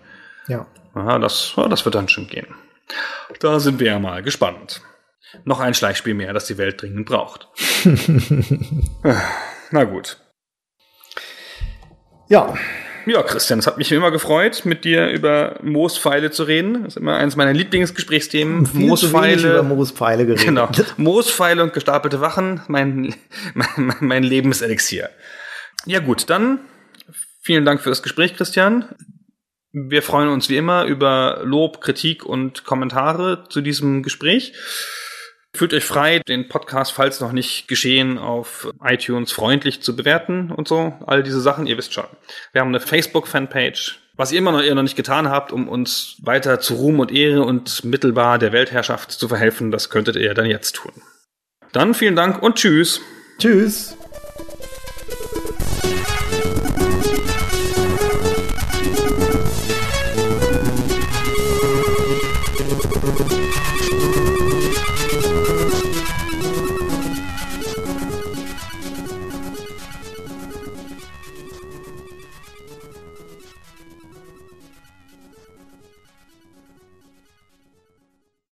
Ja. 0.49 0.67
Aha, 0.95 1.21
das, 1.21 1.55
das 1.57 1.85
wird 1.85 1.95
dann 1.95 2.09
schon 2.09 2.27
gehen. 2.27 2.49
Da 3.39 3.61
sind 3.61 3.79
wir 3.79 3.87
ja 3.87 3.99
mal 4.01 4.23
gespannt. 4.23 4.83
Noch 5.45 5.61
ein 5.61 5.75
Schleichspiel 5.75 6.15
mehr, 6.15 6.33
das 6.33 6.47
die 6.47 6.59
Welt 6.59 6.83
dringend 6.83 7.07
braucht. 7.07 7.49
Na 9.71 9.85
gut. 9.85 10.19
Ja. 12.33 12.55
Ja, 13.05 13.23
Christian, 13.23 13.59
es 13.59 13.67
hat 13.67 13.77
mich 13.77 13.93
immer 13.93 14.11
gefreut, 14.11 14.65
mit 14.65 14.85
dir 14.85 15.09
über 15.09 15.59
Moospfeile 15.61 16.31
zu 16.31 16.45
reden. 16.45 16.85
Das 16.85 16.95
ist 16.95 16.97
immer 16.97 17.17
eines 17.17 17.37
meiner 17.37 17.53
Lieblingsgesprächsthemen. 17.53 18.65
Viel 18.65 18.87
Moospfeile. 18.87 19.51
über 19.51 19.63
Moospfeile 19.63 20.25
geredet. 20.25 20.47
Genau. 20.47 20.71
Moospfeile 20.97 21.63
und 21.63 21.75
gestapelte 21.75 22.23
Wachen, 22.23 22.63
mein, 22.69 23.15
mein, 23.55 23.97
mein 24.01 24.23
Lebenselixier. 24.23 25.11
Ja 25.85 25.99
gut, 25.99 26.31
dann 26.31 26.61
vielen 27.43 27.67
Dank 27.67 27.83
für 27.83 27.91
das 27.91 28.03
Gespräch, 28.03 28.35
Christian. 28.35 28.87
Wir 29.73 30.01
freuen 30.01 30.31
uns 30.31 30.49
wie 30.49 30.57
immer 30.57 30.85
über 30.85 31.41
Lob, 31.45 31.83
Kritik 31.83 32.25
und 32.25 32.65
Kommentare 32.65 33.45
zu 33.51 33.61
diesem 33.61 34.03
Gespräch. 34.03 34.55
Fühlt 35.55 35.74
euch 35.74 35.85
frei, 35.85 36.20
den 36.20 36.49
Podcast, 36.49 36.93
falls 36.93 37.20
noch 37.20 37.33
nicht 37.33 37.69
geschehen, 37.69 38.16
auf 38.16 38.73
iTunes 38.83 39.33
freundlich 39.33 39.83
zu 39.83 39.95
bewerten 39.95 40.51
und 40.51 40.66
so. 40.66 40.95
All 41.07 41.23
diese 41.23 41.43
Sachen, 41.43 41.66
ihr 41.66 41.77
wisst 41.77 41.93
schon. 41.93 42.07
Wir 42.53 42.62
haben 42.62 42.69
eine 42.69 42.81
Facebook-Fanpage. 42.81 43.99
Was 44.16 44.33
ihr 44.33 44.39
immer 44.39 44.53
noch, 44.53 44.62
ihr 44.62 44.74
noch 44.74 44.83
nicht 44.83 44.97
getan 44.97 45.29
habt, 45.29 45.53
um 45.53 45.69
uns 45.69 46.16
weiter 46.23 46.61
zu 46.61 46.74
Ruhm 46.74 47.01
und 47.01 47.12
Ehre 47.12 47.43
und 47.43 47.85
mittelbar 47.85 48.39
der 48.39 48.53
Weltherrschaft 48.53 49.11
zu 49.11 49.29
verhelfen, 49.29 49.70
das 49.70 49.91
könntet 49.91 50.16
ihr 50.16 50.33
dann 50.35 50.47
jetzt 50.47 50.77
tun. 50.77 50.93
Dann 51.73 51.95
vielen 51.95 52.16
Dank 52.16 52.43
und 52.43 52.57
tschüss. 52.57 53.01
Tschüss. 53.39 53.97